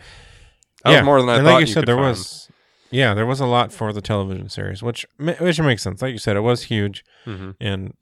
That 0.83 0.91
yeah, 0.91 0.97
was 0.99 1.05
more 1.05 1.19
than 1.21 1.29
I 1.29 1.35
and 1.37 1.45
thought 1.45 1.53
like 1.53 1.61
you 1.61 1.67
you 1.67 1.73
said, 1.73 1.85
there 1.85 1.95
find. 1.95 2.07
was. 2.09 2.49
Yeah, 2.91 3.13
there 3.15 3.25
was 3.25 3.39
a 3.39 3.45
lot 3.47 3.71
for 3.71 3.91
the 3.93 4.01
television 4.01 4.49
series, 4.49 4.83
which 4.83 5.05
which 5.17 5.59
makes 5.59 5.81
sense. 5.81 6.01
Like 6.01 6.11
you 6.11 6.19
said, 6.19 6.35
it 6.35 6.41
was 6.41 6.63
huge, 6.63 7.03
hmm 7.25 7.51
and 7.59 7.95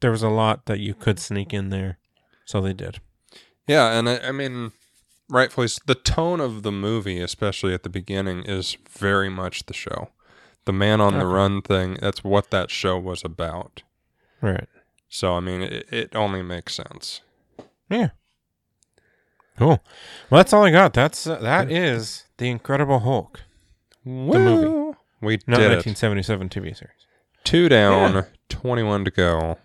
there 0.00 0.10
was 0.10 0.22
a 0.22 0.28
lot 0.28 0.66
that 0.66 0.80
you 0.80 0.94
could 0.94 1.18
sneak 1.20 1.54
in 1.54 1.70
there, 1.70 1.98
so 2.44 2.60
they 2.60 2.72
did. 2.72 2.98
Yeah, 3.68 3.96
and 3.98 4.08
I, 4.08 4.18
I 4.18 4.32
mean, 4.32 4.72
rightfully, 5.32 5.68
the 5.86 5.94
tone 5.94 6.40
of 6.40 6.62
the 6.62 6.70
movie, 6.72 7.20
especially 7.20 7.74
at 7.74 7.82
the 7.82 7.88
beginning, 7.88 8.44
is 8.44 8.76
very 8.90 9.28
much 9.28 9.66
the 9.66 9.74
show. 9.74 10.10
The 10.64 10.72
man 10.72 11.00
on 11.00 11.18
the 11.18 11.26
run 11.26 11.60
thing, 11.62 11.96
that's 12.00 12.22
what 12.22 12.50
that 12.50 12.70
show 12.70 12.96
was 12.98 13.24
about. 13.24 13.82
Right. 14.40 14.68
So, 15.08 15.34
I 15.34 15.40
mean, 15.40 15.60
it, 15.62 15.86
it 15.92 16.14
only 16.14 16.42
makes 16.42 16.74
sense. 16.74 17.20
Yeah. 17.90 18.10
Cool. 19.58 19.82
Well, 20.30 20.38
that's 20.38 20.52
all 20.52 20.64
I 20.64 20.70
got. 20.70 20.92
That's 20.94 21.26
uh, 21.26 21.38
that 21.40 21.70
is 21.70 22.24
the 22.38 22.48
Incredible 22.48 23.00
Hulk, 23.00 23.40
The 24.04 24.10
movie. 24.10 24.96
We 25.20 25.38
not 25.46 25.58
did 25.58 25.70
it. 25.72 25.84
1977 25.86 26.48
TV 26.48 26.76
series. 26.76 26.94
Two 27.44 27.68
down, 27.68 28.14
Yeah. 28.14 28.22
21 28.48 29.04
to 29.04 29.10
go. 29.10 29.58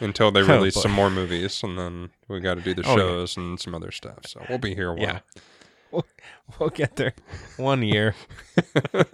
Until 0.00 0.30
they 0.32 0.40
Oh, 0.42 0.46
release 0.56 0.74
boy. 0.74 0.80
some 0.80 0.92
more 0.92 1.10
movies, 1.10 1.62
and 1.62 1.78
then 1.78 2.10
we 2.28 2.40
got 2.40 2.54
to 2.54 2.60
do 2.60 2.74
the 2.74 2.82
Oh, 2.86 2.90
yeah. 2.90 2.96
shows 2.96 3.36
and 3.36 3.58
some 3.60 3.74
other 3.74 3.90
stuff. 3.90 4.26
So 4.26 4.44
we'll 4.48 4.58
be 4.58 4.74
here 4.74 4.90
a 4.90 4.94
while. 4.94 5.02
Yeah. 5.02 5.20
We'll, 5.90 6.06
we'll 6.58 6.70
get 6.70 6.96
there. 6.96 7.14
One 7.56 7.82
year. 7.82 8.14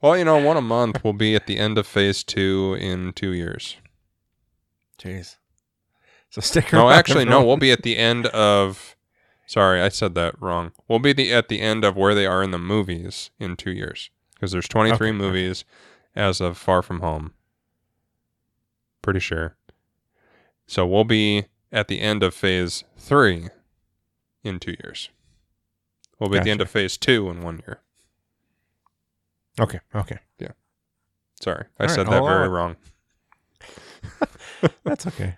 Well, 0.00 0.18
you 0.18 0.24
know, 0.24 0.36
one 0.44 0.56
a 0.56 0.60
month. 0.60 1.04
We'll 1.04 1.12
be 1.12 1.36
at 1.36 1.46
the 1.46 1.58
end 1.58 1.78
of 1.78 1.86
phase 1.86 2.24
two 2.24 2.76
in 2.80 3.12
two 3.12 3.30
years. 3.30 3.76
Jeez. 4.98 5.36
So 6.28 6.40
stick 6.40 6.72
around. 6.74 6.82
No, 6.86 6.90
actually, 6.90 7.24
no. 7.24 7.44
We'll 7.44 7.56
be 7.56 7.70
at 7.70 7.84
the 7.84 7.96
end 7.96 8.26
of. 8.26 8.96
Sorry, 9.46 9.80
I 9.80 9.90
said 9.90 10.16
that 10.16 10.34
wrong. 10.42 10.72
We'll 10.88 10.98
be 10.98 11.12
the 11.12 11.32
at 11.32 11.46
the 11.48 11.60
end 11.60 11.84
of 11.84 11.96
where 11.96 12.16
they 12.16 12.26
are 12.26 12.42
in 12.42 12.50
the 12.50 12.58
movies 12.58 13.30
in 13.38 13.54
two 13.56 13.70
years 13.70 14.10
because 14.34 14.50
there's 14.50 14.66
23 14.66 14.94
Okay, 14.96 15.04
okay. 15.04 15.12
movies 15.12 15.64
as 16.16 16.40
of 16.40 16.58
Far 16.58 16.82
From 16.82 16.98
Home. 16.98 17.34
Pretty 19.02 19.20
sure. 19.20 19.56
So 20.66 20.84
we'll 20.84 21.04
be 21.04 21.44
at 21.72 21.88
the 21.88 22.00
end 22.00 22.22
of 22.22 22.34
Phase 22.34 22.84
three 22.96 23.48
in 24.44 24.60
two 24.60 24.76
years. 24.84 25.08
We'll 26.18 26.30
be 26.30 26.38
at 26.38 26.44
the 26.44 26.50
end 26.50 26.60
of 26.60 26.70
Phase 26.70 26.96
two 26.96 27.28
in 27.30 27.42
one 27.42 27.62
year. 27.66 27.80
Okay. 29.60 29.80
Okay. 29.94 30.18
Yeah. 30.38 30.52
Sorry, 31.40 31.64
I 31.80 31.84
All 31.84 31.88
said 31.88 32.06
that 32.06 32.22
very 32.24 32.48
wrong. 32.48 32.76
That's 34.84 35.06
okay. 35.08 35.36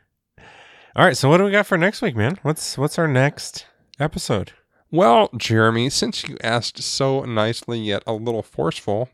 All 0.95 1.05
right. 1.05 1.17
So 1.17 1.31
what 1.31 1.39
do 1.39 1.45
we 1.45 1.51
got 1.51 1.67
for 1.67 1.79
next 1.79 2.03
week, 2.03 2.15
man? 2.15 2.39
What's 2.43 2.77
what's 2.77 2.99
our 2.99 3.09
next 3.09 3.67
episode? 3.99 4.53
Well, 4.91 5.31
Jeremy, 5.37 5.89
since 5.91 6.29
you 6.29 6.37
asked 6.45 6.83
so 6.83 7.23
nicely 7.23 7.81
yet 7.81 8.03
a 8.07 8.13
little 8.13 8.43
forceful, 8.43 9.09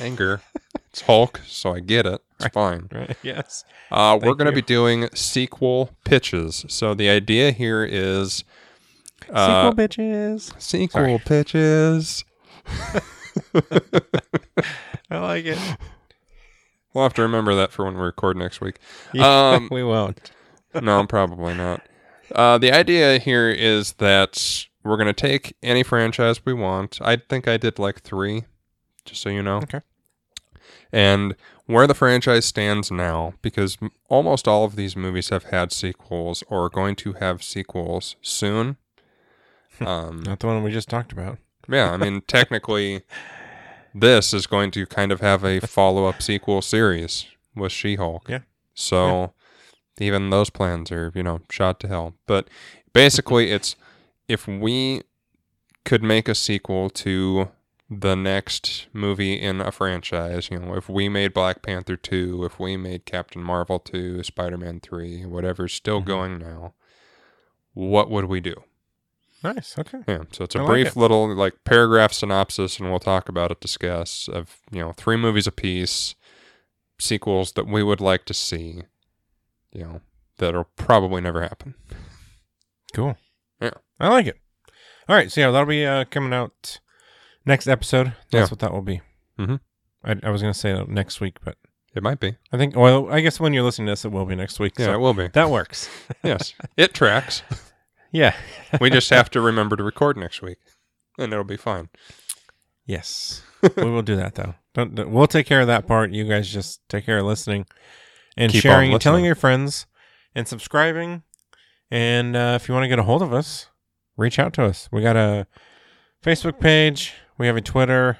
anger, 0.00 0.40
it's 0.90 1.02
Hulk, 1.02 1.42
so 1.46 1.74
I 1.74 1.80
get 1.80 2.06
it. 2.06 2.23
It's 2.40 2.48
fine. 2.52 2.88
Right. 2.92 3.16
Yes. 3.22 3.64
Uh, 3.90 4.18
we're 4.22 4.34
going 4.34 4.46
to 4.46 4.52
be 4.52 4.62
doing 4.62 5.08
sequel 5.14 5.90
pitches. 6.04 6.64
So 6.68 6.94
the 6.94 7.08
idea 7.08 7.50
here 7.52 7.84
is 7.84 8.44
uh, 9.32 9.70
Sequel 9.70 9.86
bitches. 9.86 10.60
sequel 10.60 11.00
Sorry. 11.00 11.18
pitches. 11.24 12.24
I 15.10 15.18
like 15.18 15.44
it. 15.44 15.58
We'll 16.92 17.04
have 17.04 17.14
to 17.14 17.22
remember 17.22 17.54
that 17.54 17.72
for 17.72 17.84
when 17.84 17.94
we 17.94 18.00
record 18.02 18.36
next 18.36 18.60
week. 18.60 18.78
Um, 19.20 19.68
we 19.70 19.82
won't. 19.84 20.30
no, 20.74 21.04
probably 21.06 21.54
not. 21.54 21.82
Uh, 22.34 22.58
the 22.58 22.72
idea 22.72 23.18
here 23.18 23.48
is 23.50 23.94
that 23.94 24.66
we're 24.82 24.96
going 24.96 25.06
to 25.06 25.12
take 25.12 25.56
any 25.62 25.82
franchise 25.82 26.44
we 26.44 26.52
want. 26.52 26.98
I 27.00 27.16
think 27.16 27.46
I 27.48 27.56
did 27.56 27.78
like 27.78 28.02
three, 28.02 28.44
just 29.04 29.22
so 29.22 29.28
you 29.30 29.42
know. 29.42 29.58
Okay. 29.58 29.80
And 30.92 31.34
where 31.66 31.86
the 31.86 31.94
franchise 31.94 32.44
stands 32.44 32.90
now, 32.90 33.34
because 33.42 33.78
almost 34.08 34.46
all 34.46 34.64
of 34.64 34.76
these 34.76 34.96
movies 34.96 35.30
have 35.30 35.44
had 35.44 35.72
sequels 35.72 36.44
or 36.48 36.64
are 36.64 36.70
going 36.70 36.96
to 36.96 37.14
have 37.14 37.42
sequels 37.42 38.16
soon. 38.22 38.76
Um, 39.80 40.22
Not 40.22 40.38
the 40.38 40.46
one 40.46 40.62
we 40.62 40.70
just 40.70 40.88
talked 40.88 41.10
about. 41.10 41.38
yeah, 41.68 41.90
I 41.90 41.96
mean, 41.96 42.20
technically, 42.28 43.02
this 43.92 44.32
is 44.32 44.46
going 44.46 44.70
to 44.70 44.86
kind 44.86 45.10
of 45.10 45.20
have 45.20 45.42
a 45.44 45.58
follow 45.58 46.06
up 46.06 46.22
sequel 46.22 46.62
series 46.62 47.26
with 47.56 47.72
She 47.72 47.96
Hulk. 47.96 48.28
Yeah. 48.28 48.42
So 48.74 49.32
even 49.98 50.30
those 50.30 50.48
plans 50.48 50.92
are, 50.92 51.10
you 51.12 51.24
know, 51.24 51.40
shot 51.50 51.80
to 51.80 51.88
hell. 51.88 52.14
But 52.26 52.48
basically, 52.92 53.50
it's 53.50 53.74
if 54.28 54.46
we 54.46 55.02
could 55.84 56.04
make 56.04 56.28
a 56.28 56.36
sequel 56.36 56.88
to 56.90 57.48
the 57.90 58.14
next 58.14 58.86
movie 58.92 59.34
in 59.40 59.60
a 59.60 59.70
franchise, 59.70 60.48
you 60.50 60.58
know, 60.58 60.74
if 60.74 60.88
we 60.88 61.08
made 61.08 61.34
Black 61.34 61.62
Panther 61.62 61.96
2, 61.96 62.44
if 62.44 62.58
we 62.58 62.76
made 62.76 63.04
Captain 63.04 63.42
Marvel 63.42 63.78
2, 63.78 64.22
Spider 64.22 64.56
Man 64.56 64.80
3, 64.80 65.26
whatever's 65.26 65.74
still 65.74 66.00
Mhm. 66.00 66.06
going 66.06 66.38
now, 66.38 66.74
what 67.74 68.10
would 68.10 68.24
we 68.26 68.40
do? 68.40 68.54
Nice. 69.42 69.78
Okay. 69.78 70.02
Yeah, 70.08 70.24
so 70.32 70.44
it's 70.44 70.54
a 70.54 70.58
I 70.58 70.62
like 70.62 70.70
brief 70.70 70.86
it. 70.88 70.96
little 70.96 71.32
like 71.34 71.64
paragraph 71.64 72.12
synopsis, 72.14 72.78
and 72.80 72.88
we'll 72.88 72.98
talk 73.00 73.28
about 73.28 73.50
it, 73.50 73.60
discuss 73.60 74.26
of 74.28 74.60
you 74.70 74.80
know 74.80 74.92
three 74.92 75.16
movies 75.18 75.46
apiece, 75.46 76.14
sequels 76.98 77.52
that 77.52 77.66
we 77.66 77.82
would 77.82 78.00
like 78.00 78.24
to 78.24 78.32
see, 78.34 78.84
you 79.72 79.82
know 79.84 80.00
that'll 80.38 80.64
probably 80.76 81.20
never 81.20 81.42
happen. 81.42 81.74
Cool. 82.94 83.18
Yeah. 83.60 83.72
I 84.00 84.08
like 84.08 84.26
it. 84.26 84.38
All 85.08 85.14
right. 85.16 85.30
So 85.30 85.42
yeah, 85.42 85.50
that'll 85.50 85.66
be 85.66 85.84
uh, 85.84 86.04
coming 86.06 86.32
out 86.32 86.80
next 87.46 87.66
episode. 87.66 88.14
That's 88.30 88.48
Yeah. 88.48 88.50
what 88.50 88.58
that 88.60 88.72
will 88.72 88.82
be. 88.82 89.00
Mhm. 89.38 89.60
I, 90.04 90.16
I 90.22 90.30
was 90.30 90.40
gonna 90.42 90.54
say 90.54 90.82
next 90.88 91.20
week, 91.20 91.38
but 91.44 91.56
It 91.94 92.02
might 92.02 92.18
be, 92.20 92.36
I 92.52 92.56
think. 92.58 92.74
Well, 92.76 93.08
I 93.12 93.20
guess 93.20 93.38
when 93.38 93.52
you're 93.54 93.62
listening 93.62 93.86
to 93.86 93.92
this, 93.92 94.04
it 94.04 94.10
will 94.12 94.26
be 94.26 94.34
next 94.34 94.58
week. 94.58 94.74
yeah, 94.78 94.86
so 94.86 94.94
it 94.94 94.98
will 95.00 95.14
be. 95.14 95.28
that 95.28 95.48
works. 95.50 95.88
yes, 96.24 96.54
it 96.76 96.94
tracks. 96.94 97.42
Yeah. 98.12 98.34
We 98.80 98.90
just 98.90 99.10
have 99.10 99.28
to 99.30 99.40
remember 99.40 99.74
to 99.76 99.82
record 99.82 100.16
next 100.16 100.40
week, 100.40 100.58
and 101.18 101.32
it'll 101.32 101.44
be 101.44 101.56
fine. 101.56 101.88
Yes. 102.86 103.42
we 103.76 103.90
will 103.90 104.02
do 104.02 104.14
that 104.16 104.34
though. 104.36 104.54
Don't, 104.74 104.94
don't- 104.94 105.10
we'll 105.10 105.26
take 105.26 105.46
care 105.46 105.60
of 105.60 105.66
that 105.66 105.86
part. 105.86 106.12
You 106.12 106.24
guys 106.24 106.48
just 106.48 106.80
take 106.88 107.06
care 107.06 107.18
of 107.18 107.24
listening 107.26 107.66
and 108.36 108.52
Keep 108.52 108.58
on 108.58 108.62
sharing 108.62 108.92
and 108.92 109.00
telling 109.00 109.16
listening. 109.22 109.26
your 109.26 109.34
friends 109.34 109.86
and 110.34 110.46
subscribing. 110.46 111.22
And 111.90 112.36
uh, 112.36 112.58
if 112.60 112.68
you 112.68 112.74
want 112.74 112.84
to 112.84 112.88
get 112.88 112.98
a 112.98 113.04
hold 113.04 113.22
of 113.22 113.32
us, 113.32 113.66
reach 114.16 114.38
out 114.38 114.52
to 114.54 114.64
us. 114.64 114.88
We 114.92 115.02
got 115.02 115.16
a 115.16 115.46
Facebook 116.22 116.60
page. 116.60 117.14
We 117.38 117.46
have 117.46 117.56
a 117.56 117.60
Twitter. 117.60 118.18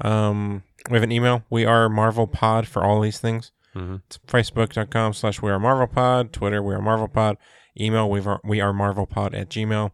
Um, 0.00 0.62
we 0.88 0.94
have 0.96 1.02
an 1.02 1.12
email. 1.12 1.44
We 1.50 1.64
are 1.64 1.88
Marvel 1.88 2.26
Pod 2.26 2.66
for 2.66 2.82
all 2.84 3.00
these 3.00 3.18
things. 3.18 3.52
hmm 3.74 3.96
It's 4.06 4.18
facebook.com 4.26 5.12
slash 5.14 5.42
we 5.42 5.50
are 5.50 5.58
Marvel 5.58 5.86
Pod, 5.86 6.32
Twitter, 6.32 6.62
we 6.62 6.74
are 6.74 6.80
Marvel 6.82 7.08
Pod, 7.08 7.36
email 7.78 8.08
we 8.10 8.20
are, 8.20 8.40
we 8.44 8.60
are 8.60 8.72
Marvel 8.72 9.06
Pod 9.06 9.34
at 9.34 9.48
Gmail. 9.50 9.92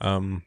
Um, 0.00 0.42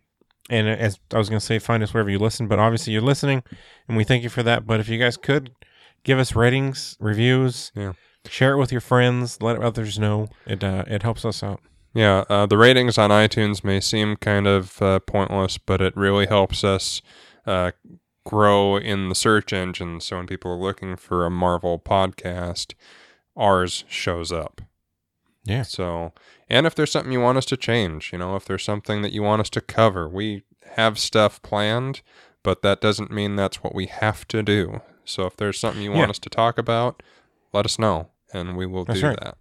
and 0.50 0.68
as 0.68 1.00
I 1.14 1.18
was 1.18 1.30
going 1.30 1.40
to 1.40 1.46
say, 1.46 1.58
find 1.60 1.82
us 1.82 1.94
wherever 1.94 2.10
you 2.10 2.20
listen, 2.20 2.48
but 2.48 2.60
obviously 2.60 2.94
you're 2.94 3.02
listening, 3.02 3.44
and 3.88 3.98
we 3.98 4.04
thank 4.04 4.24
you 4.24 4.30
for 4.30 4.44
that. 4.44 4.68
But 4.68 4.80
if 4.80 4.88
you 4.90 5.00
guys 5.00 5.18
could 5.18 5.52
give 6.04 6.20
us 6.20 6.36
ratings, 6.36 6.98
reviews, 7.00 7.72
Yeah. 7.76 7.94
share 8.28 8.54
it 8.54 8.58
with 8.60 8.72
your 8.72 8.82
friends, 8.82 9.42
let 9.42 9.60
others 9.60 9.98
know. 9.98 10.28
It 10.46 10.64
uh, 10.64 10.84
it 10.88 11.02
helps 11.04 11.26
us 11.26 11.42
out. 11.42 11.62
Yeah, 11.96 12.26
uh, 12.30 12.46
the 12.46 12.58
ratings 12.58 12.98
on 12.98 13.10
iTunes 13.10 13.64
may 13.64 13.80
seem 13.80 14.18
kind 14.18 14.48
of 14.48 14.82
uh, 14.82 15.00
pointless, 15.00 15.58
but 15.58 15.82
it 15.82 15.96
really 15.96 16.28
helps 16.28 16.62
us 16.64 17.02
uh, 17.48 17.72
grow 18.26 18.76
in 18.76 19.08
the 19.08 19.16
search 19.16 19.54
engine. 19.54 20.02
So 20.02 20.18
when 20.18 20.28
people 20.28 20.52
are 20.52 20.58
looking 20.60 20.98
for 20.98 21.26
a 21.26 21.32
Marvel 21.32 21.80
podcast, 21.80 22.74
ours 23.38 23.86
shows 23.88 24.32
up. 24.34 24.62
Yeah. 25.46 25.62
So, 25.64 26.12
and 26.50 26.68
if 26.68 26.76
there's 26.76 26.92
something 26.92 27.14
you 27.14 27.22
want 27.22 27.38
us 27.38 27.46
to 27.46 27.56
change, 27.58 28.12
you 28.12 28.18
know, 28.20 28.36
if 28.36 28.44
there's 28.44 28.64
something 28.66 29.02
that 29.02 29.14
you 29.14 29.24
want 29.24 29.40
us 29.42 29.50
to 29.52 29.62
cover, 29.62 30.10
we 30.10 30.44
have 30.76 31.00
stuff 31.00 31.42
planned, 31.44 32.02
but 32.44 32.62
that 32.62 32.82
doesn't 32.82 33.10
mean 33.12 33.38
that's 33.38 33.64
what 33.64 33.74
we 33.74 33.86
have 33.86 34.28
to 34.28 34.44
do. 34.44 34.82
So 35.06 35.26
if 35.28 35.38
there's 35.38 35.60
something 35.60 35.82
you 35.82 35.92
want 35.92 36.08
Yeah. 36.08 36.10
us 36.12 36.20
to 36.20 36.30
talk 36.30 36.58
about, 36.58 37.02
let 37.54 37.64
us 37.64 37.80
know, 37.80 38.10
and 38.34 38.58
we 38.58 38.66
will 38.66 38.84
That's 38.84 39.00
do 39.00 39.08
right. 39.08 39.20
that. 39.22 39.38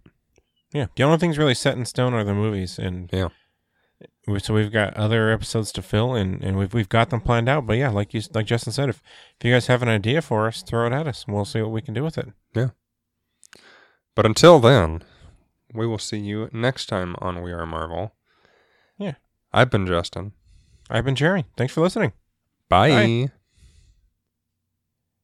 Yeah, 0.75 0.87
the 0.95 1.03
only 1.03 1.17
things 1.17 1.37
really 1.37 1.53
set 1.55 1.77
in 1.77 1.85
stone 1.85 2.13
are 2.13 2.23
the 2.25 2.33
movies, 2.33 2.77
and 2.77 3.09
Yeah. 3.13 3.29
so 4.39 4.53
we've 4.53 4.71
got 4.73 4.93
other 4.95 5.31
episodes 5.31 5.71
to 5.71 5.81
fill, 5.81 6.13
and, 6.15 6.43
and 6.43 6.57
we've 6.57 6.73
we've 6.73 6.89
got 6.89 7.09
them 7.11 7.21
planned 7.21 7.47
out. 7.47 7.65
But 7.65 7.77
yeah, 7.77 7.89
like 7.89 8.13
you 8.13 8.21
like 8.33 8.45
Justin 8.45 8.73
said, 8.73 8.89
if 8.89 9.01
if 9.39 9.45
you 9.45 9.53
guys 9.53 9.67
have 9.67 9.81
an 9.81 9.87
idea 9.87 10.21
for 10.21 10.47
us, 10.47 10.61
throw 10.63 10.85
it 10.85 10.91
at 10.93 11.07
us, 11.07 11.23
and 11.25 11.33
we'll 11.35 11.45
see 11.45 11.61
what 11.61 11.71
we 11.71 11.81
can 11.81 11.93
do 11.93 12.03
with 12.03 12.17
it. 12.17 12.27
Yeah. 12.53 12.69
But 14.15 14.25
until 14.25 14.59
then, 14.59 15.03
we 15.73 15.87
will 15.87 15.97
see 15.97 16.17
you 16.19 16.49
next 16.51 16.87
time 16.87 17.15
on 17.19 17.41
We 17.41 17.53
Are 17.53 17.65
Marvel. 17.65 18.13
Yeah. 18.97 19.15
I've 19.53 19.69
been 19.69 19.87
Justin. 19.87 20.33
I've 20.89 21.05
been 21.05 21.15
Jerry. 21.15 21.45
Thanks 21.57 21.73
for 21.73 21.81
listening. 21.81 22.11
Bye. 22.69 22.89
Bye. 22.89 23.31